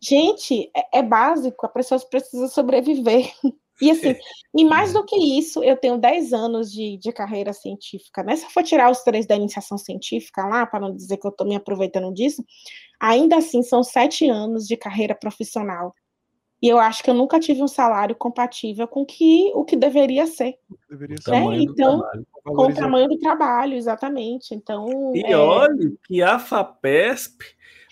gente, 0.00 0.70
é, 0.76 0.98
é 0.98 1.02
básico, 1.02 1.66
a 1.66 1.68
pessoa 1.68 2.00
precisa 2.00 2.48
sobreviver. 2.48 3.32
E 3.80 3.92
assim, 3.92 4.16
e 4.56 4.64
mais 4.64 4.92
do 4.92 5.04
que 5.04 5.16
isso, 5.38 5.62
eu 5.62 5.76
tenho 5.76 5.98
10 5.98 6.32
anos 6.32 6.72
de, 6.72 6.96
de 6.98 7.12
carreira 7.12 7.52
científica, 7.52 8.24
né? 8.24 8.34
Se 8.34 8.44
eu 8.44 8.50
for 8.50 8.64
tirar 8.64 8.90
os 8.90 9.04
três 9.04 9.24
da 9.24 9.36
iniciação 9.36 9.78
científica 9.78 10.44
lá, 10.44 10.66
para 10.66 10.80
não 10.80 10.92
dizer 10.92 11.16
que 11.16 11.24
eu 11.24 11.30
estou 11.30 11.46
me 11.46 11.54
aproveitando 11.54 12.12
disso, 12.12 12.44
ainda 12.98 13.36
assim 13.36 13.62
são 13.62 13.84
sete 13.84 14.28
anos 14.28 14.66
de 14.66 14.76
carreira 14.76 15.14
profissional. 15.14 15.94
E 16.60 16.68
eu 16.68 16.78
acho 16.78 17.04
que 17.04 17.10
eu 17.10 17.14
nunca 17.14 17.38
tive 17.38 17.62
um 17.62 17.68
salário 17.68 18.16
compatível 18.16 18.88
com 18.88 19.06
que, 19.06 19.52
o 19.54 19.64
que 19.64 19.76
deveria 19.76 20.26
ser. 20.26 20.56
Deveria 20.90 21.16
ser. 21.22 21.30
Né? 21.30 21.58
Então, 21.60 22.02
com 22.44 22.66
o 22.66 22.74
tamanho 22.74 23.06
do 23.06 23.18
trabalho, 23.18 23.74
exatamente. 23.74 24.56
Então, 24.56 25.14
e 25.14 25.22
é... 25.24 25.36
olhe 25.36 25.96
que 26.04 26.20
a 26.20 26.36
FAPESP 26.36 27.44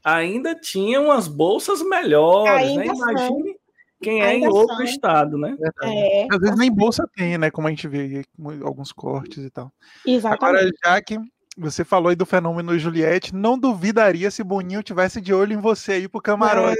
ainda 0.06 0.54
tinha 0.54 1.00
umas 1.00 1.26
bolsas 1.26 1.82
melhores, 1.82 2.76
né? 2.76 2.82
ainda 2.82 2.84
né? 2.84 3.12
Imagine 3.12 3.56
quem 4.00 4.22
é 4.22 4.36
em 4.36 4.46
outro 4.46 4.82
estado, 4.84 5.36
né? 5.36 5.56
É, 5.82 6.28
Às 6.30 6.38
vezes 6.38 6.56
nem 6.56 6.70
bolsa 6.70 7.08
tem, 7.16 7.36
né? 7.36 7.50
Como 7.50 7.66
a 7.66 7.70
gente 7.70 7.88
vê 7.88 8.24
alguns 8.62 8.92
cortes 8.92 9.44
e 9.44 9.50
tal. 9.50 9.72
Exatamente. 10.06 10.44
Agora, 10.44 10.70
já 10.84 11.02
que 11.02 11.18
você 11.56 11.84
falou 11.84 12.10
aí 12.10 12.16
do 12.16 12.26
fenômeno 12.26 12.78
Juliette, 12.78 13.34
não 13.34 13.58
duvidaria 13.58 14.30
se 14.30 14.44
Boninho 14.44 14.82
tivesse 14.82 15.20
de 15.20 15.32
olho 15.32 15.54
em 15.54 15.60
você 15.60 15.92
aí 15.92 16.08
pro 16.08 16.20
camarote. 16.20 16.76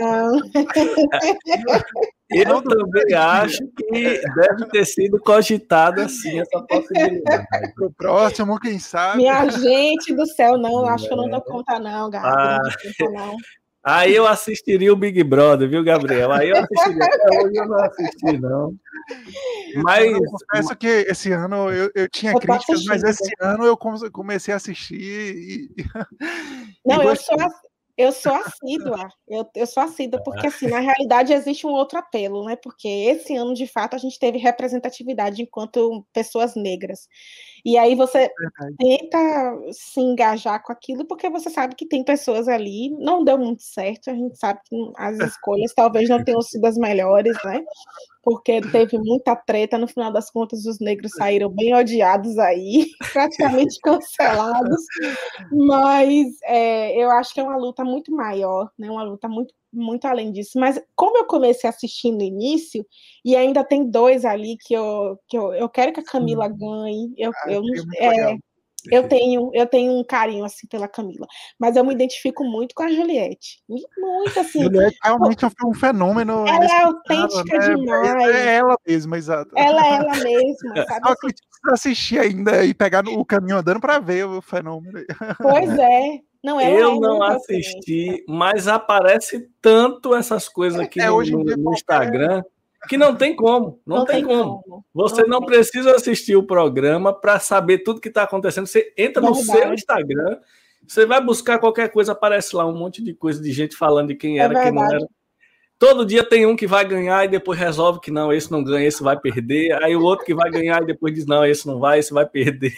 Eu 2.28 2.61
também 2.61 3.15
acho 3.15 3.65
que 3.77 4.20
deve 4.35 4.66
ter 4.70 4.85
sido 4.85 5.19
cogitado 5.20 6.01
assim 6.03 6.40
essa 6.40 6.61
possibilidade. 6.62 7.47
o 7.81 7.90
próximo, 7.93 8.59
quem 8.59 8.78
sabe? 8.78 9.19
Minha 9.19 9.48
gente 9.48 10.12
do 10.15 10.27
céu, 10.27 10.59
não, 10.59 10.85
acho 10.86 11.07
que 11.07 11.12
eu 11.12 11.19
não 11.19 11.31
dou 11.31 11.40
conta, 11.40 11.78
não, 11.78 12.11
Gabi. 12.11 12.27
Ah. 12.27 12.59
Não 13.01 13.12
não. 13.12 13.36
Aí 13.86 14.16
eu 14.16 14.26
assistiria 14.26 14.92
o 14.92 14.96
Big 14.96 15.22
Brother, 15.22 15.68
viu, 15.68 15.84
Gabriel? 15.84 16.32
Aí 16.32 16.50
eu 16.50 16.56
assistiria. 16.56 17.04
Até 17.04 17.40
hoje 17.40 17.56
eu 17.56 17.68
não 17.68 17.78
assisti, 17.84 18.38
não. 18.40 18.74
Mas. 19.76 20.10
Eu 20.10 20.20
confesso 20.24 20.76
que 20.76 20.88
esse 20.88 21.30
ano 21.30 21.70
eu, 21.70 21.88
eu 21.94 22.08
tinha 22.10 22.32
eu 22.32 22.40
críticas, 22.40 22.84
mas 22.84 23.04
esse 23.04 23.32
ano 23.40 23.64
eu 23.64 23.76
comecei 23.76 24.52
a 24.52 24.56
assistir 24.56 24.96
e. 25.00 25.70
Não, 26.84 27.02
e 27.02 27.06
eu 27.06 27.16
sou, 27.16 27.36
eu 27.96 28.12
sou 28.12 28.34
assídua, 28.34 29.08
eu, 29.26 29.48
eu 29.54 29.66
sou 29.66 29.82
assídua, 29.82 30.22
porque 30.22 30.46
assim, 30.46 30.68
na 30.68 30.80
realidade 30.80 31.32
existe 31.32 31.66
um 31.66 31.70
outro 31.70 31.98
apelo, 31.98 32.44
né? 32.44 32.54
Porque 32.54 32.86
esse 32.86 33.34
ano, 33.34 33.54
de 33.54 33.66
fato, 33.66 33.94
a 33.94 33.98
gente 33.98 34.18
teve 34.18 34.36
representatividade 34.36 35.42
enquanto 35.42 36.04
pessoas 36.12 36.54
negras. 36.54 37.08
E 37.66 37.76
aí 37.76 37.97
você 37.97 38.30
Verdade. 38.38 38.76
tenta 38.78 39.72
se 39.72 40.01
engajar 40.01 40.62
com 40.62 40.72
aquilo, 40.72 41.05
porque 41.05 41.28
você 41.28 41.51
sabe 41.51 41.74
que 41.74 41.84
tem 41.84 42.05
pessoas 42.05 42.47
ali, 42.47 42.90
não 42.90 43.24
deu 43.24 43.36
muito 43.36 43.64
certo, 43.64 44.09
a 44.09 44.14
gente 44.14 44.38
sabe 44.38 44.60
que 44.64 44.76
as 44.97 45.18
escolhas 45.36 45.74
talvez 45.74 46.09
não 46.09 46.22
tenham 46.22 46.40
sido 46.43 46.64
as 46.64 46.78
melhores, 46.78 47.36
né? 47.44 47.64
porque 48.26 48.60
teve 48.60 48.98
muita 48.98 49.36
treta. 49.36 49.78
No 49.78 49.86
final 49.86 50.12
das 50.12 50.28
contas, 50.28 50.66
os 50.66 50.80
negros 50.80 51.12
saíram 51.12 51.48
bem 51.48 51.72
odiados 51.72 52.36
aí, 52.40 52.86
praticamente 53.12 53.78
cancelados. 53.80 54.84
Mas 55.52 56.26
é, 56.43 57.01
eu 57.01 57.09
acho 57.12 57.32
que 57.32 57.38
é 57.38 57.44
uma 57.44 57.56
luta 57.56 57.84
muito 57.84 58.10
maior, 58.10 58.68
né? 58.76 58.90
Uma 58.90 59.05
luta 59.05 59.28
muito 59.28 59.55
muito 59.77 60.07
além 60.07 60.32
disso. 60.32 60.59
Mas 60.59 60.81
como 60.94 61.19
eu 61.19 61.27
comecei 61.27 61.69
assistindo 61.69 62.19
no 62.19 62.24
início, 62.24 62.85
e 63.24 63.36
ainda 63.36 63.62
tem 63.65 63.89
dois 63.89 64.24
ali 64.24 64.57
que 64.59 64.74
eu, 64.74 65.19
que 65.28 65.36
eu, 65.36 65.53
eu 65.55 65.69
quero 65.69 65.93
que 65.93 66.01
a 66.01 66.05
Camila 66.05 66.48
ganhe. 66.48 67.12
Eu, 67.16 67.31
ah, 67.31 67.51
eu, 67.51 67.62
é, 67.98 68.36
eu 68.90 69.09
tenho, 69.09 69.51
eu 69.53 69.66
tenho 69.66 69.93
um 69.93 70.05
carinho 70.05 70.44
assim 70.44 70.66
pela 70.69 70.89
Camila, 70.89 71.27
mas 71.59 71.77
eu 71.77 71.85
me 71.85 71.93
identifico 71.93 72.44
muito 72.44 72.74
com 72.74 72.82
a 72.82 72.89
Juliette. 72.89 73.62
Muito 73.69 74.39
assim. 74.39 74.62
Juliette 74.62 74.97
realmente 75.03 75.44
é 75.44 75.48
um 75.66 75.74
fenômeno. 75.74 76.47
Ela 76.47 76.65
é 76.65 76.82
autêntica 76.82 77.59
né? 77.59 77.74
demais. 77.74 78.36
É 78.36 78.55
ela 78.57 78.77
mesma, 78.86 79.19
exato. 79.19 79.51
Ela 79.57 79.86
é 79.86 79.97
ela 79.97 80.16
mesma, 80.16 80.74
sabe? 80.86 81.09
Só 81.09 81.15
que 81.16 81.27
assim? 81.27 81.35
assistir 81.73 82.19
ainda 82.19 82.65
e 82.65 82.73
pegar 82.73 83.07
o 83.07 83.24
caminho 83.24 83.59
andando 83.59 83.81
para 83.81 83.98
ver 83.98 84.24
o 84.24 84.40
fenômeno. 84.40 85.01
Pois 85.40 85.70
é. 85.78 86.20
Não, 86.47 86.60
eu 86.60 86.94
é 86.94 87.01
não 87.01 87.24
assisti, 87.24 88.24
mas 88.28 88.68
aparece 88.68 89.51
tanto 89.60 90.14
essas 90.14 90.48
coisas 90.48 90.78
aqui 90.78 91.01
é, 91.01 91.09
no, 91.09 91.20
no, 91.20 91.56
no 91.56 91.73
Instagram 91.73 92.44
que 92.89 92.97
não 92.97 93.16
tem 93.16 93.35
como, 93.35 93.81
não, 93.85 93.97
não 93.97 94.05
tem, 94.05 94.24
tem, 94.24 94.24
como. 94.24 94.62
como. 94.62 94.85
Você 94.94 95.23
não, 95.23 95.40
não 95.40 95.43
precisa 95.44 95.97
assistir 95.97 96.36
o 96.36 96.47
programa 96.47 97.12
para 97.12 97.40
saber 97.40 97.78
tudo 97.78 98.01
que 98.01 98.06
está 98.06 98.23
acontecendo. 98.23 98.64
Você 98.64 98.94
entra 98.97 99.20
no 99.20 99.35
seu 99.35 99.74
Instagram, 99.74 100.39
você 100.86 101.05
vai 101.05 101.20
buscar 101.20 101.59
qualquer 101.59 101.90
coisa, 101.90 102.12
aparece 102.12 102.55
lá 102.55 102.64
um 102.64 102.78
monte 102.78 103.02
de 103.02 103.12
coisa 103.12 103.43
de 103.43 103.51
gente 103.51 103.74
falando 103.74 104.10
de 104.10 104.14
quem 104.14 104.39
é 104.39 104.43
era, 104.43 104.56
é 104.56 104.62
quem 104.62 104.73
não 104.73 104.85
era. 104.85 105.05
Todo 105.81 106.06
dia 106.06 106.23
tem 106.23 106.47
um 106.47 106.55
que 106.55 106.68
vai 106.68 106.85
ganhar 106.85 107.24
e 107.24 107.28
depois 107.28 107.59
resolve 107.59 107.98
que 107.98 108.12
não, 108.12 108.32
esse 108.32 108.52
não 108.52 108.62
ganha, 108.62 108.86
esse 108.86 109.02
vai 109.02 109.18
perder. 109.18 109.82
Aí 109.82 109.97
o 109.97 110.02
outro 110.05 110.24
que 110.24 110.32
vai 110.32 110.48
ganhar 110.48 110.81
e 110.81 110.86
depois 110.86 111.12
diz 111.12 111.27
não, 111.27 111.44
esse 111.44 111.66
não 111.66 111.81
vai, 111.81 111.98
esse 111.98 112.14
vai 112.14 112.24
perder. 112.24 112.73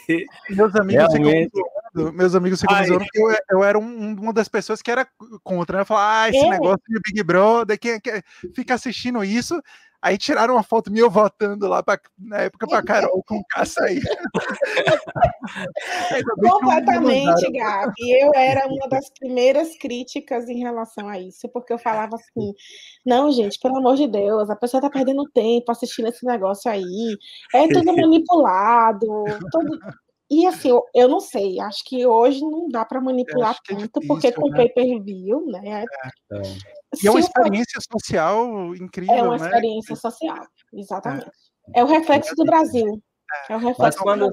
Meus 0.48 0.74
amigos 0.74 1.12
Realmente... 1.12 1.50
ficam 1.50 1.77
meus 2.12 2.34
amigos 2.34 2.60
ficam 2.60 2.80
dizendo 2.80 3.04
que 3.10 3.20
eu, 3.20 3.36
eu 3.50 3.64
era 3.64 3.78
um, 3.78 4.14
uma 4.14 4.32
das 4.32 4.48
pessoas 4.48 4.82
que 4.82 4.90
era 4.90 5.06
contra, 5.42 5.78
né? 5.78 5.84
Falar, 5.84 6.22
ah, 6.22 6.28
esse 6.28 6.38
é. 6.38 6.50
negócio 6.50 6.82
de 6.88 7.00
Big 7.04 7.22
Brother, 7.22 7.78
quem, 7.78 8.00
quem 8.00 8.22
fica 8.54 8.74
assistindo 8.74 9.22
isso, 9.24 9.60
Aí 10.00 10.16
tiraram 10.16 10.54
uma 10.54 10.62
foto 10.62 10.92
minha 10.92 11.08
votando 11.08 11.66
lá 11.66 11.82
pra, 11.82 11.98
na 12.16 12.42
época 12.42 12.68
para 12.68 12.84
Carol 12.84 13.20
com 13.26 13.42
caça 13.50 13.82
aí. 13.82 14.00
Completamente, 16.40 17.50
Gabi. 17.50 18.20
Eu 18.20 18.30
era 18.32 18.68
uma 18.68 18.88
das 18.88 19.10
primeiras 19.10 19.76
críticas 19.76 20.48
em 20.48 20.60
relação 20.60 21.08
a 21.08 21.18
isso, 21.18 21.48
porque 21.48 21.72
eu 21.72 21.78
falava 21.78 22.14
assim: 22.14 22.54
não, 23.04 23.32
gente, 23.32 23.58
pelo 23.58 23.78
amor 23.78 23.96
de 23.96 24.06
Deus, 24.06 24.48
a 24.48 24.54
pessoa 24.54 24.80
tá 24.80 24.88
perdendo 24.88 25.28
tempo 25.30 25.72
assistindo 25.72 26.06
esse 26.06 26.24
negócio 26.24 26.70
aí, 26.70 27.16
é 27.52 27.66
tudo 27.66 27.86
manipulado, 27.96 29.24
todo... 29.50 29.80
E 30.30 30.46
assim, 30.46 30.68
eu, 30.68 30.84
eu 30.94 31.08
não 31.08 31.20
sei, 31.20 31.58
acho 31.58 31.82
que 31.84 32.06
hoje 32.06 32.40
não 32.42 32.68
dá 32.68 32.84
para 32.84 33.00
manipular 33.00 33.52
é 33.52 33.74
tanto, 33.74 33.98
difícil, 33.98 34.06
porque 34.06 34.32
com 34.32 34.50
né? 34.50 34.56
pay-per-view, 34.58 35.46
né? 35.46 35.84
É. 36.30 36.36
é. 36.36 36.42
E 37.02 37.06
é 37.06 37.10
uma 37.10 37.20
experiência 37.20 37.80
social 37.90 38.74
incrível, 38.74 39.14
É 39.14 39.22
uma 39.22 39.38
né? 39.38 39.46
experiência 39.46 39.96
social, 39.96 40.46
exatamente. 40.72 41.30
É, 41.74 41.80
é 41.80 41.84
o 41.84 41.86
reflexo 41.86 42.34
do 42.34 42.44
Brasil. 42.44 43.02
É 43.48 43.56
o 43.56 43.58
reflexo 43.58 44.00
quando, 44.02 44.30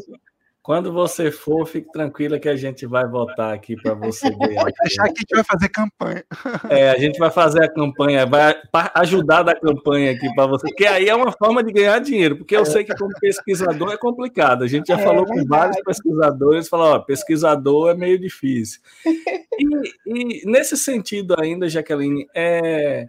Quando 0.66 0.92
você 0.92 1.30
for, 1.30 1.64
fique 1.68 1.92
tranquila 1.92 2.40
que 2.40 2.50
a 2.50 2.56
gente 2.56 2.88
vai 2.88 3.08
votar 3.08 3.54
aqui 3.54 3.76
para 3.76 3.94
você 3.94 4.32
ver. 4.32 4.56
Pode 4.56 4.74
deixar 4.82 5.04
que 5.04 5.12
a 5.12 5.22
gente 5.22 5.36
vai 5.36 5.44
fazer 5.44 5.70
campanha. 5.70 6.26
É, 6.72 6.90
a 6.90 6.98
gente 6.98 7.20
vai 7.20 7.30
fazer 7.30 7.64
a 7.64 7.72
campanha, 7.72 8.26
vai 8.26 8.60
ajudar 8.96 9.44
da 9.44 9.54
campanha 9.54 10.14
aqui 10.14 10.28
para 10.34 10.48
você, 10.48 10.68
que 10.74 10.88
aí 10.88 11.08
é 11.08 11.14
uma 11.14 11.32
forma 11.32 11.64
de 11.64 11.72
ganhar 11.72 12.00
dinheiro, 12.00 12.38
porque 12.38 12.58
eu 12.58 12.66
sei 12.66 12.84
que 12.84 12.96
como 12.96 13.14
pesquisador 13.20 13.92
é 13.92 13.98
complicado. 13.98 14.64
A 14.64 14.68
gente 14.68 14.88
já 14.88 15.00
é, 15.00 15.04
falou 15.04 15.24
com 15.24 15.36
verdade. 15.36 15.48
vários 15.48 15.84
pesquisadores, 15.84 16.68
falou, 16.68 16.96
ó, 16.96 17.00
pesquisador 17.00 17.92
é 17.92 17.94
meio 17.94 18.18
difícil. 18.18 18.82
E, 19.58 20.42
e 20.44 20.46
nesse 20.46 20.76
sentido 20.76 21.34
ainda, 21.40 21.70
Jaqueline, 21.70 22.28
é, 22.36 23.06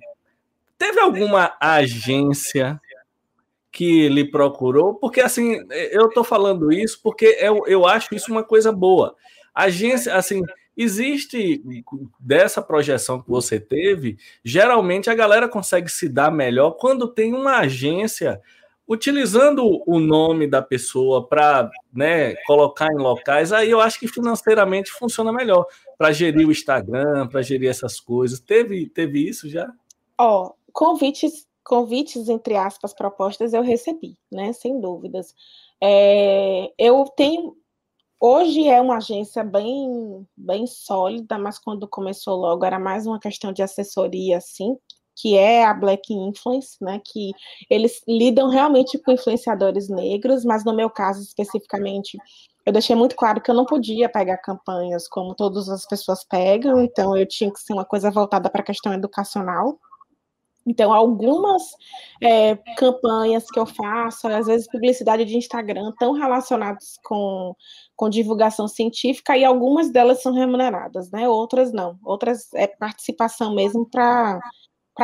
teve 0.78 1.00
alguma 1.00 1.56
agência 1.60 2.80
que 3.76 4.08
lhe 4.08 4.24
procurou, 4.24 4.94
porque 4.94 5.20
assim, 5.20 5.58
eu 5.90 6.06
estou 6.06 6.24
falando 6.24 6.72
isso 6.72 6.98
porque 7.02 7.36
eu, 7.38 7.62
eu 7.66 7.86
acho 7.86 8.14
isso 8.14 8.32
uma 8.32 8.42
coisa 8.42 8.72
boa. 8.72 9.14
Agência, 9.54 10.14
assim, 10.14 10.40
existe 10.74 11.62
dessa 12.18 12.62
projeção 12.62 13.20
que 13.20 13.28
você 13.28 13.60
teve, 13.60 14.16
geralmente 14.42 15.10
a 15.10 15.14
galera 15.14 15.46
consegue 15.46 15.90
se 15.90 16.08
dar 16.08 16.32
melhor 16.32 16.70
quando 16.78 17.06
tem 17.06 17.34
uma 17.34 17.58
agência 17.58 18.40
utilizando 18.88 19.82
o 19.86 20.00
nome 20.00 20.46
da 20.46 20.62
pessoa 20.62 21.28
para 21.28 21.70
né, 21.92 22.34
colocar 22.46 22.90
em 22.90 22.96
locais, 22.96 23.52
aí 23.52 23.70
eu 23.70 23.82
acho 23.82 24.00
que 24.00 24.08
financeiramente 24.08 24.90
funciona 24.90 25.30
melhor 25.30 25.66
para 25.98 26.12
gerir 26.12 26.48
o 26.48 26.52
Instagram, 26.52 27.28
para 27.28 27.42
gerir 27.42 27.68
essas 27.68 28.00
coisas. 28.00 28.40
Teve, 28.40 28.88
teve 28.88 29.28
isso 29.28 29.50
já? 29.50 29.70
Ó, 30.16 30.46
oh, 30.46 30.54
convites 30.72 31.46
convites, 31.66 32.28
entre 32.28 32.56
aspas, 32.56 32.94
propostas 32.94 33.52
eu 33.52 33.62
recebi, 33.62 34.16
né? 34.30 34.52
Sem 34.52 34.80
dúvidas. 34.80 35.34
É, 35.82 36.72
eu 36.78 37.04
tenho. 37.16 37.56
Hoje 38.20 38.66
é 38.68 38.80
uma 38.80 38.96
agência 38.96 39.44
bem, 39.44 40.26
bem 40.36 40.66
sólida, 40.66 41.38
mas 41.38 41.58
quando 41.58 41.86
começou 41.88 42.36
logo 42.36 42.64
era 42.64 42.78
mais 42.78 43.06
uma 43.06 43.20
questão 43.20 43.52
de 43.52 43.62
assessoria, 43.62 44.38
assim, 44.38 44.76
que 45.16 45.36
é 45.36 45.64
a 45.64 45.74
Black 45.74 46.14
Influence, 46.14 46.76
né? 46.80 47.00
Que 47.04 47.32
eles 47.68 48.00
lidam 48.08 48.48
realmente 48.48 48.98
com 48.98 49.12
influenciadores 49.12 49.88
negros, 49.88 50.44
mas 50.44 50.64
no 50.64 50.74
meu 50.74 50.88
caso 50.88 51.20
especificamente, 51.22 52.16
eu 52.64 52.72
deixei 52.72 52.96
muito 52.96 53.16
claro 53.16 53.40
que 53.40 53.50
eu 53.50 53.54
não 53.54 53.66
podia 53.66 54.08
pegar 54.08 54.38
campanhas 54.38 55.08
como 55.08 55.34
todas 55.34 55.68
as 55.68 55.86
pessoas 55.86 56.24
pegam, 56.24 56.80
então 56.82 57.16
eu 57.16 57.26
tinha 57.26 57.52
que 57.52 57.60
ser 57.60 57.72
uma 57.72 57.84
coisa 57.84 58.10
voltada 58.10 58.48
para 58.50 58.62
a 58.62 58.64
questão 58.64 58.92
educacional. 58.92 59.78
Então, 60.66 60.92
algumas 60.92 61.62
é, 62.20 62.56
campanhas 62.76 63.48
que 63.50 63.58
eu 63.58 63.66
faço, 63.66 64.26
às 64.26 64.46
vezes 64.46 64.70
publicidade 64.70 65.24
de 65.24 65.36
Instagram, 65.36 65.90
estão 65.90 66.12
relacionadas 66.12 66.98
com, 67.04 67.54
com 67.94 68.10
divulgação 68.10 68.66
científica 68.66 69.36
e 69.36 69.44
algumas 69.44 69.90
delas 69.90 70.22
são 70.22 70.32
remuneradas, 70.32 71.10
né? 71.12 71.28
Outras 71.28 71.72
não. 71.72 71.98
Outras 72.02 72.52
é 72.54 72.66
participação 72.66 73.54
mesmo 73.54 73.88
para 73.88 74.40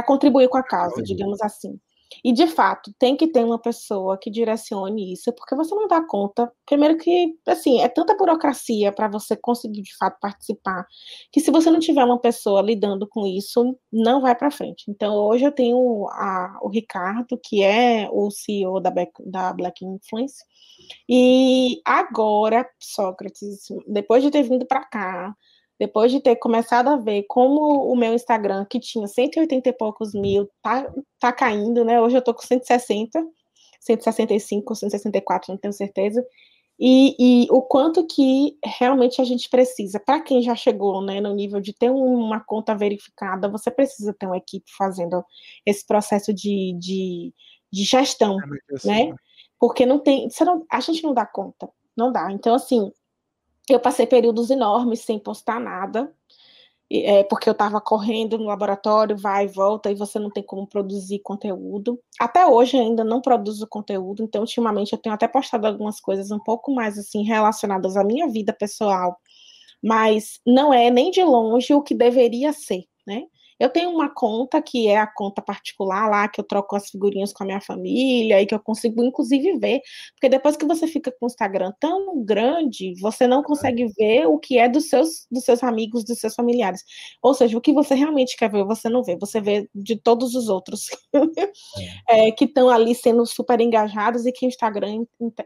contribuir 0.04 0.48
com 0.48 0.58
a 0.58 0.64
causa, 0.64 1.00
digamos 1.02 1.40
assim. 1.40 1.78
E, 2.24 2.32
de 2.32 2.46
fato, 2.46 2.92
tem 2.98 3.16
que 3.16 3.26
ter 3.28 3.44
uma 3.44 3.58
pessoa 3.58 4.18
que 4.18 4.30
direcione 4.30 5.12
isso, 5.12 5.32
porque 5.32 5.54
você 5.54 5.74
não 5.74 5.86
dá 5.88 6.00
conta. 6.06 6.50
Primeiro 6.66 6.96
que, 6.98 7.34
assim, 7.46 7.80
é 7.80 7.88
tanta 7.88 8.16
burocracia 8.16 8.92
para 8.92 9.08
você 9.08 9.36
conseguir, 9.36 9.82
de 9.82 9.96
fato, 9.96 10.18
participar, 10.20 10.86
que 11.30 11.40
se 11.40 11.50
você 11.50 11.70
não 11.70 11.80
tiver 11.80 12.04
uma 12.04 12.18
pessoa 12.18 12.62
lidando 12.62 13.06
com 13.08 13.26
isso, 13.26 13.76
não 13.92 14.20
vai 14.20 14.34
para 14.34 14.50
frente. 14.50 14.84
Então, 14.88 15.14
hoje 15.14 15.44
eu 15.44 15.52
tenho 15.52 16.06
a, 16.10 16.58
o 16.62 16.68
Ricardo, 16.68 17.38
que 17.42 17.62
é 17.62 18.08
o 18.10 18.30
CEO 18.30 18.80
da 18.80 18.92
da 19.24 19.52
Black 19.52 19.84
Influence, 19.84 20.44
e 21.08 21.80
agora, 21.84 22.68
Sócrates, 22.78 23.66
depois 23.86 24.22
de 24.22 24.30
ter 24.30 24.42
vindo 24.42 24.66
para 24.66 24.84
cá, 24.84 25.34
depois 25.82 26.12
de 26.12 26.20
ter 26.20 26.36
começado 26.36 26.86
a 26.86 26.96
ver 26.96 27.24
como 27.24 27.90
o 27.90 27.96
meu 27.96 28.14
Instagram, 28.14 28.64
que 28.64 28.78
tinha 28.78 29.08
180 29.08 29.68
e 29.68 29.72
poucos 29.72 30.14
mil, 30.14 30.48
tá, 30.62 30.88
tá 31.18 31.32
caindo, 31.32 31.84
né? 31.84 32.00
Hoje 32.00 32.16
eu 32.16 32.22
tô 32.22 32.32
com 32.32 32.40
160, 32.40 33.20
165, 33.80 34.76
164, 34.76 35.52
não 35.52 35.58
tenho 35.58 35.72
certeza. 35.72 36.24
E, 36.78 37.16
e 37.18 37.48
o 37.50 37.60
quanto 37.60 38.06
que 38.06 38.56
realmente 38.64 39.20
a 39.20 39.24
gente 39.24 39.50
precisa. 39.50 39.98
Para 39.98 40.20
quem 40.20 40.40
já 40.40 40.54
chegou 40.54 41.02
né, 41.02 41.20
no 41.20 41.34
nível 41.34 41.60
de 41.60 41.72
ter 41.72 41.90
uma 41.90 42.38
conta 42.38 42.76
verificada, 42.76 43.48
você 43.48 43.68
precisa 43.68 44.14
ter 44.14 44.26
uma 44.26 44.36
equipe 44.36 44.70
fazendo 44.78 45.24
esse 45.66 45.84
processo 45.84 46.32
de, 46.32 46.76
de, 46.78 47.34
de 47.72 47.82
gestão, 47.82 48.36
é 48.38 48.86
né? 48.86 49.14
Porque 49.58 49.84
não 49.84 49.98
tem. 49.98 50.28
Não, 50.42 50.64
a 50.70 50.78
gente 50.78 51.02
não 51.02 51.12
dá 51.12 51.26
conta. 51.26 51.68
Não 51.96 52.12
dá. 52.12 52.30
Então, 52.30 52.54
assim, 52.54 52.92
eu 53.68 53.80
passei 53.80 54.06
períodos 54.06 54.50
enormes 54.50 55.00
sem 55.00 55.18
postar 55.18 55.60
nada, 55.60 56.12
é, 56.90 57.24
porque 57.24 57.48
eu 57.48 57.52
estava 57.52 57.80
correndo 57.80 58.36
no 58.36 58.44
laboratório, 58.44 59.16
vai 59.16 59.46
e 59.46 59.48
volta, 59.48 59.90
e 59.90 59.94
você 59.94 60.18
não 60.18 60.30
tem 60.30 60.42
como 60.42 60.66
produzir 60.66 61.20
conteúdo. 61.20 61.98
Até 62.20 62.46
hoje 62.46 62.76
ainda 62.76 63.02
não 63.02 63.22
produzo 63.22 63.66
conteúdo, 63.66 64.22
então 64.22 64.42
ultimamente 64.42 64.92
eu 64.92 64.98
tenho 64.98 65.14
até 65.14 65.26
postado 65.26 65.66
algumas 65.66 66.00
coisas 66.00 66.30
um 66.30 66.38
pouco 66.38 66.74
mais 66.74 66.98
assim 66.98 67.22
relacionadas 67.24 67.96
à 67.96 68.04
minha 68.04 68.28
vida 68.28 68.52
pessoal, 68.52 69.16
mas 69.82 70.40
não 70.46 70.72
é 70.72 70.90
nem 70.90 71.10
de 71.10 71.22
longe 71.24 71.72
o 71.72 71.82
que 71.82 71.94
deveria 71.94 72.52
ser, 72.52 72.84
né? 73.06 73.22
Eu 73.62 73.70
tenho 73.70 73.90
uma 73.90 74.12
conta 74.12 74.60
que 74.60 74.88
é 74.88 74.98
a 74.98 75.06
conta 75.06 75.40
particular 75.40 76.08
lá, 76.10 76.26
que 76.26 76.40
eu 76.40 76.44
troco 76.44 76.74
as 76.74 76.90
figurinhas 76.90 77.32
com 77.32 77.44
a 77.44 77.46
minha 77.46 77.60
família 77.60 78.42
e 78.42 78.46
que 78.46 78.52
eu 78.52 78.58
consigo, 78.58 79.04
inclusive, 79.04 79.56
ver. 79.56 79.80
Porque 80.14 80.28
depois 80.28 80.56
que 80.56 80.66
você 80.66 80.88
fica 80.88 81.12
com 81.12 81.26
o 81.26 81.28
Instagram 81.28 81.72
tão 81.78 82.24
grande, 82.24 82.92
você 83.00 83.24
não 83.28 83.40
consegue 83.40 83.86
ver 83.96 84.26
o 84.26 84.36
que 84.36 84.58
é 84.58 84.68
dos 84.68 84.88
seus, 84.88 85.28
dos 85.30 85.44
seus 85.44 85.62
amigos, 85.62 86.02
dos 86.02 86.18
seus 86.18 86.34
familiares. 86.34 86.82
Ou 87.22 87.34
seja, 87.34 87.56
o 87.56 87.60
que 87.60 87.72
você 87.72 87.94
realmente 87.94 88.36
quer 88.36 88.50
ver, 88.50 88.64
você 88.64 88.88
não 88.88 89.04
vê. 89.04 89.16
Você 89.16 89.40
vê 89.40 89.68
de 89.72 89.94
todos 89.94 90.34
os 90.34 90.48
outros 90.48 90.88
é. 92.10 92.28
é, 92.28 92.32
que 92.32 92.46
estão 92.46 92.68
ali 92.68 92.96
sendo 92.96 93.24
super 93.24 93.60
engajados 93.60 94.26
e 94.26 94.32
que 94.32 94.44
o 94.44 94.48
Instagram 94.48 95.04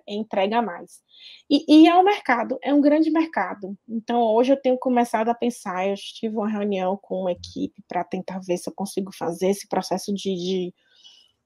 entrega 0.09 0.63
mais. 0.63 1.05
E, 1.49 1.65
e, 1.69 1.89
é 1.89 1.95
um 1.95 2.03
mercado, 2.03 2.59
é 2.63 2.75
um 2.75 2.81
grande 2.81 3.11
mercado. 3.11 3.77
Então, 3.89 4.21
hoje 4.21 4.53
eu 4.53 4.61
tenho 4.61 4.77
começado 4.79 5.29
a 5.29 5.35
pensar. 5.35 5.87
Eu 5.89 5.95
tive 5.95 6.35
uma 6.35 6.49
reunião 6.49 6.99
com 7.01 7.21
uma 7.21 7.33
equipe 7.33 7.83
para 7.87 8.03
tentar 8.09 8.41
ver 8.41 8.57
se 8.57 8.69
eu 8.69 8.75
consigo 8.75 9.11
fazer 9.17 9.49
esse 9.49 9.69
processo 9.69 10.13
de, 10.13 10.35
de, 10.35 10.75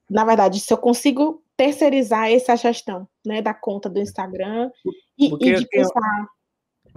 na 0.08 0.24
verdade, 0.24 0.60
se 0.60 0.72
eu 0.72 0.78
consigo 0.78 1.42
terceirizar 1.56 2.30
essa 2.30 2.56
gestão 2.56 3.08
né, 3.24 3.42
da 3.42 3.52
conta 3.52 3.88
do 3.88 4.00
Instagram 4.00 4.70
e, 5.18 5.26
e 5.26 5.54
de 5.54 5.66
pensar. 5.68 6.26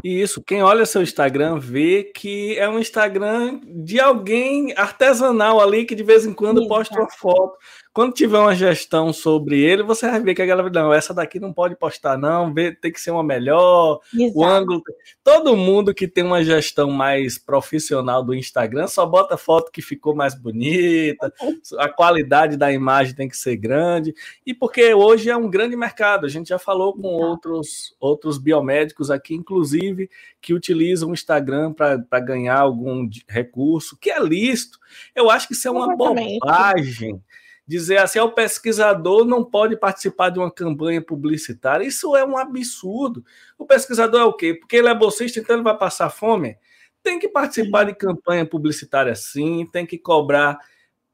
Isso, 0.03 0.43
quem 0.43 0.63
olha 0.63 0.85
seu 0.85 1.01
Instagram 1.01 1.59
vê 1.59 2.03
que 2.03 2.57
é 2.57 2.67
um 2.67 2.79
Instagram 2.79 3.61
de 3.63 3.99
alguém 3.99 4.73
artesanal 4.75 5.59
ali 5.59 5.85
que 5.85 5.95
de 5.95 6.03
vez 6.03 6.25
em 6.25 6.33
quando 6.33 6.61
Isso. 6.61 6.69
posta 6.69 6.99
uma 6.99 7.09
foto 7.09 7.57
quando 7.93 8.13
tiver 8.13 8.39
uma 8.39 8.55
gestão 8.55 9.13
sobre 9.13 9.61
ele, 9.61 9.83
você 9.83 10.09
vai 10.09 10.19
ver 10.19 10.33
que 10.33 10.41
a 10.41 10.45
galera 10.47 10.67
não, 10.67 10.91
essa 10.91 11.13
daqui 11.13 11.39
não 11.39 11.53
pode 11.53 11.75
postar, 11.75 12.17
não, 12.17 12.51
tem 12.51 12.91
que 12.91 12.99
ser 12.99 13.11
uma 13.11 13.23
melhor, 13.23 13.99
Exato. 14.11 14.39
o 14.39 14.43
ângulo. 14.43 14.83
Todo 15.23 15.55
mundo 15.55 15.93
que 15.93 16.07
tem 16.07 16.23
uma 16.23 16.43
gestão 16.43 16.89
mais 16.89 17.37
profissional 17.37 18.23
do 18.23 18.33
Instagram 18.33 18.87
só 18.87 19.05
bota 19.05 19.37
foto 19.37 19.71
que 19.71 19.81
ficou 19.81 20.15
mais 20.15 20.33
bonita, 20.33 21.31
a 21.77 21.87
qualidade 21.87 22.57
da 22.57 22.73
imagem 22.73 23.13
tem 23.13 23.29
que 23.29 23.37
ser 23.37 23.57
grande, 23.57 24.15
e 24.43 24.55
porque 24.55 24.91
hoje 24.91 25.29
é 25.29 25.37
um 25.37 25.49
grande 25.49 25.75
mercado, 25.75 26.25
a 26.25 26.29
gente 26.29 26.49
já 26.49 26.57
falou 26.57 26.93
com 26.93 27.07
outros, 27.07 27.95
outros 27.99 28.39
biomédicos 28.39 29.11
aqui, 29.11 29.35
inclusive, 29.35 30.09
que 30.41 30.55
utilizam 30.55 31.11
o 31.11 31.13
Instagram 31.13 31.71
para 31.71 32.19
ganhar 32.19 32.59
algum 32.59 33.07
recurso, 33.27 33.95
que 34.01 34.09
é 34.09 34.19
lícito. 34.19 34.79
Eu 35.15 35.29
acho 35.29 35.47
que 35.47 35.53
isso 35.53 35.67
é 35.67 35.71
uma 35.71 35.95
bobagem 35.95 37.21
dizer 37.65 37.97
assim, 37.97 38.19
ah, 38.19 38.25
o 38.25 38.31
pesquisador 38.31 39.25
não 39.25 39.43
pode 39.43 39.77
participar 39.77 40.29
de 40.29 40.39
uma 40.39 40.51
campanha 40.51 41.01
publicitária. 41.01 41.85
Isso 41.85 42.15
é 42.15 42.25
um 42.25 42.37
absurdo. 42.37 43.23
O 43.57 43.65
pesquisador 43.65 44.21
é 44.21 44.25
o 44.25 44.33
quê? 44.33 44.53
Porque 44.53 44.75
ele 44.75 44.89
é 44.89 44.95
bolsista, 44.95 45.39
então 45.39 45.55
ele 45.55 45.63
vai 45.63 45.77
passar 45.77 46.09
fome? 46.09 46.57
Tem 47.01 47.19
que 47.19 47.27
participar 47.27 47.85
de 47.85 47.95
campanha 47.95 48.45
publicitária 48.45 49.15
sim, 49.15 49.67
tem 49.71 49.85
que 49.85 49.97
cobrar 49.97 50.59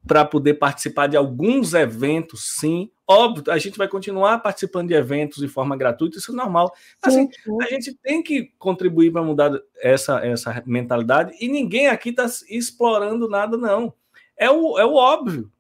para 0.08 0.24
poder 0.24 0.56
participar 0.56 1.08
de 1.08 1.18
alguns 1.18 1.74
eventos, 1.74 2.56
sim. 2.60 2.90
Óbvio, 3.08 3.52
a 3.52 3.58
gente 3.58 3.78
vai 3.78 3.88
continuar 3.88 4.40
participando 4.40 4.88
de 4.88 4.94
eventos 4.94 5.40
de 5.40 5.48
forma 5.48 5.76
gratuita, 5.76 6.18
isso 6.18 6.32
é 6.32 6.36
normal. 6.36 6.72
Assim, 7.02 7.28
a 7.62 7.66
gente 7.66 7.96
tem 7.96 8.24
que 8.24 8.54
contribuir 8.58 9.12
para 9.12 9.24
mudar 9.24 9.52
essa, 9.82 10.26
essa 10.26 10.64
mentalidade 10.66 11.36
e 11.40 11.48
ninguém 11.48 11.88
aqui 11.88 12.10
está 12.10 12.28
explorando 12.50 13.28
nada, 13.28 13.58
não. 13.58 13.94
É 14.38 14.50
o, 14.50 14.80
é 14.80 14.86
o 14.86 14.94
óbvio. 14.94 15.52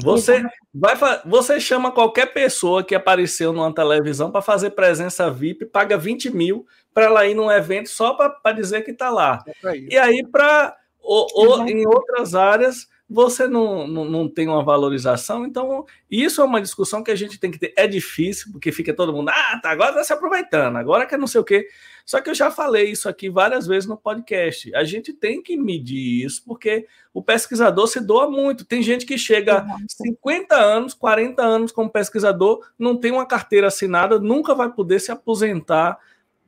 Você 0.00 0.42
vai, 0.72 0.96
você 1.24 1.60
chama 1.60 1.92
qualquer 1.92 2.32
pessoa 2.32 2.82
que 2.82 2.94
apareceu 2.94 3.52
numa 3.52 3.74
televisão 3.74 4.30
para 4.30 4.40
fazer 4.40 4.70
presença 4.70 5.30
VIP, 5.30 5.66
paga 5.66 5.98
20 5.98 6.30
mil 6.30 6.66
para 6.94 7.04
ela 7.04 7.26
ir 7.26 7.34
num 7.34 7.50
evento 7.50 7.88
só 7.88 8.14
para 8.14 8.52
dizer 8.52 8.82
que 8.82 8.90
está 8.90 9.10
lá. 9.10 9.44
É 9.64 9.76
e 9.76 9.98
aí, 9.98 10.26
para 10.26 10.76
ou, 11.00 11.26
ou 11.34 11.68
em 11.68 11.86
outras 11.86 12.34
áreas, 12.34 12.88
você 13.12 13.46
não, 13.46 13.86
não, 13.86 14.04
não, 14.04 14.28
tem 14.28 14.48
uma 14.48 14.64
valorização. 14.64 15.44
Então, 15.44 15.84
isso 16.10 16.40
é 16.40 16.44
uma 16.44 16.60
discussão 16.60 17.02
que 17.02 17.10
a 17.10 17.14
gente 17.14 17.38
tem 17.38 17.50
que 17.50 17.58
ter. 17.58 17.74
É 17.76 17.86
difícil, 17.86 18.50
porque 18.50 18.72
fica 18.72 18.94
todo 18.94 19.12
mundo, 19.12 19.28
ah, 19.28 19.60
tá, 19.62 19.70
agora 19.70 19.92
tá 19.92 20.02
se 20.02 20.12
aproveitando, 20.12 20.76
agora 20.76 21.06
que 21.06 21.16
não 21.16 21.26
sei 21.26 21.40
o 21.40 21.44
quê. 21.44 21.68
Só 22.04 22.20
que 22.20 22.30
eu 22.30 22.34
já 22.34 22.50
falei 22.50 22.90
isso 22.90 23.08
aqui 23.08 23.28
várias 23.30 23.66
vezes 23.66 23.88
no 23.88 23.96
podcast. 23.96 24.74
A 24.74 24.82
gente 24.82 25.12
tem 25.12 25.42
que 25.42 25.56
medir 25.56 26.24
isso, 26.24 26.42
porque 26.44 26.86
o 27.12 27.22
pesquisador 27.22 27.86
se 27.86 28.00
doa 28.00 28.28
muito. 28.28 28.64
Tem 28.64 28.82
gente 28.82 29.06
que 29.06 29.16
chega 29.16 29.58
a 29.58 29.76
50 29.88 30.56
anos, 30.56 30.94
40 30.94 31.42
anos 31.42 31.72
como 31.72 31.90
pesquisador, 31.90 32.66
não 32.78 32.96
tem 32.96 33.12
uma 33.12 33.26
carteira 33.26 33.68
assinada, 33.68 34.18
nunca 34.18 34.54
vai 34.54 34.72
poder 34.72 35.00
se 35.00 35.12
aposentar 35.12 35.98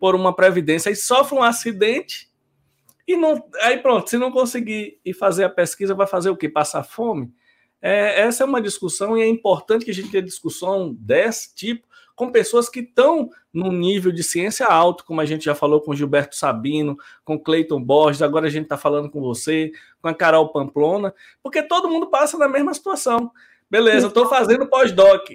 por 0.01 0.15
uma 0.15 0.35
previdência 0.35 0.91
e 0.91 0.97
sofre 0.97 1.37
um 1.37 1.43
acidente 1.43 2.34
e 3.07 3.17
não, 3.17 3.45
aí 3.63 3.79
pronto, 3.79 4.09
se 4.09 4.17
não 4.17 4.31
conseguir 4.31 4.99
ir 5.05 5.15
fazer 5.15 5.45
a 5.45 5.51
pesquisa, 5.51 5.95
vai 5.95 6.07
fazer 6.07 6.31
o 6.31 6.37
quê? 6.37 6.49
Passar 6.49 6.83
fome? 6.83 7.33
É, 7.81 8.23
essa 8.23 8.45
é 8.45 8.47
uma 8.47 8.63
discussão 8.63 9.17
e 9.17 9.23
é 9.23 9.29
importante 9.29 9.85
que 9.85 9.91
a 9.91 9.95
gente 9.95 10.11
tenha 10.11 10.23
discussão 10.23 10.95
desse 10.99 11.55
tipo 11.55 11.87
com 12.15 12.31
pessoas 12.31 12.69
que 12.69 12.81
estão 12.81 13.29
num 13.53 13.73
nível 13.73 14.13
de 14.13 14.23
ciência 14.23 14.67
alto, 14.67 15.05
como 15.05 15.21
a 15.21 15.25
gente 15.25 15.45
já 15.45 15.55
falou 15.55 15.81
com 15.81 15.95
Gilberto 15.95 16.37
Sabino, 16.37 16.97
com 17.25 17.39
Cleiton 17.39 17.83
Borges, 17.83 18.23
agora 18.23 18.47
a 18.47 18.51
gente 18.51 18.65
está 18.65 18.77
falando 18.77 19.11
com 19.11 19.21
você, 19.21 19.73
com 20.01 20.09
a 20.09 20.15
Carol 20.15 20.51
Pamplona, 20.51 21.13
porque 21.43 21.63
todo 21.63 21.89
mundo 21.89 22.07
passa 22.09 22.39
na 22.39 22.49
mesma 22.49 22.73
situação. 22.73 23.31
Beleza, 23.69 24.07
estou 24.07 24.27
fazendo 24.29 24.67
pós-doc. 24.69 25.31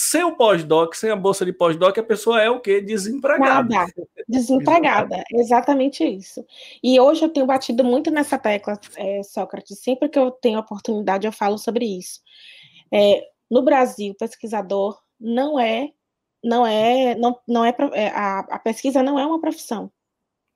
Sem 0.00 0.22
o 0.22 0.36
pós-doc, 0.36 0.94
sem 0.94 1.10
a 1.10 1.16
bolsa 1.16 1.44
de 1.44 1.52
pós-doc, 1.52 1.98
a 1.98 2.02
pessoa 2.04 2.40
é 2.40 2.48
o 2.48 2.60
quê? 2.60 2.80
Desempregada. 2.80 3.68
Nada. 3.68 3.92
Desempregada, 4.28 5.24
exatamente 5.32 6.04
isso. 6.04 6.46
E 6.80 7.00
hoje 7.00 7.24
eu 7.24 7.28
tenho 7.28 7.46
batido 7.46 7.82
muito 7.82 8.08
nessa 8.08 8.38
tecla, 8.38 8.78
é, 8.96 9.22
Sócrates, 9.24 9.80
sempre 9.80 10.08
que 10.08 10.16
eu 10.16 10.30
tenho 10.30 10.60
oportunidade 10.60 11.26
eu 11.26 11.32
falo 11.32 11.58
sobre 11.58 11.84
isso. 11.84 12.20
É, 12.92 13.26
no 13.50 13.62
Brasil, 13.62 14.14
pesquisador 14.14 15.00
não 15.18 15.58
é, 15.58 15.90
não 16.44 16.64
é, 16.64 17.16
não, 17.16 17.36
não 17.48 17.64
é, 17.64 17.74
é 17.94 18.08
a, 18.10 18.38
a 18.38 18.58
pesquisa 18.60 19.02
não 19.02 19.18
é 19.18 19.26
uma 19.26 19.40
profissão. 19.40 19.90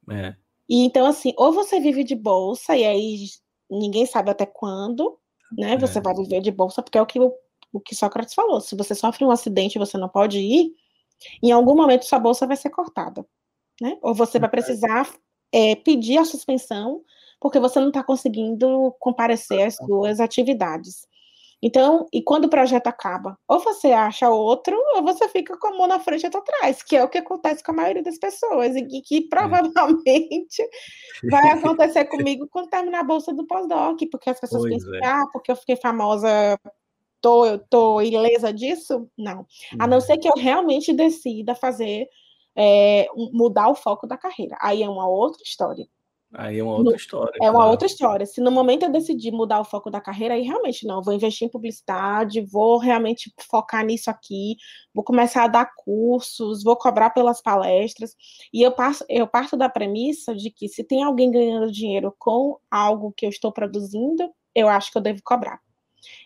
É. 0.08 0.36
E 0.68 0.84
então, 0.84 1.04
assim, 1.04 1.32
ou 1.36 1.52
você 1.52 1.80
vive 1.80 2.04
de 2.04 2.14
bolsa, 2.14 2.76
e 2.76 2.84
aí 2.84 3.26
ninguém 3.68 4.06
sabe 4.06 4.30
até 4.30 4.46
quando, 4.46 5.18
né? 5.58 5.76
Você 5.78 5.98
é. 5.98 6.02
vai 6.02 6.14
viver 6.14 6.40
de 6.40 6.52
bolsa, 6.52 6.80
porque 6.80 6.96
é 6.96 7.02
o 7.02 7.06
que 7.06 7.18
o 7.18 7.34
o 7.72 7.80
que 7.80 7.94
Sócrates 7.94 8.34
falou: 8.34 8.60
se 8.60 8.76
você 8.76 8.94
sofre 8.94 9.24
um 9.24 9.30
acidente 9.30 9.76
e 9.76 9.78
você 9.78 9.96
não 9.96 10.08
pode 10.08 10.38
ir, 10.38 10.72
em 11.42 11.52
algum 11.52 11.74
momento 11.74 12.04
sua 12.04 12.18
bolsa 12.18 12.46
vai 12.46 12.56
ser 12.56 12.70
cortada, 12.70 13.26
né? 13.80 13.96
Ou 14.02 14.14
você 14.14 14.38
vai 14.38 14.50
precisar 14.50 15.08
é, 15.52 15.76
pedir 15.76 16.18
a 16.18 16.24
suspensão 16.24 17.02
porque 17.40 17.58
você 17.58 17.80
não 17.80 17.88
está 17.88 18.04
conseguindo 18.04 18.94
comparecer 19.00 19.66
às 19.66 19.74
suas 19.74 20.20
atividades. 20.20 21.08
Então, 21.60 22.08
e 22.12 22.20
quando 22.20 22.46
o 22.46 22.50
projeto 22.50 22.88
acaba, 22.88 23.38
ou 23.46 23.60
você 23.60 23.92
acha 23.92 24.28
outro, 24.28 24.76
ou 24.96 25.02
você 25.02 25.28
fica 25.28 25.56
com 25.56 25.68
a 25.68 25.78
mão 25.78 25.86
na 25.86 26.00
frente 26.00 26.22
e 26.22 26.26
outra 26.26 26.40
atrás, 26.40 26.82
que 26.82 26.96
é 26.96 27.04
o 27.04 27.08
que 27.08 27.18
acontece 27.18 27.62
com 27.62 27.70
a 27.70 27.74
maioria 27.74 28.02
das 28.02 28.18
pessoas, 28.18 28.74
e 28.74 29.00
que 29.00 29.28
provavelmente 29.28 30.68
vai 31.30 31.50
acontecer 31.50 32.06
comigo 32.06 32.48
quando 32.50 32.68
terminar 32.68 33.00
a 33.00 33.04
bolsa 33.04 33.32
do 33.32 33.46
pós-doc, 33.46 33.96
porque 34.10 34.30
as 34.30 34.40
pessoas 34.40 34.62
pois 34.62 34.84
pensam, 34.84 34.94
é. 34.94 35.06
ah, 35.06 35.24
porque 35.32 35.52
eu 35.52 35.56
fiquei 35.56 35.76
famosa 35.76 36.58
tô, 37.22 37.46
eu 37.46 37.58
tô 37.58 38.02
ilesa 38.02 38.52
disso? 38.52 39.08
Não. 39.16 39.46
A 39.78 39.86
não 39.86 39.98
uhum. 39.98 40.00
ser 40.02 40.18
que 40.18 40.28
eu 40.28 40.34
realmente 40.36 40.92
decida 40.92 41.54
fazer, 41.54 42.08
é, 42.54 43.06
mudar 43.32 43.68
o 43.68 43.74
foco 43.74 44.06
da 44.06 44.18
carreira. 44.18 44.56
Aí 44.60 44.82
é 44.82 44.88
uma 44.88 45.08
outra 45.08 45.42
história. 45.42 45.86
Aí 46.34 46.58
é 46.58 46.64
uma 46.64 46.76
outra 46.76 46.96
história. 46.96 47.32
É 47.42 47.44
uma 47.44 47.52
claro. 47.52 47.70
outra 47.70 47.86
história. 47.86 48.26
Se 48.26 48.40
no 48.40 48.50
momento 48.50 48.84
eu 48.84 48.90
decidir 48.90 49.30
mudar 49.30 49.60
o 49.60 49.64
foco 49.64 49.90
da 49.90 50.00
carreira, 50.00 50.32
aí 50.32 50.42
realmente 50.42 50.86
não, 50.86 51.02
vou 51.02 51.12
investir 51.12 51.46
em 51.46 51.50
publicidade, 51.50 52.40
vou 52.40 52.78
realmente 52.78 53.30
focar 53.50 53.84
nisso 53.84 54.10
aqui, 54.10 54.56
vou 54.94 55.04
começar 55.04 55.44
a 55.44 55.48
dar 55.48 55.70
cursos, 55.76 56.64
vou 56.64 56.74
cobrar 56.74 57.10
pelas 57.10 57.42
palestras. 57.42 58.16
E 58.52 58.62
eu, 58.62 58.72
passo, 58.72 59.04
eu 59.10 59.26
parto 59.26 59.58
da 59.58 59.68
premissa 59.68 60.34
de 60.34 60.50
que 60.50 60.68
se 60.68 60.82
tem 60.82 61.02
alguém 61.02 61.30
ganhando 61.30 61.70
dinheiro 61.70 62.14
com 62.18 62.58
algo 62.70 63.12
que 63.14 63.26
eu 63.26 63.30
estou 63.30 63.52
produzindo, 63.52 64.30
eu 64.54 64.68
acho 64.68 64.90
que 64.90 64.96
eu 64.96 65.02
devo 65.02 65.20
cobrar. 65.22 65.60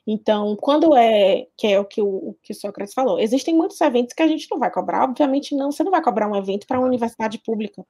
Então, 0.07 0.57
quando 0.57 0.97
é, 0.97 1.47
que 1.57 1.67
é 1.67 1.81
o 1.81 1.85
que 1.85 2.01
o, 2.01 2.07
o 2.07 2.37
que 2.43 2.53
o 2.53 2.57
Sócrates 2.57 2.95
falou, 2.95 3.19
existem 3.19 3.55
muitos 3.55 3.81
eventos 3.81 4.15
que 4.15 4.23
a 4.23 4.29
gente 4.29 4.49
não 4.51 4.59
vai 4.59 4.71
cobrar, 4.71 5.05
obviamente 5.05 5.55
não, 5.55 5.71
você 5.71 5.83
não 5.83 5.91
vai 5.91 6.03
cobrar 6.03 6.29
um 6.29 6.37
evento 6.37 6.67
para 6.67 6.79
uma 6.79 6.87
universidade 6.87 7.39
pública. 7.39 7.85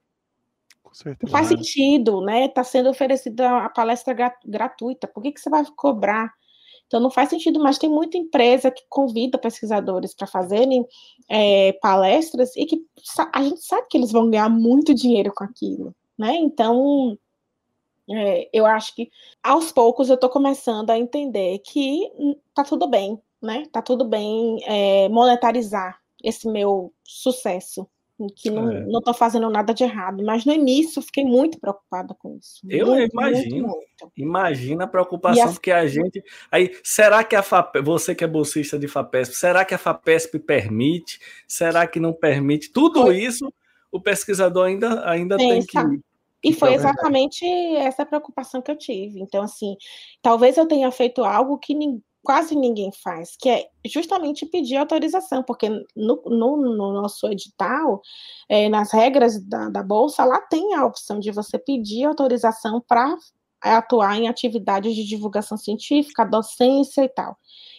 Não 1.23 1.31
faz 1.31 1.49
sentido, 1.49 2.23
né? 2.23 2.47
Está 2.47 2.65
sendo 2.65 2.89
oferecida 2.89 3.65
a 3.65 3.69
palestra 3.69 4.15
gratuita, 4.45 5.07
por 5.07 5.23
que, 5.23 5.33
que 5.33 5.41
você 5.41 5.51
vai 5.51 5.63
cobrar? 5.77 6.33
Então 6.87 7.01
não 7.01 7.11
faz 7.11 7.29
sentido, 7.29 7.61
mas 7.61 7.79
tem 7.79 7.91
muita 7.91 8.17
empresa 8.17 8.71
que 8.71 8.85
convida 8.89 9.37
pesquisadores 9.39 10.15
para 10.15 10.27
fazerem 10.27 10.87
é, 11.29 11.73
palestras 11.83 12.57
e 12.57 12.65
que 12.65 12.81
a 13.33 13.43
gente 13.43 13.61
sabe 13.61 13.87
que 13.91 13.99
eles 13.99 14.13
vão 14.13 14.31
ganhar 14.31 14.49
muito 14.49 14.95
dinheiro 14.95 15.33
com 15.35 15.45
aquilo, 15.45 15.95
né? 16.17 16.35
Então 16.37 17.19
é, 18.09 18.49
eu 18.53 18.65
acho 18.67 18.95
que 18.95 19.11
aos 19.43 19.73
poucos 19.73 20.09
eu 20.09 20.15
estou 20.15 20.31
começando 20.31 20.91
a 20.91 20.99
entender 20.99 21.59
que 21.61 22.09
hum, 22.19 22.37
tá 22.55 22.63
tudo 22.63 22.87
bem, 22.89 23.21
né? 23.43 23.65
Tá 23.73 23.83
tudo 23.83 24.05
bem 24.05 24.59
é, 24.67 25.09
monetarizar 25.09 25.99
esse 26.23 26.49
meu 26.49 26.93
sucesso, 27.05 27.87
que 28.35 28.49
não, 28.49 28.71
é. 28.71 28.81
não 28.87 29.01
tô 29.03 29.13
fazendo 29.13 29.51
nada 29.51 29.75
de 29.75 29.85
errado. 29.85 30.25
Mas 30.25 30.45
no 30.45 30.53
início 30.53 31.01
eu 31.01 31.03
fiquei 31.03 31.25
muito 31.25 31.59
preocupada 31.59 32.15
com 32.15 32.37
isso. 32.37 32.61
Eu 32.69 32.87
muito, 32.87 33.13
imagino. 33.13 33.69
Muito, 33.69 33.87
muito. 34.01 34.13
Imagina 34.17 34.85
a 34.85 34.89
preocupação, 34.89 35.49
a... 35.49 35.53
porque 35.53 35.73
a 35.73 35.87
gente. 35.87 36.23
Aí, 36.51 36.77
será 36.83 37.23
que 37.25 37.37
a 37.37 37.43
FAPESP, 37.43 37.85
você 37.85 38.15
que 38.15 38.25
é 38.25 38.29
bolsista 38.29 38.79
de 38.79 38.89
FAPESP, 38.89 39.35
será 39.35 39.65
que 39.65 39.75
a 39.75 39.79
FAPESP 39.79 40.39
permite? 40.39 41.21
Será 41.47 41.87
que 41.87 42.01
não 42.01 42.13
permite? 42.13 42.73
Tudo 42.73 43.13
isso 43.13 43.53
o 43.91 44.01
pesquisador 44.01 44.67
ainda, 44.67 45.09
ainda 45.09 45.37
tem 45.37 45.65
que 45.65 45.79
e 46.47 46.53
foi 46.53 46.75
então, 46.75 46.81
exatamente 46.81 47.45
essa 47.77 48.07
preocupação 48.07 48.63
que 48.63 48.71
eu 48.71 48.79
tive. 48.79 49.21
Então, 49.21 49.43
assim, 49.43 49.77
talvez 50.23 50.57
eu 50.57 50.67
tenha 50.69 50.91
feito 50.93 51.25
algo 51.25 51.59
que 51.59 51.75
quase 52.23 52.55
ninguém 52.55 52.93
faz, 52.93 53.37
que 53.37 53.49
é 53.49 53.69
justamente 53.85 54.47
pedir 54.47 54.77
autorização, 54.77 55.43
porque 55.43 55.69
no, 55.69 56.23
no, 56.27 56.57
no 56.57 56.93
nosso 56.93 57.27
edital, 57.29 58.01
é, 58.49 58.69
nas 58.69 58.93
regras 58.93 59.41
da, 59.45 59.69
da, 59.69 59.83
Bolsa, 59.83 60.25
lá 60.25 60.41
tem 60.41 60.75
a 60.75 60.85
opção 60.85 61.19
de 61.19 61.33
você 61.33 61.59
pedir 61.59 62.05
autorização 62.05 62.81
para 62.87 63.17
atuar 63.61 64.17
em 64.17 64.29
atividades 64.29 64.95
de 64.95 65.05
divulgação 65.05 65.57
científica, 65.57 66.25
docência 66.25 67.03
e 67.03 67.09
tal. 67.09 67.37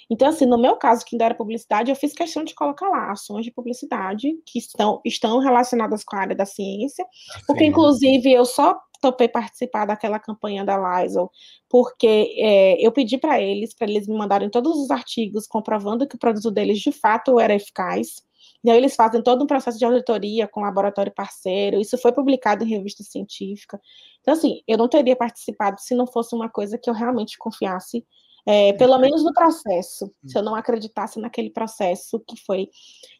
Então, 0.09 0.29
assim, 0.29 0.45
no 0.45 0.57
meu 0.57 0.77
caso, 0.77 1.05
que 1.05 1.15
ainda 1.15 1.25
era 1.25 1.35
publicidade, 1.35 1.91
eu 1.91 1.95
fiz 1.95 2.13
questão 2.13 2.43
de 2.43 2.55
colocar 2.55 2.87
lá 2.89 3.11
ações 3.11 3.43
de 3.43 3.51
publicidade 3.51 4.39
que 4.45 4.57
estão, 4.57 5.01
estão 5.03 5.39
relacionadas 5.39 6.03
com 6.03 6.15
a 6.15 6.19
área 6.19 6.35
da 6.35 6.45
ciência, 6.45 7.05
assim, 7.35 7.45
porque, 7.45 7.65
inclusive, 7.65 8.31
eu 8.31 8.45
só 8.45 8.79
topei 9.01 9.27
participar 9.27 9.85
daquela 9.85 10.17
campanha 10.17 10.65
da 10.65 10.77
Lysol, 10.77 11.29
porque 11.69 12.33
é, 12.37 12.85
eu 12.85 12.91
pedi 12.91 13.17
para 13.17 13.41
eles, 13.41 13.73
para 13.73 13.87
eles 13.87 14.07
me 14.07 14.17
mandarem 14.17 14.49
todos 14.49 14.77
os 14.77 14.89
artigos 14.89 15.45
comprovando 15.45 16.07
que 16.07 16.15
o 16.15 16.19
produto 16.19 16.49
deles, 16.49 16.79
de 16.79 16.91
fato, 16.91 17.39
era 17.39 17.53
eficaz, 17.53 18.25
e 18.63 18.71
aí 18.71 18.77
eles 18.77 18.95
fazem 18.95 19.21
todo 19.21 19.43
um 19.43 19.47
processo 19.47 19.77
de 19.77 19.85
auditoria 19.85 20.47
com 20.47 20.61
laboratório 20.61 21.13
parceiro, 21.13 21.79
isso 21.79 21.97
foi 21.97 22.11
publicado 22.11 22.63
em 22.63 22.67
revista 22.67 23.03
científica. 23.03 23.79
Então, 24.21 24.33
assim, 24.33 24.61
eu 24.67 24.77
não 24.77 24.87
teria 24.87 25.15
participado 25.15 25.79
se 25.79 25.93
não 25.93 26.07
fosse 26.07 26.35
uma 26.35 26.49
coisa 26.49 26.77
que 26.77 26.89
eu 26.89 26.93
realmente 26.93 27.37
confiasse 27.37 28.05
é, 28.47 28.71
pelo 28.71 28.97
menos 28.97 29.25
no 29.25 29.33
processo, 29.33 30.09
se 30.25 30.37
eu 30.37 30.41
não 30.41 30.55
acreditasse 30.55 31.19
naquele 31.19 31.49
processo 31.49 32.17
que 32.25 32.41
foi, 32.45 32.69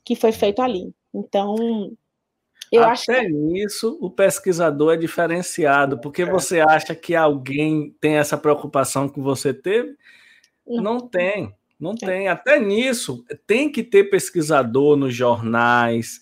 que 0.05 0.15
foi 0.15 0.31
feito 0.31 0.61
ali. 0.61 0.89
Então, 1.13 1.57
eu 2.71 2.81
Até 2.81 2.91
acho 2.91 3.05
que... 3.07 3.27
nisso, 3.27 3.97
o 3.99 4.09
pesquisador 4.09 4.93
é 4.93 4.97
diferenciado, 4.97 5.99
porque 5.99 6.21
é. 6.21 6.31
você 6.31 6.61
acha 6.61 6.95
que 6.95 7.13
alguém 7.13 7.93
tem 7.99 8.15
essa 8.15 8.37
preocupação 8.37 9.09
que 9.09 9.19
você 9.19 9.53
teve? 9.53 9.97
Não, 10.65 10.81
não 10.81 10.99
tem, 10.99 11.53
não 11.77 11.91
é. 11.91 12.05
tem. 12.05 12.27
Até 12.29 12.57
nisso, 12.57 13.25
tem 13.45 13.69
que 13.69 13.83
ter 13.83 14.05
pesquisador 14.05 14.95
nos 14.95 15.13
jornais, 15.13 16.21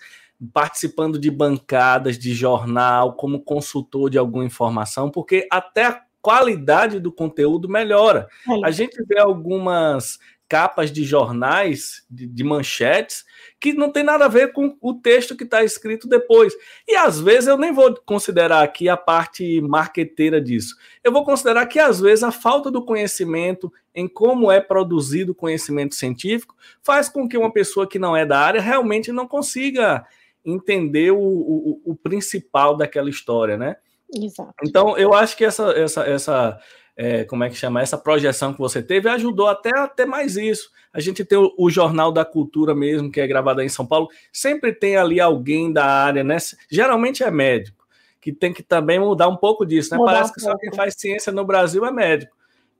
participando 0.51 1.19
de 1.19 1.29
bancadas 1.29 2.17
de 2.17 2.33
jornal, 2.33 3.13
como 3.15 3.43
consultor 3.43 4.09
de 4.09 4.17
alguma 4.17 4.45
informação, 4.45 5.11
porque 5.11 5.47
até 5.51 6.04
qualidade 6.25 6.99
do 6.99 7.11
conteúdo 7.11 7.69
melhora. 7.69 8.27
A 8.63 8.71
gente 8.71 8.97
vê 9.05 9.19
algumas 9.19 10.17
capas 10.49 10.91
de 10.91 11.03
jornais, 11.03 12.03
de, 12.09 12.25
de, 12.25 12.43
manchetes, 12.43 13.23
que 13.59 13.73
não 13.73 13.91
tem 13.91 14.03
nada 14.03 14.25
a 14.25 14.27
ver 14.27 14.51
com 14.51 14.75
o 14.81 14.95
texto 14.95 15.35
que 15.35 15.43
está 15.43 15.63
escrito 15.63 16.07
depois. 16.07 16.51
E 16.87 16.95
às 16.95 17.19
vezes 17.19 17.47
eu 17.47 17.59
nem 17.59 17.71
vou 17.71 17.93
considerar 18.07 18.63
aqui 18.63 18.89
a 18.89 18.97
parte 18.97 19.61
marqueteira 19.61 20.41
disso. 20.41 20.75
Eu 21.03 21.11
vou 21.11 21.23
considerar 21.23 21.67
que 21.67 21.77
às 21.77 21.99
vezes 21.99 22.23
a 22.23 22.31
falta 22.31 22.71
do 22.71 22.83
conhecimento 22.83 23.71
em 23.93 24.07
como 24.07 24.51
é 24.51 24.59
produzido 24.59 25.31
o 25.31 25.35
conhecimento 25.35 25.93
científico 25.93 26.55
faz 26.81 27.07
com 27.07 27.29
que 27.29 27.37
uma 27.37 27.53
pessoa 27.53 27.87
que 27.87 27.99
não 27.99 28.17
é 28.17 28.25
da 28.25 28.39
área 28.39 28.61
realmente 28.61 29.11
não 29.11 29.27
consiga 29.27 30.03
entender 30.43 31.11
o, 31.11 31.19
o, 31.19 31.81
o 31.85 31.95
principal 31.95 32.75
daquela 32.75 33.11
história, 33.11 33.57
né? 33.57 33.75
Exato. 34.13 34.53
Então, 34.63 34.97
eu 34.97 35.13
acho 35.13 35.35
que 35.35 35.45
essa, 35.45 35.71
essa, 35.71 36.03
essa, 36.03 36.59
é, 36.95 37.23
como 37.25 37.43
é 37.43 37.49
que 37.49 37.55
chama, 37.55 37.81
essa 37.81 37.97
projeção 37.97 38.53
que 38.53 38.59
você 38.59 38.81
teve, 38.81 39.09
ajudou 39.09 39.47
até 39.47 39.77
a 39.77 39.87
ter 39.87 40.05
mais 40.05 40.37
isso. 40.37 40.69
A 40.93 40.99
gente 40.99 41.25
tem 41.25 41.37
o, 41.37 41.53
o, 41.57 41.69
Jornal 41.69 42.11
da 42.11 42.23
Cultura 42.23 42.73
mesmo, 42.73 43.11
que 43.11 43.19
é 43.19 43.27
gravado 43.27 43.61
em 43.61 43.69
São 43.69 43.85
Paulo, 43.85 44.07
sempre 44.31 44.73
tem 44.73 44.95
ali 44.95 45.19
alguém 45.19 45.71
da 45.71 45.85
área, 45.85 46.23
né? 46.23 46.37
Geralmente 46.69 47.23
é 47.23 47.29
médico, 47.29 47.85
que 48.21 48.31
tem 48.31 48.53
que 48.53 48.63
também 48.63 48.99
mudar 48.99 49.27
um 49.27 49.35
pouco 49.35 49.65
disso, 49.65 49.91
né? 49.91 49.97
Mudar 49.97 50.13
Parece 50.13 50.33
que 50.33 50.41
só 50.41 50.55
quem 50.57 50.73
faz 50.73 50.95
ciência 50.97 51.33
no 51.33 51.45
Brasil 51.45 51.85
é 51.85 51.91
médico. 51.91 52.35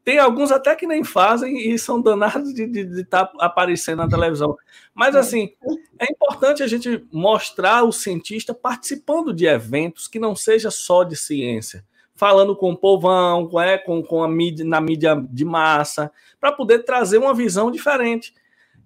Tem 0.05 0.19
alguns 0.19 0.51
até 0.51 0.75
que 0.75 0.85
nem 0.85 1.03
fazem 1.03 1.69
e 1.69 1.77
são 1.77 1.99
danados 1.99 2.53
de 2.53 3.01
estar 3.01 3.25
tá 3.25 3.33
aparecendo 3.39 3.97
na 3.97 4.07
televisão. 4.07 4.55
Mas, 4.93 5.15
é. 5.15 5.19
assim, 5.19 5.51
é 5.99 6.05
importante 6.09 6.61
a 6.61 6.67
gente 6.67 7.03
mostrar 7.11 7.83
o 7.83 7.91
cientista 7.91 8.53
participando 8.53 9.33
de 9.33 9.47
eventos 9.47 10.07
que 10.07 10.19
não 10.19 10.35
seja 10.35 10.69
só 10.69 11.03
de 11.03 11.15
ciência 11.15 11.83
falando 12.15 12.55
com 12.55 12.71
o 12.71 12.77
povão, 12.77 13.49
é, 13.61 13.77
com, 13.77 14.01
com 14.01 14.23
a 14.23 14.27
mídia, 14.27 14.63
na 14.63 14.79
mídia 14.79 15.21
de 15.29 15.43
massa, 15.43 16.09
para 16.39 16.51
poder 16.51 16.85
trazer 16.85 17.17
uma 17.17 17.33
visão 17.33 17.69
diferente. 17.69 18.33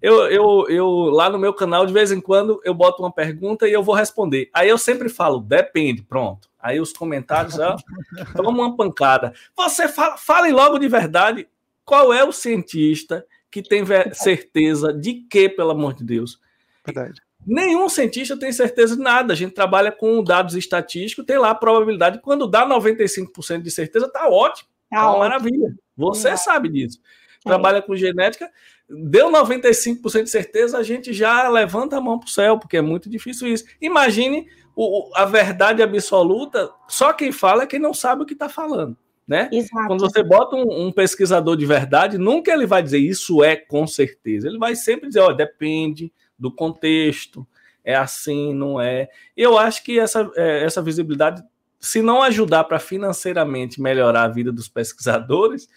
Eu, 0.02 0.26
eu, 0.26 0.66
eu, 0.68 0.88
lá 0.88 1.30
no 1.30 1.38
meu 1.38 1.54
canal, 1.54 1.86
de 1.86 1.92
vez 1.92 2.10
em 2.10 2.20
quando, 2.20 2.60
eu 2.64 2.74
boto 2.74 3.02
uma 3.02 3.12
pergunta 3.12 3.68
e 3.68 3.72
eu 3.72 3.82
vou 3.82 3.94
responder. 3.94 4.50
Aí 4.52 4.68
eu 4.68 4.76
sempre 4.76 5.08
falo, 5.08 5.38
depende, 5.38 6.02
pronto. 6.02 6.49
Aí 6.62 6.80
os 6.80 6.92
comentários, 6.92 7.58
ó, 7.58 7.76
tomam 8.36 8.66
uma 8.66 8.76
pancada. 8.76 9.32
Você 9.56 9.88
fala, 9.88 10.16
fale 10.16 10.52
logo 10.52 10.78
de 10.78 10.88
verdade. 10.88 11.48
Qual 11.84 12.12
é 12.12 12.22
o 12.22 12.32
cientista 12.32 13.26
que 13.50 13.62
tem 13.62 13.84
certeza 14.12 14.92
de 14.92 15.14
que, 15.28 15.48
pelo 15.48 15.70
amor 15.70 15.94
de 15.94 16.04
Deus? 16.04 16.40
Verdade. 16.84 17.20
Nenhum 17.46 17.88
cientista 17.88 18.38
tem 18.38 18.52
certeza 18.52 18.96
de 18.96 19.02
nada. 19.02 19.32
A 19.32 19.36
gente 19.36 19.54
trabalha 19.54 19.90
com 19.90 20.22
dados 20.22 20.54
estatísticos, 20.54 21.24
tem 21.24 21.38
lá 21.38 21.50
a 21.50 21.54
probabilidade. 21.54 22.20
Quando 22.20 22.46
dá 22.46 22.68
95% 22.68 23.62
de 23.62 23.70
certeza, 23.70 24.08
tá 24.08 24.28
ótimo. 24.28 24.68
Tá 24.90 24.98
é 24.98 25.00
uma 25.00 25.08
ótimo. 25.08 25.20
maravilha. 25.20 25.74
Você 25.96 26.28
é. 26.28 26.36
sabe 26.36 26.68
disso. 26.68 27.00
Trabalha 27.42 27.80
com 27.80 27.96
genética, 27.96 28.50
deu 28.86 29.30
95% 29.32 30.24
de 30.24 30.30
certeza, 30.30 30.76
a 30.76 30.82
gente 30.82 31.10
já 31.10 31.48
levanta 31.48 31.96
a 31.96 32.00
mão 32.00 32.18
para 32.18 32.26
o 32.26 32.30
céu, 32.30 32.58
porque 32.58 32.76
é 32.76 32.82
muito 32.82 33.08
difícil 33.08 33.48
isso. 33.48 33.64
Imagine 33.80 34.46
o, 34.74 35.10
a 35.14 35.24
verdade 35.24 35.82
absoluta, 35.82 36.70
só 36.88 37.12
quem 37.12 37.32
fala 37.32 37.64
é 37.64 37.66
quem 37.66 37.78
não 37.78 37.94
sabe 37.94 38.22
o 38.22 38.26
que 38.26 38.32
está 38.32 38.48
falando. 38.48 38.96
Né? 39.26 39.48
Exato. 39.52 39.86
Quando 39.86 40.00
você 40.00 40.24
bota 40.24 40.56
um, 40.56 40.86
um, 40.86 40.92
pesquisador 40.92 41.56
de 41.56 41.64
verdade, 41.64 42.18
nunca 42.18 42.52
ele 42.52 42.66
vai 42.66 42.82
dizer 42.82 42.98
isso 42.98 43.44
é 43.44 43.54
com 43.54 43.86
certeza. 43.86 44.48
Ele 44.48 44.58
vai 44.58 44.74
sempre 44.74 45.06
dizer, 45.06 45.20
ó, 45.20 45.32
depende, 45.32 46.12
do 46.36 46.50
contexto, 46.50 47.46
é 47.84 47.94
assim, 47.94 48.54
não 48.54 48.80
é. 48.80 49.08
Eu 49.36 49.58
acho 49.58 49.84
que 49.84 50.00
essa, 50.00 50.28
é, 50.34 50.64
essa 50.64 50.82
visibilidade, 50.82 51.42
se 51.78 52.02
não 52.02 52.22
ajudar 52.22 52.64
para 52.64 52.78
financeiramente 52.78 53.80
melhorar 53.80 54.24
a 54.24 54.28
vida 54.28 54.50
dos 54.50 54.68
pesquisadores, 54.68 55.68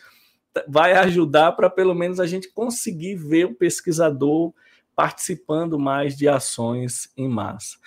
vai 0.67 0.93
ajudar 0.93 1.51
para 1.51 1.69
pelo 1.69 1.93
menos 1.93 2.19
a 2.19 2.25
gente 2.25 2.51
conseguir 2.51 3.15
ver 3.15 3.45
o 3.45 3.55
pesquisador 3.55 4.53
participando 4.95 5.77
mais 5.77 6.15
de 6.15 6.27
ações 6.27 7.11
em 7.17 7.27
massa. 7.27 7.77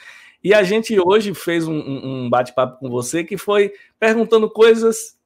E 0.47 0.55
a 0.55 0.63
gente 0.63 0.97
hoje 1.01 1.35
fez 1.35 1.67
um, 1.67 1.75
um 1.77 2.31
bate-papo 2.31 2.79
com 2.79 2.89
você 2.89 3.25
que 3.25 3.37
foi 3.37 3.73
perguntando 3.99 4.49
coisas 4.49 5.17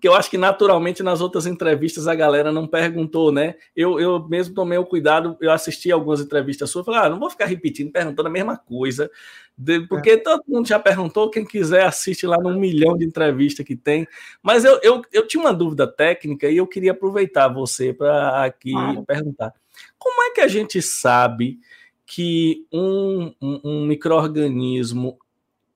que 0.00 0.08
eu 0.08 0.14
acho 0.14 0.30
que 0.30 0.38
naturalmente 0.38 1.02
nas 1.02 1.20
outras 1.20 1.44
entrevistas 1.44 2.08
a 2.08 2.14
galera 2.14 2.50
não 2.50 2.66
perguntou, 2.66 3.30
né? 3.30 3.56
Eu, 3.76 4.00
eu 4.00 4.26
mesmo 4.26 4.54
tomei 4.54 4.78
o 4.78 4.86
cuidado, 4.86 5.36
eu 5.38 5.52
assisti 5.52 5.92
algumas 5.92 6.22
entrevistas 6.22 6.70
suas, 6.70 6.86
falei, 6.86 7.00
ah, 7.02 7.10
não 7.10 7.20
vou 7.20 7.28
ficar 7.28 7.44
repetindo, 7.44 7.92
perguntando 7.92 8.26
a 8.26 8.32
mesma 8.32 8.56
coisa, 8.56 9.10
porque 9.86 10.12
é. 10.12 10.16
todo 10.16 10.42
mundo 10.48 10.66
já 10.66 10.78
perguntou, 10.78 11.28
quem 11.28 11.44
quiser 11.44 11.84
assiste 11.84 12.26
lá 12.26 12.38
num 12.38 12.58
milhão 12.58 12.96
de 12.96 13.04
entrevistas 13.04 13.66
que 13.66 13.76
tem. 13.76 14.08
Mas 14.42 14.64
eu, 14.64 14.80
eu, 14.82 15.02
eu 15.12 15.26
tinha 15.26 15.42
uma 15.42 15.52
dúvida 15.52 15.86
técnica 15.86 16.48
e 16.48 16.56
eu 16.56 16.66
queria 16.66 16.92
aproveitar 16.92 17.48
você 17.48 17.92
para 17.92 18.46
aqui 18.46 18.72
claro. 18.72 19.04
perguntar. 19.04 19.52
Como 19.98 20.22
é 20.22 20.30
que 20.30 20.40
a 20.40 20.48
gente 20.48 20.80
sabe 20.80 21.60
que 22.14 22.66
um, 22.72 23.34
um, 23.42 23.60
um 23.64 23.86
microorganismo 23.86 25.18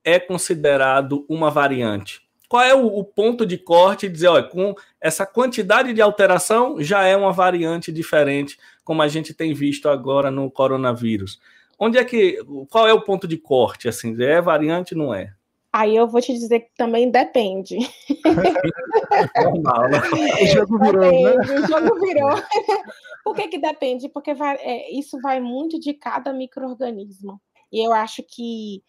é 0.05 0.21
considerado 0.21 1.27
uma 1.29 1.51
variante? 1.51 2.29
qual 2.49 2.63
é 2.63 2.75
o, 2.75 2.87
o 2.87 3.05
ponto 3.05 3.45
de 3.45 3.59
corte 3.59 4.07
e 4.07 4.09
dizer, 4.09 4.29
olha, 4.29 4.43
com 4.43 4.75
essa 4.99 5.27
quantidade 5.27 5.93
de 5.93 6.01
alteração 6.01 6.83
já 6.83 7.05
é 7.05 7.15
uma 7.15 7.31
variante 7.31 7.93
diferente, 7.93 8.59
como 8.83 9.03
a 9.03 9.09
gente 9.09 9.35
tem 9.35 9.53
visto 9.53 9.87
agora 9.89 10.31
no 10.31 10.51
coronavírus. 10.51 11.39
Onde 11.79 11.99
é 11.99 12.05
que, 12.05 12.43
qual 12.71 12.89
é 12.89 12.93
o 12.93 13.03
ponto 13.03 13.29
de 13.29 13.37
corte, 13.37 13.87
assim, 13.87 14.17
é 14.23 14.41
variante 14.41 14.95
não 14.95 15.13
é? 15.15 15.35
Aí 15.73 15.95
eu 15.95 16.09
vou 16.09 16.21
te 16.21 16.33
dizer 16.33 16.61
que 16.61 16.71
também 16.77 17.11
depende. 17.11 17.79
Normal, 19.37 19.89
né? 19.91 20.01
O 20.43 20.47
jogo 20.47 20.79
virou, 20.79 21.03
né? 21.03 21.37
depende, 21.37 21.53
né? 21.53 21.61
O 21.61 21.67
jogo 21.67 22.01
virou. 22.01 22.31
Por 23.25 23.35
que 23.35 23.49
que 23.49 23.59
depende? 23.59 24.09
Porque 24.09 24.33
vai, 24.33 24.57
é, 24.57 24.91
isso 24.91 25.21
vai 25.21 25.41
muito 25.41 25.79
de 25.79 25.93
cada 25.93 26.33
microorganismo. 26.33 27.41
E 27.71 27.87
eu 27.87 27.93
acho 27.93 28.23
que 28.23 28.83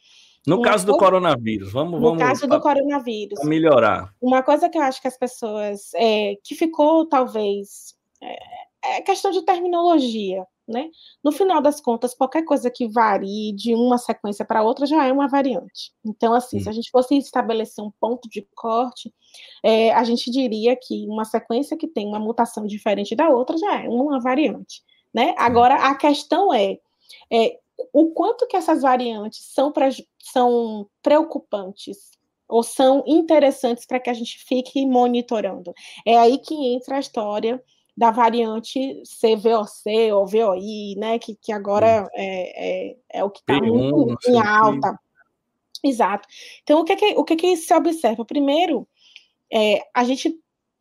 no 0.47 0.61
caso 0.61 0.85
do 0.85 0.97
coronavírus, 0.97 1.71
vamos, 1.71 1.99
vamos. 1.99 2.13
No 2.13 2.17
caso 2.17 2.47
pra, 2.47 2.57
do 2.57 2.63
coronavírus. 2.63 3.43
melhorar. 3.43 4.13
Uma 4.21 4.41
coisa 4.41 4.69
que 4.69 4.77
eu 4.77 4.81
acho 4.81 5.01
que 5.01 5.07
as 5.07 5.17
pessoas. 5.17 5.93
É, 5.95 6.35
que 6.43 6.55
ficou, 6.55 7.05
talvez. 7.05 7.95
É, 8.21 8.97
é 8.97 9.01
questão 9.01 9.31
de 9.31 9.43
terminologia, 9.43 10.45
né? 10.69 10.89
No 11.23 11.31
final 11.31 11.61
das 11.61 11.81
contas, 11.81 12.13
qualquer 12.13 12.43
coisa 12.45 12.69
que 12.69 12.87
varie 12.87 13.53
de 13.53 13.73
uma 13.73 13.97
sequência 13.97 14.45
para 14.45 14.63
outra 14.63 14.85
já 14.85 15.05
é 15.05 15.11
uma 15.11 15.27
variante. 15.27 15.91
Então, 16.05 16.33
assim, 16.33 16.57
hum. 16.57 16.61
se 16.61 16.69
a 16.69 16.71
gente 16.71 16.91
fosse 16.91 17.17
estabelecer 17.17 17.83
um 17.83 17.91
ponto 17.99 18.29
de 18.29 18.47
corte, 18.55 19.13
é, 19.63 19.91
a 19.91 20.03
gente 20.03 20.29
diria 20.31 20.75
que 20.75 21.05
uma 21.07 21.25
sequência 21.25 21.75
que 21.75 21.87
tem 21.87 22.07
uma 22.07 22.19
mutação 22.19 22.65
diferente 22.65 23.15
da 23.15 23.29
outra 23.29 23.57
já 23.57 23.83
é 23.83 23.89
uma 23.89 24.19
variante, 24.19 24.83
né? 25.13 25.33
Agora, 25.37 25.75
a 25.75 25.95
questão 25.95 26.53
é, 26.53 26.77
é 27.31 27.57
o 27.93 28.11
quanto 28.11 28.47
que 28.47 28.55
essas 28.55 28.81
variantes 28.81 29.45
são, 29.53 29.71
pra, 29.71 29.89
são 30.19 30.87
preocupantes 31.01 32.11
ou 32.47 32.63
são 32.63 33.03
interessantes 33.05 33.85
para 33.85 33.99
que 33.99 34.09
a 34.09 34.13
gente 34.13 34.39
fique 34.39 34.85
monitorando. 34.85 35.73
É 36.05 36.17
aí 36.17 36.39
que 36.39 36.55
entra 36.73 36.97
a 36.97 36.99
história 36.99 37.63
da 37.99 38.11
variante 38.11 39.03
CVOC 39.03 40.13
ou 40.13 40.25
VOI, 40.25 40.95
né, 40.95 41.19
que, 41.19 41.35
que 41.35 41.51
agora 41.51 42.09
é, 42.13 42.91
é, 42.91 42.97
é 43.09 43.23
o 43.25 43.29
que 43.29 43.41
está 43.41 43.61
muito 43.61 44.17
em 44.25 44.39
alta. 44.39 44.97
Que... 45.81 45.89
Exato. 45.89 46.25
Então, 46.63 46.79
o 46.79 46.85
que, 46.85 46.95
que, 46.95 47.05
o 47.17 47.25
que, 47.25 47.35
que 47.35 47.57
se 47.57 47.73
observa? 47.73 48.23
Primeiro, 48.23 48.87
é, 49.51 49.81
a 49.93 50.05
gente 50.05 50.33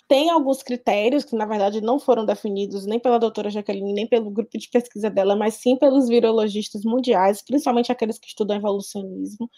tem 0.08 0.30
alguns 0.30 0.62
critérios 0.62 1.24
que, 1.24 1.36
na 1.36 1.44
verdade, 1.44 1.82
não 1.82 2.00
foram 2.00 2.24
definidos 2.24 2.86
nem 2.86 2.98
pela 2.98 3.18
doutora 3.18 3.50
Jaqueline, 3.50 3.92
nem 3.92 4.06
pelo 4.06 4.30
grupo 4.30 4.56
de 4.56 4.68
pesquisa 4.70 5.10
dela, 5.10 5.36
mas 5.36 5.54
sim 5.54 5.76
pelos 5.76 6.08
virologistas 6.08 6.82
mundiais, 6.82 7.42
principalmente 7.42 7.92
aqueles 7.92 8.18
que 8.18 8.28
estudam 8.28 8.56
evolucionismo, 8.56 9.50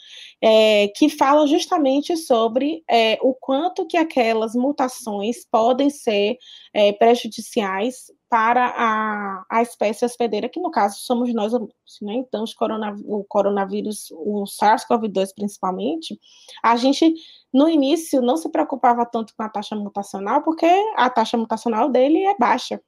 é, 0.43 0.89
que 0.89 1.09
falam 1.09 1.47
justamente 1.47 2.17
sobre 2.17 2.83
é, 2.91 3.17
o 3.23 3.33
quanto 3.33 3.87
que 3.87 3.97
aquelas 3.97 4.55
mutações 4.55 5.47
podem 5.49 5.89
ser 5.89 6.37
é, 6.75 6.93
prejudiciais 6.93 8.11
para 8.31 8.65
a, 8.77 9.45
a 9.51 9.61
espécie 9.61 10.05
hospedeira, 10.05 10.49
que 10.49 10.61
no 10.61 10.71
caso 10.71 11.01
somos 11.01 11.35
nós 11.35 11.53
né? 12.01 12.15
Então, 12.15 12.45
o 13.05 13.25
coronavírus, 13.25 14.09
o 14.13 14.45
SARS-CoV-2 14.45 15.35
principalmente, 15.35 16.19
a 16.63 16.77
gente 16.77 17.13
no 17.53 17.69
início 17.69 18.23
não 18.23 18.37
se 18.37 18.49
preocupava 18.49 19.05
tanto 19.05 19.35
com 19.37 19.43
a 19.43 19.49
taxa 19.49 19.75
mutacional, 19.75 20.43
porque 20.43 20.67
a 20.97 21.11
taxa 21.11 21.37
mutacional 21.37 21.91
dele 21.91 22.25
é 22.25 22.39
baixa, 22.39 22.81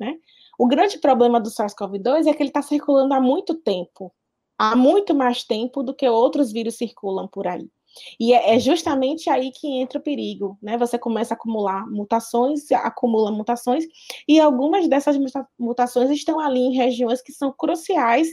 né? 0.00 0.18
O 0.58 0.66
grande 0.66 0.98
problema 0.98 1.38
do 1.38 1.50
SARS-CoV-2 1.50 2.26
é 2.26 2.32
que 2.32 2.42
ele 2.42 2.48
está 2.48 2.62
circulando 2.62 3.12
há 3.12 3.20
muito 3.20 3.54
tempo, 3.54 4.10
há 4.56 4.74
muito 4.74 5.14
mais 5.14 5.44
tempo 5.44 5.82
do 5.82 5.94
que 5.94 6.08
outros 6.08 6.50
vírus 6.50 6.78
circulam 6.78 7.28
por 7.28 7.46
aí. 7.46 7.70
E 8.18 8.32
é, 8.32 8.56
é 8.56 8.60
justamente 8.60 9.30
aí 9.30 9.50
que 9.52 9.66
entra 9.66 9.98
o 9.98 10.02
perigo, 10.02 10.58
né? 10.62 10.76
Você 10.78 10.98
começa 10.98 11.34
a 11.34 11.36
acumular 11.36 11.86
mutações, 11.90 12.70
acumula 12.72 13.30
mutações, 13.32 13.84
e 14.26 14.40
algumas 14.40 14.88
dessas 14.88 15.16
mutações 15.58 16.10
estão 16.10 16.40
ali 16.40 16.60
em 16.60 16.76
regiões 16.76 17.22
que 17.22 17.32
são 17.32 17.52
cruciais 17.52 18.28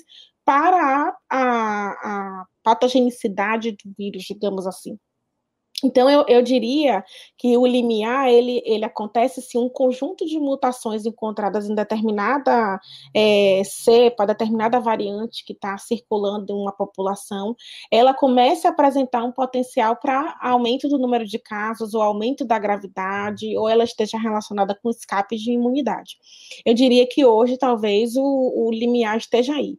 para 0.45 0.77
a, 0.77 1.17
a, 1.29 2.41
a 2.41 2.45
patogenicidade 2.63 3.71
do 3.71 3.93
vírus, 3.97 4.23
digamos 4.23 4.67
assim. 4.67 4.97
Então, 5.83 6.09
eu, 6.09 6.23
eu, 6.29 6.41
diria 6.41 7.03
que 7.37 7.57
o 7.57 7.65
limiar, 7.65 8.29
ele, 8.29 8.61
ele 8.65 8.85
acontece 8.85 9.41
se 9.41 9.57
um 9.57 9.67
conjunto 9.67 10.25
de 10.25 10.39
mutações 10.39 11.05
encontradas 11.05 11.69
em 11.69 11.75
determinada 11.75 12.79
é, 13.13 13.61
cepa, 13.65 14.25
determinada 14.25 14.79
variante 14.79 15.43
que 15.43 15.51
está 15.51 15.77
circulando 15.77 16.53
em 16.53 16.55
uma 16.55 16.71
população, 16.71 17.55
ela 17.91 18.13
comece 18.13 18.65
a 18.65 18.69
apresentar 18.69 19.23
um 19.25 19.33
potencial 19.33 19.97
para 19.97 20.37
aumento 20.41 20.87
do 20.87 20.97
número 20.97 21.25
de 21.25 21.37
casos, 21.37 21.93
ou 21.93 22.01
aumento 22.01 22.45
da 22.45 22.57
gravidade, 22.57 23.57
ou 23.57 23.67
ela 23.67 23.83
esteja 23.83 24.17
relacionada 24.17 24.73
com 24.81 24.89
escape 24.89 25.35
de 25.35 25.51
imunidade. 25.51 26.17
Eu 26.65 26.73
diria 26.73 27.05
que 27.05 27.25
hoje, 27.25 27.57
talvez, 27.57 28.15
o, 28.15 28.23
o 28.23 28.71
limiar 28.71 29.17
esteja 29.17 29.53
aí. 29.53 29.77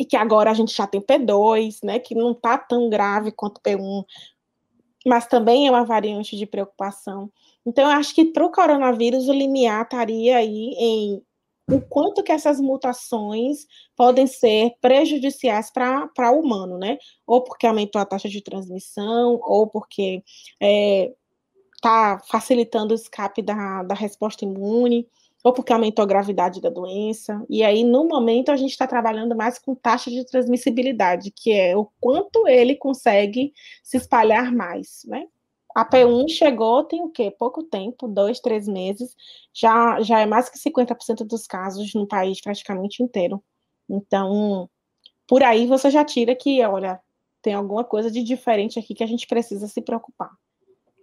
e 0.00 0.04
que 0.04 0.16
agora 0.16 0.50
a 0.50 0.54
gente 0.54 0.74
já 0.74 0.86
tem 0.86 0.98
P2, 0.98 1.80
né, 1.84 1.98
que 1.98 2.14
não 2.14 2.32
está 2.32 2.56
tão 2.56 2.88
grave 2.88 3.30
quanto 3.30 3.60
P1, 3.60 4.02
mas 5.06 5.26
também 5.26 5.66
é 5.66 5.70
uma 5.70 5.84
variante 5.84 6.36
de 6.36 6.46
preocupação. 6.46 7.30
Então, 7.64 7.90
eu 7.90 7.96
acho 7.96 8.14
que 8.14 8.26
para 8.26 8.44
o 8.44 8.50
coronavírus, 8.50 9.28
o 9.28 9.32
limiar 9.32 9.82
estaria 9.82 10.36
aí 10.36 10.74
em 10.78 11.22
o 11.70 11.80
quanto 11.80 12.22
que 12.22 12.32
essas 12.32 12.60
mutações 12.60 13.66
podem 13.96 14.26
ser 14.26 14.72
prejudiciais 14.80 15.70
para 15.70 16.32
o 16.32 16.40
humano, 16.40 16.76
né? 16.76 16.98
Ou 17.26 17.42
porque 17.42 17.66
aumentou 17.66 18.00
a 18.00 18.04
taxa 18.04 18.28
de 18.28 18.42
transmissão, 18.42 19.38
ou 19.42 19.68
porque 19.68 20.22
está 20.60 20.66
é, 20.66 21.12
tá 21.80 22.20
facilitando 22.28 22.92
o 22.92 22.96
escape 22.96 23.40
da, 23.40 23.84
da 23.84 23.94
resposta 23.94 24.44
imune 24.44 25.06
ou 25.42 25.52
porque 25.52 25.72
aumentou 25.72 26.02
a 26.02 26.06
gravidade 26.06 26.60
da 26.60 26.68
doença. 26.68 27.44
E 27.48 27.62
aí, 27.62 27.82
no 27.82 28.06
momento, 28.06 28.50
a 28.50 28.56
gente 28.56 28.70
está 28.70 28.86
trabalhando 28.86 29.34
mais 29.34 29.58
com 29.58 29.74
taxa 29.74 30.10
de 30.10 30.24
transmissibilidade, 30.24 31.30
que 31.30 31.52
é 31.52 31.76
o 31.76 31.88
quanto 32.00 32.46
ele 32.46 32.76
consegue 32.76 33.52
se 33.82 33.96
espalhar 33.96 34.52
mais, 34.52 35.02
né? 35.06 35.26
A 35.74 35.88
P1 35.88 36.28
chegou, 36.28 36.82
tem 36.84 37.00
o 37.00 37.08
quê? 37.08 37.30
Pouco 37.30 37.62
tempo, 37.62 38.08
dois, 38.08 38.40
três 38.40 38.66
meses, 38.66 39.14
já, 39.54 40.00
já 40.00 40.20
é 40.20 40.26
mais 40.26 40.48
que 40.48 40.58
50% 40.58 41.24
dos 41.24 41.46
casos 41.46 41.94
no 41.94 42.06
país 42.06 42.40
praticamente 42.40 43.02
inteiro. 43.02 43.42
Então, 43.88 44.68
por 45.28 45.42
aí 45.44 45.66
você 45.66 45.88
já 45.90 46.04
tira 46.04 46.34
que, 46.34 46.60
olha, 46.64 47.00
tem 47.40 47.54
alguma 47.54 47.84
coisa 47.84 48.10
de 48.10 48.22
diferente 48.22 48.78
aqui 48.78 48.94
que 48.94 49.04
a 49.04 49.06
gente 49.06 49.26
precisa 49.28 49.68
se 49.68 49.80
preocupar. 49.80 50.30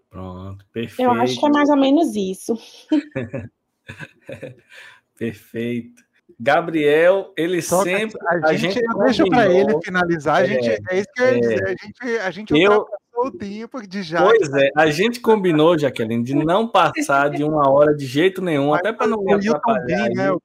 Pronto, 0.10 0.66
perfeito. 0.72 1.02
Eu 1.02 1.12
acho 1.12 1.40
que 1.40 1.46
é 1.46 1.50
mais 1.50 1.70
ou 1.70 1.78
menos 1.78 2.16
isso. 2.16 2.54
Perfeito. 5.18 6.08
Gabriel, 6.40 7.34
ele 7.36 7.62
Só 7.62 7.84
sempre. 7.84 8.18
A, 8.28 8.50
a 8.50 8.54
gente, 8.54 8.76
gente 8.76 8.98
deixa 9.00 9.26
para 9.26 9.52
ele 9.52 9.76
finalizar. 9.84 10.38
A 10.38 10.46
gente, 10.46 10.70
é, 10.70 10.78
é 10.92 11.00
isso 11.00 11.08
que 11.14 11.22
eu 11.22 11.26
ia 11.26 11.32
é, 11.32 11.40
dizer. 11.40 11.64
A 11.64 11.70
gente, 11.70 12.20
a 12.20 12.32
gente 12.32 12.62
eu, 12.62 12.86
o 13.16 13.32
tempo 13.32 13.88
de 13.88 14.04
já. 14.04 14.24
Pois 14.24 14.54
é, 14.54 14.70
a 14.76 14.88
gente 14.92 15.20
combinou, 15.20 15.78
Jaqueline, 15.78 16.24
de 16.24 16.36
não 16.36 16.68
passar 16.68 17.30
de 17.30 17.44
uma 17.44 17.70
hora 17.70 17.96
de 17.96 18.06
jeito 18.06 18.42
nenhum, 18.42 18.70
Mas 18.70 18.80
até 18.80 18.94
para 18.94 19.08
não 19.08 19.24
me 19.24 19.34
atrapalhar. 19.34 20.10
né, 20.10 20.32
o 20.32 20.42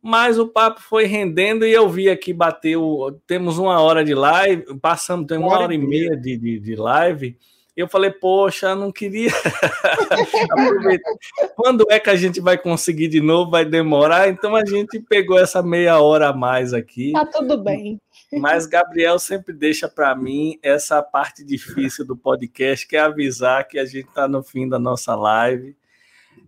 Mas 0.00 0.38
o 0.38 0.48
papo 0.48 0.80
foi 0.80 1.04
rendendo 1.04 1.66
e 1.66 1.72
eu 1.72 1.88
vi 1.88 2.08
aqui 2.08 2.32
bateu. 2.32 3.20
Temos 3.26 3.58
uma 3.58 3.80
hora 3.80 4.02
de 4.02 4.14
live, 4.14 4.78
passamos, 4.78 5.26
tem 5.26 5.36
uma, 5.36 5.48
uma 5.48 5.58
hora, 5.60 5.74
e 5.74 5.78
meia 5.78 6.16
de, 6.16 6.38
de, 6.38 6.58
de 6.58 6.74
live 6.74 7.36
eu 7.74 7.88
falei, 7.88 8.10
poxa, 8.10 8.74
não 8.74 8.92
queria. 8.92 9.30
Quando 11.56 11.86
é 11.90 11.98
que 11.98 12.10
a 12.10 12.16
gente 12.16 12.40
vai 12.40 12.58
conseguir 12.58 13.08
de 13.08 13.20
novo? 13.20 13.50
Vai 13.50 13.64
demorar, 13.64 14.28
então 14.28 14.54
a 14.54 14.64
gente 14.64 15.00
pegou 15.00 15.38
essa 15.38 15.62
meia 15.62 15.98
hora 15.98 16.28
a 16.28 16.32
mais 16.32 16.74
aqui. 16.74 17.12
Tá 17.12 17.24
tudo 17.24 17.62
bem. 17.62 17.98
Mas 18.32 18.66
Gabriel 18.66 19.18
sempre 19.18 19.54
deixa 19.54 19.88
para 19.88 20.14
mim 20.14 20.58
essa 20.62 21.02
parte 21.02 21.44
difícil 21.44 22.06
do 22.06 22.16
podcast, 22.16 22.86
que 22.86 22.96
é 22.96 23.00
avisar 23.00 23.66
que 23.66 23.78
a 23.78 23.84
gente 23.84 24.08
está 24.08 24.28
no 24.28 24.42
fim 24.42 24.68
da 24.68 24.78
nossa 24.78 25.14
live. 25.14 25.74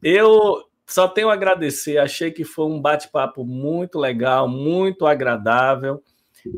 Eu 0.02 0.62
só 0.86 1.08
tenho 1.08 1.30
a 1.30 1.34
agradecer, 1.34 1.98
achei 1.98 2.30
que 2.30 2.44
foi 2.44 2.66
um 2.66 2.80
bate-papo 2.80 3.44
muito 3.44 3.98
legal, 3.98 4.46
muito 4.46 5.06
agradável. 5.06 6.02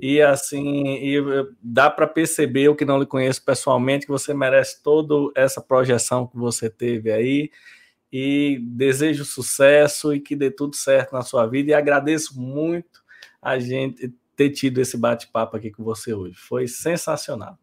E 0.00 0.20
assim, 0.20 0.84
e 0.86 1.22
dá 1.62 1.88
para 1.88 2.06
perceber, 2.06 2.68
o 2.68 2.74
que 2.74 2.84
não 2.84 2.98
lhe 2.98 3.06
conheço 3.06 3.44
pessoalmente, 3.44 4.06
que 4.06 4.12
você 4.12 4.34
merece 4.34 4.82
toda 4.82 5.30
essa 5.34 5.60
projeção 5.60 6.26
que 6.26 6.36
você 6.36 6.68
teve 6.68 7.12
aí. 7.12 7.50
E 8.12 8.58
desejo 8.62 9.24
sucesso 9.24 10.14
e 10.14 10.20
que 10.20 10.34
dê 10.34 10.50
tudo 10.50 10.74
certo 10.74 11.12
na 11.12 11.22
sua 11.22 11.46
vida. 11.46 11.70
E 11.70 11.74
agradeço 11.74 12.40
muito 12.40 13.04
a 13.40 13.58
gente 13.58 14.12
ter 14.34 14.50
tido 14.50 14.80
esse 14.80 14.96
bate-papo 14.96 15.56
aqui 15.56 15.70
com 15.70 15.82
você 15.82 16.12
hoje. 16.12 16.36
Foi 16.36 16.68
sensacional. 16.68 17.58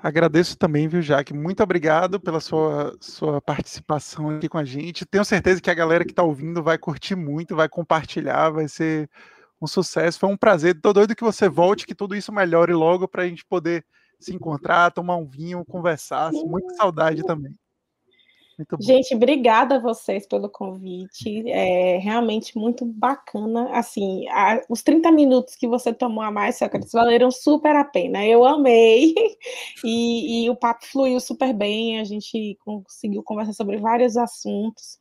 Agradeço 0.00 0.56
também, 0.56 0.88
viu, 0.88 1.00
Jaque? 1.00 1.32
Muito 1.32 1.62
obrigado 1.62 2.18
pela 2.18 2.40
sua, 2.40 2.96
sua 3.00 3.40
participação 3.40 4.30
aqui 4.30 4.48
com 4.48 4.58
a 4.58 4.64
gente. 4.64 5.06
Tenho 5.06 5.24
certeza 5.24 5.60
que 5.60 5.70
a 5.70 5.74
galera 5.74 6.04
que 6.04 6.12
está 6.12 6.22
ouvindo 6.22 6.62
vai 6.62 6.78
curtir 6.78 7.14
muito, 7.14 7.54
vai 7.54 7.68
compartilhar, 7.68 8.50
vai 8.50 8.68
ser 8.68 9.08
um 9.60 9.66
sucesso. 9.66 10.18
Foi 10.18 10.28
um 10.28 10.36
prazer. 10.36 10.80
Tô 10.80 10.92
doido 10.92 11.14
que 11.14 11.24
você 11.24 11.48
volte, 11.48 11.86
que 11.86 11.94
tudo 11.94 12.16
isso 12.16 12.32
melhore 12.32 12.72
logo 12.72 13.08
para 13.08 13.22
a 13.22 13.28
gente 13.28 13.44
poder 13.44 13.84
se 14.18 14.34
encontrar, 14.34 14.90
tomar 14.90 15.16
um 15.16 15.26
vinho, 15.26 15.64
conversar. 15.64 16.32
Muita 16.32 16.74
saudade 16.74 17.22
também. 17.24 17.52
Gente, 18.80 19.14
obrigada 19.14 19.76
a 19.76 19.78
vocês 19.78 20.26
pelo 20.26 20.48
convite. 20.48 21.48
É 21.48 21.98
realmente 21.98 22.58
muito 22.58 22.84
bacana. 22.84 23.70
Assim, 23.70 24.28
a, 24.30 24.60
os 24.68 24.82
30 24.82 25.12
minutos 25.12 25.54
que 25.54 25.68
você 25.68 25.92
tomou 25.94 26.24
a 26.24 26.30
mais, 26.30 26.58
Sócrates, 26.58 26.90
valeram 26.90 27.30
super 27.30 27.76
a 27.76 27.84
pena. 27.84 28.24
Eu 28.26 28.44
amei. 28.44 29.14
E, 29.84 30.44
e 30.44 30.50
o 30.50 30.56
papo 30.56 30.84
fluiu 30.86 31.20
super 31.20 31.54
bem. 31.54 32.00
A 32.00 32.04
gente 32.04 32.58
conseguiu 32.64 33.22
conversar 33.22 33.52
sobre 33.52 33.76
vários 33.76 34.16
assuntos. 34.16 34.98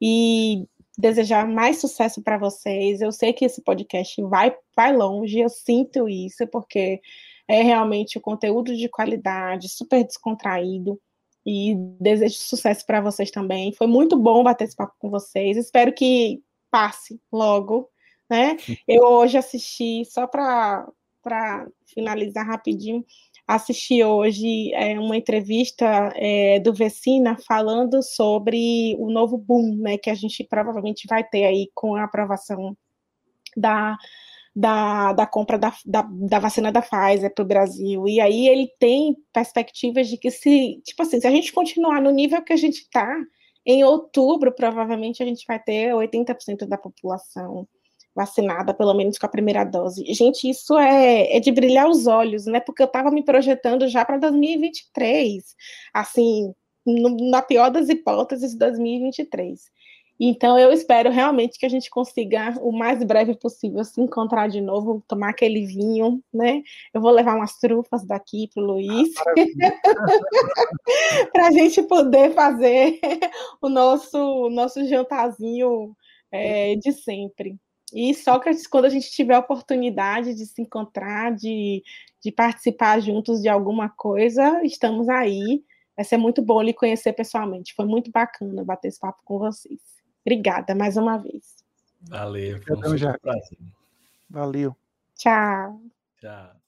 E 0.00 0.66
desejar 0.98 1.46
mais 1.46 1.80
sucesso 1.80 2.20
para 2.22 2.36
vocês. 2.36 3.00
Eu 3.00 3.12
sei 3.12 3.32
que 3.32 3.44
esse 3.44 3.62
podcast 3.62 4.20
vai, 4.22 4.54
vai 4.76 4.94
longe, 4.94 5.38
eu 5.38 5.48
sinto 5.48 6.08
isso, 6.08 6.46
porque 6.48 7.00
é 7.46 7.62
realmente 7.62 8.18
o 8.18 8.20
conteúdo 8.20 8.76
de 8.76 8.88
qualidade, 8.88 9.68
super 9.68 10.04
descontraído. 10.04 11.00
E 11.46 11.74
desejo 11.98 12.34
sucesso 12.34 12.84
para 12.84 13.00
vocês 13.00 13.30
também. 13.30 13.72
Foi 13.72 13.86
muito 13.86 14.18
bom 14.18 14.42
bater 14.42 14.64
esse 14.64 14.76
papo 14.76 14.94
com 14.98 15.08
vocês. 15.08 15.56
Espero 15.56 15.94
que 15.94 16.42
passe 16.70 17.18
logo, 17.32 17.88
né? 18.28 18.56
Eu 18.86 19.04
hoje 19.04 19.38
assisti, 19.38 20.04
só 20.04 20.26
para 20.26 20.86
finalizar 21.92 22.46
rapidinho, 22.46 23.04
assisti 23.46 24.04
hoje 24.04 24.72
é, 24.74 24.98
uma 24.98 25.16
entrevista 25.16 26.12
é, 26.14 26.60
do 26.60 26.74
Vecina 26.74 27.36
falando 27.46 28.02
sobre 28.02 28.94
o 28.98 29.10
novo 29.10 29.38
boom, 29.38 29.76
né, 29.76 29.96
que 29.96 30.10
a 30.10 30.14
gente 30.14 30.44
provavelmente 30.44 31.06
vai 31.08 31.24
ter 31.24 31.44
aí 31.44 31.70
com 31.74 31.94
a 31.96 32.04
aprovação 32.04 32.76
da, 33.56 33.96
da, 34.54 35.12
da 35.12 35.26
compra 35.26 35.58
da, 35.58 35.72
da, 35.86 36.02
da 36.02 36.38
vacina 36.38 36.70
da 36.70 36.82
Pfizer 36.82 37.32
para 37.34 37.42
o 37.42 37.48
Brasil. 37.48 38.06
E 38.06 38.20
aí 38.20 38.48
ele 38.48 38.68
tem 38.78 39.16
perspectivas 39.32 40.08
de 40.08 40.18
que 40.18 40.30
se, 40.30 40.80
tipo 40.84 41.02
assim, 41.02 41.20
se 41.20 41.26
a 41.26 41.30
gente 41.30 41.52
continuar 41.52 42.02
no 42.02 42.10
nível 42.10 42.42
que 42.42 42.52
a 42.52 42.56
gente 42.56 42.80
está, 42.80 43.16
em 43.64 43.84
outubro, 43.84 44.52
provavelmente 44.52 45.22
a 45.22 45.26
gente 45.26 45.44
vai 45.46 45.62
ter 45.62 45.92
80% 45.92 46.66
da 46.66 46.78
população 46.78 47.68
vacinada, 48.14 48.74
pelo 48.74 48.94
menos 48.94 49.18
com 49.18 49.26
a 49.26 49.28
primeira 49.28 49.64
dose. 49.64 50.04
Gente, 50.12 50.48
isso 50.48 50.76
é, 50.78 51.36
é 51.36 51.40
de 51.40 51.52
brilhar 51.52 51.88
os 51.88 52.06
olhos, 52.06 52.46
né? 52.46 52.60
Porque 52.60 52.82
eu 52.82 52.86
estava 52.86 53.10
me 53.10 53.24
projetando 53.24 53.86
já 53.88 54.04
para 54.04 54.18
2023, 54.18 55.54
assim, 55.94 56.52
no, 56.84 57.30
na 57.30 57.42
pior 57.42 57.70
das 57.70 57.88
hipóteses, 57.88 58.56
2023. 58.56 59.70
Então, 60.20 60.58
eu 60.58 60.72
espero 60.72 61.10
realmente 61.10 61.58
que 61.58 61.66
a 61.66 61.68
gente 61.68 61.88
consiga, 61.88 62.58
o 62.60 62.72
mais 62.72 63.04
breve 63.04 63.36
possível, 63.36 63.84
se 63.84 64.00
encontrar 64.00 64.48
de 64.48 64.60
novo, 64.60 65.02
tomar 65.06 65.30
aquele 65.30 65.64
vinho, 65.64 66.20
né? 66.34 66.62
Eu 66.92 67.00
vou 67.00 67.12
levar 67.12 67.36
umas 67.36 67.56
trufas 67.58 68.04
daqui 68.04 68.48
para 68.52 68.62
o 68.62 68.66
Luiz, 68.66 69.10
ah, 69.16 69.24
para 71.32 71.46
a 71.46 71.52
gente 71.52 71.82
poder 71.84 72.34
fazer 72.34 72.98
o 73.62 73.68
nosso, 73.68 74.50
nosso 74.50 74.84
jantarzinho 74.86 75.94
é, 76.32 76.74
de 76.74 76.92
sempre. 76.92 77.56
E 77.92 78.14
Sócrates, 78.14 78.66
quando 78.66 78.84
a 78.84 78.90
gente 78.90 79.10
tiver 79.10 79.34
a 79.34 79.38
oportunidade 79.38 80.34
de 80.34 80.46
se 80.46 80.62
encontrar, 80.62 81.34
de, 81.34 81.82
de 82.22 82.30
participar 82.30 83.00
juntos 83.00 83.40
de 83.40 83.48
alguma 83.48 83.88
coisa, 83.88 84.62
estamos 84.64 85.08
aí. 85.08 85.64
Vai 85.96 86.04
ser 86.04 86.16
muito 86.16 86.40
bom 86.40 86.62
lhe 86.62 86.72
conhecer 86.72 87.12
pessoalmente. 87.12 87.74
Foi 87.74 87.84
muito 87.84 88.10
bacana 88.10 88.64
bater 88.64 88.88
esse 88.88 89.00
papo 89.00 89.20
com 89.24 89.38
vocês. 89.38 89.80
Obrigada 90.24 90.74
mais 90.74 90.96
uma 90.96 91.16
vez. 91.16 91.56
Valeu, 92.02 92.60
foi 92.62 92.76
um 92.76 93.18
prazer. 93.20 93.58
Valeu. 94.30 94.76
Tchau. 95.16 95.80
Tchau. 96.20 96.67